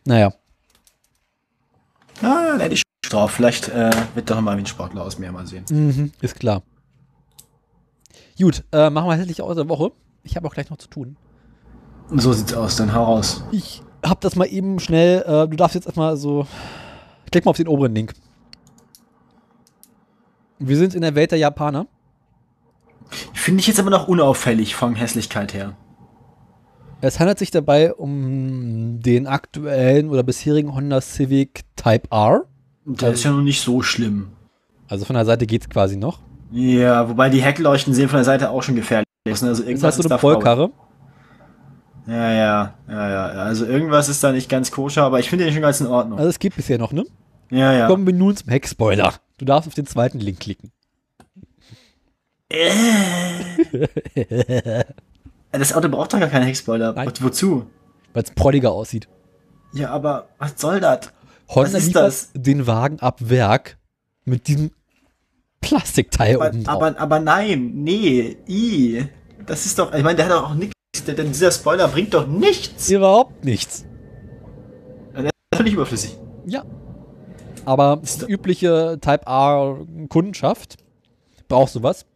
Naja, 0.06 0.32
Ah, 2.22 2.56
da 2.56 2.64
hätte 2.64 2.74
ich 2.74 2.82
drauf. 3.08 3.30
Vielleicht 3.32 3.68
äh, 3.68 3.90
wird 4.14 4.28
doch 4.30 4.40
mal 4.40 4.56
wie 4.56 4.62
ein 4.62 4.66
Sportler 4.66 5.02
aus 5.02 5.18
mir 5.18 5.30
mal 5.30 5.46
sehen. 5.46 5.64
mhm, 5.70 6.12
ist 6.20 6.38
klar. 6.40 6.62
Gut, 8.40 8.64
äh, 8.72 8.90
machen 8.90 9.08
wir 9.08 9.16
hässlich 9.16 9.42
aus 9.42 9.54
der 9.56 9.68
Woche. 9.68 9.92
Ich 10.22 10.36
habe 10.36 10.46
auch 10.48 10.54
gleich 10.54 10.70
noch 10.70 10.78
zu 10.78 10.88
tun. 10.88 11.16
So 12.10 12.32
sieht's 12.32 12.54
aus, 12.54 12.76
dann 12.76 12.92
hau 12.94 13.04
raus. 13.04 13.42
Ich 13.52 13.82
habe 14.04 14.20
das 14.20 14.36
mal 14.36 14.46
eben 14.46 14.80
schnell, 14.80 15.22
äh, 15.22 15.48
du 15.48 15.56
darfst 15.56 15.74
jetzt 15.74 15.86
erstmal 15.86 16.16
so, 16.16 16.46
klick 17.30 17.44
mal 17.44 17.50
auf 17.50 17.56
den 17.56 17.68
oberen 17.68 17.94
Link. 17.94 18.14
Wir 20.58 20.76
sind 20.76 20.94
in 20.94 21.02
der 21.02 21.14
Welt 21.14 21.30
der 21.30 21.38
Japaner. 21.38 21.86
Finde 23.32 23.60
ich 23.60 23.66
jetzt 23.66 23.80
aber 23.80 23.90
noch 23.90 24.08
unauffällig 24.08 24.74
von 24.74 24.94
Hässlichkeit 24.94 25.54
her. 25.54 25.76
Es 27.00 27.20
handelt 27.20 27.38
sich 27.38 27.50
dabei 27.50 27.94
um 27.94 29.00
den 29.00 29.26
aktuellen 29.28 30.10
oder 30.10 30.24
bisherigen 30.24 30.74
Honda 30.74 31.00
Civic 31.00 31.62
Type 31.76 32.08
R. 32.10 32.44
Das 32.84 33.14
ist 33.14 33.24
ja 33.24 33.30
noch 33.30 33.42
nicht 33.42 33.60
so 33.60 33.82
schlimm. 33.82 34.32
Also 34.88 35.04
von 35.04 35.14
der 35.14 35.24
Seite 35.24 35.46
geht's 35.46 35.68
quasi 35.68 35.96
noch. 35.96 36.20
Ja, 36.50 37.08
wobei 37.08 37.28
die 37.30 37.42
Heckleuchten 37.42 37.94
sehen 37.94 38.08
von 38.08 38.16
der 38.16 38.24
Seite 38.24 38.50
auch 38.50 38.62
schon 38.62 38.74
gefährlich 38.74 39.06
aus. 39.30 39.42
ne? 39.42 39.50
Also 39.50 39.62
Ist 39.62 39.68
irgendwas 39.68 39.94
halt 39.94 40.02
so 40.02 40.08
da 40.08 40.16
eine 40.16 40.20
faul. 40.20 40.70
Ja, 42.08 42.32
ja, 42.32 42.74
ja, 42.88 43.08
ja. 43.10 43.24
Also 43.32 43.66
irgendwas 43.66 44.08
ist 44.08 44.24
da 44.24 44.32
nicht 44.32 44.48
ganz 44.48 44.70
koscher, 44.70 45.02
aber 45.02 45.20
ich 45.20 45.28
finde 45.28 45.44
den 45.44 45.52
schon 45.52 45.60
ganz 45.62 45.80
in 45.80 45.86
Ordnung. 45.86 46.18
Also 46.18 46.30
es 46.30 46.38
geht 46.38 46.56
bisher 46.56 46.78
noch, 46.78 46.90
ne? 46.92 47.04
Ja, 47.50 47.72
ja. 47.72 47.86
Kommen 47.86 48.06
wir 48.06 48.14
nun 48.14 48.34
zum 48.34 48.48
Heckspoiler. 48.48 49.12
Du 49.36 49.44
darfst 49.44 49.68
auf 49.68 49.74
den 49.74 49.86
zweiten 49.86 50.18
Link 50.18 50.40
klicken. 50.40 50.72
Das 55.52 55.72
Auto 55.74 55.88
braucht 55.88 56.12
doch 56.14 56.20
gar 56.20 56.28
keinen 56.28 56.44
Heckspoiler. 56.44 56.92
Nein. 56.94 57.12
Wozu? 57.20 57.66
Weil 58.14 58.22
es 58.22 58.30
prolliger 58.30 58.72
aussieht. 58.72 59.08
Ja, 59.74 59.90
aber 59.90 60.28
was 60.38 60.54
soll 60.58 60.80
das? 60.80 61.12
Honda 61.48 61.72
Was 61.74 61.74
ist 61.74 61.94
das? 61.94 62.30
den 62.34 62.66
Wagen 62.66 63.00
ab 63.00 63.18
Werk 63.20 63.76
mit 64.24 64.48
diesem 64.48 64.70
Plastikteil 65.60 66.36
Aber, 66.36 66.48
oben 66.48 66.64
drauf. 66.64 66.74
aber, 66.82 66.98
aber 67.00 67.20
nein, 67.20 67.72
nee, 67.74 68.36
i. 68.48 69.04
Das 69.46 69.66
ist 69.66 69.78
doch, 69.78 69.92
ich 69.92 70.02
meine, 70.02 70.16
der 70.16 70.26
hat 70.26 70.32
doch 70.32 70.50
auch 70.50 70.54
nichts, 70.54 70.72
denn 70.96 71.28
dieser 71.28 71.50
Spoiler 71.50 71.88
bringt 71.88 72.14
doch 72.14 72.26
nichts. 72.26 72.90
Überhaupt 72.90 73.44
nichts. 73.44 73.84
Das 75.14 75.24
ist 75.24 75.30
völlig 75.54 75.74
überflüssig. 75.74 76.16
Ja. 76.46 76.64
Aber 77.64 78.00
Ist 78.02 78.22
die 78.22 78.32
übliche 78.32 78.98
Type 79.00 79.26
R 79.26 79.86
Kundenschaft 80.08 80.76
braucht 81.48 81.72
sowas. 81.72 82.06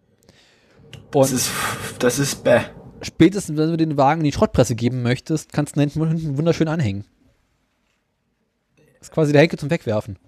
Und 1.15 1.15
Das 1.15 1.32
ist, 1.32 1.51
das 1.99 2.19
ist 2.19 2.44
bäh. 2.44 2.61
spätestens, 3.03 3.59
wenn 3.59 3.70
du 3.70 3.77
den 3.77 3.97
Wagen 3.97 4.20
in 4.20 4.24
die 4.24 4.32
Schrottpresse 4.32 4.74
geben 4.74 5.03
möchtest, 5.03 5.53
kannst 5.53 5.77
du 5.77 5.81
ihn 5.81 5.89
hinten 5.90 6.39
wunderschön 6.39 6.69
anhängen. 6.69 7.05
Das 8.99 9.09
ist 9.09 9.12
quasi 9.12 9.32
der 9.32 9.43
Henkel 9.43 9.59
zum 9.59 9.70
Wegwerfen. 9.70 10.19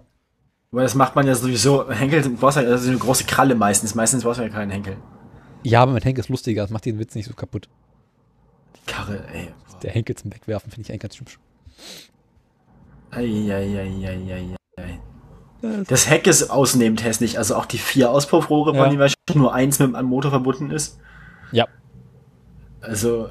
Aber 0.71 0.81
das 0.81 0.93
macht 0.95 1.15
man 1.15 1.25
ja 1.25 1.33
sowieso. 1.35 1.89
Henkel, 1.89 2.21
du 2.21 2.35
brauchst 2.35 2.57
ja 2.57 2.63
also 2.63 2.89
eine 2.89 2.97
große 2.97 3.23
Kralle 3.23 3.55
meistens. 3.55 3.95
Meistens 3.95 4.23
brauchst 4.23 4.39
du 4.39 4.43
ja 4.43 4.49
keinen 4.49 4.71
Henkel. 4.71 4.97
Ja, 5.63 5.81
aber 5.81 5.93
mit 5.93 6.03
Henkel 6.05 6.19
ist 6.23 6.29
lustiger. 6.29 6.63
Das 6.63 6.71
macht 6.71 6.85
den 6.85 6.99
Witz 6.99 7.15
nicht 7.15 7.27
so 7.27 7.33
kaputt. 7.33 7.69
Karre, 8.85 9.23
ey. 9.33 9.49
Der 9.83 9.91
Henkel 9.91 10.15
zum 10.15 10.33
Wegwerfen 10.33 10.71
finde 10.71 10.85
ich 10.87 10.91
eigentlich 10.91 11.01
ganz 11.01 11.19
hübsch. 11.19 11.39
Eieieiei. 13.11 14.55
Das 15.87 16.09
Heck 16.09 16.27
ist 16.27 16.49
ausnehmend 16.49 17.03
hässlich. 17.03 17.37
Also 17.37 17.55
auch 17.55 17.65
die 17.65 17.77
vier 17.77 18.11
Auspuffrohre, 18.11 18.73
Ja. 18.73 18.81
von 18.81 18.89
denen 18.89 18.99
wahrscheinlich 18.99 19.35
nur 19.35 19.53
eins 19.53 19.79
mit 19.79 19.95
einem 19.95 20.07
Motor 20.09 20.31
verbunden 20.31 20.69
ist. 20.71 20.99
Ja. 21.51 21.67
Also, 22.81 23.29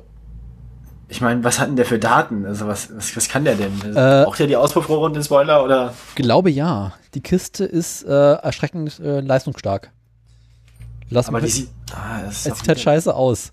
ich 1.08 1.20
meine, 1.20 1.44
was 1.44 1.60
hat 1.60 1.68
denn 1.68 1.76
der 1.76 1.84
für 1.84 1.98
Daten? 1.98 2.44
Also, 2.44 2.66
was, 2.66 2.94
was, 2.96 3.16
was 3.16 3.28
kann 3.28 3.44
der 3.44 3.54
denn? 3.54 3.72
Also, 3.84 3.98
Äh, 3.98 4.24
Braucht 4.24 4.38
der 4.40 4.46
die 4.48 4.56
Auspuffrohre 4.56 5.04
und 5.06 5.14
den 5.14 5.22
Spoiler 5.22 5.62
oder? 5.64 5.94
Glaube 6.16 6.50
ja. 6.50 6.94
Die 7.14 7.20
Kiste 7.20 7.64
ist 7.64 8.02
äh, 8.04 8.08
erschreckend 8.34 8.98
äh, 9.00 9.20
leistungsstark. 9.20 9.92
Lass 11.10 11.28
Aber 11.28 11.40
die 11.40 11.48
sieht. 11.48 11.68
Ah, 11.92 12.22
es 12.28 12.44
sieht 12.44 12.66
halt 12.66 12.80
scheiße 12.80 13.14
aus. 13.14 13.52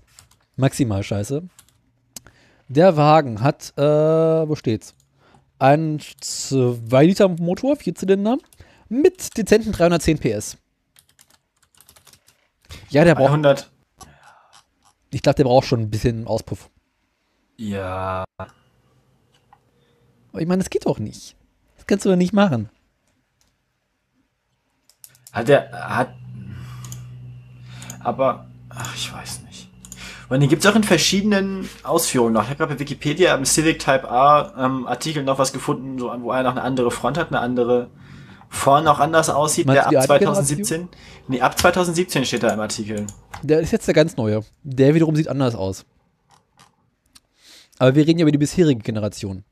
Maximal 0.56 1.04
scheiße. 1.04 1.44
Der 2.72 2.96
Wagen 2.96 3.42
hat, 3.42 3.74
äh, 3.78 3.82
wo 3.82 4.56
steht's? 4.56 4.96
Ein 5.60 6.00
2 6.00 7.06
Liter 7.06 7.28
Motor, 7.28 7.76
4 7.76 7.96
Zylinder, 7.96 8.38
mit 8.88 9.38
dezenten 9.38 9.74
310 9.74 10.20
PS. 10.20 10.58
Ja, 12.90 13.04
der 13.04 13.16
braucht, 13.16 13.32
100. 13.32 13.70
ich 15.12 15.22
glaube, 15.22 15.36
der 15.36 15.44
braucht 15.44 15.68
schon 15.68 15.82
ein 15.82 15.90
bisschen 15.90 16.26
Auspuff. 16.26 16.70
Ja. 17.58 18.24
Aber 18.38 18.50
ich 20.40 20.48
meine, 20.48 20.60
das 20.64 20.70
geht 20.70 20.86
doch 20.86 20.98
nicht. 20.98 21.36
Das 21.76 21.86
kannst 21.86 22.06
du 22.06 22.10
doch 22.10 22.16
nicht 22.16 22.32
machen. 22.32 22.70
Hat 25.34 25.50
er. 25.50 25.70
Hat. 25.74 26.16
Aber. 28.00 28.48
Ach, 28.70 28.96
ich 28.96 29.12
weiß 29.12 29.42
nicht. 29.42 29.51
Und 30.32 30.40
den 30.40 30.48
gibt's 30.48 30.66
auch 30.66 30.78
in 30.78 30.84
verschiedenen 30.86 31.68
Ausführungen 31.84 32.32
noch. 32.32 32.44
Ich 32.44 32.48
habe 32.48 32.56
gerade 32.56 32.74
bei 32.74 32.80
Wikipedia 32.80 33.36
im 33.36 33.44
Civic 33.44 33.80
Type 33.80 34.10
A 34.10 34.54
ähm, 34.58 34.88
Artikel 34.88 35.26
noch 35.26 35.40
was 35.40 35.52
gefunden, 35.52 36.00
so, 36.00 36.10
wo 36.22 36.32
er 36.32 36.44
noch 36.44 36.52
eine 36.52 36.62
andere 36.62 36.90
Front 36.90 37.18
hat, 37.18 37.28
eine 37.28 37.42
andere 37.42 37.90
vorne 38.48 38.90
auch 38.90 39.00
anders 39.00 39.30
aussieht. 39.30 39.66
Meinst 39.66 39.80
Der 39.80 39.84
ab 39.88 39.90
die 39.90 39.98
alte 39.98 40.24
2017. 40.24 40.88
Nee, 41.28 41.42
ab 41.42 41.60
2017 41.60 42.24
steht 42.24 42.44
da 42.44 42.54
im 42.54 42.62
Artikel. 42.62 43.08
Der 43.44 43.60
ist 43.60 43.72
jetzt 43.72 43.88
der 43.88 43.94
ganz 43.94 44.16
neue. 44.16 44.46
Der 44.64 44.96
wiederum 44.96 45.18
sieht 45.18 45.28
anders 45.28 45.54
aus. 45.54 45.84
Aber 47.78 47.94
wir 47.96 48.08
reden 48.08 48.20
ja 48.20 48.24
über 48.24 48.32
die 48.32 48.38
bisherige 48.38 48.80
Generation. 48.80 49.44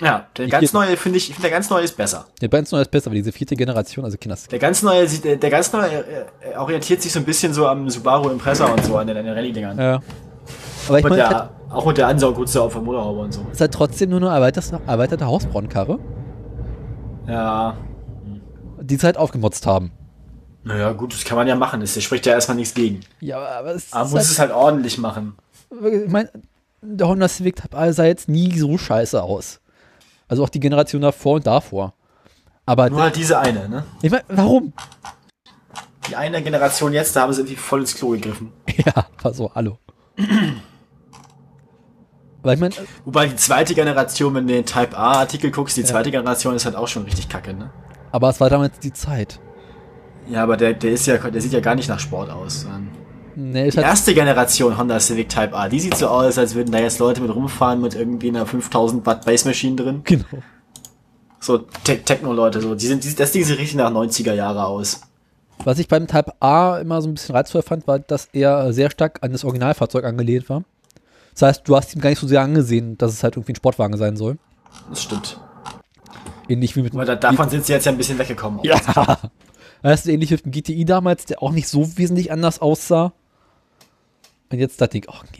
Ja, 0.00 0.26
der 0.36 0.46
Ich 0.46 0.50
ganz 0.50 0.72
neue 0.72 0.96
finde 0.96 1.18
ich, 1.18 1.28
ich 1.28 1.34
finde 1.34 1.48
der 1.48 1.56
ganz 1.58 1.68
neue 1.68 1.84
ist 1.84 1.96
besser. 1.96 2.26
Der 2.40 2.48
ganz 2.48 2.72
neue 2.72 2.82
ist 2.82 2.90
besser, 2.90 3.08
aber 3.08 3.14
diese 3.16 3.32
vierte 3.32 3.54
Generation, 3.54 4.04
also 4.04 4.16
Kinders. 4.16 4.48
Der 4.48 4.58
ganz 4.58 4.82
neue 4.82 5.06
der, 5.06 5.36
der 5.36 5.50
ganz 5.50 5.72
neue 5.72 5.88
äh, 5.90 6.24
äh, 6.52 6.56
orientiert 6.56 7.02
sich 7.02 7.12
so 7.12 7.18
ein 7.18 7.24
bisschen 7.24 7.52
so 7.52 7.66
am 7.66 7.88
Subaru 7.90 8.30
Impreza 8.30 8.64
und 8.66 8.82
so 8.84 8.96
an 8.96 9.06
den, 9.06 9.16
an 9.16 9.24
den 9.26 9.34
Rallye-Dingern. 9.34 9.78
Ja. 9.78 10.00
Aber 10.88 10.98
ich 10.98 11.04
meine, 11.04 11.28
hat, 11.28 11.50
auch 11.68 11.86
mit 11.86 11.98
der 11.98 12.06
Ansauggrütze 12.08 12.62
auf 12.62 12.72
der 12.72 12.82
Motorhaube 12.82 13.20
und 13.20 13.32
so. 13.32 13.46
es 13.52 13.60
hat 13.60 13.72
trotzdem 13.72 14.10
nur 14.10 14.18
eine 14.20 14.30
erweiterte, 14.30 14.80
erweiterte 14.86 15.26
Hausbrandkarre, 15.26 15.98
Ja, 17.28 17.76
die 18.80 18.96
sie 18.96 19.04
halt 19.06 19.16
aufgemotzt 19.18 19.66
haben. 19.66 19.92
naja, 20.64 20.92
gut, 20.92 21.12
das 21.12 21.24
kann 21.24 21.36
man 21.36 21.46
ja 21.46 21.54
machen. 21.54 21.80
Das 21.80 22.02
spricht 22.02 22.26
ja 22.26 22.32
erstmal 22.32 22.56
nichts 22.56 22.74
gegen. 22.74 23.00
Ja, 23.20 23.38
aber 23.38 23.74
es 23.74 23.92
Aber 23.92 24.06
ist 24.06 24.12
man 24.12 24.12
muss 24.12 24.12
halt, 24.14 24.30
es 24.30 24.38
halt 24.38 24.52
ordentlich 24.52 24.98
machen. 24.98 25.34
ich 25.70 26.10
meine, 26.10 26.30
der 26.82 27.06
Honda 27.08 27.28
Civic 27.28 27.62
sah 27.90 28.04
jetzt 28.04 28.28
nie 28.28 28.58
so 28.58 28.78
scheiße 28.78 29.22
aus. 29.22 29.60
Also 30.30 30.44
auch 30.44 30.48
die 30.48 30.60
Generation 30.60 31.02
davor 31.02 31.34
und 31.34 31.46
davor. 31.46 31.92
Aber 32.64 32.88
Nur 32.88 33.02
halt 33.02 33.16
diese 33.16 33.40
eine, 33.40 33.68
ne? 33.68 33.84
ich 34.00 34.12
meine, 34.12 34.22
warum? 34.28 34.72
Die 36.08 36.14
eine 36.14 36.40
Generation 36.40 36.92
jetzt, 36.92 37.16
da 37.16 37.22
haben 37.22 37.32
sie 37.32 37.40
irgendwie 37.40 37.56
voll 37.56 37.80
ins 37.80 37.94
Klo 37.96 38.10
gegriffen. 38.10 38.52
Ja, 38.86 39.06
war 39.22 39.34
so, 39.34 39.50
hallo. 39.52 39.76
Weil 42.42 42.54
ich 42.54 42.60
meine, 42.60 42.74
Wobei 43.04 43.26
die 43.26 43.34
zweite 43.34 43.74
Generation, 43.74 44.32
wenn 44.34 44.46
du 44.46 44.54
den 44.54 44.64
Type 44.64 44.96
A-Artikel 44.96 45.50
guckst, 45.50 45.76
die 45.76 45.84
zweite 45.84 46.12
Generation 46.12 46.54
ist 46.54 46.64
halt 46.64 46.76
auch 46.76 46.88
schon 46.88 47.02
richtig 47.02 47.28
kacke, 47.28 47.52
ne? 47.52 47.70
aber 48.12 48.30
es 48.30 48.40
war 48.40 48.48
damals 48.48 48.78
die 48.78 48.92
Zeit. 48.92 49.40
Ja, 50.28 50.44
aber 50.44 50.56
der, 50.56 50.74
der 50.74 50.92
ist 50.92 51.06
ja, 51.06 51.16
der 51.18 51.40
sieht 51.40 51.52
ja 51.52 51.60
gar 51.60 51.74
nicht 51.74 51.88
nach 51.88 51.98
Sport 51.98 52.30
aus. 52.30 52.60
sondern- 52.62 52.88
Nee, 53.40 53.70
Die 53.70 53.78
erste 53.78 54.12
Generation 54.12 54.76
Honda 54.76 55.00
Civic 55.00 55.28
Type 55.28 55.54
A, 55.54 55.68
die 55.68 55.80
sieht 55.80 55.96
so 55.96 56.08
aus, 56.08 56.36
als 56.36 56.54
würden 56.54 56.70
da 56.72 56.78
jetzt 56.78 56.98
Leute 56.98 57.22
mit 57.22 57.34
rumfahren 57.34 57.80
mit 57.80 57.94
irgendwie 57.94 58.28
einer 58.28 58.44
5000 58.44 59.06
Watt 59.06 59.24
Base 59.24 59.48
Machine 59.48 59.76
drin. 59.76 60.02
genau. 60.04 60.26
So 61.38 61.58
Te 61.84 61.98
Techno-Leute, 62.02 62.60
so. 62.60 62.74
Die 62.74 62.86
sind, 62.86 63.02
die, 63.02 63.14
das 63.14 63.32
Ding 63.32 63.42
sieht 63.44 63.58
richtig 63.58 63.76
nach 63.76 63.90
90er 63.90 64.34
Jahre 64.34 64.66
aus. 64.66 65.00
Was 65.64 65.78
ich 65.78 65.88
beim 65.88 66.06
Type 66.06 66.34
A 66.40 66.78
immer 66.78 67.00
so 67.00 67.08
ein 67.08 67.14
bisschen 67.14 67.34
reizvoll 67.34 67.62
fand, 67.62 67.86
war, 67.86 67.98
dass 67.98 68.28
er 68.32 68.72
sehr 68.74 68.90
stark 68.90 69.18
an 69.22 69.32
das 69.32 69.44
Originalfahrzeug 69.44 70.04
angelehnt 70.04 70.48
war. 70.50 70.64
Das 71.32 71.42
heißt, 71.42 71.62
du 71.68 71.76
hast 71.76 71.94
ihm 71.94 72.02
gar 72.02 72.10
nicht 72.10 72.18
so 72.18 72.26
sehr 72.26 72.42
angesehen, 72.42 72.98
dass 72.98 73.12
es 73.12 73.22
halt 73.22 73.36
irgendwie 73.36 73.52
ein 73.52 73.56
Sportwagen 73.56 73.96
sein 73.96 74.16
soll. 74.16 74.36
Das 74.90 75.02
stimmt. 75.02 75.40
Ähnlich 76.48 76.76
wie 76.76 76.82
mit 76.82 76.92
Aber 76.92 77.04
da, 77.06 77.14
davon 77.14 77.48
sind 77.48 77.64
sie 77.64 77.72
jetzt 77.72 77.86
ja 77.86 77.92
ein 77.92 77.98
bisschen 77.98 78.18
weggekommen. 78.18 78.60
Ja. 78.62 78.78
Weißt 79.82 80.06
du, 80.06 80.10
ähnlich 80.10 80.30
wie 80.30 80.34
mit 80.34 80.44
dem 80.44 80.52
GTI 80.52 80.84
damals, 80.84 81.24
der 81.24 81.42
auch 81.42 81.52
nicht 81.52 81.68
so 81.68 81.96
wesentlich 81.96 82.32
anders 82.32 82.60
aussah. 82.60 83.12
Und 84.50 84.58
jetzt 84.58 84.80
dachte 84.80 84.98
ich, 84.98 85.08
ach 85.08 85.24
nee. 85.32 85.38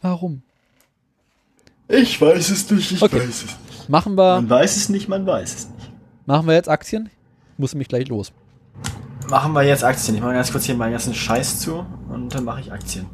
Warum? 0.00 0.42
Ich 1.88 2.20
weiß 2.20 2.50
es 2.50 2.70
nicht, 2.70 2.92
ich 2.92 3.02
Okay. 3.02 3.18
weiß 3.20 3.28
es 3.28 3.42
nicht. 3.44 3.88
Machen 3.88 4.14
wir, 4.16 4.36
Man 4.36 4.50
weiß 4.50 4.76
es 4.76 4.88
nicht, 4.90 5.08
man 5.08 5.26
weiß 5.26 5.54
es 5.54 5.68
nicht. 5.70 5.90
machen 6.26 6.46
wir 6.46 6.54
jetzt 6.54 6.68
Aktien? 6.68 7.10
Ich 7.54 7.58
muss 7.58 7.74
mich 7.74 7.88
gleich 7.88 8.08
los. 8.08 8.32
Machen 9.30 9.52
wir 9.54 9.62
jetzt 9.62 9.82
Aktien. 9.84 10.14
Ich 10.14 10.20
mache 10.22 10.34
ganz 10.34 10.52
kurz 10.52 10.64
hier 10.64 10.74
meinen 10.74 10.92
ganzen 10.92 11.14
Scheiß 11.14 11.60
zu 11.60 11.84
und 12.10 12.34
dann 12.34 12.44
mache 12.44 12.60
ich 12.60 12.70
Aktien. 12.72 13.06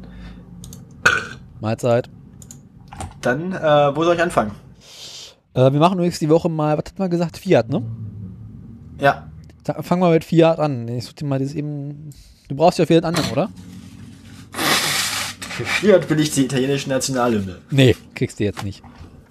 Mahlzeit. 1.61 2.09
Dann, 3.21 3.53
äh, 3.53 3.95
wo 3.95 4.03
soll 4.03 4.15
ich 4.15 4.21
anfangen? 4.21 4.51
Äh, 5.53 5.71
wir 5.71 5.79
machen 5.79 5.93
übrigens 5.97 6.19
die 6.19 6.29
Woche 6.29 6.49
mal, 6.49 6.77
was 6.77 6.85
hat 6.91 6.99
man 6.99 7.09
gesagt? 7.09 7.37
Fiat, 7.37 7.69
ne? 7.69 7.81
Ja. 8.99 9.29
Da, 9.63 9.81
fangen 9.81 10.01
wir 10.03 10.11
mit 10.11 10.23
Fiat 10.23 10.59
an. 10.59 10.87
Ich 10.89 11.05
such 11.05 11.13
dir 11.13 11.25
mal 11.25 11.39
das 11.39 11.53
eben. 11.53 12.09
Du 12.49 12.55
brauchst 12.55 12.77
ja 12.77 12.85
Fiat 12.85 13.03
anderen, 13.03 13.31
oder? 13.31 13.49
Hier 15.79 16.09
will 16.09 16.19
ich 16.19 16.31
die 16.31 16.45
italienische 16.45 16.89
Nationalhymne. 16.89 17.59
Nee, 17.71 17.95
kriegst 18.13 18.39
du 18.39 18.43
jetzt 18.43 18.63
nicht. 18.63 18.83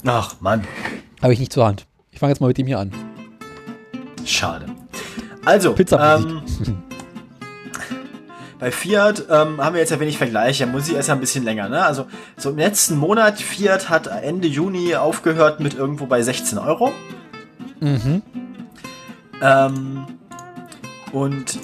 Ach, 0.07 0.35
Mann. 0.41 0.65
Habe 1.23 1.33
ich 1.33 1.39
nicht 1.39 1.53
zur 1.53 1.67
Hand. 1.67 1.87
Ich 2.11 2.19
fange 2.19 2.33
jetzt 2.33 2.41
mal 2.41 2.49
mit 2.49 2.59
dem 2.59 2.67
hier 2.67 2.79
an. 2.79 2.93
Schade. 4.25 4.67
Also, 5.45 5.75
Pizzamusik. 5.75 6.31
ähm, 6.67 6.77
bei 8.59 8.71
Fiat 8.71 9.25
ähm, 9.29 9.61
haben 9.61 9.75
wir 9.75 9.81
jetzt 9.81 9.91
ja 9.91 10.01
wenig 10.01 10.17
Vergleiche. 10.17 10.67
Musik 10.67 10.97
ist 10.97 11.09
ja 11.09 11.15
ein 11.15 11.21
bisschen 11.21 11.45
länger. 11.45 11.69
Ne? 11.69 11.85
Also 11.85 12.07
so 12.37 12.51
im 12.51 12.57
letzten 12.57 12.97
Monat, 12.97 13.41
Fiat 13.41 13.91
hat 13.91 14.07
Ende 14.07 14.49
Juni 14.49 14.95
aufgehört 14.95 15.61
mit 15.61 15.75
irgendwo 15.75 16.07
bei 16.07 16.23
16 16.23 16.57
Euro. 16.59 16.93
Mhm. 17.81 18.23
Ähm, 19.43 20.07
und 21.13 21.59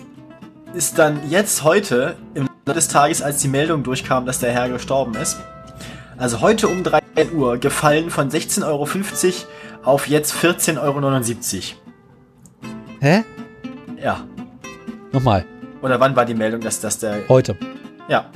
ist 0.74 0.98
dann 0.98 1.30
jetzt 1.30 1.64
heute, 1.64 2.16
im 2.34 2.49
des 2.74 2.88
Tages, 2.88 3.22
als 3.22 3.38
die 3.38 3.48
Meldung 3.48 3.82
durchkam, 3.82 4.26
dass 4.26 4.38
der 4.38 4.52
Herr 4.52 4.68
gestorben 4.68 5.14
ist, 5.14 5.38
also 6.16 6.40
heute 6.40 6.68
um 6.68 6.82
3 6.84 7.00
Uhr 7.34 7.58
gefallen 7.58 8.10
von 8.10 8.30
16,50 8.30 8.66
Euro 8.66 8.86
auf 9.82 10.06
jetzt 10.06 10.34
14,79 10.34 10.78
Euro. 10.78 11.00
Hä? 13.00 13.24
Ja. 14.02 14.24
Nochmal. 15.12 15.44
Oder 15.82 15.98
wann 15.98 16.14
war 16.14 16.26
die 16.26 16.34
Meldung, 16.34 16.60
dass, 16.60 16.80
dass 16.80 16.98
der. 16.98 17.28
Heute. 17.28 17.56
Ja. 18.08 18.26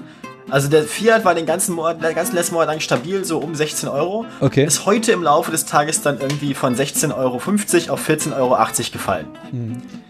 Also 0.51 0.69
der 0.69 0.85
Fiat 0.85 1.25
war 1.25 1.35
den 1.35 1.47
ganzen 1.47 1.75
Monat, 1.75 2.03
den 2.03 2.15
ganzen 2.15 2.35
letzten 2.37 2.55
Monat 2.55 2.69
lang 2.69 2.81
stabil, 2.81 3.25
so 3.25 3.39
um 3.39 3.55
16 3.55 3.89
Euro. 3.89 4.27
Okay. 4.41 4.65
Ist 4.65 4.87
heute 4.87 5.13
im 5.13 5.23
Laufe 5.23 5.51
des 5.51 5.65
Tages 5.65 6.03
dann 6.03 6.21
irgendwie 6.21 6.55
von 6.55 6.75
16,50 6.77 7.17
Euro 7.17 7.35
auf 7.37 8.09
14,80 8.09 8.37
Euro 8.37 8.57
gefallen. 8.93 9.27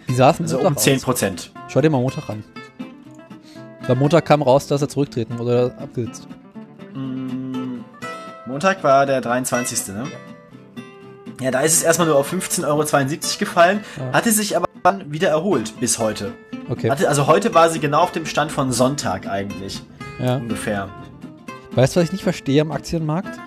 Wie 0.06 0.14
sah 0.14 0.30
es 0.30 0.40
Also 0.40 0.60
um 0.60 0.76
10 0.76 0.96
aus? 0.96 1.02
Prozent. 1.02 1.50
Schau 1.68 1.80
dir 1.80 1.90
mal 1.90 2.00
Montag 2.00 2.28
an. 2.28 2.44
Am 3.86 3.98
Montag 3.98 4.24
kam 4.24 4.42
raus, 4.42 4.66
dass 4.66 4.80
er 4.80 4.88
zurücktreten 4.88 5.38
oder 5.38 5.74
abgesetzt. 5.78 6.26
Montag 8.46 8.82
war 8.82 9.04
der 9.04 9.20
23. 9.20 9.94
Ne? 9.94 10.04
Ja, 11.40 11.50
da 11.50 11.60
ist 11.60 11.74
es 11.74 11.82
erstmal 11.82 12.08
nur 12.08 12.16
auf 12.16 12.32
15,72 12.32 12.64
Euro 12.66 12.84
gefallen, 13.38 13.80
hatte 14.12 14.32
sich 14.32 14.56
aber 14.56 14.66
dann 14.82 15.12
wieder 15.12 15.28
erholt 15.28 15.78
bis 15.80 15.98
heute. 15.98 16.32
Okay. 16.68 16.90
Hatte, 16.90 17.08
also 17.08 17.26
heute 17.26 17.52
war 17.52 17.68
sie 17.68 17.80
genau 17.80 18.00
auf 18.00 18.12
dem 18.12 18.26
Stand 18.26 18.52
von 18.52 18.72
Sonntag 18.72 19.26
eigentlich. 19.26 19.82
Ja. 20.18 20.36
Ungefähr. 20.36 20.88
Weißt 21.72 21.94
du, 21.94 22.00
was 22.00 22.06
ich 22.06 22.12
nicht 22.12 22.22
verstehe 22.22 22.62
am 22.62 22.72
Aktienmarkt? 22.72 23.38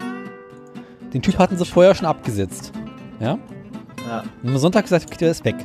Den 1.14 1.22
Typ 1.22 1.40
hatten 1.40 1.58
sie 1.58 1.66
vorher 1.66 1.96
schon 1.96 2.06
abgesetzt. 2.06 2.74
Ja? 3.20 3.40
Ja. 4.08 4.24
Und 4.44 4.50
am 4.50 4.58
Sonntag 4.58 4.84
gesagt, 4.84 5.06
okay, 5.08 5.18
der 5.20 5.32
ist 5.32 5.46
weg. 5.46 5.56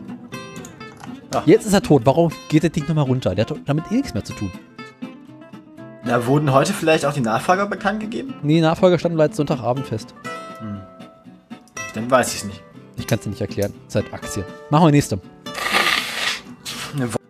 Jetzt 1.47 1.67
ist 1.67 1.73
er 1.73 1.83
tot. 1.83 2.03
Warum 2.05 2.31
geht 2.49 2.63
der 2.63 2.71
Ding 2.71 2.87
nochmal 2.87 3.05
runter? 3.05 3.35
Der 3.35 3.47
hat 3.47 3.55
damit 3.67 3.85
eh 3.91 3.97
nichts 3.97 4.15
mehr 4.15 4.25
zu 4.25 4.33
tun. 4.33 4.51
Da 6.05 6.27
wurden 6.27 6.53
heute 6.53 6.73
vielleicht 6.73 7.07
auch 7.07 7.13
die 7.13 7.21
Nachfrager 7.21 7.67
bekannt 7.67 8.01
gegeben? 8.01 8.35
Nee, 8.43 8.61
Nachfolger 8.61 8.99
standen 8.99 9.17
bereits 9.17 9.37
Sonntagabend 9.37 9.87
fest. 9.87 10.15
Dann 11.95 12.11
weiß 12.11 12.33
ich 12.35 12.41
es 12.41 12.45
nicht. 12.45 12.63
Ich 12.97 13.07
kann 13.07 13.19
es 13.19 13.25
dir 13.25 13.31
nicht 13.31 13.41
erklären. 13.41 13.73
Seit 13.89 14.13
Aktien. 14.13 14.45
Machen 14.71 14.87
wir 14.87 14.91
nächste. 14.91 15.21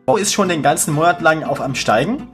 Volvo 0.06 0.16
ist 0.16 0.32
schon 0.32 0.48
den 0.48 0.62
ganzen 0.62 0.94
Monat 0.94 1.20
lang 1.20 1.44
auf 1.44 1.60
am 1.60 1.74
Steigen. 1.74 2.28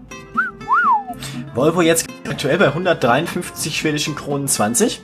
Volvo 1.55 1.83
jetzt 1.83 2.07
aktuell 2.29 2.59
bei 2.59 2.69
153 2.69 3.77
schwedischen 3.77 4.15
Kronen 4.15 4.49
20. 4.49 5.03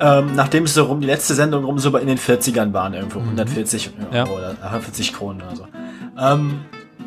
Ähm, 0.00 0.34
nachdem 0.34 0.64
es 0.64 0.72
so 0.74 0.84
rum, 0.84 1.00
die 1.00 1.06
letzte 1.06 1.34
Sendung 1.34 1.64
rum 1.64 1.78
so 1.78 1.90
bei 1.90 2.00
in 2.00 2.06
den 2.06 2.18
40ern 2.18 2.72
waren, 2.72 2.94
irgendwo 2.94 3.18
140 3.18 3.90
Ja. 4.12 4.24
Euro 4.24 4.38
oder 4.38 4.54
40 4.80 5.12
Kronen 5.12 5.42
oder 5.42 5.56
so. 5.56 5.66
Ähm, 6.18 6.60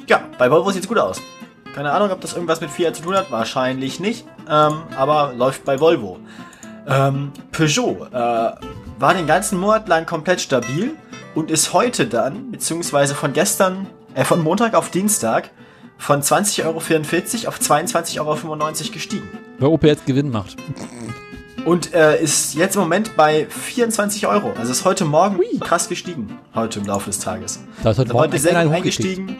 ja, 0.07 0.21
bei 0.37 0.51
Volvo 0.51 0.69
sieht's 0.71 0.87
gut 0.87 0.99
aus. 0.99 1.19
Keine 1.73 1.91
Ahnung, 1.91 2.11
ob 2.11 2.21
das 2.21 2.33
irgendwas 2.33 2.61
mit 2.61 2.69
Fiat 2.69 2.95
zu 2.95 3.01
tun 3.01 3.15
hat, 3.15 3.31
wahrscheinlich 3.31 3.99
nicht, 3.99 4.25
ähm, 4.47 4.83
aber 4.95 5.33
läuft 5.35 5.65
bei 5.65 5.79
Volvo. 5.79 6.19
Ähm, 6.87 7.31
Peugeot 7.51 8.07
äh, 8.11 8.51
war 8.99 9.13
den 9.15 9.25
ganzen 9.25 9.57
Monat 9.59 9.87
lang 9.87 10.05
komplett 10.05 10.41
stabil 10.41 10.91
und 11.33 11.49
ist 11.49 11.73
heute 11.73 12.05
dann, 12.05 12.51
beziehungsweise 12.51 13.15
von 13.15 13.33
gestern, 13.33 13.87
äh, 14.13 14.23
von 14.23 14.43
Montag 14.43 14.75
auf 14.75 14.91
Dienstag, 14.91 15.49
von 15.97 16.21
20,44 16.21 16.65
Euro 16.65 16.77
auf 16.77 17.59
22,95 17.59 18.19
Euro 18.19 18.91
gestiegen. 18.91 19.27
Weil 19.57 19.69
OP 19.69 19.83
jetzt 19.83 20.05
Gewinn 20.05 20.29
macht. 20.29 20.57
Und 21.65 21.93
äh, 21.93 22.21
ist 22.21 22.55
jetzt 22.55 22.75
im 22.75 22.81
Moment 22.81 23.15
bei 23.15 23.45
24 23.49 24.27
Euro. 24.27 24.51
Also 24.57 24.71
ist 24.71 24.83
heute 24.83 25.05
Morgen 25.05 25.39
krass 25.61 25.87
gestiegen. 25.87 26.37
Heute 26.53 26.79
im 26.79 26.85
Laufe 26.85 27.05
des 27.05 27.19
Tages. 27.19 27.59
Da 27.83 27.91
ist 27.91 27.97
heute 27.99 28.09
Also 28.09 28.13
Morgen 28.13 28.31
heute 28.33 28.39
sehr 28.39 28.57
eingestiegen. 28.57 29.37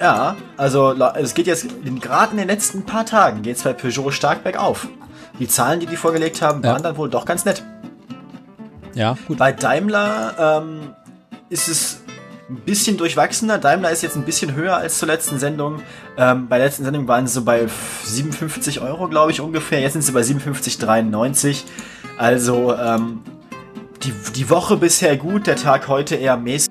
Ja, 0.00 0.36
also 0.56 0.92
es 1.14 1.32
geht 1.34 1.46
jetzt, 1.46 1.66
gerade 2.00 2.32
in 2.32 2.38
den 2.38 2.48
letzten 2.48 2.84
paar 2.84 3.06
Tagen 3.06 3.42
geht 3.42 3.56
es 3.56 3.62
bei 3.62 3.72
Peugeot 3.72 4.10
stark 4.10 4.44
bergauf. 4.44 4.86
Die 5.38 5.48
Zahlen, 5.48 5.80
die 5.80 5.86
die 5.86 5.96
vorgelegt 5.96 6.42
haben, 6.42 6.62
Ja. 6.62 6.72
waren 6.72 6.82
dann 6.82 6.96
wohl 6.96 7.08
doch 7.08 7.24
ganz 7.24 7.44
nett. 7.44 7.62
Ja, 8.94 9.16
gut. 9.26 9.38
Bei 9.38 9.50
Daimler 9.52 10.34
ähm, 10.62 10.94
ist 11.48 11.68
es 11.68 12.02
ein 12.48 12.56
bisschen 12.56 12.96
durchwachsener. 12.96 13.58
Daimler 13.58 13.90
ist 13.90 14.02
jetzt 14.02 14.16
ein 14.16 14.24
bisschen 14.24 14.54
höher 14.54 14.76
als 14.76 14.98
zur 14.98 15.08
letzten 15.08 15.38
Sendung. 15.38 15.82
Ähm, 16.16 16.48
bei 16.48 16.58
der 16.58 16.66
letzten 16.66 16.84
Sendung 16.84 17.08
waren 17.08 17.26
sie 17.26 17.34
so 17.34 17.44
bei 17.44 17.66
57 18.04 18.80
Euro, 18.80 19.08
glaube 19.08 19.32
ich, 19.32 19.40
ungefähr. 19.40 19.80
Jetzt 19.80 19.94
sind 19.94 20.02
sie 20.02 20.12
bei 20.12 20.20
57,93. 20.20 21.62
Also 22.18 22.74
ähm, 22.74 23.22
die, 24.02 24.12
die 24.34 24.50
Woche 24.50 24.76
bisher 24.76 25.16
gut, 25.16 25.46
der 25.46 25.56
Tag 25.56 25.88
heute 25.88 26.16
eher 26.16 26.36
mäßig. 26.36 26.70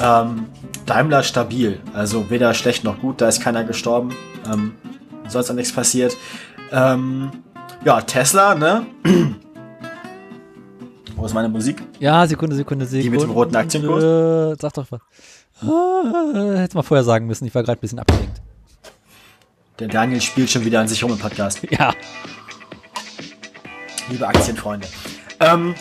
Ähm, 0.00 0.46
Daimler 0.84 1.22
stabil. 1.22 1.80
Also 1.94 2.30
weder 2.30 2.54
schlecht 2.54 2.84
noch 2.84 3.00
gut, 3.00 3.20
da 3.20 3.28
ist 3.28 3.40
keiner 3.40 3.64
gestorben. 3.64 4.14
Ähm, 4.52 4.74
sonst 5.28 5.50
auch 5.50 5.54
nichts 5.54 5.72
passiert. 5.72 6.16
Ähm, 6.72 7.30
ja, 7.84 8.00
Tesla, 8.00 8.54
ne? 8.54 8.86
Wo 11.16 11.24
ist 11.24 11.32
meine 11.34 11.48
Musik? 11.48 11.82
Ja, 11.98 12.26
Sekunde, 12.26 12.54
Sekunde, 12.54 12.84
Sekunde. 12.84 13.10
mit 13.10 13.22
dem 13.22 13.30
roten 13.30 13.56
Aktienkurs? 13.56 14.04
Äh, 14.04 14.56
sag 14.60 14.74
doch 14.74 14.86
was. 14.90 15.00
Ah, 15.62 16.58
hätte 16.58 16.76
mal 16.76 16.82
vorher 16.82 17.04
sagen 17.04 17.26
müssen, 17.26 17.46
ich 17.46 17.54
war 17.54 17.62
gerade 17.62 17.78
ein 17.78 17.80
bisschen 17.80 17.98
abgelenkt. 17.98 18.42
Der 19.78 19.88
Daniel 19.88 20.20
spielt 20.20 20.50
schon 20.50 20.64
wieder 20.64 20.80
an 20.80 20.88
sich 20.88 21.02
rum 21.02 21.12
im 21.12 21.18
Podcast. 21.18 21.60
Ja. 21.70 21.94
Liebe 24.10 24.26
Aktienfreunde. 24.28 24.86
Ähm, 25.40 25.74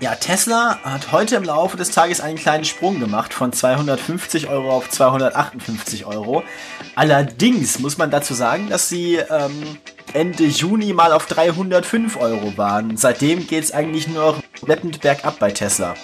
ja, 0.00 0.14
Tesla 0.14 0.78
hat 0.84 1.10
heute 1.10 1.36
im 1.36 1.42
Laufe 1.42 1.76
des 1.76 1.90
Tages 1.90 2.20
einen 2.20 2.38
kleinen 2.38 2.64
Sprung 2.64 3.00
gemacht 3.00 3.34
von 3.34 3.52
250 3.52 4.48
Euro 4.48 4.70
auf 4.70 4.88
258 4.88 6.06
Euro. 6.06 6.44
Allerdings 6.94 7.80
muss 7.80 7.98
man 7.98 8.10
dazu 8.10 8.34
sagen, 8.34 8.68
dass 8.68 8.88
sie 8.88 9.16
ähm, 9.16 9.78
Ende 10.12 10.44
Juni 10.44 10.92
mal 10.92 11.12
auf 11.12 11.26
305 11.26 12.16
Euro 12.16 12.56
waren. 12.56 12.96
Seitdem 12.96 13.46
geht 13.46 13.64
es 13.64 13.72
eigentlich 13.72 14.06
nur 14.06 14.24
noch 14.24 14.42
schleppend 14.58 15.00
bergab 15.00 15.38
bei 15.40 15.50
Tesla. 15.50 15.94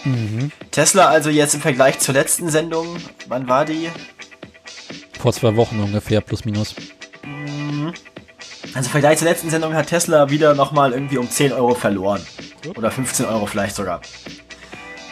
Tesla 0.73 1.07
also 1.07 1.31
jetzt 1.31 1.55
im 1.55 1.61
Vergleich 1.61 2.01
zur 2.01 2.15
letzten 2.15 2.51
Sendung, 2.51 2.97
wann 3.29 3.49
war 3.49 3.65
die? 3.65 3.91
Vor 5.21 5.33
zwei 5.33 5.55
Wochen 5.55 5.79
ungefähr, 5.79 6.21
plus 6.21 6.45
minus. 6.45 6.75
Also 8.75 8.89
im 8.89 8.91
Vergleich 8.91 9.19
zur 9.19 9.29
letzten 9.29 9.51
Sendung 9.51 9.73
hat 9.75 9.87
Tesla 9.87 10.31
wieder 10.31 10.55
nochmal 10.55 10.93
irgendwie 10.93 11.19
um 11.19 11.31
10 11.31 11.53
Euro 11.53 11.75
verloren. 11.75 12.21
Oder 12.77 12.91
15 12.91 13.27
Euro 13.27 13.47
vielleicht 13.47 13.77
sogar. 13.77 14.01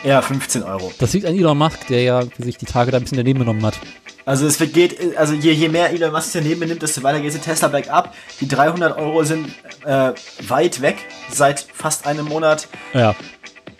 Ja, 0.04 0.20
15 0.20 0.62
Euro. 0.64 0.92
Das 0.98 1.12
liegt 1.12 1.26
an 1.26 1.34
Elon 1.36 1.56
Musk, 1.56 1.86
der 1.86 2.02
ja 2.02 2.22
sich 2.38 2.56
die 2.58 2.66
Tage 2.66 2.90
da 2.90 2.96
ein 2.96 3.02
bisschen 3.04 3.18
daneben 3.18 3.38
genommen 3.40 3.64
hat. 3.64 3.78
Also 4.24 4.46
es 4.46 4.58
geht, 4.58 5.16
also 5.16 5.34
je, 5.34 5.52
je 5.52 5.68
mehr 5.68 5.90
Elon 5.90 6.12
Musk 6.12 6.30
daneben 6.32 6.60
nimmt, 6.66 6.82
desto 6.82 7.02
weiter 7.02 7.20
geht 7.20 7.34
es 7.34 7.40
Tesla 7.40 7.68
bergab. 7.68 8.14
Die 8.40 8.48
300 8.48 8.96
Euro 8.98 9.22
sind 9.24 9.48
äh, 9.84 10.12
weit 10.48 10.80
weg 10.80 10.96
seit 11.30 11.60
fast 11.72 12.06
einem 12.06 12.26
Monat. 12.26 12.66
Ja. 12.94 13.14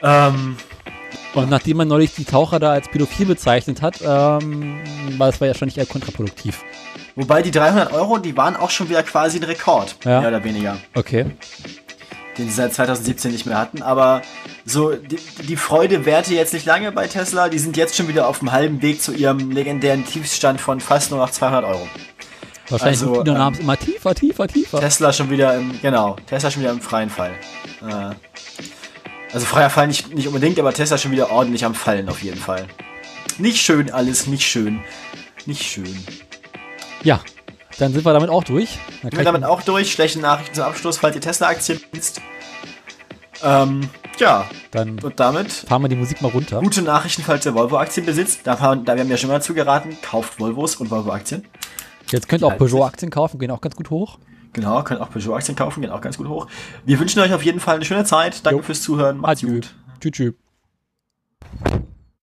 Ähm, 0.01 0.57
Und 1.35 1.51
nachdem 1.51 1.78
man 1.78 1.89
neulich 1.89 2.15
die 2.15 2.24
Taucher 2.24 2.61
da 2.61 2.73
als 2.73 2.89
pädophil 2.89 3.27
bezeichnet 3.27 3.82
hat, 3.82 4.01
ähm, 4.03 4.81
war 5.19 5.31
das 5.31 5.40
wahrscheinlich 5.40 5.78
eher 5.78 5.86
kontraproduktiv. 5.86 6.62
wobei 7.16 7.43
die 7.43 7.51
300 7.51 7.93
Euro, 7.93 8.19
die 8.19 8.36
waren 8.36 8.55
auch 8.57 8.70
schon 8.70 8.89
wieder 8.89 9.03
quasi 9.03 9.39
ein 9.39 9.44
Rekord, 9.44 9.97
Ja. 10.05 10.20
mehr 10.20 10.28
oder 10.28 10.44
weniger, 10.44 10.77
Okay. 10.94 11.27
Den 12.38 12.48
sie 12.48 12.54
seit 12.54 12.74
2017 12.74 13.32
nicht 13.32 13.46
mehr 13.46 13.59
hatten. 13.59 13.82
Aber 13.82 14.22
so 14.64 14.92
die, 14.92 15.18
die 15.48 15.56
Freude 15.56 16.04
währte 16.04 16.34
jetzt 16.34 16.52
nicht 16.52 16.66
lange 16.66 16.92
bei 16.92 17.06
Tesla. 17.09 17.48
Die 17.48 17.59
sind 17.59 17.76
jetzt 17.76 17.96
schon 17.96 18.09
wieder 18.09 18.28
auf 18.28 18.38
dem 18.38 18.52
halben 18.52 18.82
Weg 18.82 19.02
zu 19.02 19.12
ihrem 19.12 19.50
legendären 19.50 20.04
Tiefstand 20.04 20.60
von 20.60 20.80
fast 20.80 21.10
nur 21.10 21.20
noch 21.20 21.30
200 21.30 21.64
Euro. 21.64 21.88
Wahrscheinlich 22.68 23.00
Also, 23.00 23.14
sind 23.16 23.26
die 23.26 23.30
ähm, 23.32 23.54
immer 23.60 23.76
tiefer, 23.76 24.14
tiefer, 24.14 24.48
tiefer. 24.48 24.80
Tesla 24.80 25.12
schon 25.12 25.30
wieder 25.30 25.54
im, 25.56 25.78
genau, 25.82 26.16
Tesla 26.26 26.50
schon 26.50 26.62
wieder 26.62 26.72
im 26.72 26.80
freien 26.80 27.10
Fall. 27.10 27.32
Äh, 27.82 28.14
also 29.32 29.46
freier 29.46 29.70
Fall 29.70 29.88
nicht, 29.88 30.14
nicht 30.14 30.26
unbedingt, 30.26 30.59
aber 30.59 30.72
Tesla 30.72 30.98
schon 30.98 31.12
wieder 31.12 31.30
ordentlich 31.30 31.64
am 31.64 31.74
Fallen 31.74 32.09
auf 32.09 32.22
jeden 32.22 32.38
Fall. 32.38 32.66
Nicht 33.38 33.59
schön 33.59 33.90
alles, 33.90 34.26
nicht 34.26 34.46
schön. 34.46 34.80
Nicht 35.46 35.62
schön. 35.62 36.04
Ja, 37.02 37.20
dann 37.82 37.92
sind 37.92 38.04
wir 38.04 38.12
damit 38.12 38.30
auch 38.30 38.44
durch. 38.44 38.78
Dann 39.02 39.10
kann 39.10 39.18
bin 39.18 39.24
damit 39.26 39.44
auch 39.44 39.62
durch. 39.62 39.92
Schlechte 39.92 40.20
Nachrichten 40.20 40.54
zum 40.54 40.64
Abschluss, 40.64 40.98
falls 40.98 41.14
ihr 41.16 41.20
Tesla-Aktien 41.20 41.80
besitzt. 41.90 42.20
Ähm, 43.42 43.88
ja, 44.18 44.46
dann 44.70 45.00
und 45.00 45.18
damit 45.18 45.50
fahren 45.50 45.82
wir 45.82 45.88
die 45.88 45.96
Musik 45.96 46.22
mal 46.22 46.30
runter. 46.30 46.60
gute 46.60 46.82
Nachrichten, 46.82 47.22
falls 47.22 47.44
ihr 47.44 47.54
Volvo-Aktien 47.54 48.06
besitzt. 48.06 48.40
Da, 48.44 48.60
haben- 48.60 48.84
da 48.84 48.94
wir 48.94 49.02
haben 49.02 49.10
ja 49.10 49.16
schon 49.16 49.30
mal 49.30 49.42
zugeraten, 49.42 49.96
kauft 50.00 50.38
Volvos 50.38 50.76
und 50.76 50.90
Volvo-Aktien. 50.90 51.44
Jetzt 52.10 52.28
könnt 52.28 52.42
ihr 52.42 52.46
auch. 52.46 52.56
Peugeot-Aktien 52.56 53.10
kaufen, 53.10 53.38
gehen 53.40 53.50
auch 53.50 53.60
ganz 53.60 53.74
gut 53.74 53.90
hoch. 53.90 54.18
Genau, 54.52 54.82
könnt 54.84 55.00
auch 55.00 55.10
Peugeot-Aktien 55.10 55.56
kaufen, 55.56 55.80
gehen 55.80 55.90
auch 55.90 56.00
ganz 56.02 56.18
gut 56.18 56.28
hoch. 56.28 56.46
Wir 56.84 57.00
wünschen 57.00 57.20
euch 57.20 57.32
auf 57.34 57.42
jeden 57.44 57.59
Fall 57.59 57.76
eine 57.76 57.84
schöne 57.84 58.04
Zeit. 58.04 58.44
Danke 58.46 58.59
Jo. 58.60 58.62
fürs 58.64 58.82
Zuhören. 58.82 59.18
Macht's 59.18 59.42
Adieu. 59.42 59.54
gut. 59.54 59.74
Tschüss. 60.00 60.12
tschüss. 60.12 61.82